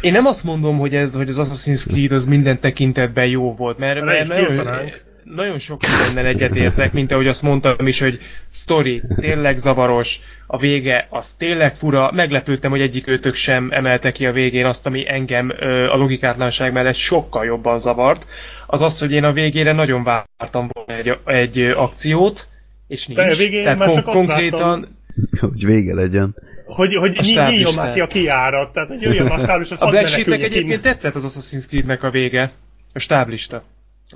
[0.00, 3.78] Én nem azt mondom, hogy ez, hogy az Assassin's Creed az minden tekintetben jó volt,
[3.78, 4.90] mert, is mert nagyon,
[5.24, 8.18] nagyon sok mindennel egyetértek, mint ahogy azt mondtam is, hogy
[8.52, 14.26] story tényleg zavaros, a vége az tényleg fura, meglepődtem, hogy egyik őtök sem emelte ki
[14.26, 18.26] a végén azt, ami engem ö, a logikátlanság mellett sokkal jobban zavart,
[18.70, 22.48] az az, hogy én a végére nagyon vártam volna egy, egy akciót,
[22.88, 23.20] és nincs.
[23.20, 25.50] De a végén Tehát már kon- csak azt konkrétan, láttam.
[25.50, 26.36] Hogy vége legyen.
[26.66, 29.38] Hogy, hogy A ny- stáb nyíljon is már ki a kiárat, tehát hogy jöjjön a
[29.44, 32.52] stáb, és a Black Sheepnek egyébként tetszett az Assassin's Creed-nek a vége.
[32.92, 33.64] A stáblista.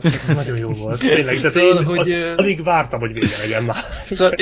[0.03, 3.77] Ez nagyon jó volt, tényleg, de Szóval, én hogy, alig vártam, hogy vége legyen már.
[4.11, 4.33] Szóval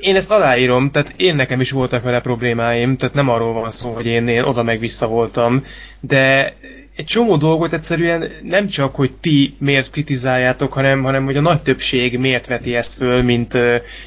[0.00, 3.92] én ezt aláírom, tehát én nekem is voltak vele problémáim, tehát nem arról van szó,
[3.92, 5.64] hogy én, én oda meg vissza voltam,
[6.00, 6.54] de
[6.96, 11.62] egy csomó dolgot egyszerűen nem csak, hogy ti miért kritizáljátok, hanem, hanem hogy a nagy
[11.62, 13.58] többség miért veti ezt föl, mint,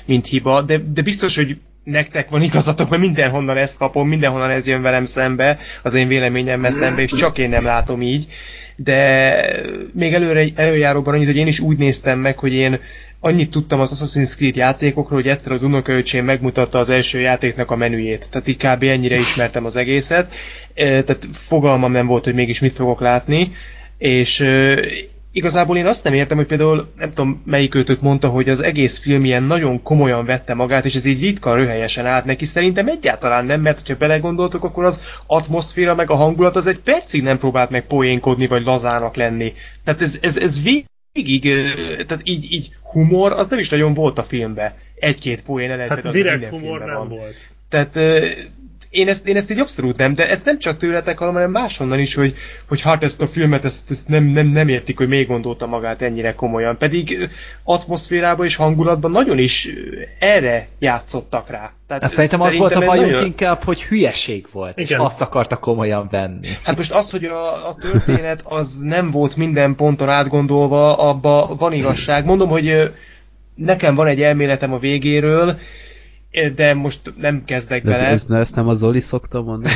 [0.06, 4.68] mint hiba, de, de biztos, hogy nektek van igazatok, mert mindenhonnan ezt kapom, mindenhonnan ez
[4.68, 8.28] jön velem szembe, az én véleményemmel szembe, és csak én nem látom így.
[8.76, 9.36] De
[9.94, 12.80] még előre, előjáróban annyit, hogy én is úgy néztem meg, hogy én
[13.20, 17.76] annyit tudtam az Assassin's Creed játékokról, hogy egyszer az unokaöcsém megmutatta az első játéknak a
[17.76, 18.30] menüjét.
[18.32, 20.34] Tehát így ennyire ismertem az egészet.
[20.74, 23.52] Tehát fogalmam nem volt, hogy mégis mit fogok látni.
[23.98, 24.46] És
[25.32, 28.98] igazából én azt nem értem, hogy például nem tudom melyik őtök mondta, hogy az egész
[28.98, 32.46] film ilyen nagyon komolyan vette magát, és ez így ritka röhelyesen állt neki.
[32.46, 37.24] Szerintem egyáltalán nem, mert hogyha belegondoltok, akkor az atmoszféra meg a hangulat az egy percig
[37.24, 39.54] nem próbált meg poénkodni, vagy lazának lenni.
[39.84, 40.60] Tehát ez, ez, ez
[41.24, 41.42] végig,
[42.06, 44.74] tehát így, így humor, az nem is nagyon volt a filmben.
[44.96, 47.36] Egy-két poén el Hát direkt humor nem volt.
[47.70, 48.00] tehát
[48.98, 52.14] én ezt, én ezt így abszolút nem, de ezt nem csak tőletek, hanem máshonnan is,
[52.16, 52.36] hogy,
[52.68, 56.02] hogy hát ezt a filmet ezt, ezt nem, nem, nem értik, hogy még gondolta magát
[56.02, 56.78] ennyire komolyan.
[56.78, 57.30] Pedig
[57.64, 59.70] atmoszférában és hangulatban nagyon is
[60.20, 61.72] erre játszottak rá.
[61.88, 65.02] Tehát Azt szerintem az volt a bajunk nagyon- inkább, hogy hülyeség volt, és Igen.
[65.02, 66.48] azt akarta komolyan venni.
[66.64, 71.74] Hát most az, hogy a, a történet az nem volt minden ponton átgondolva, abba van
[71.74, 72.26] igazság.
[72.26, 72.92] Mondom, hogy
[73.56, 75.60] nekem van egy elméletem a végéről,
[76.56, 78.12] de most nem kezdek De ez, bele.
[78.12, 79.74] ez, ne, ezt nem a Zoli szokta mondani?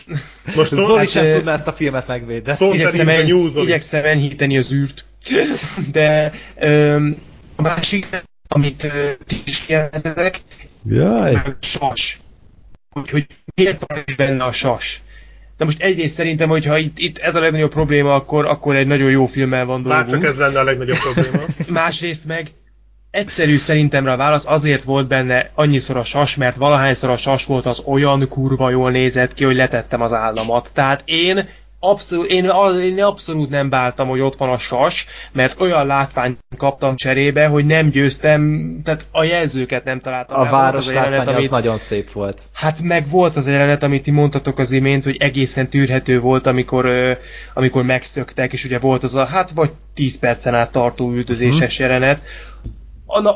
[0.56, 2.74] Most Zoli hát, sem ö, tudná ezt a filmet megvédeni.
[2.74, 3.66] Igyekszem, en, Zoli.
[3.66, 5.04] igyekszem enyhíteni az űrt.
[5.92, 7.16] De öm,
[7.56, 8.08] a másik,
[8.48, 10.42] amit ö, ti is jelentetek,
[10.86, 11.34] Jaj.
[11.34, 12.20] a sas.
[12.90, 15.00] Hogy, hogy miért van benne a sas?
[15.56, 19.10] De most egyrészt szerintem, hogyha itt, itt ez a legnagyobb probléma, akkor, akkor egy nagyon
[19.10, 20.22] jó filmmel van Már dolgunk.
[20.22, 21.44] csak ez lenne a legnagyobb probléma.
[21.68, 22.50] Másrészt meg
[23.10, 27.66] egyszerű szerintem a válasz, azért volt benne annyiszor a sas, mert valahányszor a sas volt,
[27.66, 30.70] az olyan kurva jól nézett ki, hogy letettem az államat.
[30.72, 31.48] Tehát én
[31.82, 32.50] abszolút, én,
[32.82, 37.64] én abszolút nem báltam, hogy ott van a sas, mert olyan látványt kaptam cserébe, hogy
[37.66, 40.40] nem győztem, tehát a jelzőket nem találtam.
[40.40, 42.42] A város az jelenet, látványa az amit- nagyon szép volt.
[42.52, 46.46] Hát meg volt az a jelenet, amit ti mondtatok az imént, hogy egészen tűrhető volt,
[46.46, 46.86] amikor,
[47.54, 51.88] amikor megszöktek, és ugye volt az a, hát vagy 10 percen át tartó üldözéses Mhm.
[51.90, 52.20] jelenet.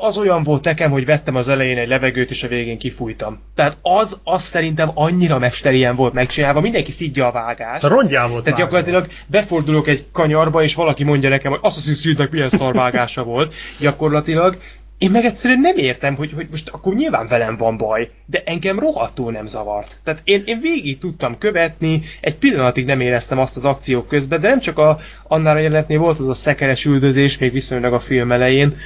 [0.01, 3.43] Az olyan volt nekem, hogy vettem az elején egy levegőt, és a végén kifújtam.
[3.55, 7.85] Tehát az, az szerintem annyira mesterien volt megcsinálva, mindenki szidja a vágást.
[7.85, 8.77] A rongyá volt Tehát vágva.
[8.79, 13.55] gyakorlatilag befordulok egy kanyarba, és valaki mondja nekem, hogy Assassin's Creed-nek milyen szarvágása volt.
[13.79, 14.59] Gyakorlatilag
[15.05, 18.79] én meg egyszerűen nem értem, hogy, hogy most akkor nyilván velem van baj, de engem
[18.79, 19.97] rohadtul nem zavart.
[20.05, 24.49] Tehát én, én végig tudtam követni, egy pillanatig nem éreztem azt az akciók közben, de
[24.49, 28.33] nem csak a, annál a jelenetnél volt az a szekeres üldözés, még viszonylag a film
[28.33, 28.77] elején,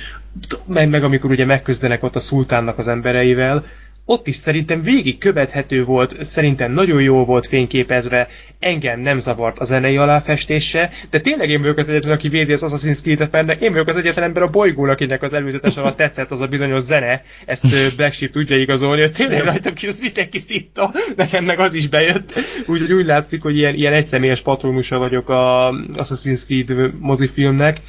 [0.66, 3.64] meg, meg amikor ugye megküzdenek ott a szultánnak az embereivel,
[4.10, 8.28] ott is szerintem végig követhető volt, szerintem nagyon jól volt fényképezve,
[8.58, 12.64] engem nem zavart a zenei aláfestése, de tényleg én vagyok az egyetlen, aki védi az
[12.66, 16.30] Assassin's Creed-et, mert én vagyok az egyetlen ember a bolygón, akinek az előzetes alatt tetszett
[16.30, 20.38] az a bizonyos zene, ezt Black Sheep tudja igazolni, hogy tényleg rajtam ki, az mindenki
[20.38, 22.32] szitta, nekem meg az is bejött,
[22.66, 27.80] úgyhogy úgy látszik, hogy ilyen, ilyen egyszemélyes patronusa vagyok a Assassin's Creed mozifilmnek,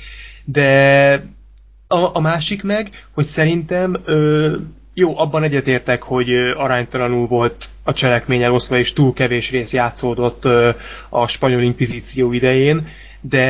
[0.45, 0.69] de
[1.87, 4.55] a, a másik meg, hogy szerintem ö,
[4.93, 10.45] jó, abban egyetértek, hogy aránytalanul volt a cselekmény eloszva, és túl kevés rész játszódott
[11.09, 12.87] a spanyol inkvizíció idején,
[13.21, 13.45] de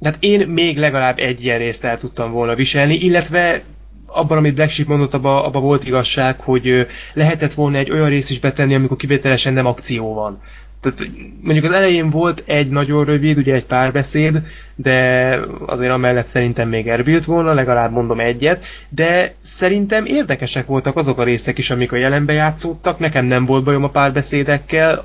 [0.00, 3.62] hát én még legalább egy ilyen részt el tudtam volna viselni, illetve
[4.06, 8.30] abban, amit Black Sheep mondott, abban abba volt igazság, hogy lehetett volna egy olyan részt
[8.30, 10.40] is betenni, amikor kivételesen nem akció van.
[10.84, 14.42] Tehát mondjuk az elején volt egy nagyon rövid, ugye egy párbeszéd,
[14.76, 21.18] de azért amellett szerintem még erbilt volna, legalább mondom egyet, de szerintem érdekesek voltak azok
[21.18, 25.04] a részek is, amik a jelenbe játszódtak, nekem nem volt bajom a párbeszédekkel,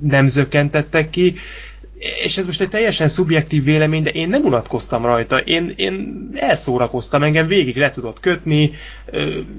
[0.00, 1.34] nem zökkentettek ki,
[1.98, 5.38] és ez most egy teljesen szubjektív vélemény, de én nem unatkoztam rajta.
[5.38, 8.72] Én, én elszórakoztam, engem végig le tudott kötni,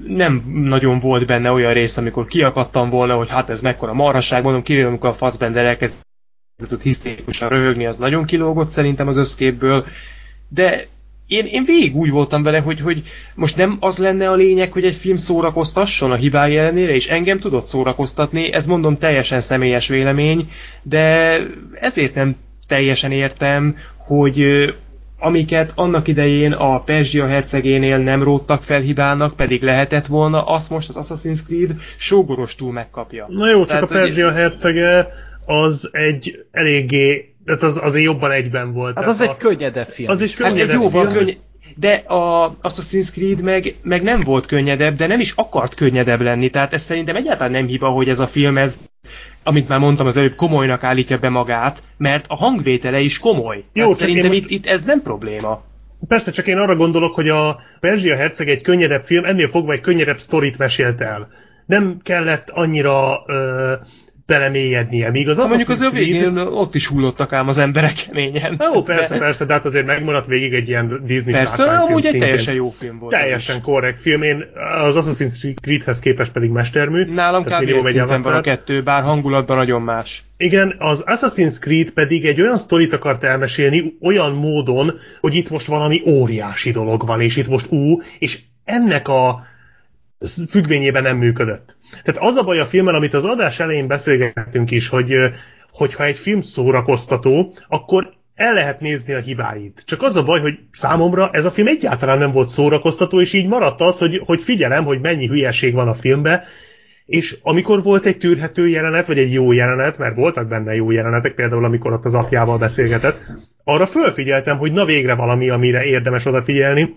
[0.06, 4.62] nem nagyon volt benne olyan rész, amikor kiakadtam volna, hogy hát ez mekkora marhasság, mondom,
[4.62, 9.86] kivéve amikor a Fassbender elkezdett hisztérikusan röhögni, az nagyon kilógott szerintem az összképből,
[10.48, 10.86] de
[11.28, 13.02] én, én végig úgy voltam vele, hogy, hogy
[13.34, 17.38] most nem az lenne a lényeg, hogy egy film szórakoztasson a hibái ellenére, és engem
[17.38, 20.50] tudott szórakoztatni, ez mondom teljesen személyes vélemény,
[20.82, 21.36] de
[21.80, 24.44] ezért nem teljesen értem, hogy
[25.18, 30.88] amiket annak idején a Perzsia hercegénél nem róttak fel hibának, pedig lehetett volna, azt most
[30.88, 33.26] az Assassin's Creed sógorostul megkapja.
[33.28, 35.08] Na jó, csak Tehát, a Perzsia hercege
[35.46, 38.94] az egy eléggé, tehát az azért jobban egyben volt.
[38.94, 40.10] Hát Tehát az a, egy könnyedebb film.
[40.10, 41.16] Az egy Hát ez könnyedebb jóval film.
[41.16, 41.30] könny...
[41.76, 46.50] De a Assassin's Creed meg, meg nem volt könnyedebb, de nem is akart könnyedebb lenni,
[46.50, 48.78] tehát ez szerintem egyáltalán nem hiba, hogy ez a film, ez,
[49.42, 53.64] amit már mondtam az előbb, komolynak állítja be magát, mert a hangvétele is komoly.
[53.72, 55.62] Jó, csak szerintem most- itt, itt ez nem probléma.
[56.08, 59.80] Persze, csak én arra gondolok, hogy a Perzsia herceg egy könnyedebb film, ennél fogva egy
[59.80, 61.28] könnyedebb sztorit mesélt el.
[61.66, 63.72] Nem kellett annyira ö,
[64.28, 68.60] belemélyednie, míg az mondjuk az ő végén ott is hullottak ám az emberek keményen.
[68.72, 72.18] Jó, persze, de, persze, de hát azért megmaradt végig egy ilyen Disney Persze, amúgy egy
[72.18, 73.12] teljesen jó film volt.
[73.12, 73.62] Teljesen is.
[73.62, 74.22] korrekt film.
[74.22, 74.44] Én
[74.78, 77.04] az Assassin's Creedhez képest pedig mestermű.
[77.04, 77.52] Nálam kb.
[77.52, 80.24] egy szinten van a kettő, bár hangulatban nagyon más.
[80.36, 85.66] Igen, az Assassin's Creed pedig egy olyan sztorit akart elmesélni olyan módon, hogy itt most
[85.66, 89.46] valami óriási dolog van, és itt most ú, és ennek a
[90.48, 91.76] függvényében nem működött.
[91.90, 95.14] Tehát az a baj a filmen, amit az adás elején beszélgettünk is, hogy
[95.72, 99.82] hogyha egy film szórakoztató, akkor el lehet nézni a hibáit.
[99.86, 103.46] Csak az a baj, hogy számomra ez a film egyáltalán nem volt szórakoztató, és így
[103.46, 106.44] maradt az, hogy, hogy figyelem, hogy mennyi hülyeség van a filmbe,
[107.06, 111.34] és amikor volt egy tűrhető jelenet, vagy egy jó jelenet, mert voltak benne jó jelenetek,
[111.34, 113.18] például amikor ott az apjával beszélgetett,
[113.64, 116.96] arra fölfigyeltem, hogy na végre valami, amire érdemes odafigyelni,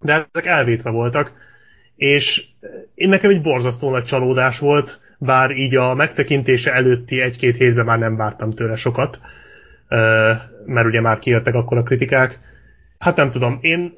[0.00, 1.32] de ezek elvétve voltak,
[2.00, 2.44] és
[2.94, 7.98] én nekem egy borzasztó nagy csalódás volt, bár így a megtekintése előtti egy-két hétben már
[7.98, 9.20] nem vártam tőle sokat,
[9.88, 10.32] ö,
[10.66, 12.40] mert ugye már kijöttek akkor a kritikák.
[12.98, 13.94] Hát nem tudom, én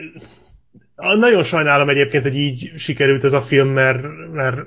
[1.18, 4.58] nagyon sajnálom egyébként, hogy így sikerült ez a film, mert, mert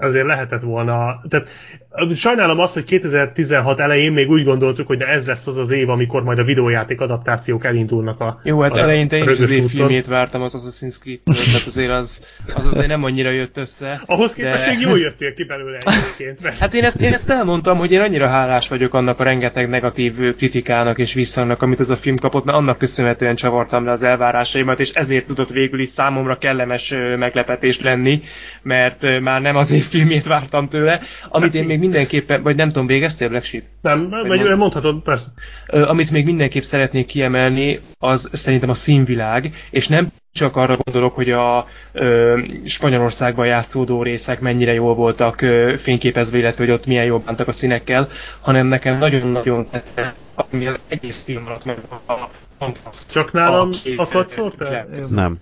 [0.00, 1.48] azért lehetett volna, tehát
[2.14, 5.88] Sajnálom azt, hogy 2016 elején még úgy gondoltuk, hogy na ez lesz az az év,
[5.88, 9.56] amikor majd a videójáték adaptációk elindulnak a Jó, hát a, eleinte én is az év
[9.56, 9.68] úton.
[9.68, 12.22] filmét vártam az Assassin's creed tehát azért az,
[12.54, 14.00] az azért nem annyira jött össze.
[14.06, 16.40] Ahhoz képest de- még jól jöttél ki belőle egyébként.
[16.42, 16.58] Mert...
[16.62, 20.14] Hát én ezt, én ezt elmondtam, hogy én annyira hálás vagyok annak a rengeteg negatív
[20.36, 24.80] kritikának és visszhangnak, amit ez a film kapott, mert annak köszönhetően csavartam le az elvárásaimat,
[24.80, 28.22] és ezért tudott végül is számomra kellemes meglepetés lenni,
[28.62, 32.86] mert már nem az év filmét vártam tőle, amit én még mindenképpen, vagy nem tudom,
[32.86, 33.64] végeztél Black Sheep?
[33.80, 34.58] Nem, vagy mondtad?
[34.58, 35.28] mondhatod, persze.
[35.66, 41.14] Ö, amit még mindenképp szeretnék kiemelni, az szerintem a színvilág, és nem csak arra gondolok,
[41.14, 47.04] hogy a ö, Spanyolországban játszódó részek mennyire jól voltak ö, fényképezve, illetve hogy ott milyen
[47.04, 48.08] jól bántak a színekkel,
[48.40, 52.28] hanem nekem nagyon-nagyon tetszett, ami az egész film alatt meg a
[52.58, 53.12] kontraszt.
[53.12, 54.06] Csak nálam a
[54.58, 54.86] el?
[54.86, 54.86] világ.
[55.10, 55.34] Nem.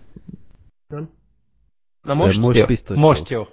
[2.03, 2.41] Na Most, most?
[2.41, 2.65] most Jó.
[2.65, 3.39] biztos Most jó.
[3.39, 3.47] jó.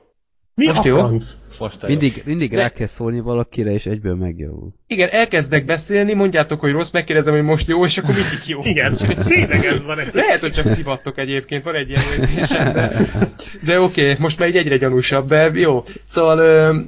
[0.58, 0.98] Mi Most a jó?
[0.98, 1.38] franc?
[1.60, 4.74] Most Mindig, mindig De- rá kell szólni valakire, és egyből megjavul.
[4.88, 8.62] Igen, elkezdek beszélni, mondjátok, hogy rossz, megkérdezem, hogy most jó, és akkor mindig jó.
[8.74, 8.96] Igen,
[9.28, 10.00] tényleg ez van.
[10.00, 10.10] Egy...
[10.14, 12.92] Lehet, hogy csak szivattok egyébként, van egy ilyen érzésem, de,
[13.66, 15.84] de oké, okay, most már így egyre gyanúsabb, de jó.
[16.04, 16.80] Szóval, ö,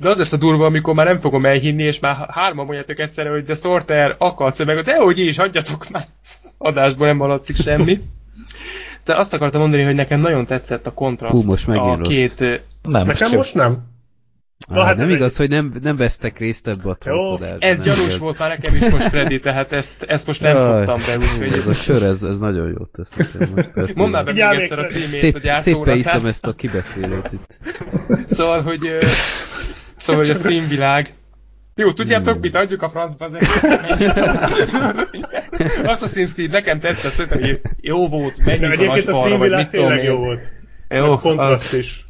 [0.00, 3.30] de az lesz a durva, amikor már nem fogom elhinni, és már hárman mondjátok egyszerre,
[3.30, 6.06] hogy de Sorter, akadsz, meg de hogy is, hagyjatok már,
[6.58, 8.00] adásból nem haladszik semmi.
[9.06, 11.42] De azt akartam mondani, hogy nekem nagyon tetszett a kontraszt.
[11.42, 12.08] Hú, most megint a rossz.
[12.08, 12.40] két,
[12.82, 13.36] Nem, most Nekem jó.
[13.36, 13.94] most nem.
[14.68, 17.66] Ah, hát nem ez igaz, hogy nem, nem vesztek részt ebbe a trollkodásba.
[17.66, 18.18] ez gyanús igaz.
[18.18, 21.52] volt már nekem is most, Freddy, tehát ezt, ezt most nem Jaj, szoktam be, úgyhogy
[21.52, 23.94] Ez a sör, ez, ez nagyon jót tesz nekem most.
[23.94, 25.60] Mondd már be még egyszer a címét a Szép, gyártóra.
[25.84, 27.58] szépen iszem tehát- ezt a kibeszélőt itt.
[28.26, 28.80] Szóval, hogy,
[29.96, 31.14] szóval, hogy a színvilág.
[31.76, 32.54] Jó, tudjátok mit?
[32.54, 33.36] Adjuk a francba az
[35.82, 39.58] Assassin's Creed nekem tetszett, szerintem jó volt, De menjünk a egyébként a nagyfalra, vagy színvilág
[39.60, 40.52] mit tudom tényleg jó volt.
[40.88, 42.06] Jó, a kontraszt az, is.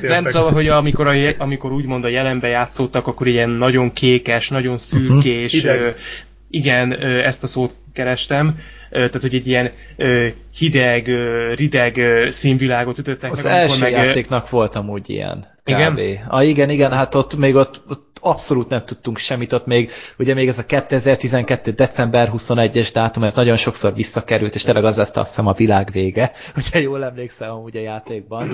[0.00, 4.76] Nem szóval, hogy amikor, a, amikor úgymond a jelenbe játszottak, akkor ilyen nagyon kékes, nagyon
[4.76, 5.60] szürkés, Mhm.
[5.62, 5.80] Hideg.
[5.80, 5.90] ö,
[6.50, 8.56] igen, ö, ezt a szót kerestem,
[8.90, 13.80] ö, tehát hogy egy ilyen ö, hideg, ö, rideg ö, színvilágot ütöttek Az meg, első
[13.80, 15.46] meg, ö, játéknak volt amúgy ilyen.
[15.64, 15.68] Kb.
[15.68, 15.98] Igen?
[16.28, 20.34] Ah, igen, igen, hát ott még ott, ott abszolút nem tudtunk semmit, ott még, ugye
[20.34, 21.70] még ez a 2012.
[21.70, 25.88] december 21-es dátum, ez nagyon sokszor visszakerült, és tényleg az lesz azt hiszem a világ
[25.92, 28.50] vége, hogyha jól emlékszem amúgy a játékban,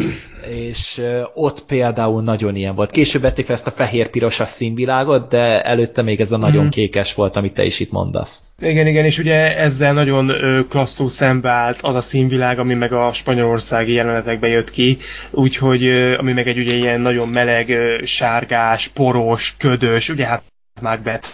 [0.51, 1.03] és
[1.35, 2.91] ott például nagyon ilyen volt.
[2.91, 6.73] Később vették fel ezt a fehér-pirosas színvilágot, de előtte még ez a nagyon Mhm.
[6.73, 8.43] kékes volt, amit te is itt mondasz.
[8.61, 10.33] Igen, igen, és ugye ezzel nagyon
[10.69, 14.99] klasszul szembeállt az a színvilág, ami meg a spanyolországi jelenetekbe jött ki,
[15.31, 20.43] úgyhogy ami meg egy ugye ilyen nagyon meleg, sárgás, poros, ködös, ugye hát
[20.83, 21.29] Macbeth,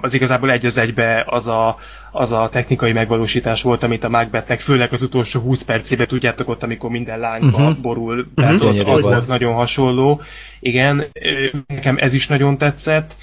[0.00, 1.76] az igazából egy az egybe az a,
[2.12, 6.62] az a technikai megvalósítás volt, amit a Macbethnek, főleg az utolsó 20 percében, tudjátok ott,
[6.62, 7.62] amikor minden lányba Mhm.
[7.62, 7.78] uh-huh.
[7.80, 9.26] borul, tehát ott Gyönyörű az volt.
[9.26, 10.20] nagyon hasonló.
[10.60, 11.04] Igen,
[11.66, 13.16] nekem ez is nagyon tetszett.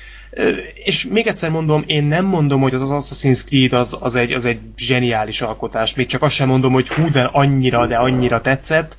[0.84, 4.46] És még egyszer mondom, én nem mondom, hogy az Assassin's Creed az, az, egy, az
[4.46, 8.98] egy zseniális alkotás, még csak azt sem mondom, hogy hú, de annyira, de annyira tetszett.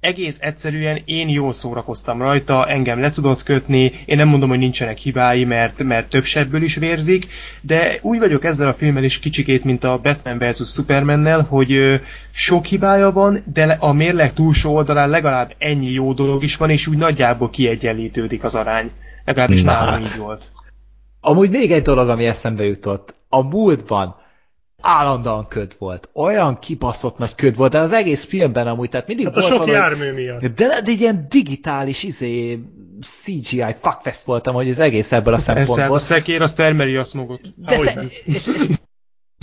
[0.00, 4.98] Egész egyszerűen én jól szórakoztam rajta, engem le tudott kötni, én nem mondom, hogy nincsenek
[4.98, 7.26] hibái, mert, mert több sebből is vérzik,
[7.60, 10.72] de úgy vagyok ezzel a filmmel is kicsikét, mint a Batman vs.
[10.72, 11.94] Supermannel, hogy ö,
[12.30, 16.86] sok hibája van, de a mérleg túlsó oldalán legalább ennyi jó dolog is van, és
[16.86, 18.90] úgy nagyjából kiegyenlítődik az arány.
[19.24, 20.00] Legalábbis Na nálam hát.
[20.00, 20.44] így volt.
[21.20, 23.14] Amúgy még egy dolog, ami eszembe jutott.
[23.28, 24.19] A múltban
[24.80, 26.08] állandóan köd volt.
[26.14, 29.52] Olyan kibaszott nagy köd volt, de az egész filmben amúgy, tehát mindig Hát a volt
[29.52, 29.78] sok valami...
[29.78, 30.40] jármű miatt.
[30.40, 32.58] De, de egy ilyen digitális izé,
[33.00, 35.96] CGI fuckfest voltam, hogy az egész ebből a Persze, szempontból.
[35.96, 37.40] a szekér az termeli a smogot.
[37.56, 38.08] De, Ahogy te, nem.
[38.24, 38.66] és, és,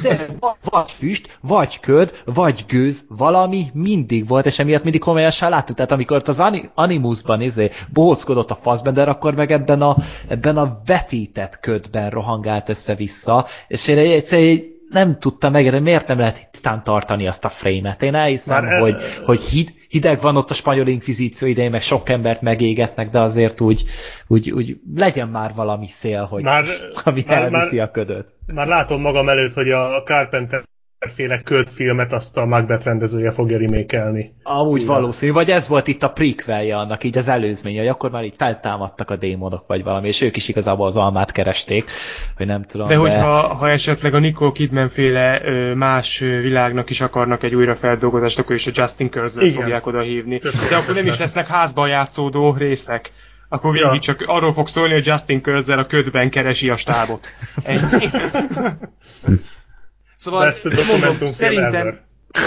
[0.02, 0.26] de
[0.64, 5.76] vagy füst, vagy köd, vagy gőz, valami mindig volt, és emiatt mindig komolyan sem láttuk.
[5.76, 10.58] Tehát amikor ott az Ani- Animusban izé, bohóckodott a Fassbender, akkor meg ebben a, ebben
[10.58, 16.84] a vetített ködben rohangált össze-vissza, és én egyszerűen nem tudtam meg, miért nem lehet tisztán
[16.84, 18.02] tartani azt a frame-et.
[18.02, 21.82] Én elhiszem, Már, hogy, eh, hogy hid, hideg van ott a spanyol inkvizíció idején, meg
[21.82, 23.84] sok embert megégetnek, de azért úgy,
[24.28, 26.66] úgy, úgy legyen már valami szél, hogy Már,
[27.04, 28.34] ami már, elviszi már, a ködöt.
[28.46, 30.64] már látom magam előtt, hogy a Carpenter
[31.00, 34.34] féle ködfilmet azt a Macbeth rendezője fogja remékelni.
[34.44, 34.94] Amúgy Igen.
[34.94, 38.34] valószínű, vagy ez volt itt a prequelje annak, így az előzménye, hogy akkor már így
[38.38, 41.90] feltámadtak a démonok, vagy valami, és ők is igazából az almát keresték,
[42.38, 42.88] hogy nem tudom.
[42.88, 45.42] De hogyha ha esetleg a Nicole Kidman féle
[45.76, 50.38] más világnak is akarnak egy újrafeldolgozást, akkor is a Justin Curzon fogják oda hívni.
[50.38, 51.20] De akkor nem is lesz.
[51.20, 53.12] lesznek házban játszódó részek.
[53.50, 54.00] Akkor végig Ja.
[54.00, 57.28] csak arról fog szólni, hogy Justin Curzel a ködben keresi a stábot.
[57.66, 58.10] Ennyi.
[60.18, 62.02] Szóval Best mondom, szerintem, ever.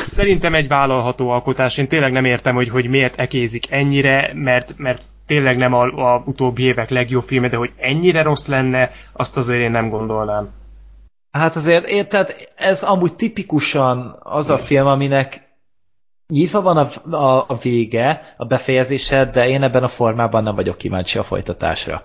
[0.06, 1.78] szerintem egy vállalható alkotás.
[1.78, 6.22] Én tényleg nem értem, hogy, hogy miért ekézik ennyire, mert, mert tényleg nem a, a
[6.26, 10.48] utóbbi évek legjobb filme, de hogy ennyire rossz lenne, azt azért én nem gondolnám.
[11.30, 15.48] Hát azért, érted, ez amúgy tipikusan az a film, aminek
[16.28, 20.78] nyitva van a, a, a vége, a befejezése, de én ebben a formában nem vagyok
[20.78, 22.02] kíváncsi a folytatásra.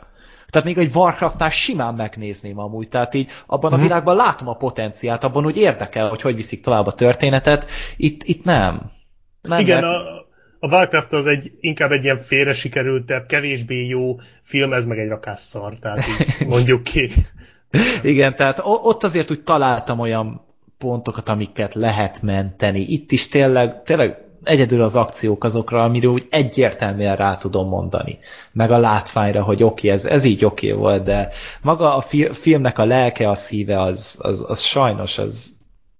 [0.56, 5.24] Tehát még egy Warcraftnál simán megnézném amúgy, tehát így abban a világban látom a potenciát,
[5.24, 7.68] abban úgy érdekel, hogy hogy viszik tovább a történetet,
[7.98, 8.92] itt, itt nem.
[9.42, 10.26] nem Igen, mert- a,
[10.60, 15.08] a Warcraft az egy, inkább egy ilyen félre sikerültebb, kevésbé jó film, ez meg egy
[15.08, 16.00] rakás szar, tehát
[16.40, 17.12] így mondjuk ki.
[18.04, 20.42] Igen, tehát ott azért úgy találtam olyan
[20.78, 22.82] pontokat, amiket lehet menteni.
[22.82, 28.20] Itt is tényleg, tényleg egyedül az akciók azokra, amiről úgy egyértelműen rá tudom mondani.
[28.52, 31.30] Meg a látványra, hogy oké, ez, ez így oké volt, de
[31.62, 35.56] maga a fi- filmnek a lelke, a szíve, az, az, az sajnos, az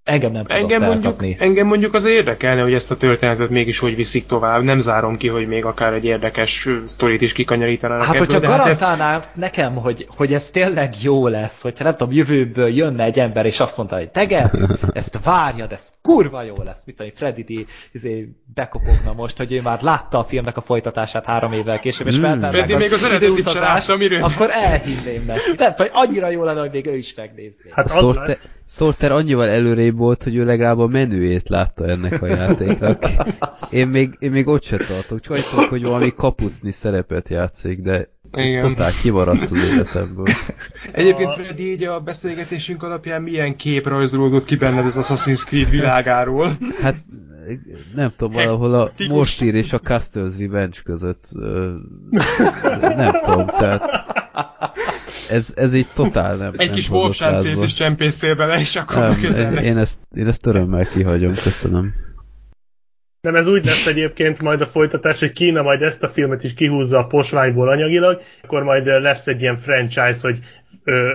[0.06, 3.96] engem nem tudott Engem mondjuk, engem mondjuk az érdekelne, hogy ezt a történetet mégis hogy
[3.96, 4.64] viszik tovább.
[4.64, 8.48] Nem zárom ki, hogy még akár egy érdekes sztorit is kikanyarítanának Hát, ebből, hogyha de
[8.48, 13.20] hát garantálnál nekem, hogy, hogy ez tényleg jó lesz, hogyha nem tudom, jövőből jönne egy
[13.20, 14.52] ember, és azt mondta, hogy tege,
[14.94, 17.66] ezt várjad, ez kurva jó lesz, mit tudom, Freddy D.
[17.92, 22.18] Izé, bekopogna most, hogy ő már látta a filmnek a folytatását három évvel később, és
[22.18, 22.22] Mm.
[22.22, 25.42] feltárnák Freddy az még az eredetit sem látta, akkor elhinném neki.
[25.58, 27.70] Nem hogy annyira jó lenne, hogy még ő is megnézné.
[27.74, 28.36] Hát Sorter.
[28.68, 33.06] Sorter annyival előrébb volt, hogy ő legalább a menüjét látta ennek a játéknak.
[33.70, 37.82] Én még, én még ott se tartok, csak annyit tudok, hogy valami kapucni szerepet játszik,
[37.82, 38.68] de ez Igen.
[38.68, 40.26] totál kimaradt az életemből.
[40.92, 45.70] Egyébként A- Freddy, így a beszélgetésünk alapján milyen kép rajzolódott ki benned az Assassin's Creed
[45.70, 46.58] világáról?
[46.82, 46.96] Hát
[47.96, 48.92] nem tudom, valahol a.
[49.10, 51.30] Mostír és a Castle's Revenge között
[52.96, 53.84] nem tudom, tehát
[55.30, 59.20] ez, ez így totál nem Egy nem kis wolfsáncét is csempészél bele, és akkor nem,
[59.20, 59.66] közel lesz.
[59.66, 61.94] én, ezt, én ezt örömmel kihagyom, köszönöm.
[63.22, 66.54] Nem, ez úgy lesz egyébként majd a folytatás, hogy Kína majd ezt a filmet is
[66.54, 70.40] kihúzza a posványból anyagilag, akkor majd lesz egy ilyen franchise, hogy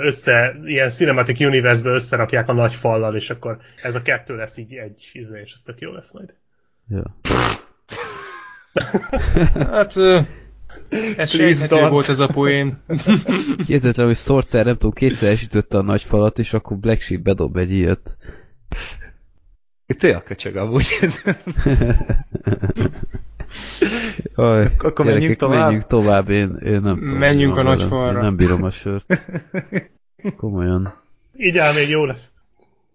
[0.03, 4.75] össze, ilyen Cinematic Universe-be összerakják a nagy fallal, és akkor ez a kettő lesz így
[4.75, 6.35] egy, izé, és ez tök jó lesz majd.
[6.89, 7.17] Ja.
[9.71, 9.95] Hát,
[11.17, 11.89] ez sejthető don't.
[11.91, 12.83] volt ez a poén.
[13.67, 17.57] Hihetetlen, hogy Sorter nem tudom, kétszer esütötte a nagy falat, és akkor Black Sheep bedob
[17.57, 18.17] egy ilyet.
[19.87, 20.99] Itt olyan köcsög amúgy.
[24.35, 25.61] Aj, Akkor menjünk gyerekek, tovább?
[25.61, 27.19] menjünk tovább, én, én nem tudom.
[27.19, 28.19] Menjünk a nagy falra.
[28.19, 29.29] Én nem bírom a sört.
[30.37, 30.95] Komolyan.
[31.37, 32.33] Így áll még jó lesz.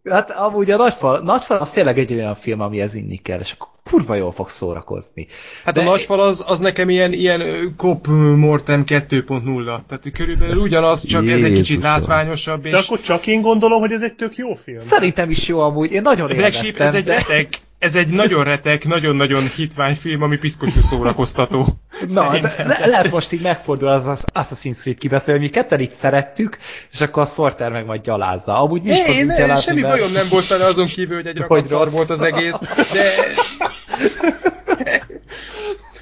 [0.04, 3.68] Hát amúgy a nagyfal, nagyfal az tényleg egy olyan film, amihez inni kell, és akkor
[3.90, 5.28] kurva jól fog szórakozni.
[5.64, 9.80] Hát De- a nagyfal az, az nekem ilyen, ilyen Cop Mortem 2.0.
[9.88, 11.82] Tehát körülbelül ugyanaz, csak ez egy kicsit Jézusom.
[11.82, 14.80] látványosabb, De és akkor csak én gondolom, hogy ez egy tök jó film.
[14.80, 16.64] Szerintem is jó amúgy, én nagyon Black élveztem.
[16.66, 17.48] Sheep, ez egy de...
[17.80, 21.60] ez egy nagyon retek, nagyon-nagyon hitvány film, ami piszkosú szórakoztató.
[21.60, 22.68] Na, de Szerintem.
[22.68, 26.58] le, lehet most így megfordul az, az Assassin's Creed kibeszél, hogy mi ketten így szerettük,
[26.92, 28.62] és akkor a Sorter meg majd gyalázza.
[28.62, 31.28] Amúgy mi is fogunk én gyalázni, semmi mert- bajom nem volt vele azon kívül, hogy
[31.28, 32.60] egy rakat szar volt az egész,
[32.94, 33.04] de...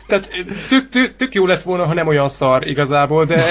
[0.07, 0.29] Tehát
[0.69, 3.43] tök, tök, tök jó lett volna, ha nem olyan szar igazából, de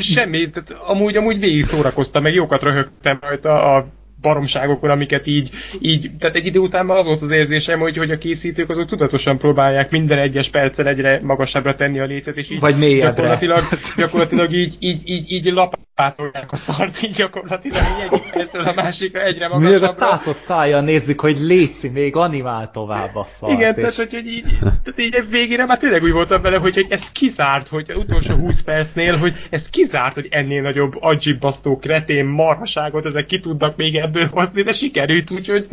[0.00, 3.86] semmi, tehát amúgy, amúgy végig szórakoztam, meg jókat röhögtem rajta a
[4.20, 5.50] baromságokon, amiket így,
[5.80, 8.86] így, tehát egy idő után már az volt az érzésem, hogy, hogy a készítők azok
[8.88, 13.08] tudatosan próbálják minden egyes percen egyre magasabbra tenni a lécet, és így Vagy mélyebbre.
[13.10, 13.62] gyakorlatilag,
[13.96, 19.20] gyakorlatilag így, így, így, így lapátolják a szart, így gyakorlatilag így egyik percről a másikra
[19.22, 19.94] egyre Mi a magasabbra.
[19.94, 23.52] tátott szájjal nézzük, hogy létszi, még animál tovább a szart.
[23.52, 23.80] Igen, és...
[23.80, 27.12] tehát hogy, hogy így, tehát így végére már tényleg úgy voltam vele, hogy, hogy ez
[27.12, 33.06] kizárt, hogy az utolsó 20 percnél, hogy ez kizárt, hogy ennél nagyobb agyibbasztó kretén marhaságot
[33.06, 35.66] ezek ki tudnak még ebből hozni, de sikerült, úgyhogy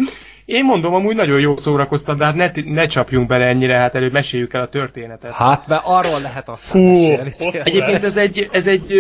[0.46, 4.12] én mondom, amúgy nagyon jó szórakoztam, de hát ne, ne csapjunk bele ennyire, hát előbb
[4.12, 5.34] meséljük el a történetet.
[5.34, 7.34] Hát, mert arról lehet azt Hú, mesélni.
[7.64, 8.94] Egyébként ez egy, ez egy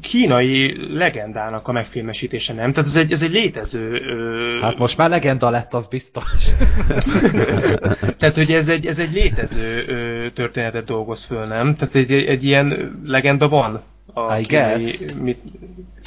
[0.00, 2.72] kínai legendának a megfilmesítése, nem?
[2.72, 3.90] Tehát ez egy, ez egy létező...
[3.90, 6.32] Ö, Hát most már legenda lett, az biztos.
[8.18, 11.74] Tehát, hogy ez egy, ez egy létező ö, történetet dolgoz föl, nem?
[11.76, 13.82] Tehát egy, egy ilyen legenda van
[14.14, 15.04] a I guess.
[15.20, 15.38] mit,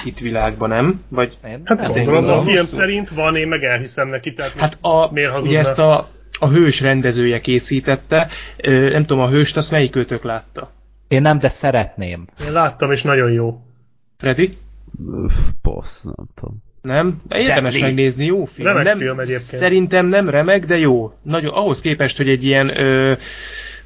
[0.04, 1.04] itt világban, nem?
[1.08, 5.12] Vagy Hát nem gondolom, a film szerint van, én meg elhiszem neki, tehát hát a,
[5.12, 5.50] miért hazudna?
[5.50, 10.22] ugye ezt a, a hős rendezője készítette, ö, nem tudom, a hőst azt melyik őtök
[10.22, 10.70] látta?
[11.08, 12.26] Én nem, de szeretném.
[12.46, 13.60] Én láttam, és nagyon jó.
[14.18, 14.58] Freddy?
[15.62, 16.62] Passz, nem tudom.
[16.82, 17.22] Nem?
[17.28, 17.80] Érdemes Jet Li.
[17.80, 18.66] megnézni, jó film.
[18.66, 19.40] Remek nem, film egyébként.
[19.62, 21.12] Szerintem nem remek, de jó.
[21.22, 23.14] Nagyon, ahhoz képest, hogy egy ilyen ö,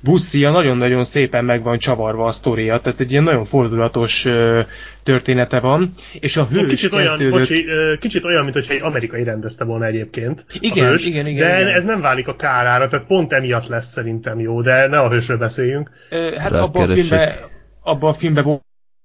[0.03, 4.61] buszia nagyon-nagyon szépen meg van csavarva a sztoria, tehát egy ilyen nagyon fordulatos ö,
[5.03, 7.39] története van, és a hős Kicsit olyan, kezdődött...
[7.39, 10.45] bocsi, ö, kicsit olyan, mint hogyha egy amerikai rendezte volna egyébként.
[10.49, 11.75] a Igen, hős, igen, igen, De igen.
[11.75, 15.39] ez nem válik a kárára, tehát pont emiatt lesz szerintem jó, de ne a hősről
[15.39, 15.91] beszéljünk.
[16.11, 17.35] Ö, hát abban a filmben
[17.83, 18.61] abban a filmben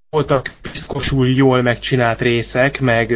[0.10, 3.14] voltak piszkosul jól megcsinált részek, meg,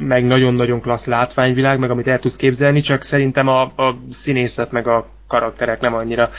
[0.00, 4.86] meg nagyon-nagyon klassz látványvilág, meg amit el tudsz képzelni, csak szerintem a, a színészet meg
[4.86, 6.30] a karakterek nem annyira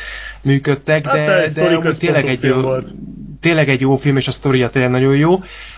[0.41, 2.93] működtek, hát de, de, de tényleg egy, jó, volt.
[3.41, 5.31] tényleg egy jó film, és a sztoria tényleg nagyon jó,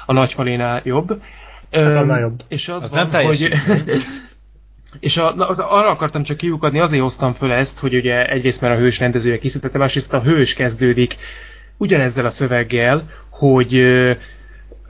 [0.06, 1.22] a nagyfalénál jobb.
[1.72, 2.42] Hát jobb.
[2.48, 3.50] És az, az van, nem hogy...
[5.00, 8.72] És a, az, arra akartam csak kiukadni, azért hoztam föl ezt, hogy ugye egyrészt már
[8.72, 11.18] a hős rendezője készítette, másrészt a hős kezdődik
[11.78, 13.82] ugyanezzel a szöveggel, hogy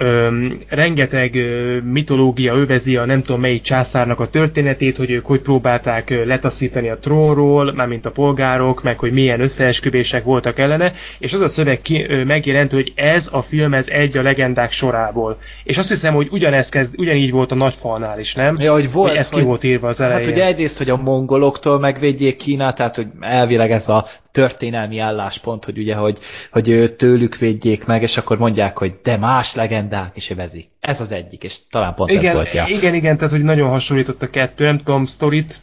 [0.02, 5.42] öm, rengeteg ö, mitológia övezi a nem tudom melyik császárnak a történetét, hogy ők hogy
[5.42, 11.34] próbálták ö, letaszítani a trónról, mármint a polgárok, meg hogy milyen összeesküvések voltak ellene, és
[11.34, 15.38] az a szöveg ki, ö, megjelent, hogy ez a film ez egy a legendák sorából.
[15.64, 18.56] És azt hiszem, hogy ugyanez kezd, ugyanígy volt a nagyfalnál is, nem?
[18.60, 19.10] Ja, hogy volt.
[19.10, 20.24] Hogy ez ki volt írva az elején.
[20.24, 25.66] Hát ugye egyrészt, hogy a mongoloktól megvédjék Kínát, tehát hogy elvileg ez a történelmi álláspont,
[25.66, 26.20] hogy ugye, hogy,
[26.52, 30.70] hogy tőlük védjék meg, és akkor mondják, hogy de más legendák is övezik.
[30.80, 32.66] Ez az egyik, és talán pont igen, ez volt, ja.
[32.68, 35.60] Igen, igen, tehát hogy nagyon hasonlított a kettő, nem tudom, sztorit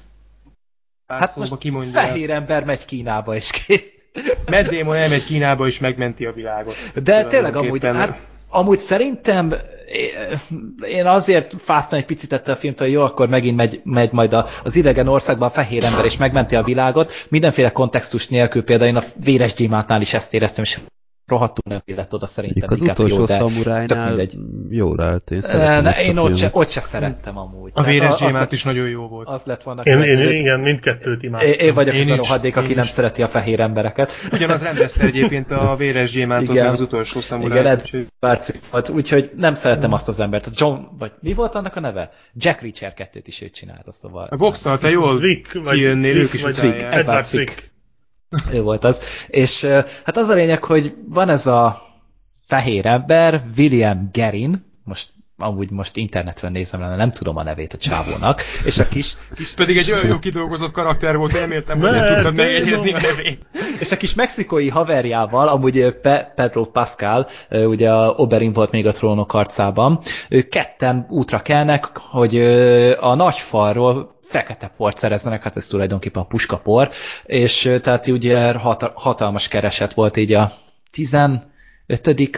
[1.08, 2.00] Hát most kimondja.
[2.00, 3.92] fehér ember megy Kínába, és kész.
[4.46, 6.74] Matt Damon elmegy Kínába, és megmenti a világot.
[7.02, 9.54] De tényleg amúgy, hát, amúgy szerintem
[10.88, 14.32] én azért fáztam egy picit ettől a filmtől, hogy jó, akkor megint megy, megy majd
[14.64, 17.12] az idegen országban a fehér ember, és megmenti a világot.
[17.28, 20.78] Mindenféle kontextus nélkül, például én a véres gyémátnál is ezt éreztem, és
[21.28, 22.68] rohadtul nem illett oda szerintem.
[22.70, 24.26] Az utolsó szamurájnál
[24.70, 25.30] jól állt.
[25.30, 25.40] Én,
[25.82, 27.70] ne, én ott, se, ott se szerettem amúgy.
[27.74, 29.28] A véres gyémánt is nagyon jó volt.
[29.28, 29.82] Az lett volna.
[29.82, 31.48] Én, én, igen, mindkettőt imádtam.
[31.48, 32.90] Én, én vagyok én az a rohadék, aki nem is.
[32.90, 34.12] szereti a fehér embereket.
[34.32, 36.66] Ugyanaz rendezte egyébként a véres gyémántot, igen.
[36.66, 37.60] az utolsó szamuráj.
[37.60, 38.06] Igen, úgyhogy...
[38.20, 40.50] Úgyhogy, úgyhogy nem szerettem azt az embert.
[40.54, 42.10] John, vagy mi volt annak a neve?
[42.34, 44.26] Jack Reacher 2-t is őt csinálta, szóval.
[44.30, 45.20] A boxal, te jól
[45.70, 47.76] kijönnél, ők is Edward Zwick.
[48.52, 49.02] Ő volt az.
[49.26, 49.64] És
[50.04, 51.82] hát az a lényeg, hogy van ez a
[52.46, 55.08] fehér ember, William Gerin, most
[55.40, 59.16] amúgy most internetről nézem le, nem tudom a nevét a csávónak, és a kis...
[59.34, 63.46] kis Pedig egy olyan jó kidolgozott karakter volt, reméltem, hogy nem tudtad megjegyezni a nevét.
[63.80, 68.92] És a kis mexikói haverjával, amúgy Pe Pedro Pascal, ugye a Oberyn volt még a
[68.92, 72.36] trónok arcában, ők ketten útra kelnek, hogy
[73.00, 76.90] a nagy falról fekete port szerezzenek, hát ez tulajdonképpen a puskapor,
[77.24, 78.52] és tehát ugye
[78.94, 80.52] hatalmas kereset volt így a
[80.90, 81.46] 15.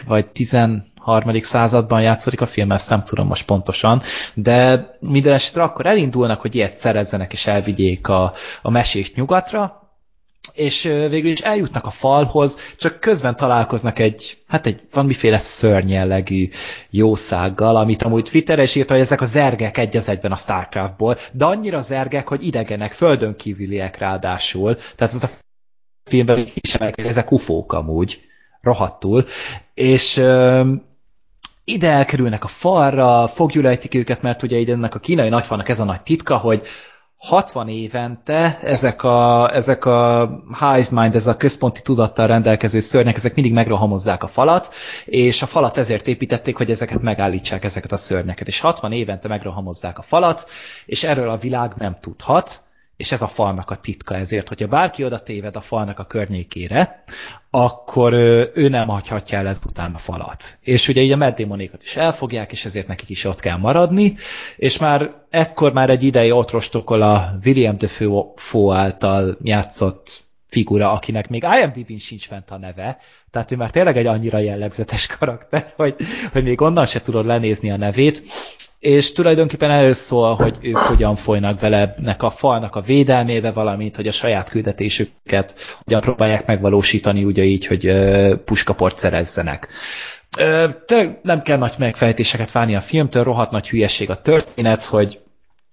[0.05, 1.39] vagy 13.
[1.39, 4.01] században játszik a film, ezt nem tudom most pontosan,
[4.33, 9.80] de minden esetre akkor elindulnak, hogy ilyet szerezzenek és elvigyék a, a mesést nyugatra,
[10.53, 16.49] és végül is eljutnak a falhoz, csak közben találkoznak egy, hát egy valamiféle szörnyellegű
[16.89, 21.17] jószággal, amit amúgy Twitterre is írta, hogy ezek a zergek egy az egyben a Starcraftból,
[21.31, 25.29] de annyira zergek, hogy idegenek, földön kívüliek ráadásul, tehát ez a
[26.03, 28.21] filmben is hogy ezek ufók amúgy,
[28.61, 29.25] rohadtul,
[29.73, 30.71] és ö,
[31.63, 35.83] ide elkerülnek a falra, fogjulejtik őket, mert ugye ide ennek a kínai nagyfalnak ez a
[35.83, 36.63] nagy titka, hogy
[37.21, 43.33] 60 évente ezek a, ezek a hive mind, ez a központi tudattal rendelkező szörnyek, ezek
[43.35, 44.73] mindig megrohamozzák a falat,
[45.05, 48.47] és a falat ezért építették, hogy ezeket megállítsák, ezeket a szörnyeket.
[48.47, 50.49] És 60 évente megrohamozzák a falat,
[50.85, 52.63] és erről a világ nem tudhat,
[52.97, 57.03] és ez a falnak a titka ezért, hogyha bárki oda téved a falnak a környékére,
[57.53, 58.13] akkor
[58.53, 60.57] ő nem hagyhatja el ezután a falat.
[60.61, 64.15] És ugye így a meddémonékat is elfogják, és ezért nekik is ott kell maradni,
[64.55, 71.29] és már ekkor már egy ideje ott rostokol a William Defoe által játszott figura, akinek
[71.29, 72.97] még IMDb-n sincs fent a neve,
[73.31, 75.95] tehát ő már tényleg egy annyira jellegzetes karakter, hogy,
[76.31, 78.23] hogy még onnan se tudod lenézni a nevét,
[78.81, 83.95] és tulajdonképpen erről szól, hogy ők hogyan folynak bele ennek a falnak a védelmébe, valamint,
[83.95, 87.91] hogy a saját küldetésüket hogyan próbálják megvalósítani, ugye így, hogy
[88.45, 89.67] puskaport szerezzenek.
[91.21, 95.19] nem kell nagy megfejtéseket várni a filmtől, rohadt nagy hülyeség a történet, hogy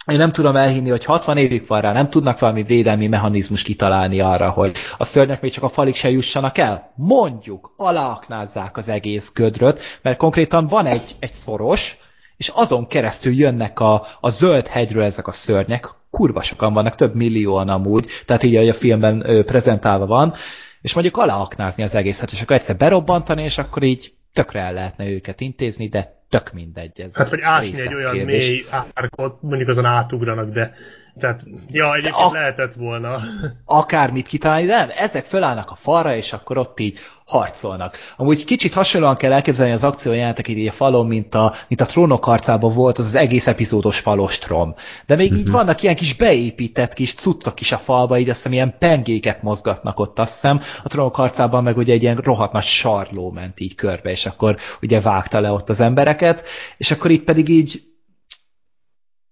[0.07, 4.21] én nem tudom elhinni, hogy 60 évig van rá, nem tudnak valami védelmi mechanizmus kitalálni
[4.21, 6.93] arra, hogy a szörnyek még csak a falig se jussanak el.
[6.97, 11.99] Mondjuk, aláaknázzák az egész gödröt, mert konkrétan van egy, egy szoros,
[12.39, 17.15] és azon keresztül jönnek a, a zöld hegyről ezek a szörnyek, kurva sokan vannak, több
[17.15, 20.35] millióan amúgy, tehát így, ahogy a filmben ö, prezentálva van,
[20.81, 25.09] és mondjuk aláaknázni az egészet, és akkor egyszer berobbantani, és akkor így tökre el lehetne
[25.09, 27.01] őket intézni, de tök mindegy.
[27.01, 30.73] Ez hát, vagy ásni egy olyan mély árkot, mondjuk azon átugranak, de
[31.19, 33.19] Tehát, ja, egyébként ak- lehetett volna.
[33.65, 36.99] akármit kitalálni, de nem, ezek fölállnak a falra, és akkor ott így
[37.29, 37.97] harcolnak.
[38.17, 42.25] Amúgy kicsit hasonlóan kell elképzelni az akciójelentek így a falon, mint a, mint a trónok
[42.25, 44.75] harcában volt az az egész epizódos falostrom.
[45.07, 48.53] De még így vannak ilyen kis beépített kis cuccok is a falba, így azt hiszem
[48.53, 50.61] ilyen pengéket mozgatnak ott, azt hiszem.
[50.85, 54.57] A trónok harcában meg ugye egy ilyen rohadt nagy sarló ment így körbe, és akkor
[54.83, 57.83] ugye vágta le ott az embereket, és akkor itt pedig így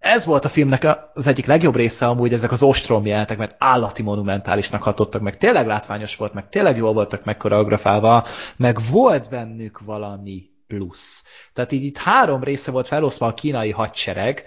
[0.06, 4.02] ez volt a filmnek az egyik legjobb része amúgy ezek az ostrom jelentek, mert állati
[4.02, 8.26] monumentálisnak hatottak, meg tényleg látványos volt, meg tényleg jól voltak meg koreografálva,
[8.56, 11.24] meg volt bennük valami plusz.
[11.52, 14.44] Tehát így itt három része volt felosztva a kínai hadsereg.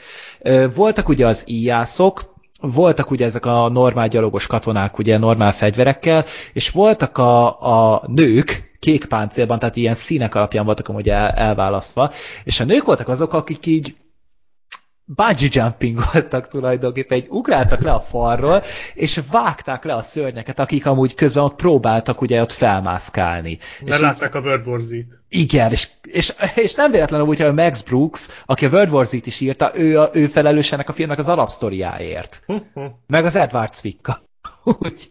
[0.76, 6.70] Voltak ugye az íjászok, voltak ugye ezek a normál gyalogos katonák, ugye normál fegyverekkel, és
[6.70, 7.62] voltak a,
[7.94, 12.12] a nők, kék páncélban, tehát ilyen színek alapján voltak amúgy el, elválasztva,
[12.44, 13.96] és a nők voltak azok, akik így
[15.16, 18.64] bungee jumping voltak tulajdonképpen, egy ugráltak le a falról,
[18.94, 23.58] és vágták le a szörnyeket, akik amúgy közben ott próbáltak ugye ott felmászkálni.
[23.86, 25.06] Mert így, látták a World War Z-t.
[25.30, 29.06] igen, és, és, és nem véletlenül úgy, hogy a Max Brooks, aki a World War
[29.06, 32.46] Z-t is írta, ő, a, ő felelős ennek a filmnek az alapsztoriáért.
[33.08, 34.22] Meg az Edward Zwicka.
[34.84, 35.08] Úgy.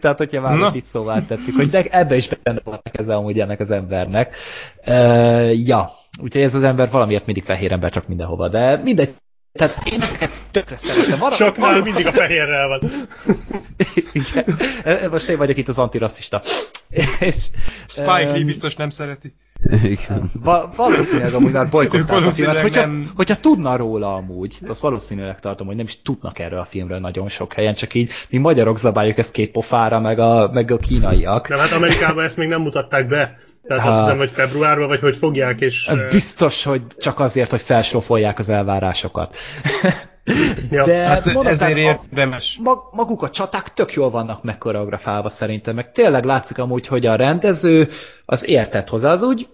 [0.00, 0.56] Tehát, hogyha már.
[0.56, 0.70] Na.
[0.74, 4.36] itt szóvá tettük, hogy de ebbe is benne vannak ez amúgy ennek az embernek.
[4.86, 5.90] Uh, ja,
[6.22, 9.14] úgyhogy ez az ember valamiért mindig fehér ember csak mindenhova, de mindegy.
[9.52, 11.18] Tehát én ezeket tökre szeretem.
[11.18, 12.80] Van, Soknál mindig a fehérrel van.
[14.12, 14.58] Igen.
[15.10, 16.42] Most én vagyok itt az antirasszista.
[17.20, 17.48] És,
[17.88, 19.34] Spike Lee biztos nem szereti.
[19.82, 20.30] Igen.
[20.32, 23.10] Va- valószínűleg amúgy már bolykották a Valószínűleg filmet, hogyha, nem.
[23.14, 27.28] hogyha tudna róla amúgy, azt valószínűleg tartom, hogy nem is tudnak erről a filmről nagyon
[27.28, 31.48] sok helyen, csak így mi magyarok zabáljuk ezt két pofára, meg a, meg a kínaiak.
[31.48, 33.38] Nem, hát Amerikában ezt még nem mutatták be.
[33.66, 34.02] Tehát azt Ah.
[34.02, 35.86] hiszem, hogy februárban, vagy hogy fogják, és...
[35.86, 39.36] eh, Biztos, hogy csak azért, hogy felsrófolják az elvárásokat.
[40.70, 40.84] Ja.
[40.84, 42.58] De Hát mondom, ezért érdemes.
[42.62, 47.14] mag, maguk a csaták tök jól vannak megkoreografálva szerintem, meg tényleg látszik amúgy, hogy a
[47.14, 47.88] rendező
[48.24, 49.48] az értett hozzá, az úgy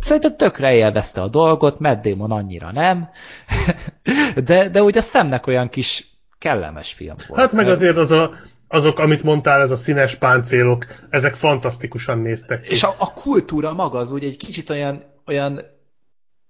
[0.00, 3.08] szerintem tökre élvezte a dolgot, Matt Damon annyira nem,
[4.44, 6.06] de, de úgy a szemnek olyan kis
[6.38, 7.40] kellemes film volt.
[7.40, 8.30] Hát meg azért az a,
[8.74, 12.70] azok, amit mondtál, ez a színes páncélok, ezek fantasztikusan néztek ki.
[12.70, 15.60] És a, a kultúra maga az úgy egy kicsit olyan, olyan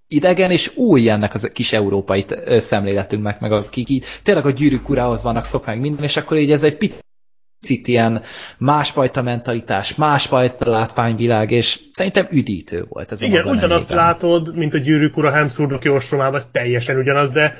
[0.09, 5.23] idegen és új ennek az kis európai szemléletünknek, meg akik így tényleg a gyűrűk urához
[5.23, 8.23] vannak szokva meg minden, és akkor így ez egy picit ilyen
[8.59, 14.07] másfajta mentalitás, másfajta látványvilág, és szerintem üdítő volt ez Igen, ugyanazt nemében.
[14.07, 17.57] látod, mint a gyűrűk ura Hemsworth ostromában, ez teljesen ugyanaz, de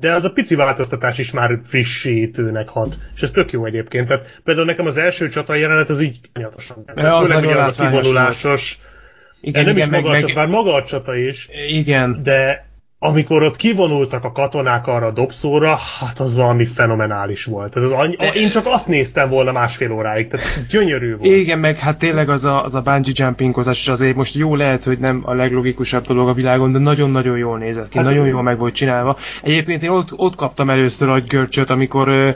[0.00, 2.96] de az a pici változtatás is már frissítőnek hat.
[3.14, 4.08] És ez tök jó egyébként.
[4.08, 6.84] Tehát például nekem az első csata jelenet az így nyatosan.
[6.96, 8.78] Ja, az Főleg az a kivonulásos.
[9.40, 12.22] Igen, nem igen, is meg, maga a csata, meg, bár maga a csata is, igen.
[12.22, 12.66] de
[13.04, 17.72] amikor ott kivonultak a katonák arra a dobszóra, hát az valami fenomenális volt.
[17.72, 21.30] Tehát az annyi, én csak azt néztem volna másfél óráig, tehát gyönyörű volt.
[21.30, 24.84] Igen, meg hát tényleg az a, az a bungee jumpingozás is azért most jó lehet,
[24.84, 28.42] hogy nem a leglogikusabb dolog a világon, de nagyon-nagyon jól nézett ki, Hát- nagyon jól
[28.42, 29.16] meg volt csinálva.
[29.42, 32.34] Egyébként én ott, ott kaptam először a görcsöt, amikor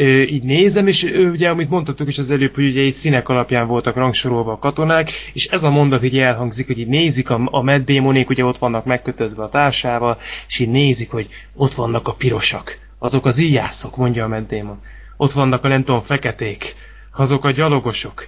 [0.00, 3.94] így nézem, és ugye, amit mondtatok is az előbb, hogy ugye így színek alapján voltak
[3.94, 7.90] rangsorolva a katonák, és ez a mondat így elhangzik, hogy így nézik a, a Matt
[7.90, 12.78] Damonék, ugye ott vannak megkötözve a társával, és így nézik, hogy ott vannak a pirosak,
[12.98, 14.80] azok az íjászok, mondja a Matt Damon.
[15.16, 16.74] Ott vannak a nem feketék,
[17.14, 18.26] azok a gyalogosok.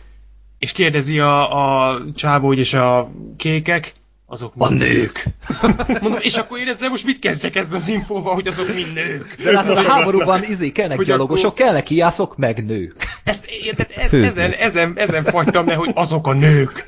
[0.59, 3.93] És kérdezi a, a csávó, és a kékek,
[4.27, 5.25] azok A mind nők.
[6.01, 9.37] Mondom, és akkor én ezzel most mit kezdjek ezzel az infóval, hogy azok mind nők?
[9.45, 12.95] De látod, a háborúban izé kellnek Hogy gyalogosok, akkor- kellnek ijászok, meg nők.
[13.25, 14.27] Ezt, érted, ez, Főzni.
[14.27, 16.85] ezen, ezen, ezen fagytam le, hogy azok a nők.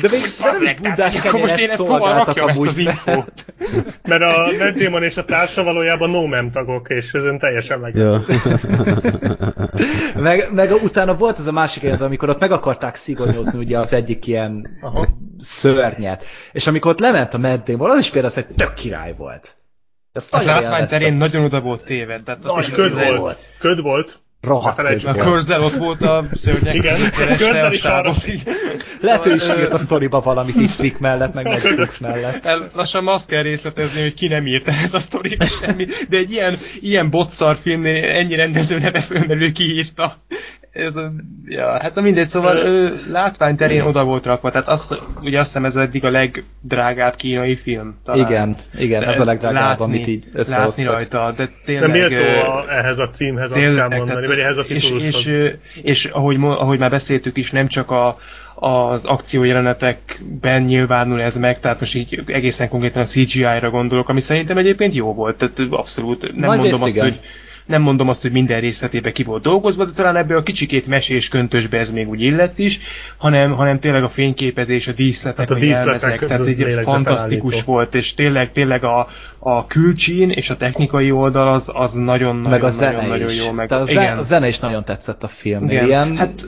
[0.00, 3.44] De még de nem is bundás akkor most én ezt hova rakjam ezt az infót?
[4.08, 7.94] Mert a Damon és a társa valójában no mem tagok, és ezen teljesen meg.
[7.94, 8.24] Ja.
[10.16, 13.92] Meg, meg utána volt ez a másik jelenet, amikor ott meg akarták szigonyozni ugye az
[13.92, 15.06] egyik ilyen Aha.
[15.38, 16.24] szörnyet.
[16.52, 19.56] És amikor ott lement a Damon, az is például az egy tök király volt.
[20.12, 22.22] Ezt A nagyon látvány terén nagyon oda volt téved.
[22.22, 23.38] Tehát az És köd az- volt.
[23.58, 24.18] Köd volt.
[24.46, 26.74] Rohadt A körzel ott volt a szörnyek.
[26.74, 26.98] Igen,
[27.38, 28.12] körzel is arra.
[29.00, 32.44] Lehet, ő is írt a sztoriba valamit Swick mellett, meg Brooks mellett.
[32.44, 36.32] El, lassan azt kell részletezni, hogy ki nem írta ez a sztoriba semmi, de egy
[36.32, 40.16] ilyen, ilyen botszar filmnél ennyi rendező neve fölmerül, ki írta.
[40.76, 41.12] Ez a,
[41.44, 45.64] ja, hát na mindegy, szóval ö, látványterén oda volt rakva, tehát az, ugye azt hiszem
[45.64, 47.98] ez eddig a legdrágább kínai film.
[48.04, 48.26] Talán.
[48.26, 51.90] Igen, igen, ez a legdrágább, látni, amit így látni rajta, de De tényleg...
[51.90, 55.26] méltó ö, a, ehhez a címhez, azt Tényleg, kell mondani, vagy ehhez a és, titulushoz.
[55.26, 58.16] és, és, és ahogy, ahogy már beszéltük is, nem csak a,
[58.54, 64.58] az akciójelenetekben nyilvánul ez meg, tehát most így egészen konkrétan a CGI-ra gondolok, ami szerintem
[64.58, 67.08] egyébként jó volt, tehát abszolút nem Nagy mondom azt, igen.
[67.08, 67.20] hogy
[67.66, 71.28] Nem mondom azt, hogy minden részletébe ki volt dolgozva, de talán ebből a kicsikét mesés
[71.28, 72.78] köntösbe ez még úgy illett is,
[73.16, 77.94] hanem, hanem tényleg a fényképezés, a díszletek, Hát a meg díszletek, tehát egy fantasztikus volt,
[77.94, 82.50] és tényleg, tényleg a, a külcsín és a technikai oldal az, az nagyon, meg a
[82.50, 83.52] nagyon, zene nagyon, nagyon jó.
[83.52, 85.76] Meg, a, zene, a zene is nagyon tetszett a filmnél.
[85.76, 85.86] igen.
[85.86, 86.46] Ilyen, Hát.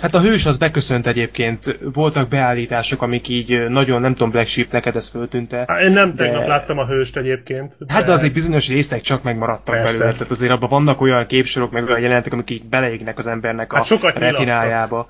[0.00, 4.72] Hát a hős az beköszönt egyébként, voltak beállítások, amik így nagyon, nem tudom, Black Sheep,
[4.72, 5.64] neked ez föltűnte.
[5.66, 7.76] Hát Én nem tegnap De- láttam a hőst egyébként.
[7.88, 9.92] Hát de azért bizonyos részek csak megmaradtak Persze.
[9.98, 13.72] belőle, tehát azért abban vannak olyan képsorok, meg olyan jelenetek, amik így beleégnek az embernek
[13.72, 15.08] a Hát sokat retinájába.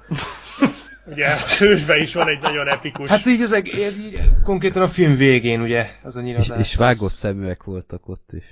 [1.06, 3.08] Ugye, a hősben is van egy nagyon epikus...
[3.10, 6.58] Hát így, az, eg- így, konkrétan a film végén, ugye, az a És, nyilazás.
[6.60, 8.44] és vágott szeműek voltak ott is.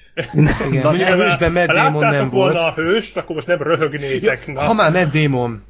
[0.70, 2.76] Igen, mondjuk a hősben Matt Damon nem volna volt.
[2.76, 4.46] a hőst, akkor most nem röhögnétek.
[4.52, 4.60] Na.
[4.60, 5.62] Ha már Matt Damon.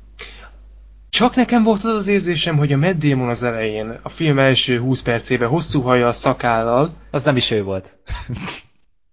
[1.13, 4.79] Csak nekem volt az az érzésem, hogy a Matt Damon az elején, a film első
[4.79, 7.99] 20 percében hosszú haja a szakállal, az nem is ő volt.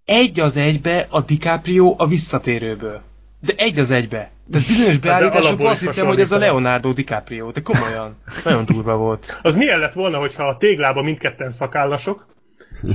[0.06, 3.02] egy az egybe a DiCaprio a visszatérőből.
[3.40, 4.32] De egy az egybe.
[4.46, 6.38] De bizonyos beállításokban alapból azt hittem, hogy ez a.
[6.38, 7.52] Leonardo DiCaprio.
[7.52, 8.18] De komolyan.
[8.44, 9.40] Nagyon durva volt.
[9.42, 12.28] Az milyen lett volna, hogyha a téglában mindketten szakállasok,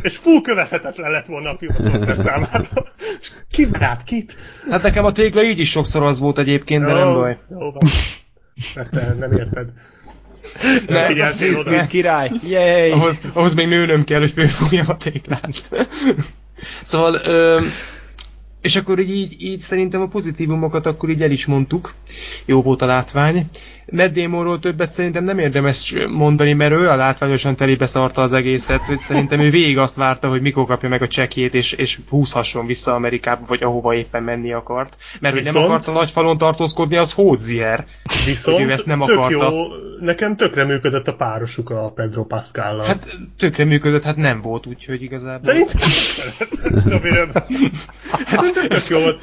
[0.02, 1.74] és full követhetetlen lett volna a film
[2.08, 2.68] a számára.
[3.20, 3.66] És Ki
[4.04, 4.36] kit?
[4.70, 7.38] Hát nekem a tégla így is sokszor az volt egyébként, de nem Jó, baj.
[7.50, 7.82] Jó van.
[8.74, 9.68] Mert te nem érted.
[10.88, 11.70] Ne, Nem figyeltél oda.
[11.70, 12.30] Mint király.
[12.42, 12.90] Yay!
[12.90, 15.70] ahhoz, ahhoz még nőnöm kell, hogy fölfogjam a téglát.
[16.82, 17.60] szóval, ö,
[18.64, 21.94] és akkor így, így szerintem a pozitívumokat akkor így el is mondtuk.
[22.44, 23.42] Jó volt a látvány.
[23.90, 28.80] Matt Damonról többet szerintem nem érdemes mondani, mert ő a látványosan telébe szarta az egészet.
[28.80, 32.66] hogy Szerintem ő végig azt várta, hogy mikor kapja meg a csekjét, és, és húzhasson
[32.66, 34.96] vissza Amerikába, vagy ahova éppen menni akart.
[35.20, 37.84] Mert hogy nem Viszont- akarta nagy falon tartózkodni, az Hódzier.
[38.26, 39.30] Viszont Hogy ő ezt nem akarta.
[39.50, 39.50] jó,
[40.00, 42.86] nekem tökre működött a párosuk a Pedro Pascal-lal.
[42.86, 45.42] Hát tökre működött, hát nem volt, úgyhogy igazából...
[45.44, 45.80] Szerintem
[47.00, 47.44] Amiről-
[48.68, 49.22] Tök jó volt.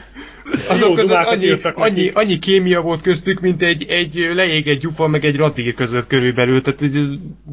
[0.69, 5.08] Azok Jó között annyi, írtak annyi, annyi kémia volt köztük, mint egy, egy leégett gyufa,
[5.08, 6.95] meg egy radír között körülbelül, tehát ez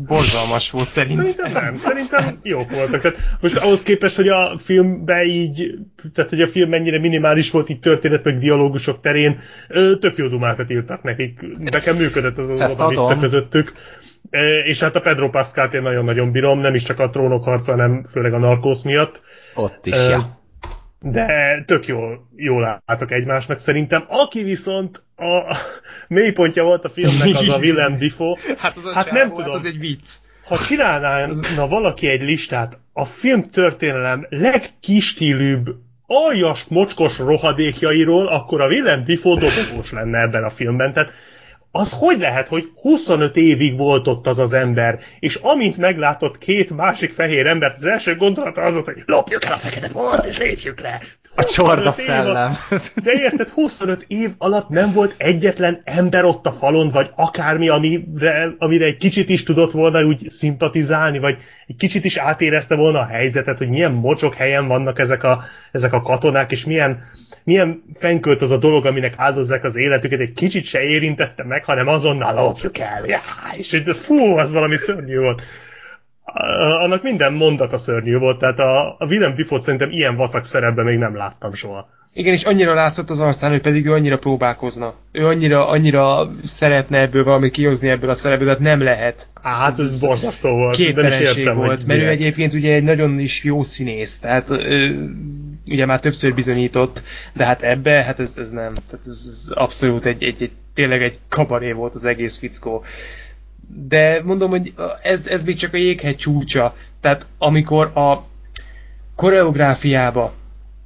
[0.07, 1.27] borzalmas volt szerintem.
[1.27, 3.01] Szerintem nem, szerintem jók voltak.
[3.01, 5.71] Tehát most ahhoz képest, hogy a filmben így,
[6.15, 9.39] tehát hogy a film mennyire minimális volt így történet, meg dialógusok terén,
[10.01, 11.41] tök jó dumákat írtak nekik.
[11.59, 13.21] Nekem működött az az oda vissza adom.
[13.21, 13.73] közöttük.
[14.31, 17.71] E, És hát a Pedro Pascalt én nagyon-nagyon bírom, nem is csak a trónok harca,
[17.71, 19.21] hanem főleg a narkósz miatt.
[19.55, 20.37] Ott is, Ö, ja.
[21.01, 24.05] De tök jól, jól álltak egymásnak szerintem.
[24.09, 25.57] Aki viszont a
[26.09, 28.39] mélypontja volt a filmnek, az a Willem Dafoe.
[28.59, 29.53] Hát, az a Hát csávó, nem hát tudom.
[29.53, 30.15] az egy vicc.
[30.45, 35.67] Ha csinálnána valaki egy listát, a film történelem legkistílűbb,
[36.07, 40.93] aljas, mocskos rohadékjairól, akkor a Willem Dafoe dobogós lenne ebben a filmben.
[40.93, 41.11] Tehát
[41.71, 46.71] az hogy lehet, hogy 25 évig volt ott az az ember, és amint meglátott két
[46.71, 50.39] másik fehér embert, az első gondolata az volt, hogy lopjuk el a fekete bort, és
[50.39, 51.01] lépjük le.
[51.39, 52.83] A csorda 25 év alatt- szellem.
[53.05, 58.55] de érted, 25 év alatt nem volt egyetlen ember ott a falon, vagy akármi, amire,
[58.59, 61.37] amire egy kicsit is tudott volna úgy szimpatizálni, vagy
[61.67, 65.93] egy kicsit is átérezte volna a helyzetet, hogy milyen mocsok helyen vannak ezek a, ezek
[65.93, 67.03] a katonák, és milyen,
[67.45, 71.87] milyen fenkölt az a dolog, aminek áldozzák az életüket, egy kicsit se érintette meg, hanem
[71.87, 73.05] azonnal lopjuk el.
[73.07, 73.21] Já,
[73.57, 75.43] és fú, az valami szörnyű volt.
[76.83, 80.99] Annak minden mondata szörnyű volt, tehát a, a Willem Dafoe-t szerintem ilyen vacak szerepben még
[80.99, 81.89] nem láttam soha.
[82.13, 84.95] Igen, és annyira látszott az arcán, hogy pedig ő annyira próbálkozna.
[85.13, 89.27] Ő annyira, annyira szeretne ebből valamit kihozni ebből a szerepből, tehát nem lehet.
[89.43, 90.79] Hát ez borzasztó volt.
[90.79, 92.21] is Képtelenség értem, volt, mert ő miért.
[92.21, 94.95] egyébként ugye egy nagyon is jó színész, tehát ö,
[95.67, 100.07] ugye már többször bizonyított, de hát ebbe, hát ez, ez nem, tehát ez, ez abszolút
[100.07, 102.85] egy, egy, egy, tényleg egy kabaré volt az egész fickó.
[103.87, 104.73] De mondom, hogy
[105.03, 108.27] ez, ez még csak a jéghegy csúcsa, tehát amikor a
[109.17, 110.33] koreográfiába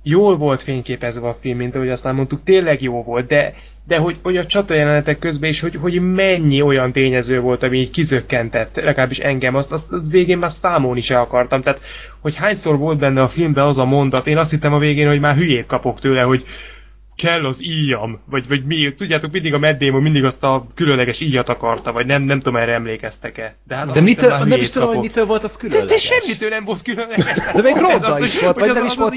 [0.02, 3.54] jól volt fényképezve a film, mint ahogy azt már mondtuk, tényleg jó volt, de,
[3.86, 7.78] de hogy, hogy a csata jelenetek közben is, hogy, hogy mennyi olyan tényező volt, ami
[7.78, 11.62] így kizökkentett, legalábbis engem, azt, azt végén már számolni se akartam.
[11.62, 11.80] Tehát,
[12.20, 15.20] hogy hányszor volt benne a filmben az a mondat, én azt hittem a végén, hogy
[15.20, 16.44] már hülyét kapok tőle, hogy
[17.16, 21.20] kell az íjam, vagy, vagy mi, tudjátok, mindig a Matt Damon mindig azt a különleges
[21.20, 23.56] íjat akarta, vagy nem, nem tudom, erre emlékeztek-e.
[23.66, 26.02] De, hát De mitől, nem is tudom, hogy mitől volt az De, de különleges.
[26.02, 27.34] semmitől nem volt különleges.
[27.54, 29.14] De még ronda az, is volt, vagy az- nem is volt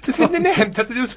[0.00, 1.16] szép, Nem, tehát az,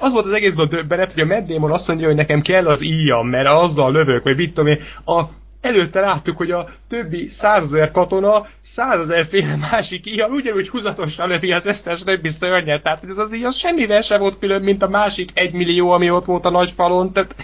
[0.00, 2.84] az volt az egészben döbbenet, hogy a Matt Damon azt mondja, hogy nekem kell az
[2.84, 4.78] íjam, mert azzal lövök, vagy mit tudom én.
[5.04, 5.22] A,
[5.60, 11.66] előtte láttuk, hogy a többi százezer katona százezer féle másik íjjal ugyanúgy húzatosan lövi az
[11.66, 12.82] összes többi szörnyet.
[12.82, 16.24] Tehát ez az íj az semmivel sem volt külön, mint a másik egymillió, ami ott
[16.24, 17.12] volt a nagy falon.
[17.12, 17.34] Tehát,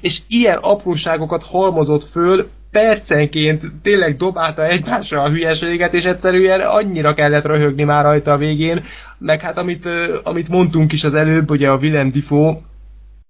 [0.00, 7.44] és ilyen apróságokat halmozott föl, percenként tényleg dobálta egymásra a hülyeséget, és egyszerűen annyira kellett
[7.44, 8.84] röhögni már rajta a végén,
[9.18, 9.88] meg hát amit,
[10.22, 12.60] amit mondtunk is az előbb, ugye a Willem Dafoe,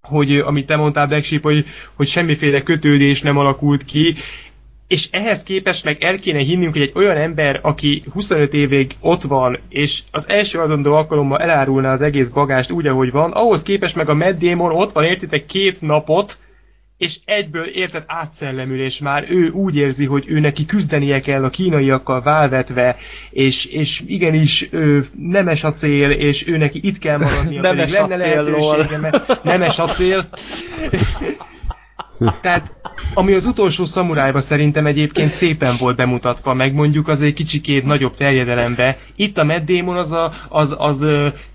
[0.04, 4.14] hogy amit te mondtál, Black Sheep, hogy, hogy semmiféle kötődés nem alakult ki,
[4.86, 9.22] és ehhez képest meg el kéne hinnünk, hogy egy olyan ember, aki 25 évig ott
[9.22, 13.96] van, és az első adondó alkalommal elárulna az egész bagást úgy, ahogy van, ahhoz képest
[13.96, 16.38] meg a Matt Damon ott van, értitek, két napot,
[16.96, 22.22] és egyből érted átszellemülés már, ő úgy érzi, hogy ő neki küzdenie kell a kínaiakkal
[22.22, 22.96] válvetve,
[23.30, 28.14] és, és igenis ő nemes a cél, és ő neki itt kell maradnia, nemes lenne
[28.14, 30.28] a cél, lehetősége, mert nemes a cél.
[32.40, 32.74] Tehát,
[33.14, 38.14] ami az utolsó szamurájban szerintem egyébként szépen volt bemutatva, meg mondjuk az egy kicsikét nagyobb
[38.16, 38.98] terjedelembe.
[39.16, 41.06] Itt a Matt Damon az, a, az, az,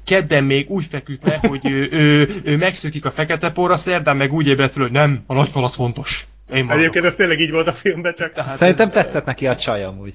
[0.05, 4.33] kedden még úgy feküdt le, hogy ő, ő, ő megszökik a fekete porra, szerdán meg
[4.33, 6.27] úgy ébredt fel, hogy nem, a nagy az fontos.
[6.53, 6.79] Én maradok.
[6.81, 9.83] Egyébként ez tényleg így volt a filmben, csak Tehát Szerintem ez- tetszett neki a csaj
[9.83, 10.13] amúgy.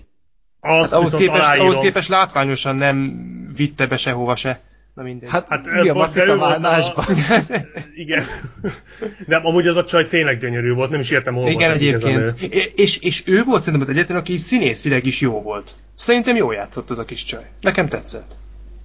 [0.60, 1.66] azt Hát ahhoz, képest, aláírom.
[1.66, 3.12] ahhoz képest látványosan nem
[3.56, 4.60] vitte be sehova se.
[4.94, 5.30] Na mindegy.
[5.30, 6.78] Hát, Hát, mi a pont macit ő a?
[7.94, 8.24] Igen.
[9.26, 12.40] De amúgy az a csaj tényleg gyönyörű volt, nem is értem, hol Igen, volt egyébként.
[12.76, 15.72] És, és, ő volt szerintem az egyetlen, aki színészileg is jó volt.
[15.94, 17.50] Szerintem jól játszott az a kis csaj.
[17.60, 18.36] Nekem tetszett.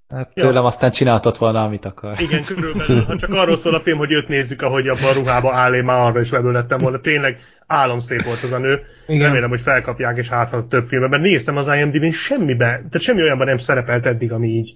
[0.09, 0.45] Hát Ja.
[0.45, 2.21] tőlem aztán csináltott volna, amit akar.
[2.21, 5.53] Igen, körülbelül, ha csak arról szól a film, hogy őt nézzük, ahogy abban a ruhába
[5.53, 6.99] áll, én már arra is lettem volna.
[6.99, 8.81] Tényleg álomszép volt az a nő.
[9.07, 9.21] Igen.
[9.21, 11.09] Remélem, hogy felkapják, és hát ha több filmben.
[11.09, 14.75] Mert néztem az IMDb-n, semmiben, tehát semmi olyanban nem szerepelt eddig, ami így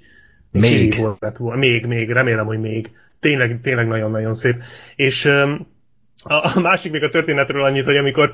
[0.61, 0.95] Még.
[1.19, 1.59] lett volna.
[1.59, 2.91] Még, még, remélem, hogy még.
[3.19, 4.55] Tényleg, tényleg nagyon-nagyon szép.
[4.95, 5.25] És
[6.23, 8.31] a, a másik még a történetről annyit, hogy amikor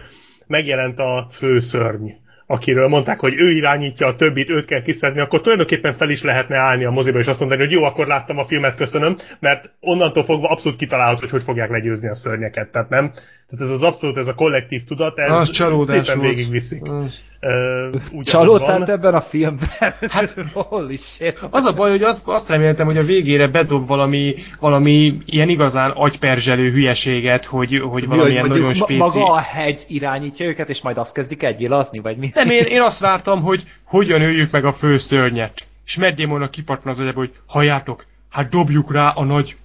[0.48, 2.10] megjelent a főszörny,
[2.46, 6.58] akiről mondták, hogy ő irányítja a többit, őt kell kiszedni, akkor tulajdonképpen fel is lehetne
[6.58, 10.24] állni a moziba, és azt mondani, hogy jó, akkor láttam a filmet, köszönöm, mert onnantól
[10.24, 13.12] fogva abszolút kitalálható, hogy hogy fogják legyőzni a szörnyeket, tehát nem?
[13.50, 16.36] Tehát ez az abszolút, ez a kollektív tudat, ez Az csalódás szépen volt.
[16.36, 16.90] végigviszik.
[16.90, 17.06] Mm.
[18.12, 19.70] Úgy, Csalódtál ebben a filmben?
[20.10, 21.48] Hát, holy shit.
[21.50, 25.92] Az a baj, hogy azt, azt reméltem, hogy a végére bedob valami, valami ilyen igazán
[25.92, 29.00] agyperzselő hülyeséget, hogy, hogy valamilyen Mondjuk nagyon spéci.
[29.00, 32.30] Maga a hegy irányítja őket, és majd azt kezdik egyvilazni, vagy mi?
[32.34, 35.68] Nem, én, én azt vártam, hogy hogyan öljük meg a fő szörnyet.
[35.86, 39.56] És Matt Damonnak kipattan az agyába, hogy halljátok, hát dobjuk rá a nagy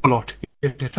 [0.00, 0.38] falat.
[0.60, 0.90] Érted?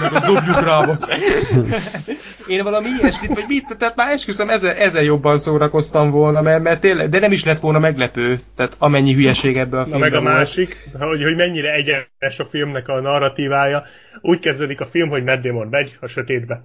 [0.00, 0.84] Meg a dobjuk rá.
[2.54, 6.80] Én valami ilyesmit, vagy mit, tehát már esküszöm, ezzel, ezzel jobban szórakoztam volna, mert, mert
[6.80, 10.20] tényleg, de nem is lett volna meglepő, tehát amennyi hülyeség ebbe a Na filmben meg
[10.20, 10.34] a volt.
[10.34, 13.82] másik, hogy, hogy mennyire egyenes a filmnek a narratívája.
[14.20, 16.64] Úgy kezdődik a film, hogy Matt Damon megy a sötétbe.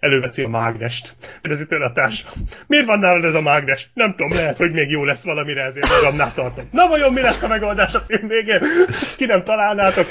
[0.00, 1.16] Előveszi a mágnest.
[1.42, 2.28] Kérdezi tőle a társa.
[2.66, 3.90] Miért van nálad ez a mágnes?
[3.94, 6.68] Nem tudom, lehet, hogy még jó lesz valamire, ezért magamnál tartom.
[6.72, 8.60] Na vajon mi lesz a megoldás a film végén?
[9.16, 10.06] Ki nem találnátok?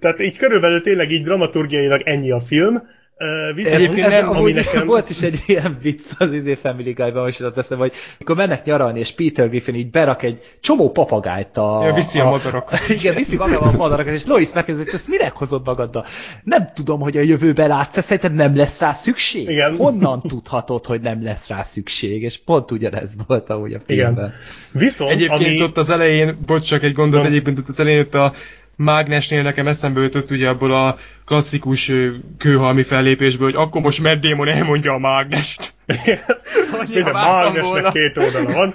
[0.00, 2.82] Tehát így körülbelül tényleg így dramaturgiailag ennyi a film.
[3.22, 4.86] Uh, viszont, Ez, Egyébként ez nem, ami nekem...
[4.86, 8.64] volt is egy ilyen vicc az izé Family Guy-ban, most jutott eszembe, hogy mikor mennek
[8.64, 11.84] nyaralni, és Peter Griffin így berak egy csomó papagájt a...
[11.84, 12.78] Ja, viszi a madarakat.
[12.98, 16.04] Igen, viszi magával a madarakat, és Lois megkérdezi, hogy ezt minek hozod magaddal?
[16.42, 19.48] Nem tudom, hogy a jövőben látsz, szerinted nem lesz rá szükség?
[19.48, 19.76] Igen.
[19.76, 22.22] Honnan tudhatod, hogy nem lesz rá szükség?
[22.22, 24.12] És pont ugyanez volt amúgy a filmben.
[24.24, 24.34] Igen.
[24.72, 25.62] Viszont, Egyébként ami...
[25.62, 27.30] ott az elején, bocs, csak egy gondolat, No.
[27.30, 28.32] egyébként ott az elején ott a
[28.80, 31.92] mágnesnél nekem eszembe jutott ugye abból a klasszikus
[32.38, 35.74] kőhalmi fellépésből, hogy akkor most Matt Damon elmondja a mágnest.
[35.86, 37.90] Minden vártam mágnesnek volna.
[37.90, 38.74] két oldala van,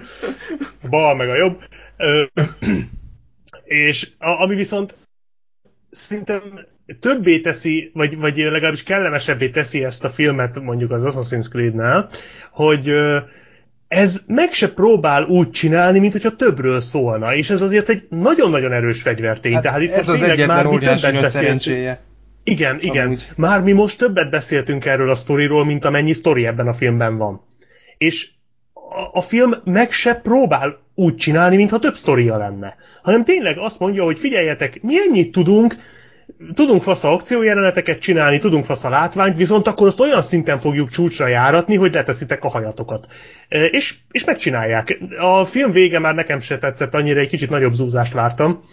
[0.82, 1.62] a bal meg a jobb.
[1.98, 2.24] Ö,
[3.64, 4.96] és a, ami viszont
[5.92, 6.42] szerintem
[7.00, 12.10] többé teszi, vagy, vagy legalábbis kellemesebbé teszi ezt a filmet mondjuk az Assassin's Creed-nál,
[12.52, 12.94] hogy
[13.96, 18.72] ez meg se próbál úgy csinálni, mint hogyha többről szólna, és ez azért egy nagyon-nagyon
[18.72, 19.54] erős fegyvertény.
[19.54, 22.02] Hát Tehát itt ez az egyetlen óriási többet nagy szerencséje.
[22.44, 23.06] igen, igen.
[23.06, 23.28] Amúgy.
[23.36, 27.42] Már mi most többet beszéltünk erről a sztoriról, mint amennyi sztori ebben a filmben van.
[27.98, 28.30] És
[28.74, 32.76] a, a film meg se próbál úgy csinálni, mintha több sztoria lenne.
[33.02, 35.76] Hanem tényleg azt mondja, hogy figyeljetek, mi ennyit tudunk,
[36.54, 41.76] tudunk fasza akciójeleneteket csinálni, tudunk fasza látványt, viszont akkor azt olyan szinten fogjuk csúcsra járatni,
[41.76, 43.06] hogy leteszitek a hajatokat.
[43.50, 44.98] E, És, és megcsinálják.
[45.20, 48.64] A film vége már nekem se tetszett annyira, egy kicsit nagyobb zúzást vártam,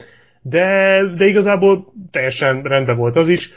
[0.43, 3.51] de, de igazából teljesen rendben volt az is.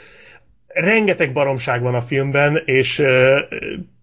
[0.66, 3.38] Rengeteg baromság van a filmben, és ö,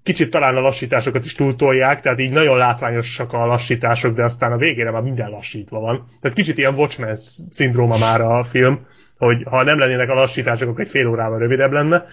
[0.04, 4.58] kicsit talán a lassításokat is túltolják, tehát így nagyon látványosak a lassítások, de aztán a
[4.58, 6.08] végére már minden lassítva van.
[6.22, 7.16] Tehát kicsit ilyen Watchmen
[7.50, 8.86] szindróma már a film,
[9.26, 12.06] hogy ha nem lennének a lassítások, akkor egy fél órával rövidebb lenne,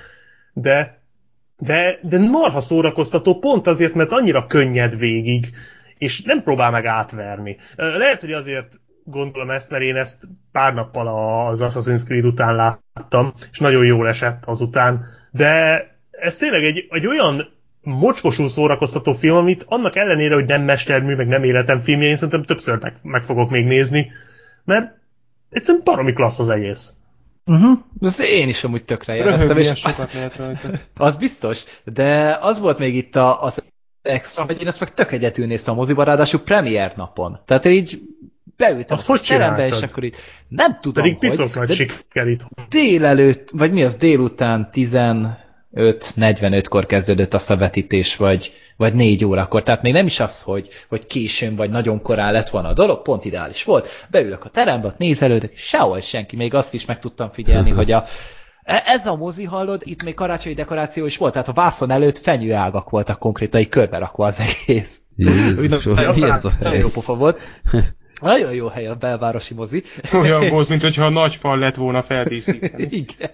[0.52, 1.00] de,
[1.58, 5.50] de, de marha szórakoztató pont azért, mert annyira könnyed végig,
[5.98, 7.56] és nem próbál meg átverni.
[7.76, 11.08] Lehet, hogy azért gondolom ezt, mert én ezt pár nappal
[11.48, 17.06] az Assassin's Creed után láttam, és nagyon jól esett azután, de ez tényleg egy, egy
[17.06, 17.48] olyan
[17.82, 22.44] mocskosul szórakoztató film, amit annak ellenére, hogy nem mestermű, meg nem életem filmje, én szerintem
[22.44, 24.12] többször meg, meg fogok még nézni,
[24.64, 24.98] mert
[25.50, 26.92] egyszerűen baromi klassz az egész.
[27.46, 27.78] Uh-huh.
[28.00, 29.22] Ezt én is amúgy tökre.
[29.22, 30.70] Röhögni És sokat lehet rajta.
[30.96, 33.62] az biztos, de az volt még itt a, az
[34.02, 37.40] extra, hogy én ezt meg tök egyetül néztem a moziban, ráadásul premier napon.
[37.44, 38.02] Tehát én így
[38.56, 40.14] beültem Azt a hogy terembe, és akkor így
[40.48, 42.40] nem tudom, Pedig piszok nagy siker itt.
[42.68, 44.68] délelőtt, vagy mi az délután
[45.74, 49.62] 15-45-kor kezdődött a vetítés, vagy, vagy 4 órakor.
[49.62, 53.02] Tehát még nem is az, hogy, hogy későn vagy nagyon korán lett volna a dolog,
[53.02, 53.88] pont ideális volt.
[54.10, 56.36] Beülök a terembe, ott nézelődök, sehol senki.
[56.36, 58.04] Még azt is meg tudtam figyelni, hogy a,
[58.62, 62.18] e- ez a mozi hallod, itt még karácsonyi dekoráció is volt, tehát a vászon előtt
[62.18, 65.02] fenyőágak voltak konkrétan, így körbe rakva az egész.
[65.16, 66.78] Jézusom, Úgy mi ez a hely?
[66.78, 67.40] jó pofa volt.
[68.20, 69.82] Nagyon jó hely a belvárosi mozi.
[70.12, 72.82] Olyan volt, mintha a nagy fal lett volna feldíszíteni.
[72.90, 73.30] Igen.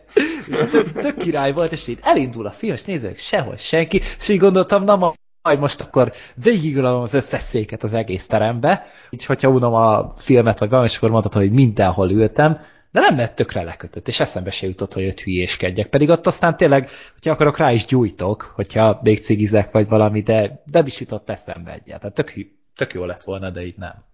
[0.71, 4.39] Tök, tök király volt, és így elindul a film, és nézek, sehol senki, és így
[4.39, 9.49] gondoltam, na ma- majd most akkor végigülöm az összes széket az egész terembe, így hogyha
[9.49, 13.63] unom a filmet, vagy valami, és akkor mondhatod, hogy mindenhol ültem, de nem mert tökre
[13.63, 15.89] lekötött, és eszembe se jutott, hogy ott hülyéskedjek.
[15.89, 20.63] Pedig ott aztán tényleg, hogyha akarok, rá is gyújtok, hogyha még cigizek, vagy valami, de
[20.73, 22.15] nem is jutott eszembe egyáltalán.
[22.15, 22.35] Tök,
[22.77, 24.05] tök jó lett volna, de így nem.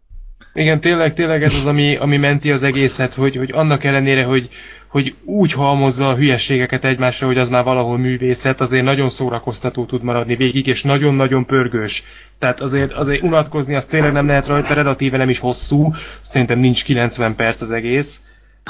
[0.55, 4.49] Igen, tényleg, tényleg ez az, ami, ami menti az egészet, hogy, hogy annak ellenére, hogy,
[4.89, 10.03] hogy úgy halmozza a hülyességeket egymásra, hogy az már valahol művészet, azért nagyon szórakoztató tud
[10.03, 12.05] maradni végig, és nagyon-nagyon pörgős.
[12.39, 16.85] Tehát azért, azért unatkozni, az tényleg nem lehet rajta, relatíve nem is hosszú, szerintem nincs
[16.85, 18.21] 90 perc az egész.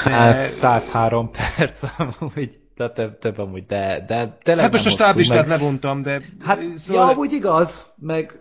[0.03, 4.89] De- Hát 103 perc amúgy, tehát több, több amúgy, de, de tényleg Hát most a
[4.89, 6.21] stáblistát meg- levontam, de...
[6.45, 8.39] Hát, szóval- ja, amúgy igaz, meg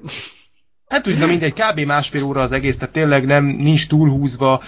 [0.93, 1.81] Hát úgy, na mindegy, kb.
[1.81, 4.63] másfél óra az egész, tehát tényleg nem, nincs túlhúzva.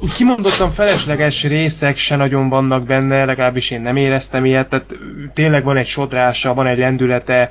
[0.00, 4.94] Úgy kimondottan felesleges részek se nagyon vannak benne, legalábbis én nem éreztem ilyet, tehát
[5.34, 7.50] tényleg van egy sodrása, van egy lendülete,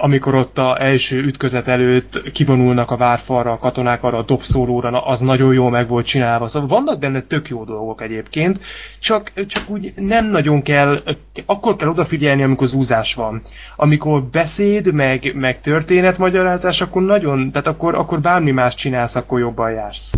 [0.00, 5.20] amikor ott a első ütközet előtt kivonulnak a várfalra a katonák arra a dobszólóra, az
[5.20, 6.46] nagyon jól meg volt csinálva.
[6.46, 8.60] Szóval vannak benne tök jó dolgok egyébként,
[9.00, 11.02] csak, csak úgy nem nagyon kell,
[11.46, 13.42] akkor kell odafigyelni, amikor zúzás van.
[13.76, 19.70] Amikor beszéd, meg, meg történetmagyarázás, akkor nagyon, tehát akkor, akkor bármi más csinálsz, akkor jobban
[19.70, 20.12] jársz.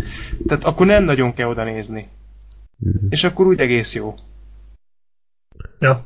[0.47, 2.07] Tehát akkor nem nagyon kell oda nézni.
[3.09, 4.15] És akkor úgy egész jó.
[5.79, 6.05] Ja.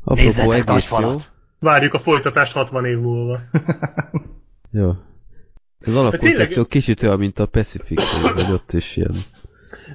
[0.00, 0.96] Apropó Nézzetek nagy egész jó.
[0.96, 1.32] falat.
[1.64, 3.38] Várjuk a folytatást 60 év múlva.
[4.70, 4.88] Jó.
[4.88, 4.96] Az
[5.80, 9.14] tényleg- alapkoncepció kicsit olyan, mint a Pacific, hogy ott is ilyen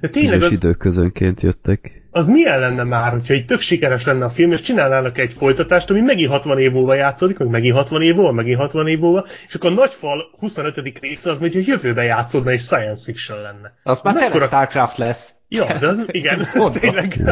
[0.01, 2.07] De tényleg az, időközönként jöttek.
[2.11, 5.89] az milyen lenne már, hogyha egy tök sikeres lenne a film, és csinálnának egy folytatást,
[5.89, 9.25] ami megint 60 év múlva játszódik, meg megint 60 év múlva, megint 60 év múlva,
[9.47, 10.99] és akkor a nagyfal 25.
[10.99, 13.73] része az még a jövőbe játszódna, és science fiction lenne.
[13.83, 15.33] az már tényleg Mekkora- Starcraft lesz.
[15.47, 16.47] Ja, de az, igen,
[16.79, 17.23] tényleg.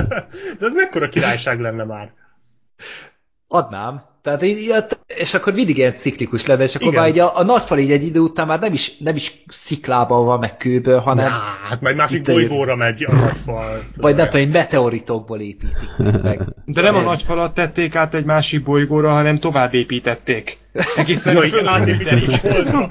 [0.60, 2.14] De az mekkora királyság lenne már.
[3.48, 4.02] Adnám.
[4.28, 4.74] Tehát így,
[5.08, 7.00] és akkor mindig ilyen ciklikus lenne, és akkor Igen.
[7.00, 10.26] már így a, a nagyfal így egy idő után már nem is, nem is sziklában
[10.26, 13.84] van, meg kőből, hanem Á, hát majd másik bolygóra megy a nagyfal.
[13.98, 16.42] vagy nem tudom, hogy meteoritokból építik meg.
[16.66, 20.58] De nem a nagy falat tették át egy másik bolygóra, hanem tovább építették.
[20.96, 22.88] Egészen Ja, igen, átépítik holdra.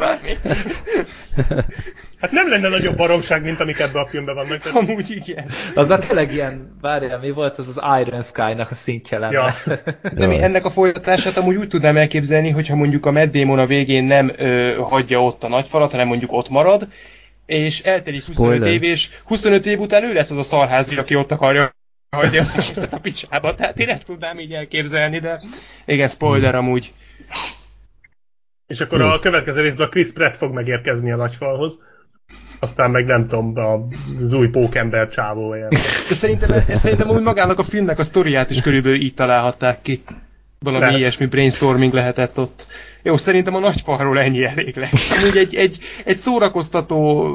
[2.20, 4.58] Hát nem lenne nagyobb baromság, mint amik ebben a filmben vannak.
[4.58, 4.78] Tehát...
[4.78, 5.44] Amúgy igen.
[5.74, 9.32] Az már tényleg ilyen, várjál, mi volt az az Iron Sky-nak a szintje lenne.
[9.32, 9.74] Ja.
[10.16, 13.66] De mi ennek a folytatását amúgy úgy tudnám elképzelni, hogyha mondjuk a Matt Damon a
[13.66, 16.88] végén nem ö, hagyja ott a nagyfalat, hanem mondjuk ott marad,
[17.46, 18.74] és eltelik 25 Spoiler.
[18.74, 21.74] év, és 25 év után ő lesz az a szarházi, aki ott akarja
[22.10, 23.54] hagyni azt is a picsába.
[23.54, 25.42] Tehát én ezt tudnám így elképzelni, de
[25.86, 26.92] igen, spoiler amúgy.
[28.66, 31.78] És akkor a következő részben a Chris Pratt fog megérkezni a nagyfalhoz.
[32.60, 33.52] Aztán meg nem tudom,
[34.24, 35.54] az új pókember csávó
[36.08, 40.02] szerintem, szerintem úgy magának a filmnek a sztoriát is körülbelül így találhatták ki.
[40.58, 40.98] Valami Lehet.
[40.98, 42.66] ilyesmi brainstorming lehetett ott.
[43.02, 45.22] Jó, szerintem a nagyfalról ennyi elég lesz.
[45.22, 47.28] Amúgy egy, egy, egy szórakoztató,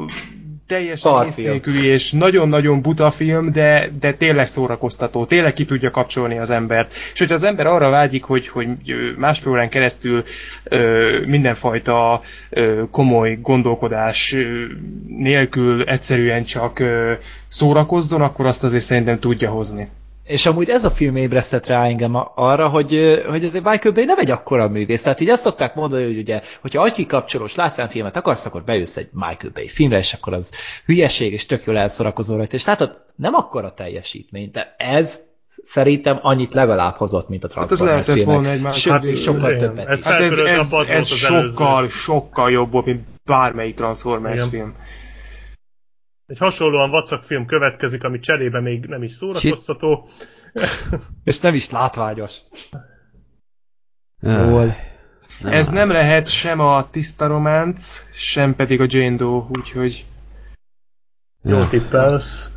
[0.66, 6.50] teljesen észnéküli és nagyon-nagyon buta film, de, de tényleg szórakoztató, tényleg ki tudja kapcsolni az
[6.50, 6.92] embert.
[7.12, 8.68] És hogyha az ember arra vágyik, hogy, hogy
[9.16, 10.24] másfél órán keresztül
[10.64, 14.64] ö, mindenfajta ö, komoly gondolkodás ö,
[15.06, 17.12] nélkül egyszerűen csak ö,
[17.48, 19.88] szórakozzon, akkor azt azért szerintem tudja hozni.
[20.24, 24.18] És amúgy ez a film ébresztett rá engem arra, hogy, hogy azért Michael Bay nem
[24.18, 25.02] egy akkora művész.
[25.02, 29.52] Tehát így azt szokták mondani, hogy ugye, hogyha agykikapcsolós látványfilmet akarsz, akkor beülsz egy Michael
[29.54, 30.52] Bay filmre, és akkor az
[30.86, 32.56] hülyeség, és tök jól elszorakozol rajta.
[32.56, 35.20] És látod, nem akkora teljesítmény, de ez
[35.62, 38.34] szerintem annyit legalább hozott, mint a Hát Transformers lehetett filmek.
[38.34, 39.86] volna egy más- Sőt, Hát, sokkal igen, többet.
[39.88, 40.02] ez.
[40.02, 41.16] Hát ez, ez, ez előző.
[41.16, 44.48] sokkal, sokkal jobb volt, mint bármelyik Transformers Igen.
[44.50, 44.74] film.
[46.26, 50.08] Egy hasonlóan vacak film következik, ami cserébe még nem is szórakoztató.
[51.24, 52.38] És nem is látványos.
[54.20, 54.72] Nem
[55.52, 55.74] Ez áll.
[55.74, 60.04] nem lehet sem a tiszta románc, sem pedig a Jane Doe, úgyhogy
[61.42, 62.50] Jó tippelsz.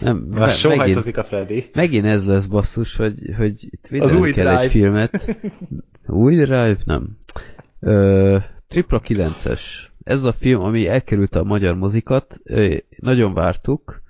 [0.00, 1.70] Nem, Most megint, sóhajtozik a Freddy.
[1.74, 4.60] megint ez lesz basszus, hogy, hogy itt új kell Drive.
[4.60, 5.36] egy filmet.
[6.06, 6.76] Új Drive?
[6.84, 7.16] Nem.
[7.80, 9.60] Ö, Tripla 9-es.
[10.10, 12.40] Ez a film, ami elkerült a magyar mozikat,
[12.96, 14.02] nagyon vártuk.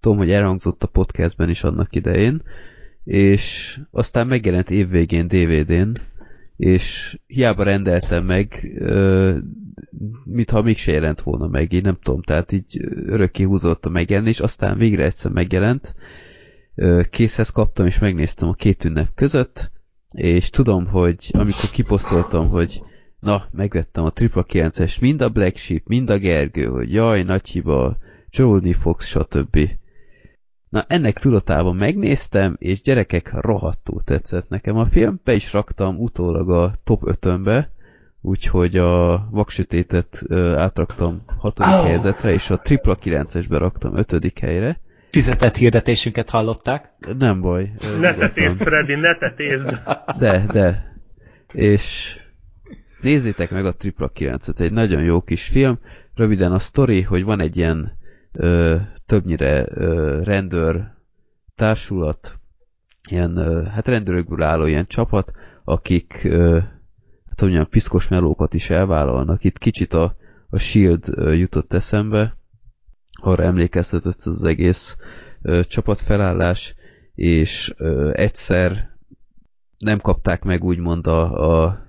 [0.00, 2.42] Tudom, hogy elhangzott a podcastben is annak idején,
[3.04, 5.92] és aztán megjelent évvégén DVD-n,
[6.56, 8.78] és hiába rendeltem meg,
[10.24, 14.40] mintha még se jelent volna meg, én nem tudom, tehát így örökké húzott a megjelenés,
[14.40, 15.94] aztán végre egyszer megjelent,
[17.10, 19.70] készhez kaptam, és megnéztem a két ünnep között,
[20.10, 22.82] és tudom, hogy amikor kiposztoltam, hogy
[23.20, 27.48] na, megvettem a Tripla 9-es, mind a Black Sheep, mind a Gergő, hogy jaj, nagy
[27.48, 27.96] hiba,
[28.28, 29.70] csalódni fogsz, stb.
[30.68, 36.50] Na, ennek tudatában megnéztem, és gyerekek, rohadtul tetszett nekem a film, be is raktam utólag
[36.50, 37.64] a top 5-önbe,
[38.20, 41.84] úgyhogy a vaksötétet ö, átraktam hatodik Au.
[41.84, 44.80] helyzetre, és a Tripla 9-esbe raktam ötödik helyre.
[45.10, 46.94] Fizetett hirdetésünket hallották.
[47.18, 47.72] Nem baj.
[48.00, 49.82] Ne tetézd, Freddy, ne tetézd.
[50.18, 50.96] De, de.
[51.52, 52.16] És
[53.00, 55.78] nézzétek meg a Tripla 9-et, egy nagyon jó kis film.
[56.14, 57.92] Röviden a sztori, hogy van egy ilyen
[58.32, 60.96] ö, többnyire ö, rendőr
[61.54, 62.38] társulat,
[63.08, 65.32] ilyen, ö, hát rendőrökből álló ilyen csapat,
[65.64, 66.58] akik ö,
[67.28, 69.44] hát olyan piszkos melókat is elvállalnak.
[69.44, 70.16] Itt kicsit a,
[70.50, 72.36] a Shield jutott eszembe,
[73.20, 74.96] arra emlékeztetett az egész
[75.42, 76.74] ö, csapatfelállás,
[77.14, 78.96] és ö, egyszer
[79.78, 81.87] nem kapták meg úgymond a, a,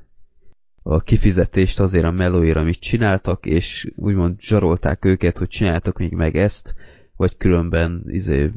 [0.91, 6.35] a kifizetést azért a melóért, amit csináltak, és úgymond zsarolták őket, hogy csináltak még meg
[6.35, 6.73] ezt,
[7.15, 8.51] vagy különben izé,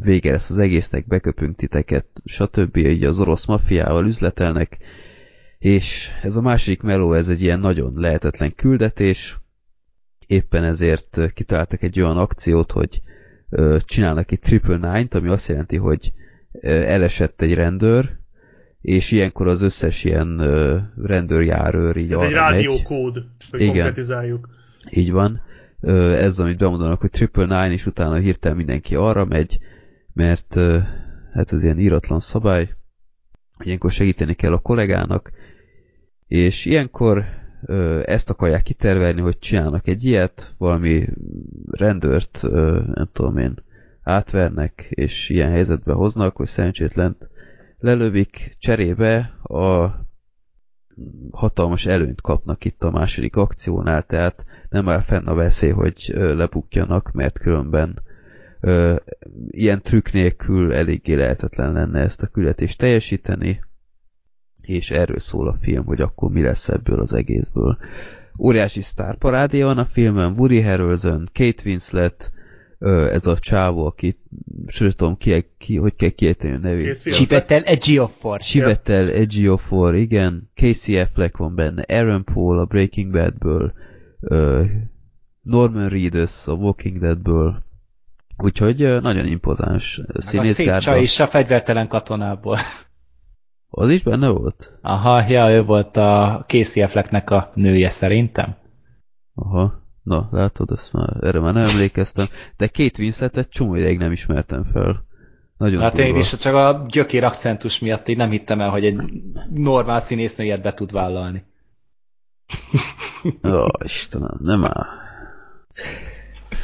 [0.00, 2.76] vége lesz az egésznek, beköpünk titeket, stb.
[2.76, 4.78] Így az orosz mafiával üzletelnek,
[5.58, 9.38] és ez a másik meló, ez egy ilyen nagyon lehetetlen küldetés,
[10.26, 13.02] éppen ezért kitaláltak egy olyan akciót, hogy
[13.78, 16.12] csinálnak egy triple nine-t, ami azt jelenti, hogy
[16.62, 18.18] elesett egy rendőr,
[18.80, 23.74] és ilyenkor az összes ilyen ö, rendőrjárőr így Ez egy rádiókód, hogy Igen.
[23.74, 24.48] konkretizáljuk.
[24.90, 25.40] Így van.
[25.80, 29.58] Ö, Ez, amit bemondanak, hogy triple nine, és utána hirtelen mindenki arra megy,
[30.12, 30.78] mert ö,
[31.32, 32.74] hát ez ilyen íratlan szabály,
[33.64, 35.30] ilyenkor segíteni kell a kollégának,
[36.26, 37.24] és ilyenkor
[37.64, 41.06] ö, ezt akarják kitervelni, hogy csinálnak egy ilyet, valami
[41.70, 43.54] rendőrt, ö, nem tudom én,
[44.02, 47.28] átvernek, és ilyen helyzetbe hoznak, hogy szerencsétlent
[47.78, 49.86] lelövik, cserébe a
[51.30, 57.12] hatalmas előnyt kapnak itt a második akciónál, tehát nem áll fenn a veszély, hogy lebukjanak,
[57.12, 58.02] mert különben
[58.60, 58.96] ö,
[59.48, 63.60] ilyen trükk nélkül eléggé lehetetlen lenne ezt a küldetést teljesíteni,
[64.62, 67.78] és erről szól a film, hogy akkor mi lesz ebből az egészből.
[68.38, 72.32] Óriási sztárparádé van a filmen, Woody Harrelson, Kate Winslet,
[72.78, 74.20] ö, ez a csávó, aki
[74.66, 76.94] sőt tudom, ki, ki, hogy kell kiejteni a nevét.
[76.94, 78.40] Casey Csipettel Ejiofor.
[78.40, 83.72] Chiwetel Ejiofor, igen, Casey Affleck van benne, Aaron Paul a Breaking Badből,
[84.20, 84.64] ö,
[85.42, 87.62] Norman Reedus a Walking Deadből,
[88.36, 90.80] úgyhogy nagyon impozáns A színészgárda.
[90.80, 92.58] csaj is a fegyvertelen katonából.
[93.70, 94.78] Az is benne volt?
[94.82, 98.56] Aha, ja, ő volt a Casey Afflecknek a nője szerintem.
[99.34, 99.87] Aha.
[100.08, 102.26] Na, látod, ezt már, erre már nem emlékeztem.
[102.56, 105.04] De két Winsetet csomó ideig nem ismertem fel.
[105.56, 106.18] Nagyon Hát én durva.
[106.20, 109.00] is csak a gyökér akcentus miatt így nem hittem el, hogy egy
[109.50, 111.44] normál színésznő ilyet be tud vállalni.
[113.44, 114.86] Ó, Istenem, nem áll.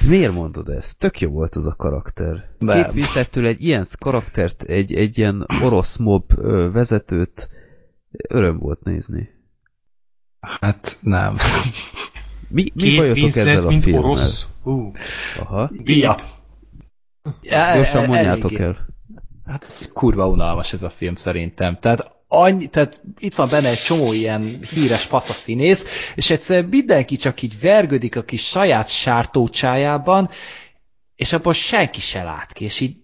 [0.08, 0.98] Miért mondod ezt?
[0.98, 2.48] Tök jó volt az a karakter.
[2.58, 2.82] Nem.
[2.82, 6.34] Két Winsettől egy ilyen karaktert, egy, egy ilyen orosz mob
[6.72, 7.48] vezetőt
[8.28, 9.28] öröm volt nézni.
[10.40, 11.36] Hát nem.
[12.48, 14.02] Mi, mi Két bajotok Winslet, ezzel a mint filmmel?
[14.02, 14.46] orosz.
[14.62, 14.92] Hú.
[15.38, 15.70] Aha.
[15.84, 16.16] Ja.
[17.42, 18.86] Ja, Gyorsan e- mondjátok el.
[19.46, 21.78] Hát ez kurva unalmas ez a film szerintem.
[21.80, 27.42] Tehát, annyi, tehát itt van benne egy csomó ilyen híres színész, és egyszer mindenki csak
[27.42, 30.30] így vergődik a kis saját sártócsájában,
[31.14, 32.96] és abból senki se lát ki, és így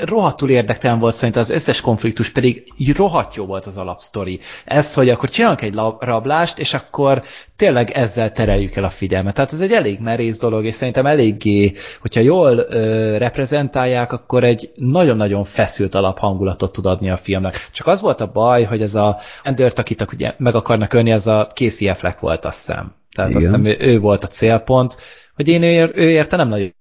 [0.00, 4.40] rohadtul érdektelen volt szerintem az összes konfliktus, pedig rohadt jó volt az alapsztori.
[4.64, 7.22] Ez, hogy akkor csinálunk egy rablást, és akkor
[7.56, 9.34] tényleg ezzel tereljük el a figyelmet.
[9.34, 14.70] Tehát ez egy elég merész dolog, és szerintem eléggé, hogyha jól ö, reprezentálják, akkor egy
[14.74, 17.68] nagyon-nagyon feszült alaphangulatot tud adni a filmnek.
[17.72, 21.26] Csak az volt a baj, hogy ez a rendőrt, akit ugye meg akarnak ölni, ez
[21.26, 22.94] a Casey Affleck volt, azt hiszem.
[23.14, 23.42] Tehát Igen.
[23.42, 24.96] azt hiszem, ő, ő volt a célpont,
[25.34, 26.72] hogy én ő, ő érte nem nagyon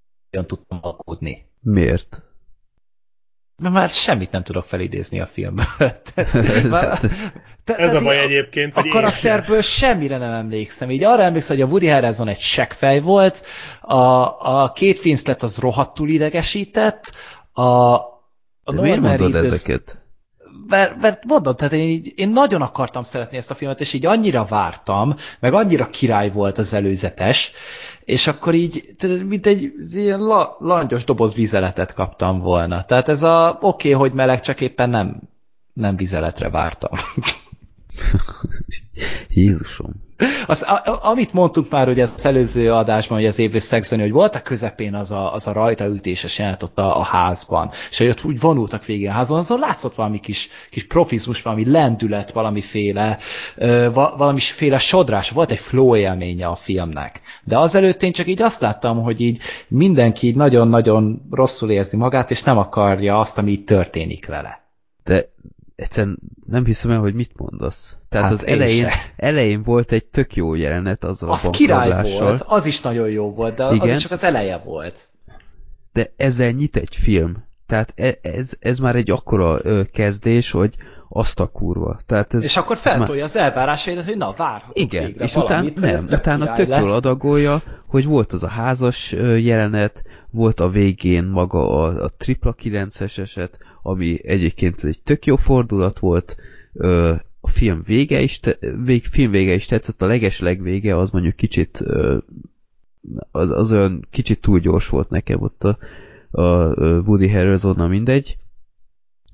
[0.46, 1.46] tudtam aggódni.
[1.62, 2.22] Miért?
[3.62, 5.66] Mert már semmit nem tudok felidézni a filmből.
[6.72, 7.00] Már,
[7.64, 10.92] Te, Ez a baj egyébként, A hogy én karakterből semmire nem emlékszem.
[10.92, 13.46] Így arra emlékszem, hogy a Woody Harrelson egy seggfej volt,
[13.82, 13.98] a,
[14.62, 17.16] a két Winslet az rohadtul idegesített,
[17.52, 20.02] a, a De miért mondod Reedus- ezeket?
[20.68, 24.06] mert, mert mondom, tehát én, így, én nagyon akartam szeretni ezt a filmet, és így
[24.06, 27.52] annyira vártam, meg annyira király volt az előzetes,
[28.12, 32.86] és akkor így, mint egy ilyen la, langyos doboz vizeletet kaptam volna.
[32.86, 35.22] Tehát ez a oké, okay, hogy meleg, csak éppen nem,
[35.74, 36.92] nem vizeletre vártam.
[39.30, 40.10] Jézusom.
[40.46, 44.36] Az, a, amit mondtunk már ugye az előző adásban, hogy az évvész szexzoni, hogy volt
[44.36, 48.24] a közepén az a, az a rajtaütéses jelent ott a, a házban, és hogy ott
[48.24, 53.18] úgy vonultak végig a házon, azon látszott valami kis, kis profizmus, valami lendület, valamiféle,
[53.56, 57.22] ö, va, valamiféle sodrás, volt egy flow élménye a filmnek.
[57.44, 62.32] De azelőtt én csak így azt láttam, hogy így mindenki így nagyon-nagyon rosszul érzi magát,
[62.32, 64.62] és nem akarja azt, ami így történik vele.
[65.04, 65.30] De
[65.82, 67.98] egyszerűen nem hiszem el, hogy mit mondasz.
[68.10, 68.96] Tehát Hát az én elején, se.
[69.16, 73.34] elején volt egy tök jó jelenet azzal a Az király volt, az is nagyon jó
[73.34, 73.96] volt, de az Igen.
[73.96, 75.10] is csak az eleje volt.
[75.94, 77.44] de ezzel nyit egy film.
[77.68, 80.76] Tehát e- ez, ez már egy akkora ö, kezdés, hogy
[81.10, 82.00] azt a kurva.
[82.06, 85.48] Tehát ez, És akkor ez már- feltolja az elvárásaidat, hogy na, várhatok Igen, és utána
[85.48, 90.70] valamit, ez nem, utána tök jól adagolja, hogy volt az a házas jelenet, volt a
[90.70, 96.36] végén maga a, a tripla 9-es eset, ami egyébként egy tök jó fordulat volt,
[96.74, 101.10] ö, a film vége is, te, vég, film vége is tetszett, a leges legvége az
[101.10, 102.18] mondjuk kicsit ö,
[103.32, 105.78] az, az olyan kicsit túl gyors volt nekem ott a,
[106.32, 108.38] a, a Woody Harrelsonnal mindegy,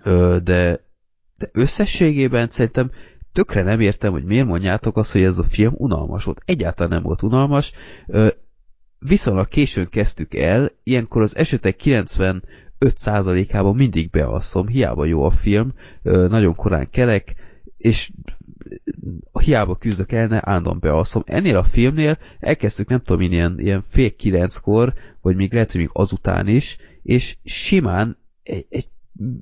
[0.04, 0.86] ö, de,
[1.38, 2.92] de összességében szerintem
[3.32, 6.42] tökre nem értem, hogy miért mondjátok azt, hogy ez a film unalmas volt.
[6.46, 7.72] Egyáltalán nem volt unalmas.
[8.08, 8.28] Ö,
[9.00, 11.76] viszonylag későn kezdtük el, ilyenkor az esetek
[12.80, 15.74] 95%-ában mindig bealszom, hiába jó a film,
[16.04, 17.36] nagyon korán kelek,
[17.78, 18.12] és
[19.44, 21.24] hiába küzdök el, ne állandóan bealszom.
[21.26, 25.90] Ennél a filmnél elkezdtük, nem tudom, ilyen, ilyen fél kilenckor, vagy még lehet, hogy még
[25.94, 28.88] azután is, és simán egy, egy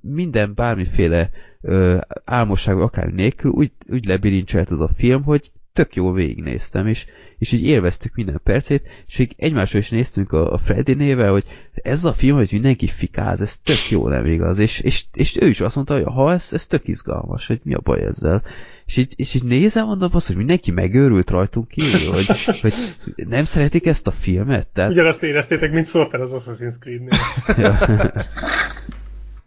[0.01, 1.29] minden bármiféle
[1.61, 7.05] ö, álmosság, akár nélkül úgy, úgy lebirincselt az a film, hogy tök jól végignéztem, és,
[7.37, 11.43] és így élveztük minden percét, és így egymásra is néztünk a, a Freddy nével, hogy
[11.73, 14.57] ez a film, hogy mindenki fikáz, ez tök jó, nem igaz?
[14.57, 17.73] És, és, és ő is azt mondta, hogy ha ez, ez tök izgalmas, hogy mi
[17.73, 18.43] a baj ezzel.
[18.85, 22.73] És így, és így nézem, mondom azt, hogy mindenki megőrült rajtunk kívül, hogy, hogy
[23.15, 24.67] nem szeretik ezt a filmet?
[24.67, 27.19] Tehát, Ugyanazt éreztétek, mint Sorter az Assassin's Creed-nél.
[27.57, 27.77] Ja.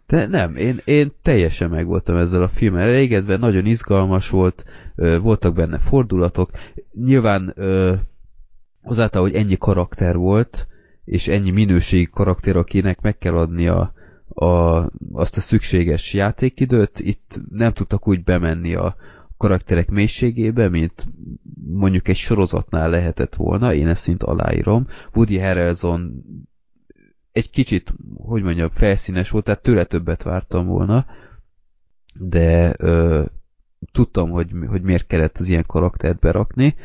[0.09, 2.81] De nem, én, én teljesen meg voltam ezzel a filmmel.
[2.81, 4.65] Elégedve, nagyon izgalmas volt,
[5.21, 6.51] voltak benne fordulatok,
[6.93, 7.55] nyilván
[8.83, 10.67] azáltal, hogy ennyi karakter volt,
[11.05, 13.93] és ennyi minőségi karakter, akinek meg kell adni a,
[14.27, 14.45] a,
[15.11, 18.95] azt a szükséges játékidőt, itt nem tudtak úgy bemenni a
[19.37, 21.07] karakterek mélységébe, mint
[21.65, 24.87] mondjuk egy sorozatnál lehetett volna, én ezt szint aláírom.
[25.13, 26.23] Woody Harrelson
[27.39, 31.05] egy kicsit, hogy mondjam, felszínes volt, tehát tőle többet vártam volna,
[32.13, 33.23] de ö,
[33.91, 36.75] tudtam, hogy, hogy miért kellett az ilyen karaktert berakni,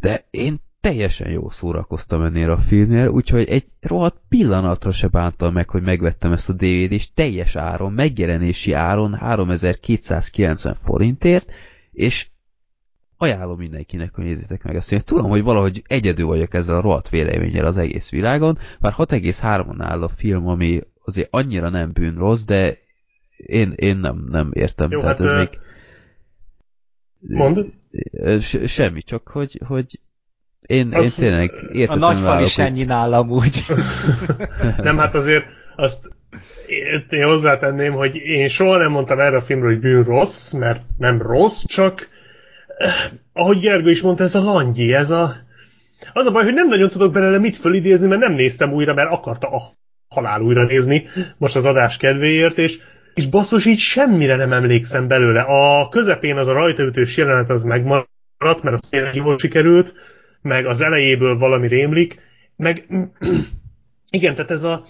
[0.00, 5.68] de én teljesen jó szórakoztam ennél a filmnél, úgyhogy egy rohadt pillanatra se bántam meg,
[5.68, 11.52] hogy megvettem ezt a DVD-t teljes áron, megjelenési áron 3290 forintért,
[11.92, 12.28] és
[13.18, 14.92] ajánlom mindenkinek, hogy nézzétek meg ezt.
[14.92, 19.76] Én tudom, hogy valahogy egyedül vagyok ezzel a rohadt véleménnyel az egész világon, bár 6,3-on
[19.78, 22.78] áll a film, ami azért annyira nem bűn rossz, de
[23.36, 24.90] én, én nem, nem értem.
[24.90, 25.48] Jó, Tehát hát, ez ö, még...
[27.20, 27.64] Mondd.
[28.40, 30.00] Se, semmi, csak hogy, hogy
[30.60, 33.64] én, én tényleg A értettem nagyfal is ennyi nálam úgy.
[34.82, 35.44] Nem, hát azért
[35.76, 36.10] azt
[37.08, 41.22] én- hozzátenném, hogy én soha nem mondtam erre a filmről, hogy bűn rossz, mert nem
[41.22, 42.08] rossz, csak
[43.32, 45.36] ahogy Gergő is mondta, ez a langyi, ez a...
[46.12, 49.10] Az a baj, hogy nem nagyon tudok belőle mit fölidézni, mert nem néztem újra, mert
[49.10, 49.62] akarta a
[50.08, 51.04] halál újra nézni,
[51.36, 52.78] most az adás kedvéért, és,
[53.14, 55.40] és basszus, így semmire nem emlékszem belőle.
[55.40, 59.94] A közepén az a rajtaütős jelenet az megmaradt, mert az tényleg jól sikerült,
[60.42, 62.20] meg az elejéből valami rémlik,
[62.56, 62.86] meg
[64.10, 64.86] igen, tehát ez a,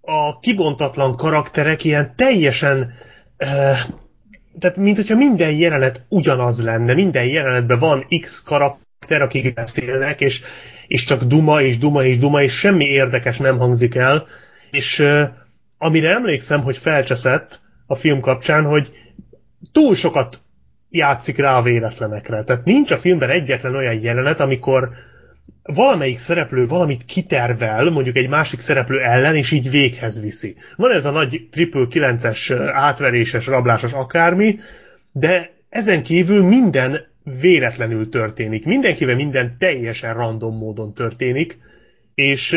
[0.00, 2.92] a kibontatlan karakterek ilyen teljesen
[3.38, 3.78] uh,
[4.58, 10.42] tehát mint hogyha minden jelenet ugyanaz lenne, minden jelenetben van X karakter, akik beszélnek, és,
[10.86, 14.26] és csak duma, és duma, és duma, és semmi érdekes nem hangzik el,
[14.70, 15.22] és uh,
[15.78, 18.90] amire emlékszem, hogy felcseszett a film kapcsán, hogy
[19.72, 20.42] túl sokat
[20.90, 22.44] játszik rá a véletlenekre.
[22.44, 24.90] Tehát nincs a filmben egyetlen olyan jelenet, amikor
[25.62, 30.56] valamelyik szereplő valamit kitervel, mondjuk egy másik szereplő ellen, és így véghez viszi.
[30.76, 34.58] Van ez a nagy triple 9-es átveréses, rablásos akármi,
[35.12, 37.06] de ezen kívül minden
[37.40, 38.64] véletlenül történik.
[38.64, 41.58] Mindenkivel minden teljesen random módon történik,
[42.14, 42.56] és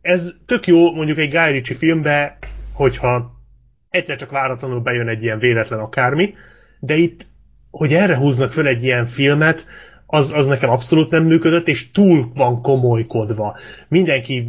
[0.00, 2.38] ez tök jó mondjuk egy Guy Ritchie filmbe,
[2.72, 3.36] hogyha
[3.90, 6.34] egyszer csak váratlanul bejön egy ilyen véletlen akármi,
[6.80, 7.26] de itt,
[7.70, 9.66] hogy erre húznak föl egy ilyen filmet,
[10.10, 13.56] az, az nekem abszolút nem működött, és túl van komolykodva.
[13.88, 14.48] Mindenki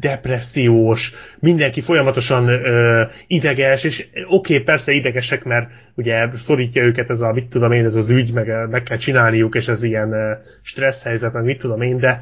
[0.00, 7.20] depressziós, mindenki folyamatosan uh, ideges, és oké, okay, persze idegesek, mert ugye szorítja őket ez
[7.20, 11.02] a, mit tudom én, ez az ügy, meg, meg kell csinálniuk, és ez ilyen stressz
[11.02, 12.20] helyzet, meg mit tudom én, de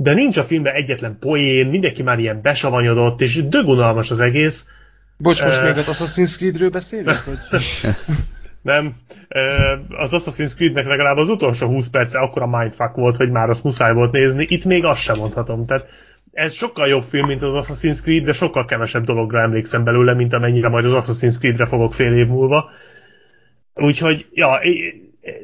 [0.00, 4.64] de nincs a filmben egyetlen poén, mindenki már ilyen besavanyodott, és dögunalmas az egész.
[5.16, 7.24] Bocs, most uh, még az Assassin's Creed-ről beszélünk?
[8.68, 8.94] nem.
[9.88, 13.92] Az Assassin's Creed-nek legalább az utolsó 20 perce akkora mindfuck volt, hogy már azt muszáj
[13.92, 14.46] volt nézni.
[14.48, 15.66] Itt még azt sem mondhatom.
[15.66, 15.88] Tehát
[16.32, 20.32] ez sokkal jobb film, mint az Assassin's Creed, de sokkal kevesebb dologra emlékszem belőle, mint
[20.32, 22.70] amennyire majd az Assassin's Creed-re fogok fél év múlva.
[23.74, 24.60] Úgyhogy, ja,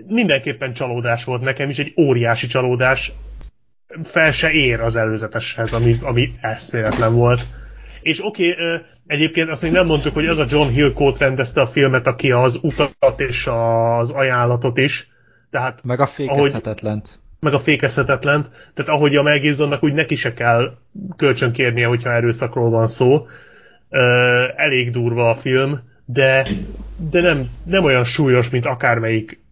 [0.07, 3.12] mindenképpen csalódás volt nekem is, egy óriási csalódás.
[4.03, 7.47] Fel se ér az előzeteshez, ami, ami eszméletlen volt.
[8.01, 11.66] És oké, okay, egyébként azt még nem mondtuk, hogy az a John Hillcoat rendezte a
[11.66, 15.08] filmet, aki az utat és az ajánlatot is.
[15.50, 17.07] Tehát, meg a fékezhetetlent.
[17.07, 18.49] Ahogy, meg a fékezhetetlent.
[18.74, 20.76] Tehát ahogy a Mel Gibsonnak úgy neki se kell
[21.16, 23.26] kölcsön kérnie, hogyha erőszakról van szó.
[24.57, 26.49] Elég durva a film, de,
[27.10, 29.43] de nem, nem olyan súlyos, mint akármelyik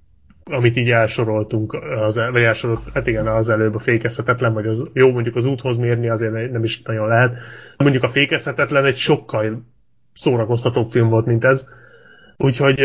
[0.45, 5.13] amit így elsoroltunk, az, vagy elsorolt, hát igen, az előbb a fékezhetetlen, vagy az, jó,
[5.13, 7.37] mondjuk az úthoz mérni azért nem is nagyon lehet.
[7.77, 9.65] Mondjuk a fékezhetetlen egy sokkal
[10.15, 11.69] szórakoztatóbb film volt, mint ez.
[12.37, 12.79] Úgyhogy,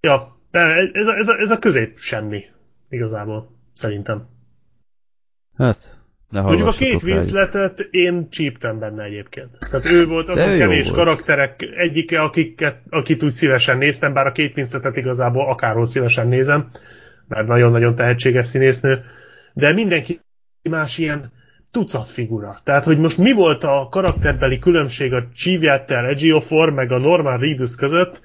[0.00, 2.44] ja, de ez a, ez a, ez a közép semmi,
[2.88, 4.28] igazából, szerintem.
[5.56, 5.99] Hát,
[6.30, 9.48] ne Mondjuk a két Winsletet én csíptem benne egyébként.
[9.70, 10.96] Tehát ő volt az a kevés volt.
[10.96, 16.70] karakterek egyike, akiket, akit úgy szívesen néztem, bár a két Winsletet igazából akárhol szívesen nézem,
[17.28, 19.04] mert nagyon-nagyon tehetséges színésznő,
[19.52, 20.20] de mindenki
[20.70, 21.32] más ilyen
[21.70, 22.56] tucat figura.
[22.64, 27.74] Tehát, hogy most mi volt a karakterbeli különbség a Chiviatel, Egiofor, meg a Norman Reedus
[27.74, 28.20] között,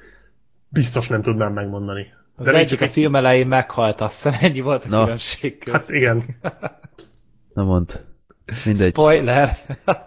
[0.69, 2.13] biztos nem tudnám megmondani.
[2.35, 5.03] Az de egyik a film elején meghalt, azt hiszem, ennyi volt a no.
[5.03, 5.75] különbség közt.
[5.75, 6.23] Hát igen.
[7.55, 8.05] Na mond.
[8.65, 8.89] Mindegy.
[8.89, 9.57] Spoiler!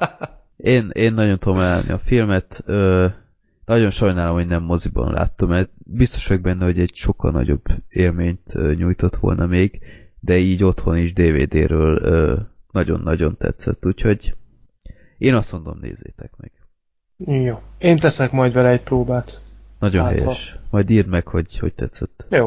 [0.56, 2.62] én, én nagyon tudom állni a filmet.
[2.64, 3.06] Ö,
[3.64, 8.54] nagyon sajnálom, hogy nem moziban láttam, mert biztos vagyok benne, hogy egy sokkal nagyobb élményt
[8.54, 9.80] ö, nyújtott volna még,
[10.20, 14.36] de így otthon is DVD-ről nagyon-nagyon tetszett, úgyhogy
[15.18, 16.52] én azt mondom, nézzétek meg.
[17.44, 17.60] Jó.
[17.78, 19.42] Én teszek majd vele egy próbát.
[19.78, 20.20] Nagyon Átva.
[20.20, 20.58] helyes.
[20.70, 22.26] Majd írd meg, hogy hogy tetszett.
[22.28, 22.46] Jó.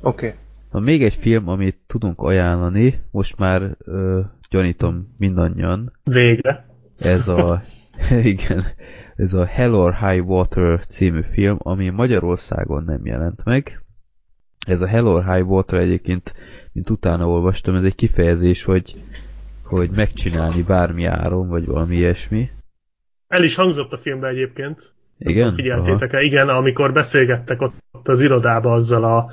[0.00, 0.26] Oké.
[0.26, 0.38] Okay.
[0.72, 4.20] Na, még egy film, amit tudunk ajánlani, most már ö,
[4.50, 5.92] gyanítom mindannyian.
[6.04, 6.66] Végre.
[6.98, 7.62] Ez a,
[8.34, 8.64] igen,
[9.16, 13.84] ez a Hell or High Water című film, ami Magyarországon nem jelent meg.
[14.66, 16.34] Ez a Hell or High Water egyébként,
[16.72, 19.02] mint utána olvastam, ez egy kifejezés, hogy,
[19.64, 22.50] hogy megcsinálni bármi áron, vagy valami ilyesmi.
[23.28, 24.92] El is hangzott a filmben egyébként.
[25.18, 25.54] Igen?
[25.54, 26.20] Figyeltétek-e?
[26.20, 29.30] Igen, amikor beszélgettek ott, ott az irodába azzal a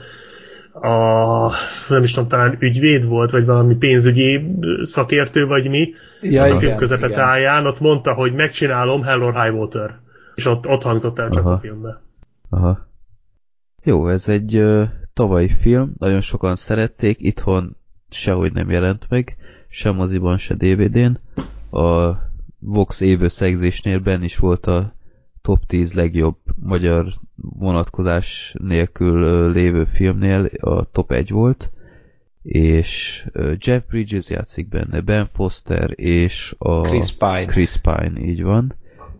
[0.81, 1.51] a,
[1.89, 5.89] nem is tudom, talán ügyvéd volt, vagy valami pénzügyi szakértő, vagy mi,
[6.21, 9.99] ja, a film közepetáján, ott mondta, hogy megcsinálom Hell or High Water.
[10.35, 11.53] És ott, ott hangzott el csak Aha.
[11.53, 12.01] a filmbe.
[12.49, 12.87] Aha.
[13.83, 14.83] Jó, ez egy uh,
[15.13, 17.77] tavalyi film, nagyon sokan szerették, itthon
[18.09, 19.37] sehogy nem jelent meg,
[19.69, 21.19] sem moziban, se DVD-n.
[21.77, 22.17] A
[22.59, 24.93] Vox évösszegzésnél benn is volt a
[25.41, 31.71] top 10 legjobb magyar vonatkozás nélkül lévő filmnél a top 1 volt,
[32.41, 33.25] és
[33.57, 37.45] Jeff Bridges játszik benne, Ben Foster és a Chris Pine.
[37.45, 38.75] Chris Pine, így van.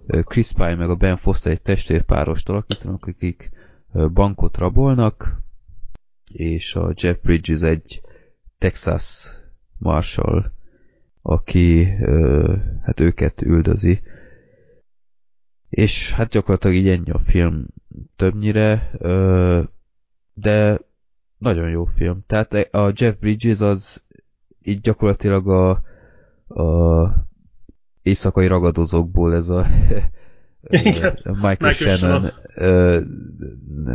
[0.07, 3.51] Chris Pine meg a Ben Foster egy testvérpárost alakítanak, akik
[4.13, 5.41] bankot rabolnak,
[6.31, 8.01] és a Jeff Bridges egy
[8.57, 9.33] Texas
[9.77, 10.51] Marshall,
[11.21, 11.85] aki
[12.81, 14.01] hát őket üldözi
[15.69, 17.65] és hát gyakorlatilag így ennyi a film
[18.15, 18.91] többnyire,
[20.33, 20.79] de
[21.37, 22.23] nagyon jó film.
[22.27, 24.03] Tehát a Jeff Bridges az
[24.63, 25.69] így gyakorlatilag a,
[26.61, 27.27] a
[28.01, 29.65] éjszakai ragadozókból ez a.
[30.61, 33.01] Michael, Michael Shannon, uh,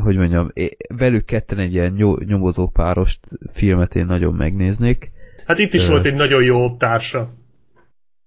[0.02, 0.52] hogy mondjam,
[0.96, 1.92] velük ketten egy ilyen
[2.24, 3.20] nyomozó párost
[3.52, 5.10] filmet én nagyon megnéznék.
[5.46, 7.34] Hát itt is volt egy nagyon jó társa.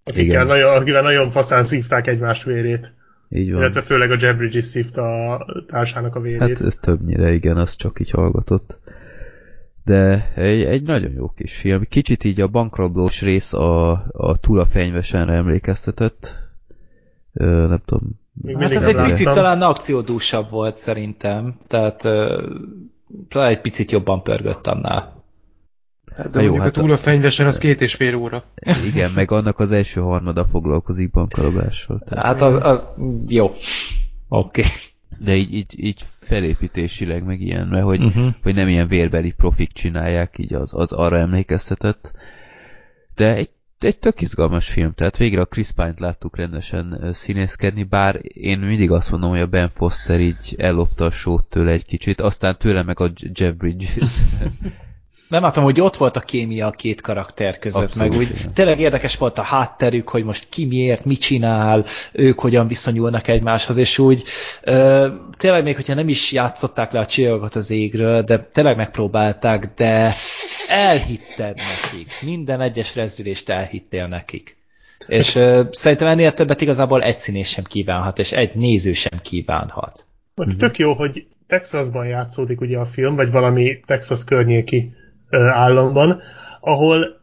[0.03, 2.93] Akikkel nagyon, akivel nagyon faszán szívták egymás vérét.
[3.29, 3.61] Így van.
[3.61, 6.39] Illetve főleg a Jeff Bridges szívta a társának a vérét.
[6.39, 8.75] Hát ez többnyire, igen, az csak így hallgatott.
[9.83, 11.83] De egy, egy nagyon jó kis film.
[11.89, 16.35] Kicsit így a bankrablós rész a, a túl a fenyvesenre emlékeztetett.
[17.33, 18.19] Ö, nem tudom.
[18.41, 21.57] Még hát ez egy picit talán akciódúsabb volt szerintem.
[21.67, 22.01] Tehát
[23.27, 25.16] talán egy picit jobban pörgött annál.
[26.17, 28.43] Hát, de jó, hát túl a fenyvesen az két és fél óra.
[28.93, 32.03] Igen, meg annak az első harmada foglalkozik bankalobással.
[32.15, 32.87] Hát az, az
[33.27, 33.45] jó.
[34.29, 34.61] Oké.
[34.61, 34.63] Okay.
[35.19, 38.33] De így, így, így felépítésileg meg ilyen, mert hogy, uh-huh.
[38.43, 42.11] hogy nem ilyen vérbeli profik csinálják, így az, az arra emlékeztetett.
[43.15, 48.19] De egy, egy tök izgalmas film, tehát végre a Chris Pine-t láttuk rendesen színészkedni, bár
[48.23, 52.21] én mindig azt mondom, hogy a Ben Foster így ellopta a sót tőle egy kicsit,
[52.21, 54.11] aztán tőle meg a Jeff Bridges
[55.27, 58.79] nem látom, hogy ott volt a kémia a két karakter között, Abszolút, meg úgy tényleg
[58.79, 63.97] érdekes volt a hátterük, hogy most ki miért, mit csinál, ők hogyan viszonyulnak egymáshoz, és
[63.97, 64.23] úgy
[64.61, 65.07] ö,
[65.37, 70.13] tényleg még, hogyha nem is játszották le a csillagot az égről, de tényleg megpróbálták, de
[70.67, 72.11] elhitted nekik.
[72.21, 74.57] Minden egyes rezdülést elhittél nekik.
[75.07, 80.05] És ö, szerintem ennél többet igazából egy színés sem kívánhat, és egy néző sem kívánhat.
[80.57, 84.91] Tök jó, hogy Texasban játszódik ugye a film, vagy valami Texas környéki
[85.29, 86.21] államban,
[86.59, 87.19] ahol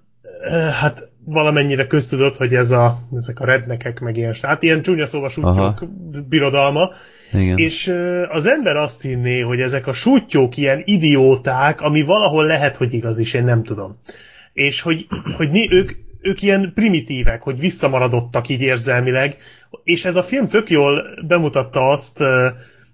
[0.81, 5.29] hát valamennyire köztudott, hogy ez a, ezek a rednekek meg ilyen, hát ilyen csúnya szóval
[5.29, 5.85] sútyók
[6.29, 6.91] birodalma,
[7.33, 7.59] igen.
[7.59, 7.95] És
[8.29, 13.19] az ember azt hinné, hogy ezek a sútyók ilyen idióták, ami valahol lehet, hogy igaz
[13.19, 13.99] is, én nem tudom.
[14.53, 19.37] És hogy, hogy mi, ők, ők ilyen primitívek, hogy visszamaradottak így érzelmileg,
[19.85, 22.19] és ez a film tök jól bemutatta azt,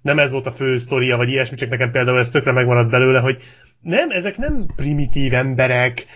[0.03, 3.21] nem ez volt a fő sztoria, vagy ilyesmi, csak nekem például ez tökre megmaradt belőle,
[3.21, 3.43] hogy
[3.81, 6.07] nem, ezek nem primitív emberek,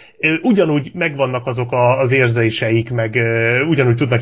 [0.42, 3.14] ugyanúgy megvannak azok a, az érzéseik, meg
[3.68, 4.20] ugyanúgy tudnak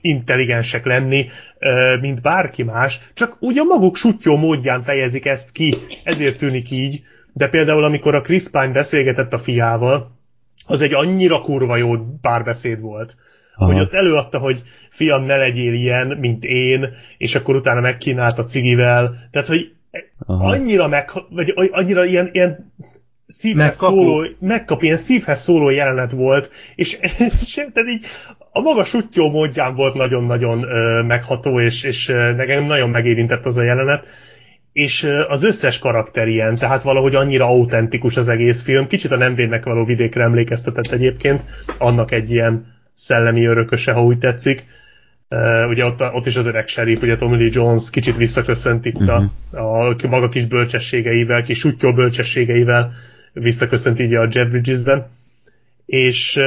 [0.00, 1.26] intelligensek lenni,
[2.00, 7.02] mint bárki más, csak úgy a maguk sutyó módján fejezik ezt ki, ezért tűnik így,
[7.32, 10.14] de például amikor a Chris Pine beszélgetett a fiával,
[10.66, 13.16] az egy annyira kurva jó párbeszéd volt,
[13.54, 13.72] Aha.
[13.72, 14.62] hogy ott előadta, hogy
[14.96, 16.86] fiam, ne legyél ilyen, mint én,
[17.18, 19.72] és akkor utána megkínált a cigivel, tehát, hogy
[20.26, 20.48] Aha.
[20.48, 22.72] annyira meg, vagy annyira ilyen, ilyen
[23.26, 26.98] szívhez szóló, megkap, ilyen szívhez szóló jelenet volt, és,
[27.44, 28.04] és tehát így
[28.52, 33.62] a maga sutyó módján volt nagyon-nagyon uh, megható, és, és nekem nagyon megérintett az a
[33.62, 34.04] jelenet,
[34.72, 39.16] és uh, az összes karakter ilyen, tehát valahogy annyira autentikus az egész film, kicsit a
[39.16, 41.42] nem védnek való vidékre emlékeztetett egyébként,
[41.78, 44.64] annak egy ilyen szellemi örököse, ha úgy tetszik,
[45.28, 49.00] Uh, ugye ott, ott is az öreg sheriff, ugye Tommy Lee Jones kicsit visszaköszönt itt
[49.00, 49.24] uh-huh.
[49.50, 52.92] a, a maga kis bölcsességeivel, kis sutyó bölcsességeivel
[53.32, 55.06] visszaköszönt így a Jeff Bridges-ben.
[55.86, 56.44] És uh,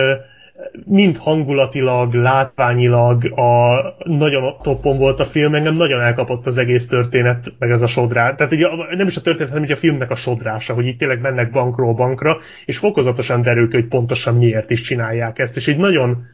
[0.85, 7.53] mind hangulatilag, látványilag a, nagyon toppon volt a film, engem nagyon elkapott az egész történet,
[7.59, 8.35] meg ez a sodrás.
[8.35, 11.51] Tehát ugye, nem is a történet, hanem a filmnek a sodrása, hogy itt tényleg mennek
[11.51, 15.55] bankról bankra, és fokozatosan derül hogy pontosan miért is csinálják ezt.
[15.55, 16.25] És így nagyon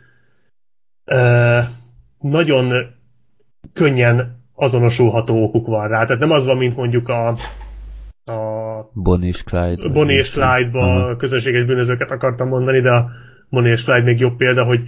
[1.06, 1.64] uh,
[2.30, 2.74] nagyon
[3.74, 6.06] könnyen azonosulható okuk van rá.
[6.06, 7.28] Tehát nem az van, mint mondjuk a,
[8.26, 9.90] a Bonnie és Clyde.
[9.90, 11.18] Bonnie és Clyde-ba uh-huh.
[11.18, 13.10] közönséges bűnözőket akartam mondani, de a
[13.50, 14.80] Bonnie és Clyde még jobb példa, hogy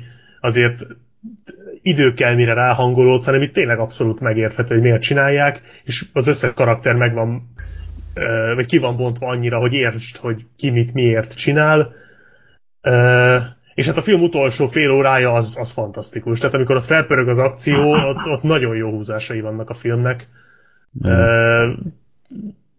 [0.41, 0.85] azért
[1.82, 6.53] idő kell, mire ráhangolódsz, hanem itt tényleg abszolút megérthető, hogy miért csinálják, és az összes
[6.53, 7.49] karakter meg van,
[8.56, 11.93] vagy ki van bontva annyira, hogy értsd, hogy ki mit miért csinál.
[13.77, 16.39] És hát a film utolsó fél órája az, az fantasztikus.
[16.39, 20.27] Tehát amikor ott felpörög az akció, ott, ott nagyon jó húzásai vannak a filmnek.
[21.07, 21.11] Mm.
[21.11, 21.65] E,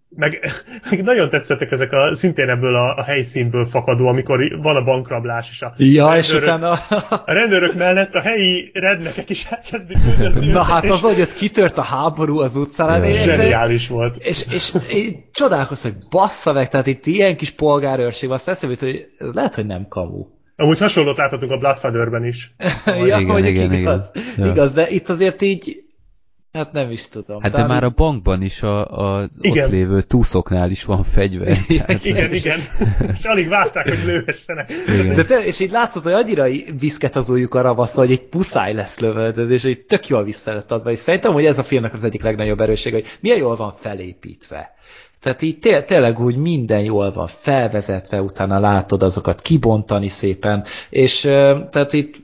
[0.09, 0.53] meg,
[0.91, 5.51] meg nagyon tetszettek ezek a, szintén ebből a, a helyszínből fakadó, amikor van a bankrablás,
[5.51, 6.71] és a, ja, rendőrök, és utána...
[7.25, 9.97] a rendőrök mellett a helyi rednekek is elkezdik
[10.41, 13.05] Na hát az, hogy ott kitört a háború az utcán.
[13.05, 13.15] Ja.
[13.15, 14.17] Zseniális volt.
[14.17, 19.07] És, és, és csodálkoztam, hogy bassza meg, tehát itt ilyen kis polgárőrség van, eszembe hogy
[19.19, 20.37] ez lehet, hogy nem kamu.
[20.61, 22.55] Amúgy hasonlót láthatunk a Bloodfeatherben is.
[22.87, 24.11] ja, igen, hogy igen, igaz.
[24.37, 24.51] Igen.
[24.51, 25.83] Igaz, de itt azért így
[26.53, 27.43] Hát nem is tudom.
[27.43, 28.85] Hát de már a bankban is a,
[29.19, 29.65] a igen.
[29.65, 31.57] ott lévő túszoknál is van fegyver.
[31.69, 32.61] Igen, igen, igen.
[33.15, 34.73] És alig várták, hogy lőhessenek.
[35.15, 36.47] De te, és így látszott, hogy annyira
[36.79, 40.53] viszket az ujjuk a ravasz, hogy egy puszáj lesz lövöldöd, és egy tök jól vissza
[40.53, 40.91] lett adva.
[40.91, 44.77] És szerintem, hogy ez a filmnek az egyik legnagyobb erőség, hogy milyen jól van felépítve.
[45.21, 51.21] Tehát így té tényleg úgy minden jól van felvezetve, utána látod azokat kibontani szépen, és
[51.71, 52.17] tehát itt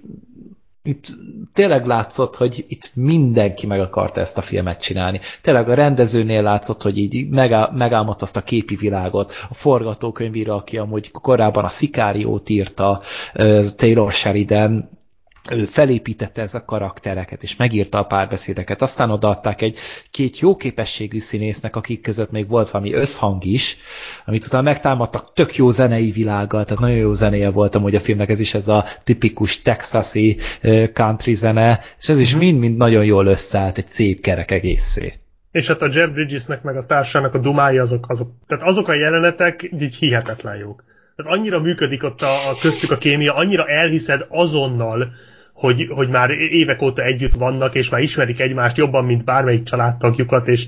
[0.87, 1.07] itt
[1.53, 5.21] tényleg látszott, hogy itt mindenki meg akarta ezt a filmet csinálni.
[5.43, 7.29] Tényleg a rendezőnél látszott, hogy így
[7.73, 9.33] megálmodt azt a képi világot.
[9.49, 13.03] A forgatókönyvíró, aki amúgy korábban a Szikáriót írta,
[13.77, 14.91] Taylor Sheridan,
[15.51, 18.83] ő felépítette ez a karaktereket, és megírta a párbeszédeket.
[18.83, 19.79] Aztán odaadták egy
[20.11, 23.77] két jó képességű színésznek, akik között még volt valami összhang is,
[24.25, 28.29] amit utána megtámadtak tök jó zenei világgal, tehát nagyon jó zenéje volt amúgy a filmnek,
[28.29, 30.37] ez is ez a tipikus texasi
[30.93, 32.45] country zene, és ez is mhm.
[32.45, 35.19] mind-mind nagyon jól összeállt egy szép kerek egészé.
[35.51, 38.95] És hát a Jeff Bridgesnek meg a társának a dumái azok, azok, tehát azok a
[38.95, 40.85] jelenetek így hihetetlen jók.
[41.17, 45.13] Tehát annyira működik ott a, a köztük a kémia, annyira elhiszed azonnal,
[45.55, 50.49] hogy, hogy már évek óta együtt vannak, és már ismerik egymást jobban, mint bármelyik családtagjukat,
[50.49, 50.67] és,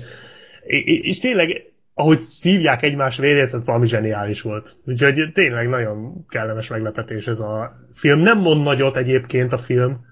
[1.01, 4.75] és tényleg ahogy szívják egymás vérét, tehát valami zseniális volt.
[4.85, 8.19] Úgyhogy tényleg nagyon kellemes meglepetés ez a film.
[8.19, 10.05] Nem mond nagyot egyébként a film.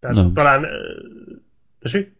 [0.00, 0.32] Tehát Nem.
[0.32, 0.66] talán...
[1.80, 2.14] Tessék?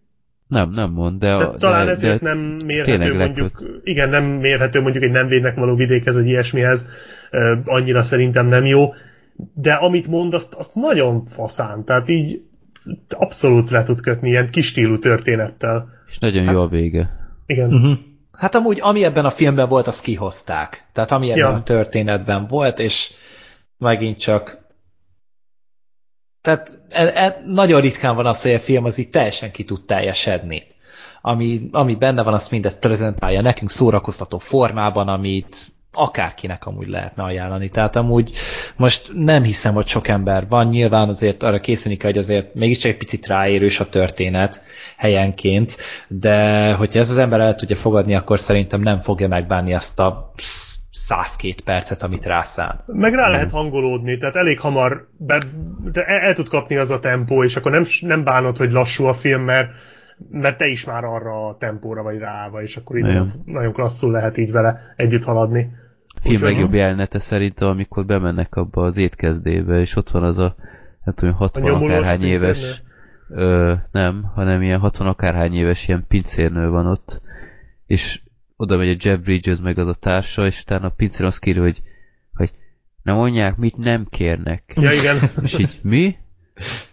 [0.48, 1.36] Nem, nem mond, de...
[1.36, 3.86] De, talán de, ezért de nem mérhető mondjuk, lepőtt.
[3.86, 6.86] igen, nem mérhető mondjuk egy nem védnek való vidékhez, vagy ilyesmihez,
[7.64, 8.94] annyira szerintem nem jó,
[9.54, 12.42] de amit mond, azt, azt nagyon faszán, tehát így
[13.08, 15.88] abszolút le tud kötni ilyen kis stílú történettel.
[16.06, 17.30] És nagyon jó a vége.
[17.46, 17.74] Igen.
[17.74, 17.98] Uh-huh.
[18.32, 20.88] Hát amúgy, ami ebben a filmben volt, azt kihozták.
[20.92, 21.54] Tehát ami ebben Ja.
[21.54, 23.12] a történetben volt, és
[23.78, 24.64] megint csak
[26.40, 29.84] tehát e, e, nagyon ritkán van az, hogy a film az így teljesen ki tud
[29.84, 30.62] teljesedni.
[31.20, 37.68] Ami, ami benne van, azt mindet prezentálja nekünk szórakoztató formában, amit akárkinek amúgy lehetne ajánlani.
[37.68, 38.32] Tehát amúgy
[38.76, 42.90] most nem hiszem, hogy sok ember van, nyilván azért arra készülni kell, hogy azért mégiscsak
[42.90, 44.62] egy picit ráérős a történet
[44.96, 45.76] helyenként,
[46.08, 50.32] de hogyha ez az ember el tudja fogadni, akkor szerintem nem fogja megbánni azt a
[50.90, 52.82] 102 percet, amit rászán.
[52.86, 55.38] Meg rá lehet hangolódni, tehát elég hamar be,
[55.92, 59.04] de el, el tud kapni az a tempó, és akkor nem, nem bánod, hogy lassú
[59.04, 59.70] a film, mert,
[60.30, 64.10] mert te is már arra a tempóra vagy ráva, és akkor így nagyon, nagyon klasszul
[64.10, 65.70] lehet így vele együtt haladni.
[66.26, 70.54] Film legjobb jelenete szerintem, amikor bemennek abba az étkezdébe, és ott van az a,
[71.04, 72.82] nem tudom, 60 nyomulós akárhány éves,
[73.28, 77.20] ö, nem, hanem ilyen 60 akárhány éves ilyen pincérnő van ott,
[77.86, 78.20] és
[78.56, 81.58] oda megy a Jeff Bridges meg az a társa, és utána a pincér azt kéri,
[81.58, 81.82] hogy,
[82.34, 82.50] hogy
[83.02, 84.72] na mondják, mit nem kérnek.
[84.76, 85.16] Ja, igen.
[85.42, 86.16] És így, mi?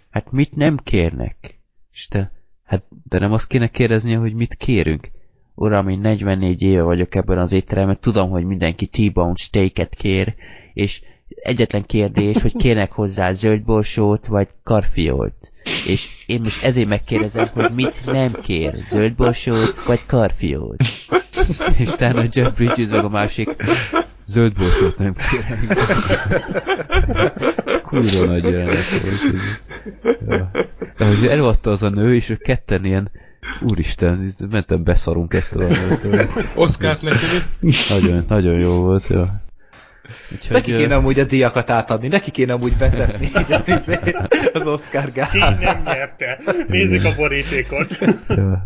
[0.09, 1.59] Hát mit nem kérnek?
[1.91, 2.31] És te,
[2.63, 5.11] hát de nem azt kéne kérdeznie, hogy mit kérünk?
[5.55, 10.35] Uram, én 44 éve vagyok ebben az étteremben, tudom, hogy mindenki T-bone steaket kér,
[10.73, 15.51] és egyetlen kérdés, hogy kérnek hozzá zöldborsót, vagy karfiolt.
[15.87, 20.83] És én most ezért megkérdezem, hogy mit nem kér, zöldborsót, vagy karfiolt.
[21.77, 23.49] És utána a Jeff Bridges meg a másik
[24.25, 25.67] zöldborsót nem kérem.
[27.83, 29.21] Kurva nagy jelenet volt.
[30.27, 30.51] Ja.
[30.97, 33.11] De hogy előadta az a nő, és ők ketten ilyen
[33.61, 36.29] Úristen, mentem beszarunk ettől a nőtől.
[36.55, 37.25] Oszkárt neki.
[37.89, 39.41] Nagyon, nagyon jó volt, ja.
[40.31, 43.27] Úgyhogy, Neki kéne amúgy a díjakat átadni, neki kéne amúgy vezetni
[44.53, 45.57] az Oscar Ki gálán.
[45.61, 46.39] nem nyerte.
[46.67, 47.97] Nézzük a borítékot.
[48.27, 48.65] ja.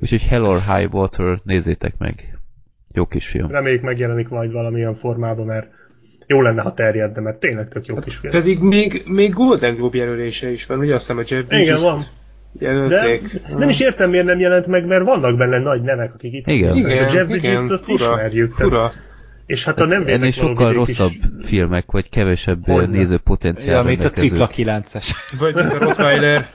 [0.00, 2.38] Úgyhogy Hell or High Water, nézzétek meg.
[2.92, 3.50] Jó kis film.
[3.50, 5.66] Reméljük megjelenik majd valamilyen formában, mert
[6.26, 8.32] jó lenne, ha terjedne, mert tényleg tök jó kis film.
[8.32, 12.08] Pedig még, még Golden Globe jelölése is van, ugye azt hiszem a Jeff Igen, Bridges-t
[12.52, 12.88] van.
[12.88, 13.40] De jelölték.
[13.56, 16.76] nem is értem, miért nem jelent meg, mert vannak benne nagy nevek, akik itt Igen.
[16.76, 18.56] Igen, a Jeff Bridges-t azt fura, ismerjük.
[18.56, 18.92] tehát- fura.
[19.46, 21.46] És hát a nem Ennél védek való sokkal rosszabb Is.
[21.46, 22.96] filmek, vagy kevesebb ö, Hogyne.
[22.98, 25.10] nézőpotenciál Ja, mint a tripla 9-es.
[25.38, 26.48] Vagy mint a Rottweiler.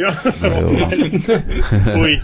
[0.00, 0.12] Ja.
[2.02, 2.18] Új.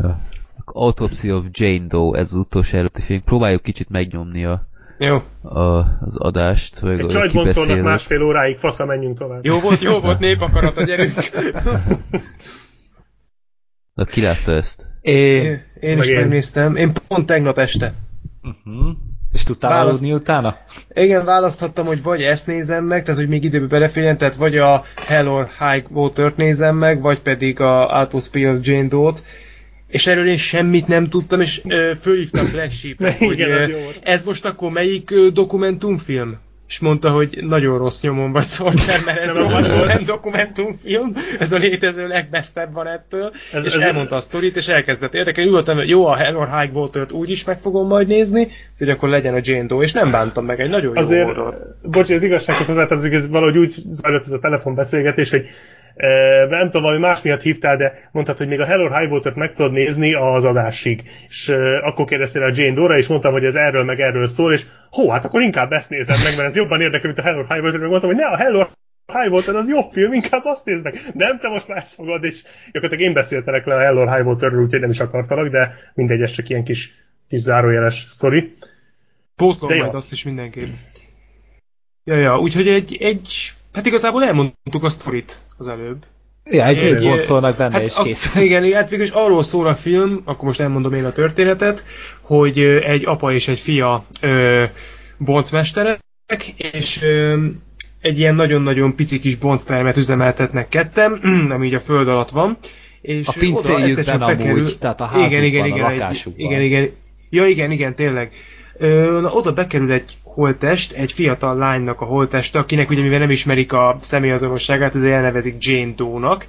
[0.00, 0.20] Ja.
[0.64, 3.22] Autopsy of Jane Doe, ez az utolsó előtti film.
[3.24, 4.66] Próbáljuk kicsit megnyomni a,
[4.98, 5.22] Jó.
[5.42, 9.44] a, az adást, vagy Egy csajt másfél óráig, fasza, menjünk tovább.
[9.44, 11.14] Jó volt, jó volt, népakarata, gyerünk.
[13.94, 14.86] Na, ki látta ezt?
[15.00, 16.16] É, Én Meg is én.
[16.20, 16.76] megnéztem.
[16.76, 17.94] Én pont tegnap este.
[18.42, 18.96] uh-huh.
[19.32, 20.56] És tudtál Választ- aludni utána?
[20.88, 24.84] Igen, választhattam, hogy vagy ezt nézem meg, tehát hogy még időbe beleférjen, tehát vagy a
[25.06, 29.22] Hell or High Water-t nézem meg, vagy pedig a Autopsy of Jane Doe-t.
[29.94, 32.72] És erről én semmit nem tudtam, és ö, fölhívtam Black
[33.18, 33.66] hogy ö,
[34.02, 36.38] ez most akkor melyik ö, dokumentumfilm?
[36.68, 40.04] És mondta, hogy nagyon rossz nyomon vagy Szolter, mert ez rohadtul nem.
[40.06, 45.14] dokumentumfilm, ez a létező legmesszebb van ettől, Ez- és ez- elmondta a sztorit, és elkezdett
[45.14, 48.48] érdekelni, nyugodtan, hogy jó, a Hell or High Water-t úgy is meg fogom majd nézni,
[48.78, 51.58] hogy akkor legyen a Jane Doe, és nem bántam meg, egy nagyon jó Azért, horror.
[51.82, 55.46] bocs, az igazsághoz hozzátartozik, ez valahogy úgy zajlott ez a telefonbeszélgetés, hogy
[56.48, 59.54] nem tudom, valami más miatt hívtál, de mondtad, hogy még a Hello High Water-t meg
[59.54, 61.02] tudod nézni az adásig.
[61.28, 61.48] És
[61.82, 65.10] akkor kérdeztél a Jane Dora, és mondtam, hogy ez erről meg erről szól, és hó,
[65.10, 67.80] hát akkor inkább ezt nézem meg, mert ez jobban érdekel, mint a Hello High Water,
[67.80, 68.66] meg mondtam, hogy ne, a Hello
[69.06, 70.98] High Water az jobb film, inkább azt nézd meg.
[71.14, 72.42] Nem, te most már ezt fogod, és
[72.72, 76.32] gyakorlatilag én beszéltelek le a Hello High Waterről, úgyhogy nem is akartalak, de mindegy, ez
[76.32, 76.92] csak ilyen kis,
[77.28, 78.52] kis zárójeles sztori.
[79.36, 80.72] Pótlom majd azt is mindenképp.
[82.04, 86.04] Ja, ja, úgyhogy egy, egy, hát igazából elmondtuk a sztorit az előbb.
[86.50, 88.34] Ja, egy egy boncolnak benne, hát és a- kész.
[88.34, 91.84] Igen, hát végülis arról szól a film, akkor most elmondom én a történetet,
[92.20, 94.64] hogy egy apa és egy fia ö,
[95.18, 95.98] boncmesterek,
[96.72, 97.46] és ö,
[98.00, 101.12] egy ilyen nagyon-nagyon pici kis bonctermet üzemeltetnek ketten,
[101.54, 102.56] ami így a föld alatt van,
[103.00, 106.46] És A pincéjükben amúgy, bekerül- tehát a házukban, igen, igen, a igen, egy- lakásukban.
[106.46, 106.90] Igen, igen.
[107.30, 108.32] Ja, igen, igen, tényleg.
[108.78, 113.30] Ö, na, oda bekerül egy holtest, egy fiatal lánynak a holteste, akinek ugye mivel nem
[113.30, 116.46] ismerik a személyazonosságát, ezért elnevezik Jane Doe-nak,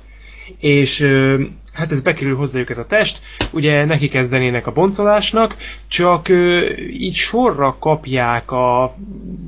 [0.60, 1.08] és
[1.74, 3.20] hát ez bekerül hozzájuk ez a test,
[3.52, 5.56] ugye neki kezdenének a boncolásnak,
[5.88, 6.30] csak
[6.92, 8.96] így sorra kapják a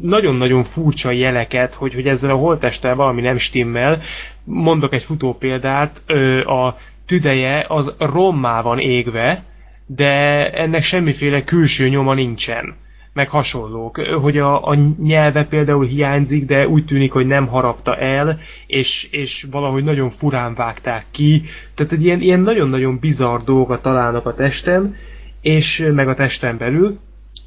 [0.01, 4.01] nagyon-nagyon furcsa jeleket, hogy, hogy ezzel a holtesttel valami nem stimmel.
[4.43, 6.01] Mondok egy futó példát,
[6.45, 6.75] a
[7.05, 9.43] tüdeje az rommá van égve,
[9.85, 10.11] de
[10.51, 12.75] ennek semmiféle külső nyoma nincsen
[13.17, 18.39] meg hasonlók, hogy a, a nyelve például hiányzik, de úgy tűnik, hogy nem harapta el,
[18.67, 21.43] és, és valahogy nagyon furán vágták ki.
[21.75, 24.95] Tehát, hogy ilyen, ilyen nagyon-nagyon bizarr dolgokat találnak a testem,
[25.41, 26.99] és meg a testen belül,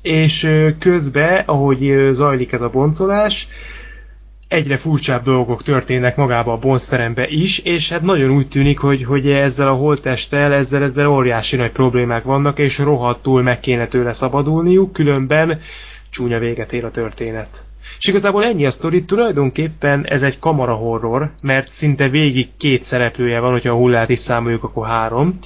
[0.02, 3.48] és közben, ahogy zajlik ez a boncolás,
[4.50, 9.26] egyre furcsább dolgok történnek magába a bonzterembe is, és hát nagyon úgy tűnik, hogy, hogy
[9.26, 14.92] ezzel a holttesttel, ezzel, ezzel óriási nagy problémák vannak, és rohadtul meg kéne tőle szabadulniuk,
[14.92, 15.60] különben
[16.10, 17.64] csúnya véget ér a történet.
[17.98, 23.40] És igazából ennyi a sztori, tulajdonképpen ez egy kamara horror, mert szinte végig két szereplője
[23.40, 25.38] van, hogyha a hullát is számoljuk, akkor három.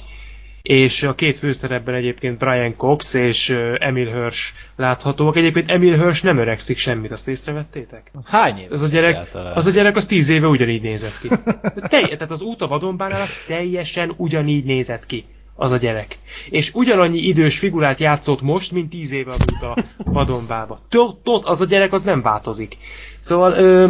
[0.65, 5.35] És a két főszerepben egyébként Brian Cox és Emil Hirsch láthatóak.
[5.35, 8.11] Egyébként Emil Hirsch nem öregszik semmit, azt észrevettétek?
[8.25, 8.71] Hány év?
[8.71, 9.53] Az a gyerek, egyáltalán?
[9.53, 11.27] az a gyerek az tíz éve ugyanígy nézett ki.
[11.91, 16.19] Te, tehát az út a vadonbánál az teljesen ugyanígy nézett ki az a gyerek.
[16.49, 20.79] És ugyanannyi idős figurát játszott most, mint tíz éve út a vadonbába.
[20.89, 22.77] Tot, tot, az a gyerek az nem változik.
[23.19, 23.89] Szóval ö,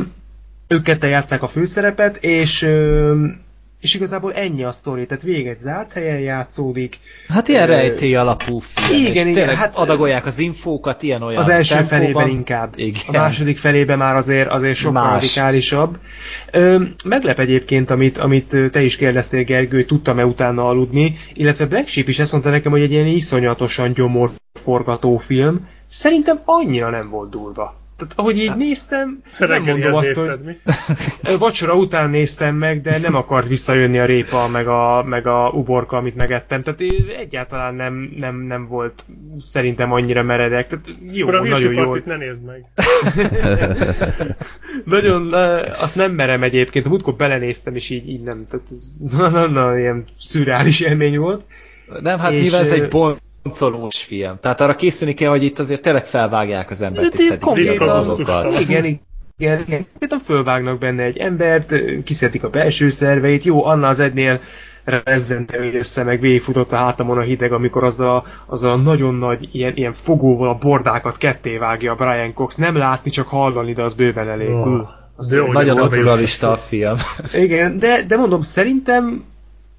[0.67, 3.27] ők ketten játszák a főszerepet, és ö,
[3.85, 6.99] és igazából ennyi a sztori, tehát végig egy zárt helyen játszódik.
[7.27, 9.05] Hát ilyen rejtély alapú film.
[9.05, 11.99] igen, és igen, hát- adagolják az infókat ilyen olyan Az első tempóban.
[11.99, 12.73] felében inkább.
[12.75, 13.01] Igen.
[13.07, 15.11] A második felében már azért, azért sokkal Más.
[15.21, 15.97] radikálisabb.
[16.51, 21.87] Ö, meglep egyébként, amit, amit te is kérdeztél, Gergő, hogy tudtam-e utána aludni, illetve Black
[21.87, 25.67] Sheep is ezt mondta nekem, hogy egy ilyen iszonyatosan gyomorforgató film.
[25.89, 27.83] Szerintem annyira nem volt durva.
[27.97, 30.55] Tehát ahogy így néztem, nem mondom azt, hogy nézted, mi?
[31.31, 35.49] Ö, Vacsora után néztem meg, de nem akart visszajönni a répa, meg a, meg a
[35.49, 36.63] uborka, amit megettem.
[36.63, 36.81] Tehát
[37.17, 39.05] egyáltalán nem, nem, nem volt
[39.37, 40.67] szerintem annyira meredek.
[40.67, 41.83] Tehát jó, Akkor a nagyon jó.
[41.83, 42.65] Partit ne nézd meg.
[44.85, 45.33] Nagyon,
[45.81, 46.85] azt nem merem egyébként.
[46.85, 48.45] A múltkor belenéztem, és így, így nem.
[48.49, 51.43] Tehát ez, na, na, na, ilyen szürreális élmény volt.
[52.01, 52.87] Nem, hát És, nyilván ez egy
[53.45, 54.37] boncolós film.
[54.41, 57.77] Tehát arra készülni kell, hogy itt azért tényleg felvágják az embert, és Hát szedik ki
[57.77, 58.59] a dolgokat.
[58.59, 58.99] Igen, igen.
[59.37, 59.87] Igen.
[59.89, 63.43] Konkrétan fölvágnak benne egy embert, kiszedik a belső szerveit.
[63.43, 64.39] Jó, annál az egynél
[64.83, 69.49] rezzente össze, meg végigfutott a hátamon a hideg, amikor az a, az a nagyon nagy
[69.51, 72.55] ilyen, ilyen fogóval a bordákat ketté vágja a Brian Cox.
[72.55, 74.49] Nem látni, csak hallani, de az bőven elég.
[74.49, 74.87] Oh.
[75.15, 76.95] Az De jó, Nagyon naturalista a film.
[77.33, 79.23] Igen, de, de mondom, szerintem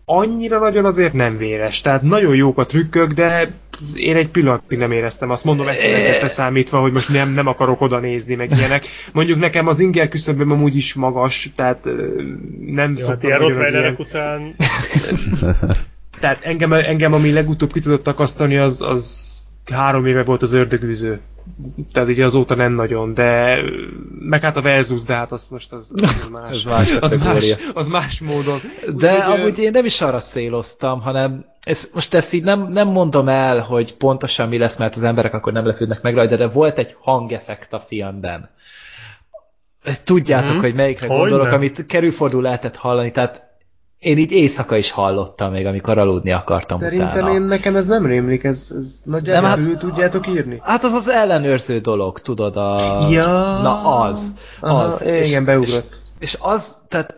[0.08, 1.80] annyira nagyon azért nem véres.
[1.80, 3.50] Tehát nagyon jók a trükkök, de
[3.94, 5.44] én egy pillanatig nem éreztem azt.
[5.44, 8.86] Mondom, ezt számítva, hogy most nem, nem akarok oda nézni, meg ilyenek.
[9.12, 11.84] Mondjuk nekem az inger küszöböm amúgy is magas, tehát
[12.66, 14.08] nem Jó, hát szoktam ilyen az Rottweilerek ilyen...
[14.08, 14.54] után
[16.20, 21.20] Tehát engem, engem, ami legutóbb ki tudott akasztani, az, az három éve volt az ördögűző.
[21.92, 23.58] Tehát ugye azóta nem nagyon, de
[24.18, 26.50] meg hát a Versus, de hát az most az, az más.
[26.56, 28.58] Ez más az, más, az más módon.
[28.96, 32.68] De Úgyhogy, ö, amúgy én nem is arra céloztam, hanem ez, most ezt így nem,
[32.72, 36.36] nem mondom el, hogy pontosan mi lesz, mert az emberek akkor nem lepődnek meg rajta,
[36.36, 38.50] de volt egy hangeffekt a filmben.
[40.04, 40.60] Tudjátok, Mhm.
[40.60, 41.20] hogy melyikre Hogyne.
[41.20, 43.45] gondolok, amit kerülfordul lehetett hallani, tehát
[43.98, 47.32] én így éjszaka is hallottam még, amikor aludni akartam Szerintem utána.
[47.32, 50.58] én, nekem ez nem rémlik, ez, ez nagyjából Nem, hát- tudjátok írni?
[50.62, 53.06] Hát az az ellenőrző dolog, tudod, a...
[53.10, 53.26] Ja.
[53.62, 55.06] Na az, Aha, az.
[55.06, 56.02] igen, beugrott.
[56.18, 57.14] És, és az, tehát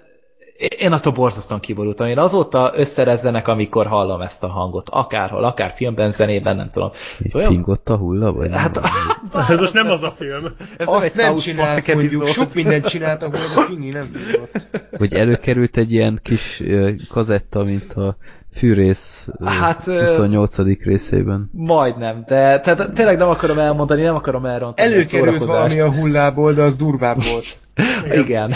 [0.79, 2.07] én attól borzasztóan kiborultam.
[2.07, 4.89] Én azóta összerezzenek, amikor hallom ezt a hangot.
[4.89, 6.91] Akárhol, akár filmben, zenében, nem tudom.
[7.23, 8.59] Így Olyan- pingott a hulla, vagy nem?
[8.59, 8.81] Hát,
[9.51, 10.45] ez most nem az a film.
[10.79, 14.61] ez Azt nem South csinált, Park mondjuk, sok mindent csináltak, hogy a Fingi nem tudott.
[14.99, 16.63] Vagy előkerült egy ilyen kis
[17.09, 18.17] kazetta, mint a
[18.53, 20.57] fűrész Hát, ö, 28.
[20.85, 21.51] részében.
[21.53, 26.53] Majdnem, de tehát tényleg nem akarom elmondani, nem akarom elrontani a Előkerült valami a hullából,
[26.53, 27.59] de az durvább volt.
[28.23, 28.53] Igen.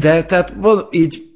[0.00, 1.26] De tehát van így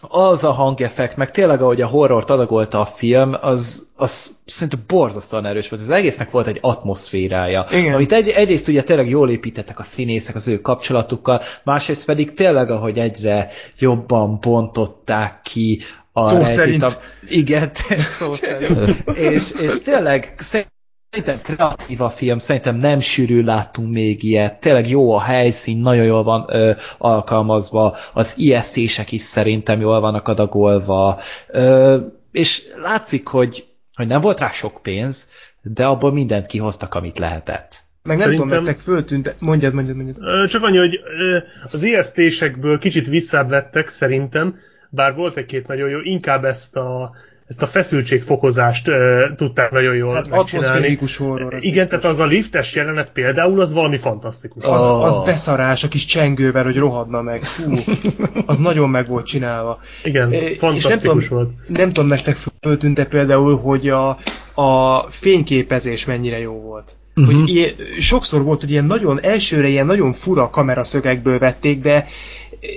[0.00, 5.46] az a hangeffekt, meg tényleg ahogy a horrort adagolta a film, az, az szerintem borzasztóan
[5.46, 5.82] erős volt.
[5.82, 7.64] Az egésznek volt egy atmoszférája.
[7.72, 7.94] Igen.
[7.94, 12.70] Amit egy, egyrészt ugye tényleg jól építettek a színészek az ő kapcsolatukkal, másrészt pedig tényleg,
[12.70, 15.80] ahogy egyre jobban bontották ki
[16.12, 16.82] a Szó rejtét szerint.
[16.82, 17.70] A, igen,
[18.18, 19.04] szó szerint.
[19.32, 20.34] és, és tényleg
[21.16, 26.04] Szerintem kreatív a film, szerintem nem sűrű láttunk még ilyet, tényleg jó a helyszín, nagyon
[26.04, 31.96] jól van ö, alkalmazva, az ijesztések is szerintem jól vannak adagolva, ö,
[32.32, 33.64] és látszik, hogy,
[33.94, 35.30] hogy nem volt rá sok pénz,
[35.62, 37.84] de abból mindent kihoztak, amit lehetett.
[38.02, 40.48] Meg nem Szerintem- tudom, nektek föltűnt, mondjad, mondjad, mondjad.
[40.48, 41.00] Csak annyi, hogy
[41.72, 44.58] az ijesztésekből kicsit visszább vettek szerintem,
[44.90, 47.14] bár volt egy-két nagyon jó, inkább ezt a,
[47.48, 50.98] ezt a feszültségfokozást ö, tudták nagyon jól Hát megcsinálni.
[51.18, 51.54] horror.
[51.54, 52.00] Az Igen, biztos.
[52.00, 54.64] tehát az a liftes jelenet például, az valami fantasztikus.
[54.64, 55.04] Az, Oh.
[55.04, 57.42] az beszarás a kis csengővel, hogy rohadna meg.
[57.42, 57.74] Fú,
[58.46, 59.80] az nagyon meg volt csinálva.
[60.04, 61.50] Igen, és fantasztikus nem tudom, volt.
[61.78, 64.08] Nem tudom, nektek föltűnte például, hogy a,
[64.54, 66.96] a fényképezés mennyire jó volt.
[67.16, 67.34] Uh-huh.
[67.34, 72.06] Hogy ilyen, sokszor volt, hogy ilyen nagyon elsőre ilyen nagyon fura kameraszögekből vették, de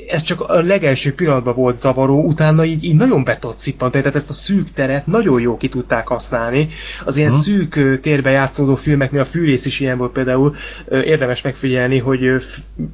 [0.08, 4.18] ez csak a legelső pillanatban volt zavaró, utána így, így nagyon be tudott cippantani, tehát
[4.18, 6.68] ezt a szűk teret nagyon jó ki tudták használni.
[7.06, 7.46] Az ilyen uh-huh.
[7.46, 10.56] szűk térbe játszódó filmeknél a fűrész is ilyen volt például,
[10.90, 12.22] érdemes megfigyelni, hogy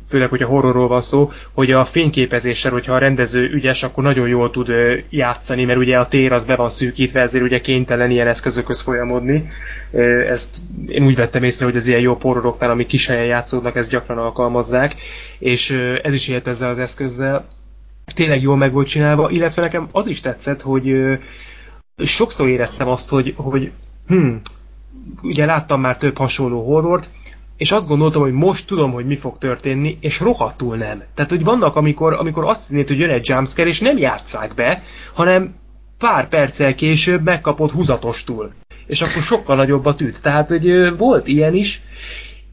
[0.10, 4.28] főleg, hogy a horrorról van szó, hogy a fényképezéssel, hogyha a rendező ügyes, akkor nagyon
[4.28, 4.68] jól tud
[5.10, 9.46] játszani, mert ugye a tér az be van szűkítve, ezért ugye kénytelen ilyen eszközökhöz folyamodni.
[10.30, 10.58] Ezt
[10.88, 14.18] én úgy vettem észre, hogy az ilyen jó horroroknál, amik kis helyen játszódnak, ezt gyakran
[14.18, 14.96] alkalmazzák,
[15.40, 15.72] és
[16.04, 17.48] ez is élt ezzel az eszközzel.
[18.14, 20.94] Tényleg jól meg volt csinálva, illetve nekem az is tetszett, hogy
[22.04, 23.72] sokszor éreztem azt, hogy, hogy
[24.08, 24.36] hm,
[25.22, 27.10] ugye láttam már több hasonló horrort,
[27.58, 31.04] és azt gondoltam, hogy most tudom, hogy mi fog történni, és rohadtul nem.
[31.14, 34.84] Tehát, hogy vannak, amikor, amikor azt hinnéd, hogy jön egy jumpscare, és nem játsszák be,
[35.14, 35.56] hanem
[35.98, 38.54] pár perccel később megkapod húzatostul.
[38.86, 40.22] És akkor sokkal nagyobb a tűt.
[40.22, 41.82] Tehát, hogy volt ilyen is.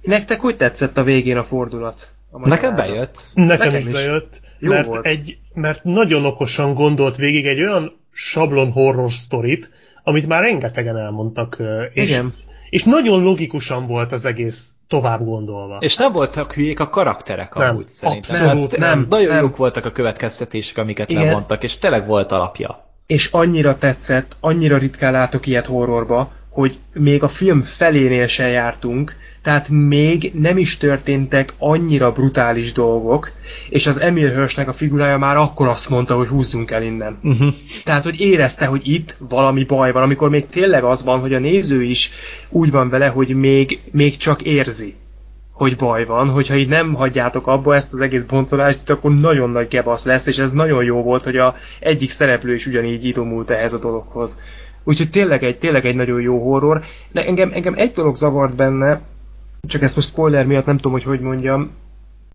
[0.02, 2.08] Nektek hogy tetszett a végén a fordulat?
[2.30, 3.24] A Nekem bejött.
[3.34, 3.92] Nekem, Nekem is is.
[3.92, 5.06] bejött, Jó mert, volt.
[5.06, 9.70] egy, mert nagyon okosan gondolt végig egy olyan sablon horror sztorit,
[10.04, 11.56] amit már rengetegen elmondtak,
[11.92, 12.34] és, Igen.
[12.70, 15.76] és nagyon logikusan volt az egész tovább gondolva.
[15.80, 18.42] És nem voltak hülyék a karakterek Nem, amúgy szerintem.
[18.46, 19.42] abszolút Hát, nem, Nagyon nem.
[19.42, 21.24] jók voltak a következtetések, amiket Igen.
[21.24, 22.90] levontak, és tényleg volt alapja.
[23.06, 29.16] És annyira tetszett, annyira ritkán látok ilyet horrorba, hogy még a film felénél se jártunk,
[29.42, 33.30] tehát még nem is történtek annyira brutális dolgok,
[33.68, 37.18] és az Emil Hirschnek a figurája már akkor azt mondta, hogy húzzunk el innen.
[37.22, 37.54] Uh-huh.
[37.84, 41.38] Tehát, hogy érezte, hogy itt valami baj van, amikor még tényleg az van, hogy a
[41.38, 42.10] néző is
[42.48, 44.94] úgy van vele, hogy még, még csak érzi,
[45.62, 49.68] hogy baj van, hogyha így nem hagyjátok abba ezt az egész boncolást, akkor nagyon nagy
[49.68, 53.72] gebasz lesz, és ez nagyon jó volt, hogy a egyik szereplő is ugyanígy idomult ehhez
[53.72, 54.40] a dologhoz.
[54.84, 56.84] Úgyhogy tényleg egy, tényleg egy nagyon jó horror.
[57.12, 59.00] De engem, engem egy dolog zavart benne,
[59.68, 61.70] csak ezt most spoiler miatt nem tudom, hogy hogy mondjam.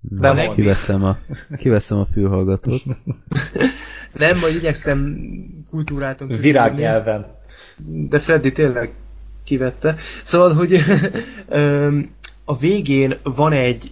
[0.02, 0.56] De Na, mondd.
[0.56, 1.18] kiveszem a,
[1.58, 2.84] kiveszem a fülhallgatót.
[4.14, 5.18] Nem, majd igyekszem
[5.70, 6.48] kultúráltan közölni.
[6.48, 7.26] Virágnyelven.
[8.10, 8.92] de Freddy tényleg
[9.48, 9.96] kivette.
[10.24, 10.80] Szóval, hogy
[12.50, 13.92] a végén van egy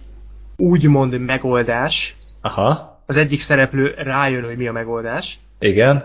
[0.56, 3.00] úgymond megoldás, Aha.
[3.06, 5.38] az egyik szereplő rájön, hogy mi a megoldás.
[5.58, 6.04] Igen.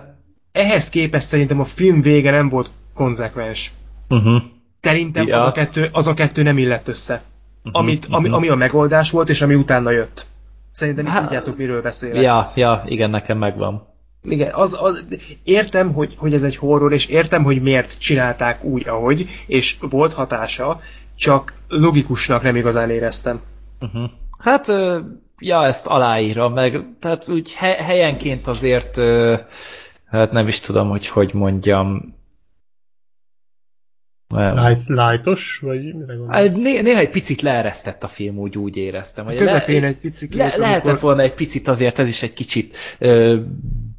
[0.52, 3.72] Ehhez képest szerintem a film vége nem volt konzekvens.
[4.10, 4.42] Uh-huh.
[4.80, 5.36] Szerintem Ja.
[5.36, 7.22] az, a kettő, az a kettő nem illett össze.
[7.64, 8.38] Mhm, Amit, ami, mhm.
[8.38, 10.26] ami a megoldás volt, és ami utána jött.
[10.72, 12.22] Szerintem így Há- tudjátok, miről beszélek.
[12.22, 13.88] Ja, ja, igen, nekem megvan.
[14.24, 15.06] Igen, az, az,
[15.44, 20.14] értem, hogy, hogy ez egy horror, és értem, hogy miért csinálták úgy, ahogy, és volt
[20.14, 20.80] hatása,
[21.22, 23.42] csak logikusnak nem igazán éreztem.
[23.80, 24.10] Uh-huh.
[24.40, 24.68] Hát,
[25.38, 28.96] ja, ezt aláírom, meg, tehát úgy he- helyenként azért,
[30.06, 32.16] hát nem is tudom, hogy hogy mondjam.
[34.28, 34.66] Nem.
[34.66, 36.36] Light, lightos, vagy mire gondolsz?
[36.36, 39.26] Hát Né- néha egy picit leeresztett a film, úgy, úgy éreztem.
[39.26, 40.34] Hogy Közepén le- egy picit.
[40.36, 43.40] le- lehetett volna egy picit azért, ez is egy kicsit ö,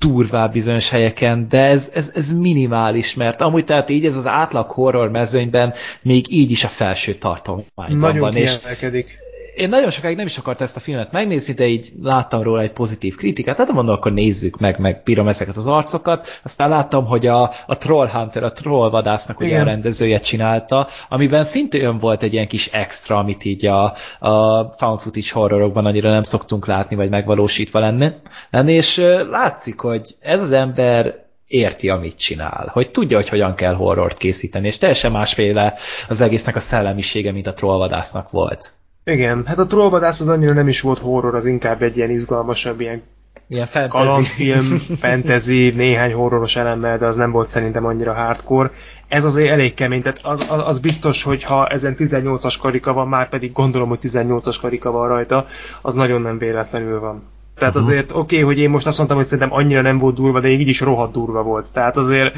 [0.02, 4.70] durvább bizonyos helyeken, de ez, ez, ez minimális, mert amúgy tehát így ez az átlag
[4.70, 9.21] horror mezőnyben még így is a felső tartományban Nagyon van, és kiemelkedik.
[9.54, 12.72] Én nagyon sokáig nem is akartam ezt a filmet megnézni, de így láttam róla egy
[12.72, 17.26] pozitív kritikát, hát mondom, akkor nézzük meg, meg bírom ezeket az arcokat, aztán láttam, hogy
[17.26, 22.66] a, a Trollhunter, a Trollvadásznak ugye a rendezője csinálta, amiben szintén volt egy ilyen kis
[22.66, 23.84] extra, amit így a,
[24.18, 28.08] a found footage horrorokban annyira nem szoktunk látni, vagy megvalósítva lenni,
[28.50, 28.96] lenni és
[29.30, 34.66] látszik, hogy ez az ember érti, amit csinál, hogy tudja, hogy hogyan kell horrort készíteni,
[34.66, 38.72] és teljesen másféle az egésznek a szellemisége, mint a trollvadásznak volt.
[39.04, 42.80] Igen, hát a trollvadász az annyira nem is volt horror, az inkább egy ilyen izgalmasabb,
[42.80, 43.02] ilyen
[43.48, 44.04] Ilyen fantasy.
[44.04, 48.70] kalandfilm, fantasy, néhány horroros elemmel, de az nem volt szerintem annyira hardcore.
[49.08, 53.08] Ez azért elég kemény, tehát az, az, az biztos, hogy ha ezen 18-as karika van,
[53.08, 55.46] már pedig gondolom, hogy 18-as karika van rajta,
[55.82, 57.22] az nagyon nem véletlenül van.
[57.54, 57.84] Tehát Aha.
[57.84, 60.48] azért oké, okay, hogy én most azt mondtam, hogy szerintem annyira nem volt durva, de
[60.48, 61.72] így is rohadt durva volt.
[61.72, 62.34] Tehát azért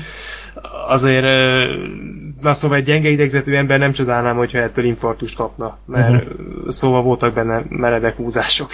[0.88, 1.24] azért
[2.40, 6.70] na szóval egy gyenge idegzetű ember nem csodálnám, hogyha ettől infarktust kapna, mert uh-huh.
[6.70, 8.70] szóval voltak benne meredek húzások.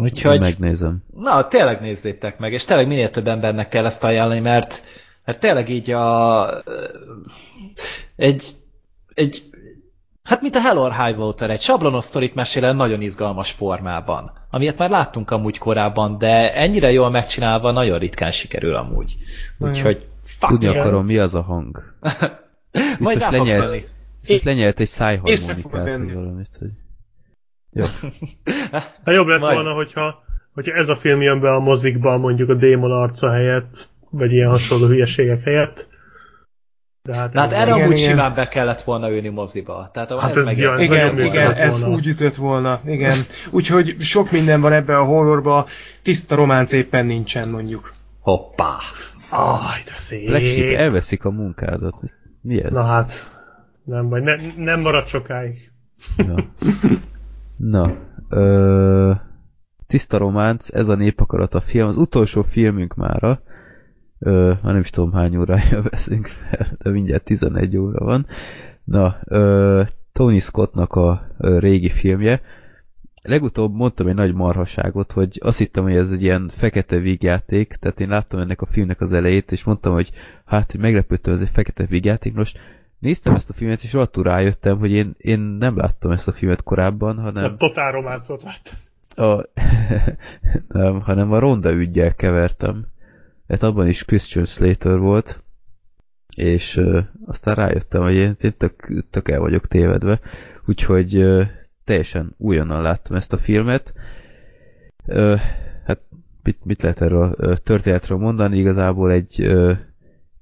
[0.00, 0.98] Úgyhogy, Megnézem.
[1.14, 4.82] na tényleg nézzétek meg, és tényleg minél több embernek kell ezt ajánlani, mert,
[5.24, 6.46] mert tényleg így a
[8.16, 8.44] egy,
[9.14, 9.42] egy
[10.28, 14.32] Hát, mint a Hell or High Water, egy sablonos sztorit mesél el nagyon izgalmas formában.
[14.50, 19.16] Amilyet már láttunk amúgy korábban, de ennyire jól megcsinálva nagyon ritkán sikerül amúgy.
[19.58, 20.78] Úgyhogy fuck Tudni yeah.
[20.78, 21.82] akarom, mi az a hang.
[23.00, 23.70] Majd rá lenyelt,
[24.20, 26.58] biztos lenyelt egy szájharmonikát, vagy valamit.
[26.58, 26.70] Hogy...
[29.04, 29.54] Hát jobb lett Majd.
[29.54, 30.22] volna, hogyha,
[30.54, 34.50] hogyha ez a film jön be a mozikba, mondjuk a démon arca helyett, vagy ilyen
[34.50, 35.88] hasonló hülyeségek helyett.
[37.08, 37.70] De hát, hát erre.
[37.70, 38.10] Igen, amúgy igen.
[38.10, 39.90] simán be kellett volna ülni moziba.
[39.92, 40.56] Tehát Hát ez, ez meg...
[40.56, 41.94] nagyon Igen, igen, ez volna.
[41.94, 43.16] úgy ütött volna, igen.
[43.50, 45.66] Úgyhogy sok minden van ebbe a horrorba,
[46.02, 47.94] tiszta románc éppen nincsen mondjuk.
[48.20, 48.76] Hoppá!
[49.30, 50.36] Aj, de szép.
[50.36, 51.94] Sheep, elveszik a munkádat.
[52.42, 52.72] Mi ez?
[52.72, 53.30] Na hát,
[53.84, 55.70] nem baj, ne, nem marad sokáig.
[56.16, 56.44] Na,
[57.56, 57.96] Na
[58.28, 59.12] ö,
[59.86, 63.40] tiszta románc, ez a népakarat a film, az utolsó filmünk mára,
[64.18, 68.26] ö, már nem is tudom hány órája veszünk fel, de mindjárt 11 óra van.
[68.84, 69.82] Na, ö,
[70.12, 72.40] Tony Scottnak a ö, régi filmje,
[73.22, 78.00] legutóbb mondtam egy nagy marhaságot, hogy azt hittem, hogy ez egy ilyen fekete vígjáték, tehát
[78.00, 80.10] én láttam ennek a filmnek az elejét, és mondtam, hogy
[80.44, 82.34] hát, hogy meglepődtem, ez egy fekete vígjáték.
[82.34, 82.60] Most
[82.98, 86.62] néztem ezt a filmet, és rohadtul rájöttem, hogy én, én nem láttam ezt a filmet
[86.62, 88.76] korábban, hanem A totál románcot lát.
[89.28, 89.44] a,
[90.78, 92.86] nem, hanem a ronda ügyel kevertem.
[93.48, 95.42] Hát abban is Christian Slater volt,
[96.36, 100.20] és ö, aztán rájöttem, hogy én, én tök, tök el vagyok tévedve,
[100.66, 101.42] úgyhogy ö,
[101.84, 103.92] teljesen újonnan láttam ezt a filmet.
[105.06, 105.34] Ö,
[105.84, 106.00] hát
[106.42, 108.58] mit, mit lehet erről a ö, történetről mondani?
[108.58, 109.72] Igazából egy ö,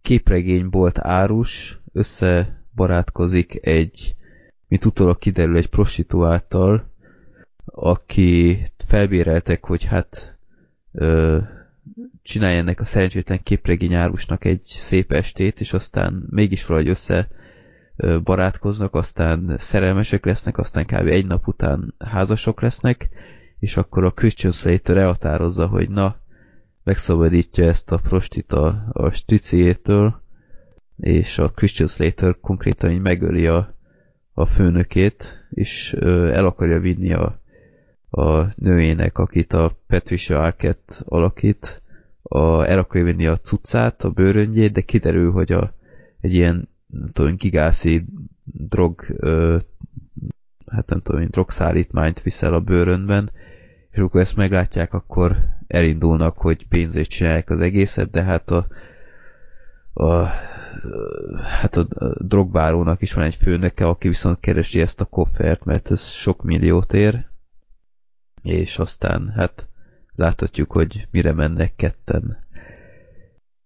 [0.02, 4.14] képregénybolt árus összebarátkozik egy,
[4.68, 6.90] mint utólag kiderül, egy prostituáltal,
[7.64, 10.38] aki felbéreltek, hogy hát
[10.92, 11.38] ö,
[12.26, 17.28] csinálja ennek a szerencsétlen képregény árusnak egy szép estét, és aztán mégis valahogy össze
[18.24, 21.06] barátkoznak, aztán szerelmesek lesznek, aztán kb.
[21.06, 23.08] egy nap után házasok lesznek,
[23.58, 26.16] és akkor a Christian Slater elhatározza, hogy na,
[26.84, 30.22] megszabadítja ezt a prostit a, a striciétől,
[30.96, 33.74] és a Christian Slater konkrétan így megöli a,
[34.32, 37.40] a főnökét, és ö, el akarja vinni a,
[38.10, 41.82] a nőjének, akit a Patricia Arquette alakít,
[42.28, 45.74] a, el akarja vinni a cuccát, a bőröngyét, de kiderül, hogy a,
[46.20, 48.05] egy ilyen nem tudom, gigászi
[48.44, 49.56] drog ö,
[50.66, 53.30] hát nem tudom, drogszállítmányt viszel a bőrönben,
[53.90, 58.66] és amikor ezt meglátják, akkor elindulnak, hogy pénzét csinálják az egészet, de hát a,
[59.92, 60.28] a
[61.42, 61.86] hát a
[62.18, 66.92] drogbárónak is van egy főnöke, aki viszont keresi ezt a koffert, mert ez sok milliót
[66.92, 67.26] ér,
[68.42, 69.68] és aztán hát
[70.16, 72.44] láthatjuk, hogy mire mennek ketten.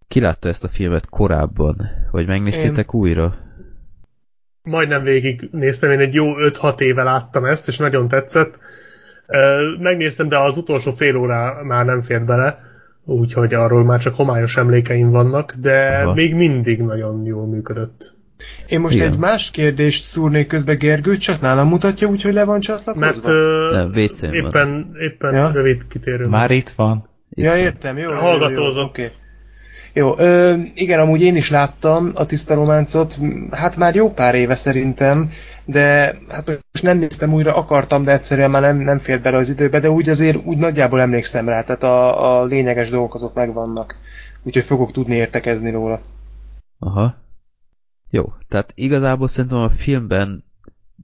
[0.08, 1.88] Ki látta ezt a filmet korábban?
[2.10, 3.34] Vagy megnéztétek újra?
[4.62, 8.58] Majdnem végig néztem, én egy jó 5-6 éve láttam ezt, és nagyon tetszett.
[9.78, 12.58] Megnéztem, de az utolsó fél órá már nem fér bele,
[13.04, 16.14] úgyhogy arról már csak homályos emlékeim vannak, de Aha.
[16.14, 18.14] még mindig nagyon jól működött.
[18.66, 19.12] Én most Igen.
[19.12, 23.06] egy más kérdést szúrnék közbe Gergő, csak nálam mutatja, úgyhogy le van csatlakozva?
[23.06, 23.92] Mert ö, Nem,
[24.32, 25.50] éppen, éppen Ja.
[25.50, 26.26] rövid kitérő.
[26.26, 27.08] Már itt van.
[27.30, 28.02] Itt ja, értem, jó.
[28.02, 28.88] jó, jó, jó, Hallgatózott.
[28.88, 29.08] Oké.
[29.92, 33.18] Jó, ö, igen, amúgy én is láttam a tiszta románcot,
[33.50, 35.30] hát már jó pár éve szerintem,
[35.64, 39.50] de hát most nem néztem újra, akartam, de egyszerűen már nem, nem fért bele az
[39.50, 43.96] időbe, de úgy azért úgy nagyjából emlékszem rá, tehát a, a lényeges dolgok azok megvannak.
[44.42, 46.00] Úgyhogy fogok tudni értekezni róla.
[46.78, 47.14] Aha.
[48.10, 50.44] Jó, tehát igazából szerintem a filmben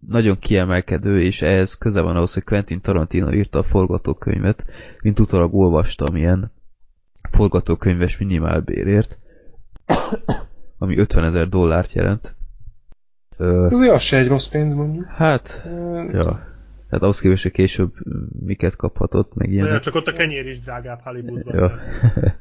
[0.09, 4.65] nagyon kiemelkedő, és ehhez köze van ahhoz, hogy Quentin Tarantino írta a forgatókönyvet,
[5.03, 6.53] mint utólag olvastam ilyen
[7.31, 9.19] forgatókönyves minimálbérért,
[10.79, 12.35] ami 50 ezer dollárt jelent.
[13.37, 15.05] Ö, Azért az se egy rossz pénz mondjuk.
[15.07, 16.55] hát, Ö, ja.
[16.89, 17.93] Tehát ahhoz képest, hogy később
[18.45, 19.81] miket kaphatott, meg Ja, ilyenek.
[19.83, 21.55] csak ott a kenyér is drágább Hollywoodban.
[21.55, 21.73] Ja.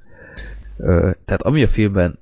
[0.78, 2.20] Ö, tehát ami a filmben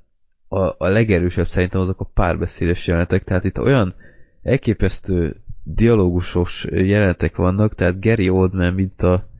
[0.53, 3.95] a, a legerősebb szerintem azok a párbeszédes jelenetek, tehát itt olyan
[4.43, 9.31] elképesztő dialógusos jelenetek vannak, tehát Gary Oldman, mint a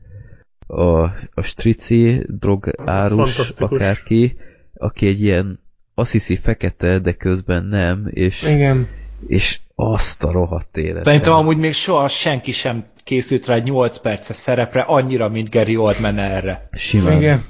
[0.66, 1.02] a,
[1.34, 4.36] a strici, drogárus, akárki,
[4.74, 5.60] aki egy ilyen
[5.94, 8.88] azt hiszi fekete, de közben nem, és, igen.
[9.26, 11.04] és Azt a rohadt élet.
[11.04, 15.76] Szerintem amúgy még soha senki sem készült rá egy 8 perces szerepre annyira, mint Gary
[15.76, 16.68] Oldman erre.
[16.72, 17.16] Simán.
[17.16, 17.44] Igen.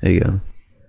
[0.00, 0.42] Igen.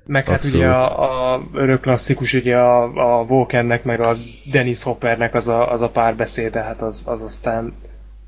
[0.10, 0.56] Meg hát Abszolút.
[0.56, 2.84] ugye a, a örök klasszikus, ugye a,
[3.20, 4.16] a Vulcannek meg a
[4.52, 7.74] Dennis Hoppernek az a, az a párbeszéde, hát az, az aztán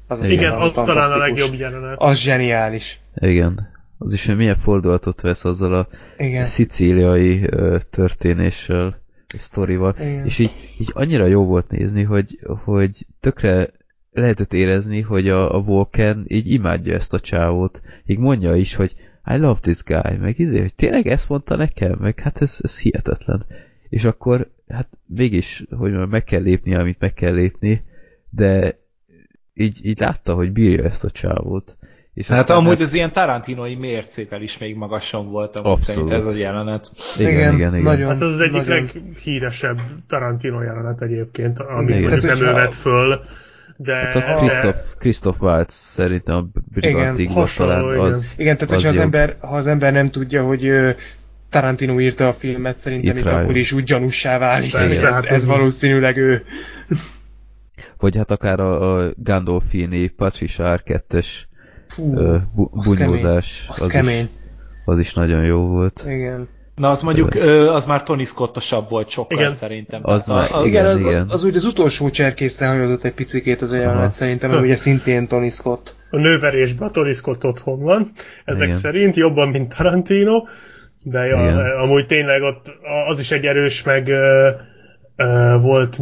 [0.08, 1.95] az aztán Igen, az talán a legjobb jelenet.
[1.98, 3.00] Az zseniális.
[3.16, 3.69] Igen.
[3.98, 5.88] Az is, hogy milyen fordulatot vesz azzal a
[6.18, 6.43] Igen.
[6.43, 10.26] szicíliai ö, történéssel, sztorival, Igen.
[10.26, 13.68] és így, így annyira jó volt nézni, hogy, hogy tökre
[14.11, 17.82] lehetett érezni, hogy a, a Vulcan így imádja ezt a csávót.
[18.06, 21.98] Így mondja is, hogy I love this guy, meg izé, hogy tényleg ezt mondta nekem,
[22.00, 23.45] meg hát ez, ez hihetetlen.
[23.90, 27.83] És akkor, hát mégis, hogy mondjam, meg kell lépni, amit meg kell lépni,
[28.30, 28.80] de
[29.53, 31.77] így, így látta, hogy bírja ezt a csávót.
[32.14, 36.09] És Hát amúgy az ilyen tarantinoi mércével is még magasan volt, amúgy Abszolút.
[36.09, 36.91] szerint ez a jelenet.
[37.17, 37.72] Igen, igen, igen.
[37.74, 37.82] igen.
[37.83, 38.90] Nagyon, Hát az az egyik nagyon.
[39.03, 39.77] leghíresebb
[40.08, 42.01] Tarantino jelenet egyébként, amit Igen.
[42.01, 43.19] mondjuk Tehát, nem ő vett föl,
[43.84, 43.93] de...
[43.95, 48.06] Hát a de- Christoph, Christoph Waltz szerintem a Brigantikban hasonló, talán igen.
[48.06, 49.03] az, Igen, tehát az hogyha az jobb.
[49.03, 50.69] ember, ha az ember nem tudja, hogy
[51.50, 53.43] Tarantino írta a filmet, szerintem Itt itt, rájön.
[53.43, 54.74] akkor is úgy gyanússá válik.
[54.74, 56.43] Ez, hát ez ez- valószínűleg ő.
[57.98, 61.27] Vagy hát akár a, a Gandolfini Patricia R2-es
[61.88, 64.22] Fú, ö, bu- az bunyózás, az, az, kemény.
[64.24, 64.30] is,
[64.85, 66.03] az is nagyon jó volt.
[66.08, 66.48] Igen.
[66.82, 67.35] Na az mondjuk,
[67.69, 69.51] az már Tony Scottosabb volt sokkal Igen.
[69.51, 70.00] szerintem.
[70.03, 71.27] Az már- a, Igen, az, igen.
[71.30, 75.27] Az, úgy az utolsó cserkészre hajódott egy picikét az a jelenet szerintem, ami ugye szintén
[75.27, 75.95] Tony Scott.
[76.10, 78.11] A nőverésben a Tony Scott otthon van,
[78.45, 78.80] ezek Igen.
[78.80, 80.43] szerint jobban, mint Tarantino,
[81.03, 81.58] de ja, Igen.
[81.58, 82.72] amúgy tényleg ott
[83.08, 84.50] az is egy erős, meg ö,
[85.16, 85.98] ö, volt,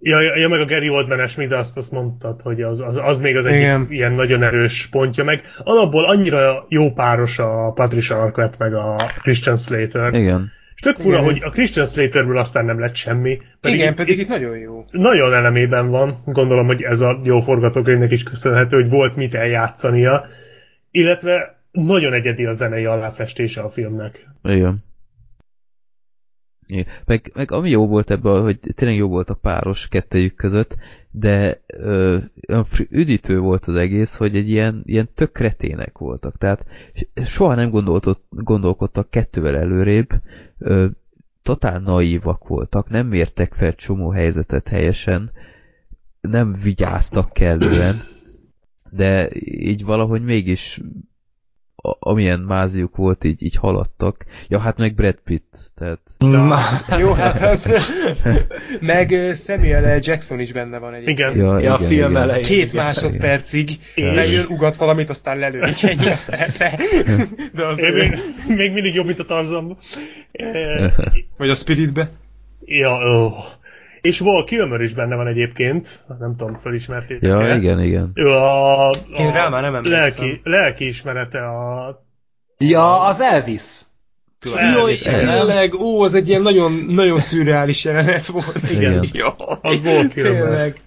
[0.00, 3.36] ja, ja, ja, meg a Gary Oldman-es, azt, azt mondtad, hogy az, az, az még
[3.36, 3.86] az egyik Igen.
[3.90, 9.56] ilyen nagyon erős pontja, meg alapból annyira jó páros a Patricia Arquette meg a Christian
[9.56, 10.14] Slater.
[10.14, 10.50] Igen.
[10.74, 11.24] És tök fura, Igen.
[11.24, 13.38] hogy a Christian Slaterből aztán nem lett semmi.
[13.62, 14.84] Igen, itt- pedig itt itt nagyon jó.
[14.90, 20.26] nagyon elemében van, gondolom, hogy ez a jó forgatókönyvnek is köszönhető, hogy volt mit eljátszania,
[20.90, 24.28] illetve nagyon egyedi a zenei aláfestése a filmnek.
[24.42, 24.86] Igen.
[26.68, 26.86] Igen.
[27.04, 30.76] Meg, meg ami jó volt ebben, hogy tényleg jó volt a páros kettejük között,
[31.10, 32.18] de ö,
[32.90, 36.38] üdítő volt az egész, hogy egy ilyen, ilyen tök kretének voltak.
[36.38, 36.64] Tehát
[37.24, 37.70] soha nem
[38.30, 40.08] gondolkodtak kettővel előrébb,
[40.58, 40.86] ö,
[41.42, 45.30] totál naívak voltak, nem mértek fel csomó helyzetet helyesen,
[46.20, 48.02] nem vigyáztak kellően,
[48.90, 50.80] de így valahogy mégis
[51.82, 54.24] a, amilyen máziuk volt, így, így haladtak.
[54.48, 56.58] Ja, hát meg Brad Pitt, tehát Na,
[57.00, 57.72] Jó, hát az...
[58.80, 60.00] Meg Samuel L.
[60.02, 61.18] Jackson is benne van egyébként.
[61.18, 61.36] Igen.
[61.36, 62.22] ja, ja, a igen, film igen.
[62.22, 62.44] elején.
[62.44, 62.84] Két igen.
[62.84, 64.14] másodpercig Igen.
[64.14, 66.78] megjön, ugat valamit, aztán lelődik ennyi a szerepre.
[67.54, 67.98] De az Én ő.
[67.98, 69.78] még, még mindig jobb, mint a Tarzanban.
[71.36, 72.10] Vagy a Spiritbe.
[72.64, 73.30] ja, ó.
[74.08, 78.10] És Val Kilmer is benne van egyébként, nem tudom, felismertétek Ja, igen, igen.
[78.14, 80.00] Ő a, a Én rá már nem emlékszem.
[80.00, 81.88] lelki, lelki ismerete a...
[82.58, 83.80] Ja, az Elvis.
[84.44, 88.70] Jaj, tényleg, ó, az egy ilyen nagyon, nagyon szürreális jelenet volt.
[88.70, 89.08] Igen.
[89.12, 89.28] Jó,
[89.62, 90.32] Az Val Kilmer.
[90.32, 90.80] Tényleg,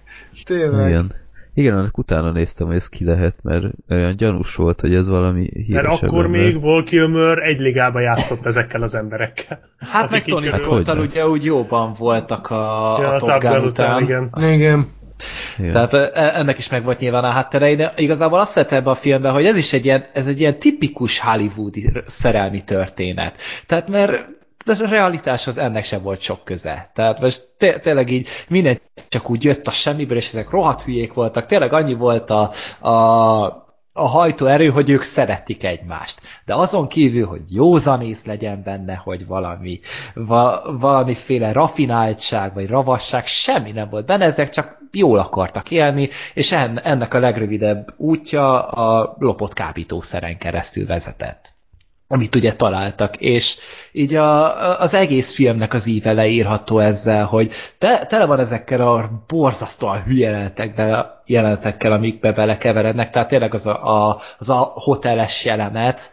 [0.44, 0.88] tényleg.
[0.88, 1.12] Igen.
[1.54, 5.48] Igen, annak utána néztem, hogy ez ki lehet, mert olyan gyanús volt, hogy ez valami
[5.66, 6.40] híresebb Mert akkor ember.
[6.40, 9.60] még Val Kilmer egy ligába játszott ezekkel az emberekkel.
[9.78, 11.00] Hát meg Tony Scottal hogyne.
[11.00, 12.54] ugye úgy jóban voltak a,
[13.00, 14.02] Ja, a a Top Gun után.
[14.02, 14.30] igen.
[14.36, 14.88] Igen.
[15.58, 15.70] Igen.
[15.72, 18.94] Tehát e- ennek is meg volt nyilván a háttere, de igazából azt szeretem ebbe a
[18.94, 23.34] filmben, hogy ez is egy ilyen, ez egy ilyen tipikus hollywoodi szerelmi történet.
[23.66, 24.28] Tehát mert
[24.64, 26.90] de a realitáshoz ennek sem volt sok köze.
[26.94, 31.12] Tehát most té- tényleg így minden csak úgy jött a semmiből, és ezek rohadt hülyék
[31.12, 31.46] voltak.
[31.46, 32.50] Tényleg annyi volt a,
[32.80, 32.90] a,
[33.92, 36.20] a hajtóerő, hogy ők szeretik egymást.
[36.44, 39.80] De azon kívül, hogy józanész legyen benne, hogy valami,
[40.14, 46.52] va, valamiféle rafináltság, vagy ravasság, semmi nem volt benne, ezek csak jól akartak élni, és
[46.52, 51.52] en, ennek a legrövidebb útja a lopott kábítószeren keresztül vezetett
[52.12, 53.58] amit ugye találtak, és
[53.92, 59.10] így a, az egész filmnek az íve leírható ezzel, hogy te, tele van ezekkel a
[59.26, 66.12] borzasztóan hülye jelenetekbe, jelenetekkel, amikbe belekeverednek, tehát tényleg az a, a, az a hoteles jelenet,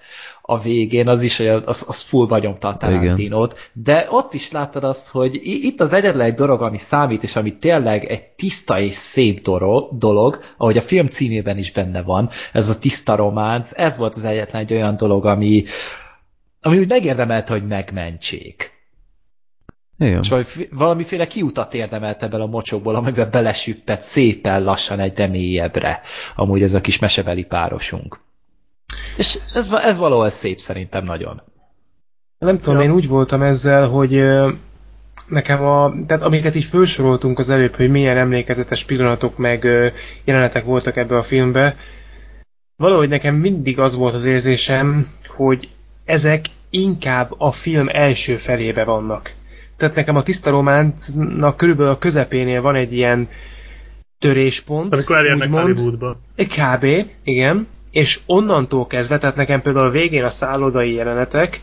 [0.49, 4.83] a végén, az is, hogy az, az fullba nyomta a Tarantinót, de ott is láttad
[4.83, 8.93] azt, hogy itt az egyetlen egy dolog, ami számít, és ami tényleg egy tiszta és
[8.93, 13.97] szép dolog, dolog, ahogy a film címében is benne van, ez a tiszta románc, ez
[13.97, 15.63] volt az egyetlen egy olyan dolog, ami,
[16.61, 18.71] ami úgy megérdemelte, hogy megmentsék.
[19.97, 20.19] Igen.
[20.21, 26.01] És valami, valamiféle kiutat érdemelt ebből a mocsokból, amiben belesüppett szépen lassan egyre mélyebbre.
[26.35, 28.19] Amúgy ez a kis mesebeli párosunk.
[29.17, 31.41] És ez, ez valahol szép szerintem nagyon.
[32.37, 32.83] Nem tudom, Ja.
[32.83, 34.23] én úgy voltam ezzel, hogy
[35.27, 39.63] nekem a, tehát amiket így felsoroltunk az előbb, hogy milyen emlékezetes pillanatok meg
[40.23, 41.75] jelenetek voltak ebbe a filmbe,
[42.75, 45.69] valahogy nekem mindig az volt az érzésem, hogy
[46.05, 49.33] ezek inkább a film első felébe vannak.
[49.77, 53.29] Tehát nekem a tiszta románcnak körülbelül a közepénél van egy ilyen
[54.17, 54.93] töréspont.
[54.93, 55.51] Amikor elérnek.
[55.51, 56.19] Hollywoodba.
[56.35, 56.85] Kb.
[57.23, 57.67] igen.
[57.91, 61.61] És onnantól kezdve, tehát nekem például a végén a szállodai jelenetek,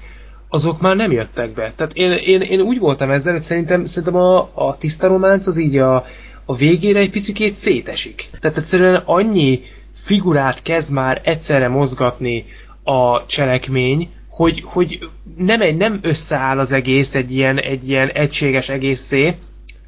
[0.49, 1.73] azok már nem jöttek be.
[1.77, 5.59] Tehát én, én, én úgy voltam ezzel, hogy szerintem, szerintem a, a tiszta románc az
[5.59, 6.05] így a,
[6.45, 8.29] a végére egy picikét szétesik.
[8.41, 9.61] Tehát egyszerűen annyi
[10.05, 12.45] figurát kezd már egyszerre mozgatni
[12.85, 18.69] a cselekmény, hogy, hogy nem, egy, nem összeáll az egész egy ilyen, egy ilyen egységes
[18.69, 19.37] egészé,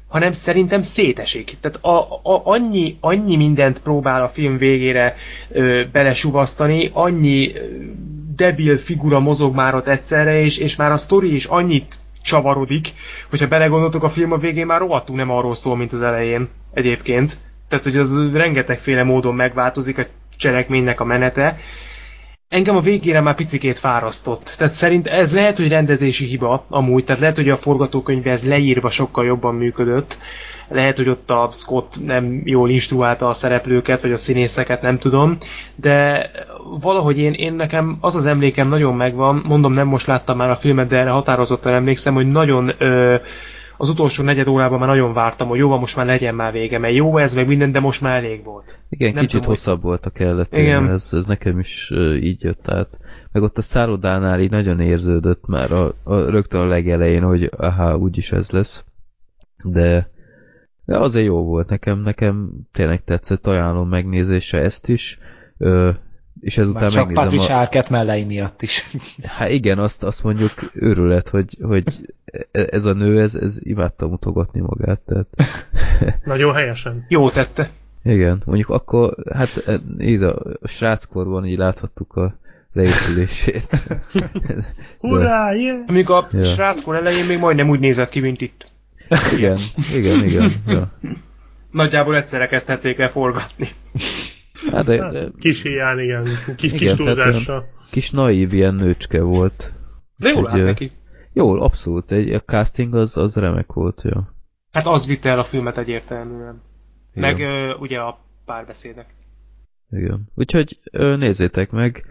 [0.09, 1.57] hanem szerintem szétesik.
[1.61, 1.99] Tehát a,
[2.33, 5.15] a, annyi, annyi mindent próbál a film végére
[5.51, 7.61] ö, belesuvasztani, annyi ö,
[8.35, 12.93] debil figura mozog már ott egyszerre, és, és már a sztori is annyit csavarodik,
[13.29, 17.37] hogyha belegondoltok, a film a végén már rohadtul nem arról szól, mint az elején egyébként.
[17.67, 20.05] Tehát, hogy az rengetegféle módon megváltozik a
[20.37, 21.57] cselekménynek a menete.
[22.49, 24.55] Engem a végére már picikét fárasztott.
[24.57, 28.89] Tehát szerint ez lehet, hogy rendezési hiba amúgy, tehát lehet, hogy a forgatókönyvbe ez leírva
[28.89, 30.17] sokkal jobban működött.
[30.67, 35.37] Lehet, hogy ott a Scott nem jól instruálta a szereplőket, vagy a színészeket, nem tudom,
[35.75, 36.29] de
[36.81, 40.55] valahogy én, én nekem az az emlékem nagyon megvan, mondom nem most láttam már a
[40.55, 43.15] filmet, de erre határozottan emlékszem, hogy nagyon ö,
[43.81, 46.77] az utolsó negyed órában már nagyon vártam, hogy jó, van, most már legyen már vége,
[46.77, 48.79] mert jó ez, meg minden, de most már elég volt.
[48.89, 50.57] Igen, Nem kicsit tudom, hosszabb volt a kellett.
[50.57, 50.89] Igen.
[50.89, 51.91] Ez, ez nekem is
[52.21, 52.97] így jött át.
[53.31, 57.97] Meg ott a szállodánál így nagyon érződött már a, a, rögtön a legelején, hogy aha,
[57.97, 58.85] úgyis ez lesz.
[59.63, 60.09] De,
[60.85, 65.19] de azért jó volt nekem, nekem tényleg tetszett, ajánlom megnézésre ezt is.
[65.57, 65.89] Ö,
[66.41, 67.59] és ezután Már csak megnézem Patricia a...
[67.59, 68.85] Arquette mellei miatt is.
[69.37, 71.83] Hát igen, azt, azt mondjuk őrület, hogy, hogy
[72.51, 74.99] e- ez a nő, ez, ez imádta mutogatni magát.
[74.99, 75.27] Tehát...
[76.23, 77.05] Nagyon helyesen.
[77.07, 77.69] Jó tette.
[78.03, 82.35] Igen, mondjuk akkor, hát e, így a, a sráckorban így láthattuk a
[82.73, 83.83] leépülését.
[84.99, 85.77] Hurrá, yeah!
[85.87, 86.43] Amikor a Ja.
[86.43, 88.71] sráckor elején még majdnem úgy nézett ki, mint itt.
[89.35, 89.59] igen,
[89.93, 90.51] igen, igen.
[90.65, 90.91] Ja.
[91.71, 93.69] Nagyjából egyszerre kezdhették el forgatni.
[94.71, 96.23] Hát de, de Hát, Kis hiány, igen.
[96.55, 97.65] Kis, kis Igen, tehát túlzással.
[97.91, 99.73] kis naív ilyen nőcske volt.
[100.17, 100.91] De jól ö, neki.
[101.33, 102.11] Jól, abszolút.
[102.11, 104.21] Egy, a casting az, az remek volt, jó.
[104.71, 106.61] Hát az vitte el a filmet egyértelműen.
[107.13, 107.31] Igen.
[107.33, 109.05] Meg ö, ugye a párbeszédek.
[109.91, 110.27] Igen.
[110.35, 112.05] Úgyhogy ö, nézzétek meg.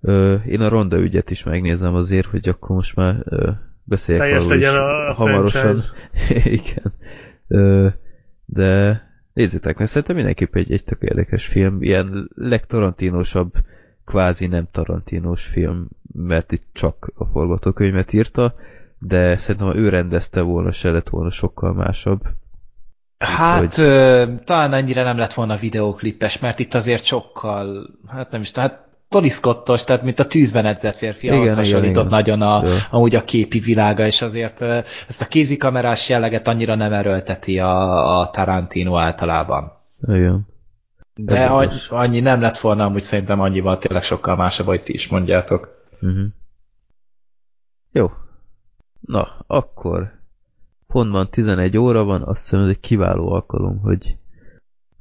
[0.00, 3.50] Ö, én a ronda ügyet is megnézem azért, hogy akkor most már ö,
[3.84, 5.76] beszéljek Teljes legyen a hamarosan.
[6.44, 6.94] Igen.
[7.48, 7.88] Ö,
[8.44, 9.02] de
[9.32, 11.82] nézzétek meg, szerintem mindenképp egy, egy tök érdekes film.
[11.82, 13.52] Ilyen legtarantinosabb,
[14.04, 18.54] kvázi nem tarantinos film, mert itt csak a forgatókönyvet írta,
[18.98, 22.20] de szerintem ha ő rendezte volna, se lett volna sokkal másabb.
[23.18, 28.52] Hát Hogy- talán annyira nem lett volna videóklipes, mert itt azért sokkal, hát nem is
[28.52, 32.18] hát Tony Scottos, tehát mint a tűzben edzett férfi, Igen, ahhoz igen, hasonlított igen.
[32.18, 32.70] nagyon a, Ja.
[32.90, 34.60] amúgy a képi világa, és azért
[35.08, 39.72] ezt a kézikamerás jelleget annyira nem erőlteti a, a Tarantino általában.
[40.08, 40.46] Igen.
[41.14, 44.92] De Ez annyi, annyi nem lett volna, amúgy szerintem annyival tényleg sokkal másabb, hogy ti
[44.92, 45.68] is mondjátok.
[46.00, 46.24] Uh-huh.
[47.92, 48.10] Jó.
[49.00, 50.20] Na, akkor
[50.86, 54.16] pontban 11 óra van, azt hiszem ez egy kiváló alkalom, hogy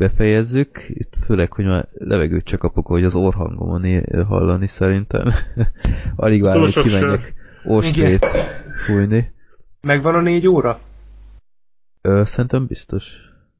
[0.01, 0.85] befejezzük.
[0.87, 5.33] Itt főleg, hogy már levegőt csak kapok, hogy az orhangomon hallani szerintem.
[6.15, 8.25] Alig várom, hogy kimenjek ostrét
[8.85, 9.33] fújni.
[9.81, 10.79] Megvan a négy óra?
[12.01, 13.13] Ö, szerintem biztos.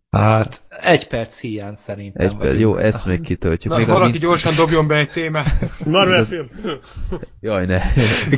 [0.10, 2.28] Hát egy perc hiány szerintem.
[2.28, 2.60] Egy perc.
[2.60, 3.72] Jó, ezt még kitöltjük.
[3.72, 4.20] Na, még az valaki in...
[4.20, 5.48] gyorsan dobjon be egy témát.
[5.86, 6.50] Marvel Igaz- film.
[7.40, 7.80] Jaj, ne.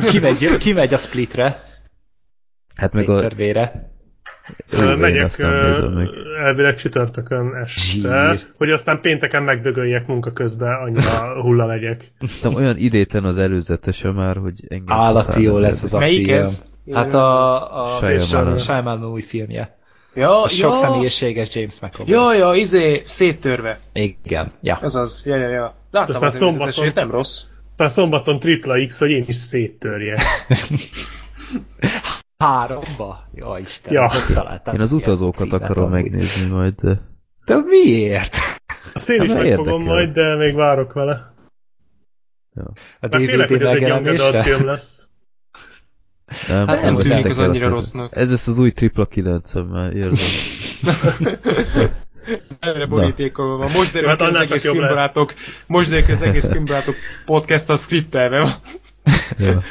[0.05, 1.63] kimegy, kimegy a splitre,
[2.75, 3.15] Hát meg a...
[3.15, 3.92] Pétervére.
[4.71, 6.09] Jó, Megyek aztán
[6.43, 7.79] elvileg csütörtökön este,
[8.31, 8.47] Zsír.
[8.57, 12.11] hogy aztán pénteken megdögöljek munka közben, annyira hulla legyek.
[12.41, 14.97] Tudom, olyan idétlen az előzetese már, hogy engem...
[14.99, 16.39] Állati jó lesz az a Melyik film.
[16.39, 16.63] ez?
[16.93, 17.85] Hát a, a
[18.17, 18.57] Shyamalan.
[18.57, 19.77] Shyamalan új filmje.
[20.15, 22.13] Ja, A sok ja, személyiséges James McAvoy.
[22.13, 23.79] ja, ja, izé, széttörve.
[23.93, 24.79] Igen, ja.
[24.83, 25.75] Ez az, ja, ja, ja.
[25.91, 27.41] Láttam Aztán az szombaton- előzetesét, nem rossz.
[27.71, 30.19] Aztán szombaton tripla X, hogy én is széttörjek.
[32.43, 33.29] Háromba?
[33.33, 34.09] Ja, Isten, Ja.
[34.09, 36.01] hogy találtam Én az utazókat címet akarom amúgy.
[36.01, 36.99] megnézni majd, de...
[37.45, 38.35] De miért?
[38.93, 39.93] Azt én is Hát, megfogom érdekel.
[39.93, 41.33] majd, de még várok vele.
[42.55, 42.61] A
[42.99, 45.07] Mert félek, DVD hogy ez egy film lesz.
[46.47, 48.15] Nem, Hát nem ezt tűnik az annyira a- rossznak.
[48.17, 50.27] Ez lesz az új tripla 9 már érzem.
[52.59, 53.71] Erre borítékolva van.
[53.71, 55.33] Most derül Hát az egész filmbarátok,
[55.67, 58.51] most derül az egész filmbarátok podcast a skriptelve van.
[59.37, 59.61] ja.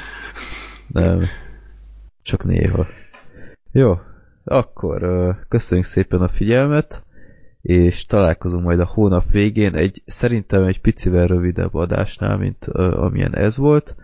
[0.86, 1.28] Nem.
[2.23, 2.86] Csak néha.
[3.73, 3.99] Jó,
[4.44, 5.05] akkor
[5.49, 7.05] köszönjük szépen a figyelmet,
[7.62, 13.57] és találkozunk majd a hónap végén egy szerintem egy picivel rövidebb adásnál, mint amilyen ez
[13.57, 13.97] volt,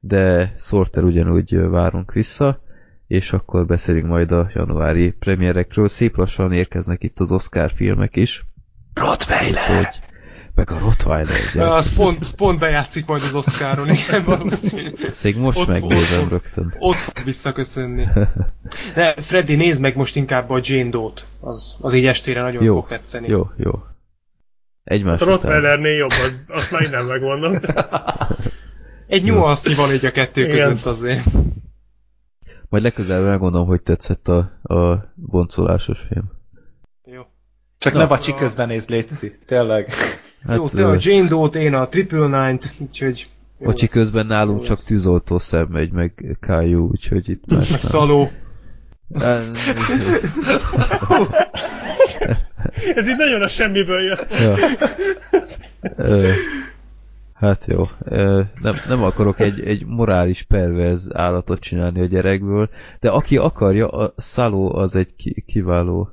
[0.00, 2.62] de Sorter ugyanúgy várunk vissza,
[3.06, 5.88] és akkor beszélünk majd a januári premierekről.
[5.88, 8.44] Szép lassan érkeznek itt az Oscar filmek is.
[8.94, 9.76] Rottweiler!
[9.76, 10.00] Hogy,
[10.54, 11.64] meg a Rottweiler, ugye?
[11.64, 14.90] Az pont, pont bejátszik majd az Oscaron, igen, valószínű.
[15.06, 16.74] Ezt még most Ott- megnézem ott- rögtön.
[16.78, 18.06] Ott visszaköszönni.
[18.94, 21.26] De Freddy, nézd meg most inkább a Jane Doe-t.
[21.40, 23.28] Az, az így estére nagyon Jó, fog tetszeni.
[23.28, 23.70] jó, jó.
[24.84, 25.34] Egymás A után.
[25.34, 27.60] Rottweilernél jobb, az, azt már innen megmondom.
[29.06, 30.68] Egy nyuansznyi van így a kettő Igen.
[30.68, 31.24] között azért.
[32.68, 36.30] Majd legközelebb megmondom, hogy tetszett a, a boncolásos film.
[37.04, 37.22] Jó.
[37.78, 37.98] Csak Na.
[37.98, 39.32] ne bacsi közben nézd, Léci.
[39.46, 39.92] Tényleg.
[40.46, 43.28] Hát, jó, te a Jane Doe-t, én a Triple Nine-t, úgyhogy...
[43.58, 43.90] lesz.
[43.90, 47.80] közben nálunk csak tűzoltó szem megy, meg Kájú, úgyhogy itt más Meg.
[47.80, 48.30] Szaló.
[52.94, 54.34] Ez így nagyon a semmiből jött.
[54.40, 54.56] ja.
[55.96, 56.30] Ö,
[57.34, 57.88] hát jó.
[58.04, 63.88] Ö, nem, nem akarok egy, egy morális perverz állatot csinálni a gyerekből, de aki akarja,
[63.88, 66.08] a Szaló az egy ki, kiváló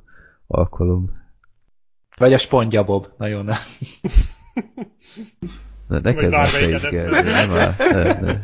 [0.46, 1.21] alkalom.
[2.16, 3.06] Vagy a Spongya Bob.
[3.18, 3.58] Nagyon nem.
[5.88, 6.80] Ne, ne kezd már te is.
[6.80, 8.40] Gergő, nem áll, ne, ne.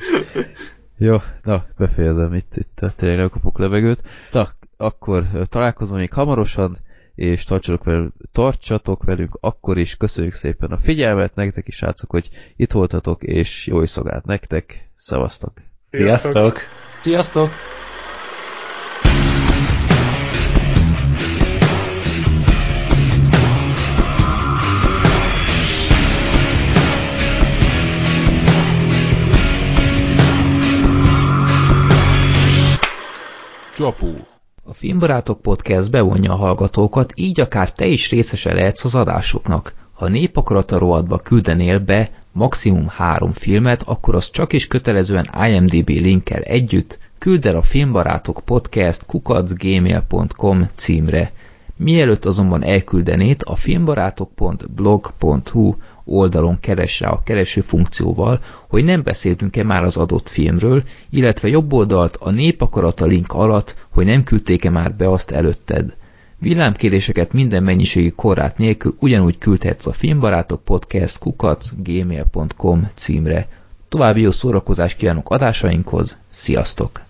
[0.97, 4.03] Jó, na, befejezem itt, itt tényleg nem kapok levegőt.
[4.33, 6.79] Na, akkor találkozom még hamarosan,
[7.15, 9.97] és tartsatok velünk, tartsatok velünk akkor is.
[9.97, 14.91] Köszönjük szépen a figyelmet, nektek is srácok, hogy itt voltatok, és jó szolgált nektek.
[14.95, 15.53] Szevasztok!
[15.91, 16.61] Sziasztok!
[17.01, 17.51] Sziasztok!
[33.79, 34.09] Csapó.
[34.63, 39.75] A Filmbarátok Podcast bevonja a hallgatókat, így akár te is részese lehetsz az adásoknak.
[39.93, 46.41] Ha népakarata rovatba küldenél be maximum három filmet, akkor az csak is kötelezően IMDB linkkel
[46.41, 51.33] együtt küld el a Filmbarátok Podcast kukacgmail.com címre.
[51.77, 55.75] Mielőtt azonban elküldenéd, a filmbarátok.blog.hu
[56.09, 61.73] oldalon keres rá a kereső funkcióval, hogy nem beszéltünk-e már az adott filmről, illetve jobb
[61.73, 65.95] oldalt a népakarata link alatt, hogy nem küldték-e már be azt előtted.
[66.39, 73.49] Villámkéréseket minden mennyiségi korlát nélkül ugyanúgy küldhetsz a filmbarátok podcast kukac gmail.com címre.
[73.89, 77.08] További jó szórakozást kívánok adásainkhoz, sziasztok!